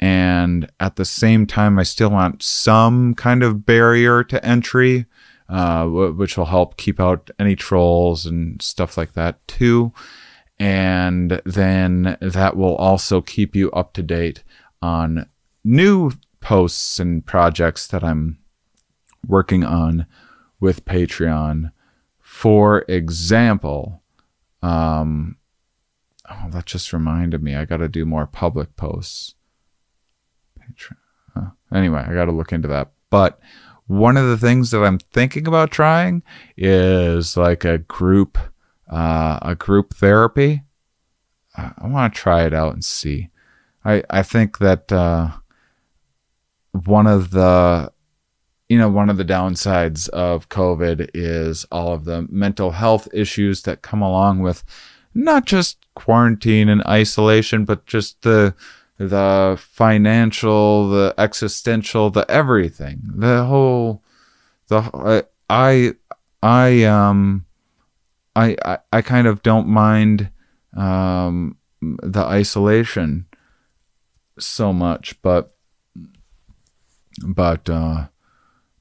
and 0.00 0.70
at 0.80 0.96
the 0.96 1.04
same 1.04 1.46
time, 1.46 1.78
I 1.78 1.82
still 1.82 2.10
want 2.10 2.42
some 2.42 3.14
kind 3.14 3.42
of 3.42 3.64
barrier 3.64 4.24
to 4.24 4.44
entry, 4.44 5.06
uh, 5.48 5.86
which 5.86 6.36
will 6.36 6.46
help 6.46 6.76
keep 6.76 6.98
out 7.00 7.30
any 7.38 7.54
trolls 7.54 8.26
and 8.26 8.60
stuff 8.60 8.96
like 8.96 9.12
that 9.12 9.46
too. 9.46 9.92
And 10.58 11.40
then 11.44 12.16
that 12.20 12.56
will 12.56 12.76
also 12.76 13.20
keep 13.20 13.56
you 13.56 13.70
up 13.72 13.92
to 13.94 14.02
date 14.02 14.42
on 14.84 15.26
new 15.64 16.10
posts 16.40 17.00
and 17.00 17.24
projects 17.24 17.86
that 17.86 18.04
I'm 18.04 18.38
working 19.26 19.64
on 19.64 20.04
with 20.60 20.84
Patreon. 20.84 21.72
For 22.20 22.84
example, 22.86 24.02
um, 24.62 25.38
oh, 26.30 26.48
that 26.50 26.66
just 26.66 26.92
reminded 26.92 27.42
me, 27.42 27.54
I 27.54 27.64
got 27.64 27.78
to 27.78 27.88
do 27.88 28.04
more 28.04 28.26
public 28.26 28.76
posts. 28.76 29.34
Uh, 31.34 31.50
anyway, 31.72 32.04
I 32.06 32.12
got 32.12 32.26
to 32.26 32.32
look 32.32 32.52
into 32.52 32.68
that. 32.68 32.92
But 33.08 33.40
one 33.86 34.18
of 34.18 34.26
the 34.26 34.38
things 34.38 34.70
that 34.70 34.84
I'm 34.84 34.98
thinking 34.98 35.46
about 35.46 35.70
trying 35.70 36.22
is 36.58 37.38
like 37.38 37.64
a 37.64 37.78
group, 37.78 38.36
uh, 38.90 39.38
a 39.40 39.54
group 39.54 39.94
therapy. 39.94 40.62
I, 41.56 41.72
I 41.78 41.86
want 41.86 42.12
to 42.12 42.20
try 42.20 42.44
it 42.44 42.52
out 42.52 42.74
and 42.74 42.84
see. 42.84 43.30
I 43.84 44.02
I 44.10 44.22
think 44.22 44.58
that 44.58 44.90
uh, 44.92 45.30
one 46.72 47.06
of 47.06 47.30
the 47.30 47.92
you 48.68 48.78
know 48.78 48.88
one 48.88 49.10
of 49.10 49.16
the 49.16 49.24
downsides 49.24 50.08
of 50.10 50.48
COVID 50.48 51.10
is 51.14 51.66
all 51.70 51.92
of 51.92 52.04
the 52.04 52.26
mental 52.30 52.72
health 52.72 53.08
issues 53.12 53.62
that 53.62 53.82
come 53.82 54.02
along 54.02 54.40
with 54.40 54.64
not 55.14 55.44
just 55.44 55.86
quarantine 55.94 56.68
and 56.68 56.82
isolation, 56.86 57.64
but 57.64 57.86
just 57.86 58.22
the 58.22 58.54
the 58.98 59.56
financial, 59.60 60.88
the 60.88 61.14
existential, 61.18 62.10
the 62.10 62.28
everything, 62.30 63.02
the 63.04 63.44
whole, 63.44 64.02
the 64.68 65.26
I, 65.50 65.94
I, 66.42 66.84
um, 66.84 67.44
I, 68.36 68.56
I, 68.64 68.78
I 68.92 69.02
kind 69.02 69.26
of 69.26 69.42
don't 69.42 69.66
mind, 69.66 70.30
um, 70.76 71.56
the 71.80 72.22
isolation 72.22 73.26
so 74.38 74.72
much, 74.72 75.20
but, 75.22 75.54
but, 77.26 77.68
uh, 77.68 78.06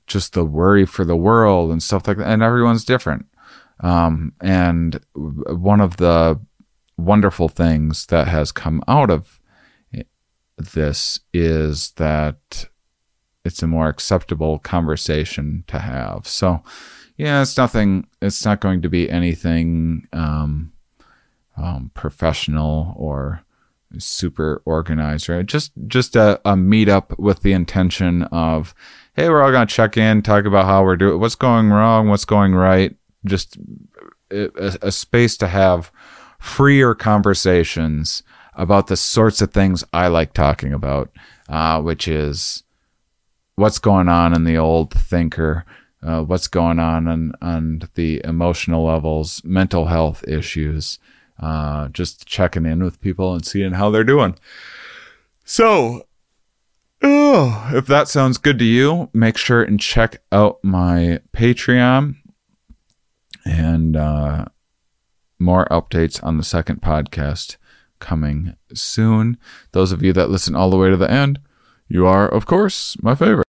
just 0.08 0.34
the 0.34 0.46
worry 0.46 0.86
for 0.86 1.06
the 1.06 1.16
world 1.16 1.72
and 1.72 1.82
stuff 1.82 2.08
like 2.08 2.18
that. 2.18 2.28
And 2.28 2.44
everyone's 2.44 2.86
different. 2.86 3.26
Um, 3.80 4.34
and 4.42 5.00
one 5.14 5.82
of 5.82 5.98
the 5.98 6.40
wonderful 6.98 7.50
things 7.50 8.06
that 8.08 8.28
has 8.28 8.52
come 8.52 8.84
out 8.88 9.10
of 9.10 9.40
this 10.58 11.20
is 11.34 11.92
that 11.92 12.68
it's 13.44 13.64
a 13.64 13.68
more 13.68 13.88
acceptable 13.88 14.60
conversation 14.60 15.64
to 15.68 15.80
have. 15.80 16.28
So, 16.28 16.64
yeah, 17.18 17.42
it's 17.42 17.58
nothing, 17.58 18.08
it's 18.22 18.46
not 18.46 18.62
going 18.62 18.82
to 18.84 18.90
be 18.90 19.10
anything 19.10 20.08
um, 20.14 20.74
um, 21.58 21.92
professional 21.94 22.94
or 22.98 23.44
super 24.00 24.62
organized, 24.66 25.30
right? 25.30 25.46
Just 25.46 25.72
just 25.88 26.16
a, 26.16 26.40
a 26.46 26.56
meetup 26.56 27.18
with 27.20 27.42
the 27.42 27.54
intention 27.54 28.24
of, 28.24 28.74
hey, 29.16 29.30
we're 29.30 29.42
all 29.42 29.52
gonna 29.52 29.66
check 29.66 29.98
in, 29.98 30.22
talk 30.22 30.46
about 30.46 30.66
how 30.66 30.84
we're 30.84 30.96
doing, 30.96 31.20
what's 31.20 31.36
going 31.36 31.70
wrong, 31.70 32.10
what's 32.10 32.26
going 32.26 32.56
right. 32.56 32.96
Just 33.26 33.58
a, 34.32 34.78
a 34.82 34.92
space 34.92 35.38
to 35.38 35.48
have 35.48 35.92
freer 36.40 36.94
conversations 36.94 38.24
about 38.56 38.88
the 38.88 38.98
sorts 38.98 39.42
of 39.42 39.52
things 39.52 39.84
I 39.94 40.08
like 40.08 40.34
talking 40.34 40.74
about, 40.74 41.12
uh, 41.50 41.82
which 41.82 42.08
is 42.08 42.64
what's 43.56 43.80
going 43.80 44.10
on 44.10 44.34
in 44.34 44.44
the 44.44 44.58
old 44.58 44.92
thinker, 44.94 45.66
uh, 46.02 46.22
what's 46.22 46.48
going 46.48 46.80
on 46.80 47.08
on, 47.08 47.34
on 47.42 47.90
the 47.96 48.22
emotional 48.24 48.86
levels, 48.86 49.42
mental 49.44 49.86
health 49.86 50.24
issues, 50.28 51.00
uh, 51.40 51.88
just 51.90 52.26
checking 52.26 52.66
in 52.66 52.84
with 52.84 53.02
people 53.02 53.34
and 53.34 53.46
seeing 53.46 53.74
how 53.74 53.90
they're 53.90 54.04
doing. 54.04 54.38
So, 55.46 56.08
oh, 57.02 57.70
if 57.74 57.86
that 57.88 58.08
sounds 58.08 58.38
good 58.38 58.60
to 58.60 58.66
you, 58.66 59.10
make 59.14 59.38
sure 59.38 59.62
and 59.64 59.80
check 59.80 60.22
out 60.32 60.60
my 60.64 61.20
Patreon 61.34 62.16
and 63.46 63.96
uh, 63.98 64.46
more 65.40 65.66
updates 65.66 66.24
on 66.24 66.38
the 66.38 66.44
second 66.44 66.82
podcast 66.82 67.58
coming 68.00 68.56
soon. 68.74 69.38
Those 69.72 69.92
of 69.92 70.02
you 70.02 70.14
that 70.14 70.30
listen 70.30 70.56
all 70.56 70.70
the 70.70 70.78
way 70.78 70.90
to 70.90 70.98
the 70.98 71.12
end, 71.12 71.40
you 71.88 72.06
are, 72.08 72.28
of 72.28 72.46
course, 72.46 72.96
my 73.02 73.16
favorite. 73.16 73.48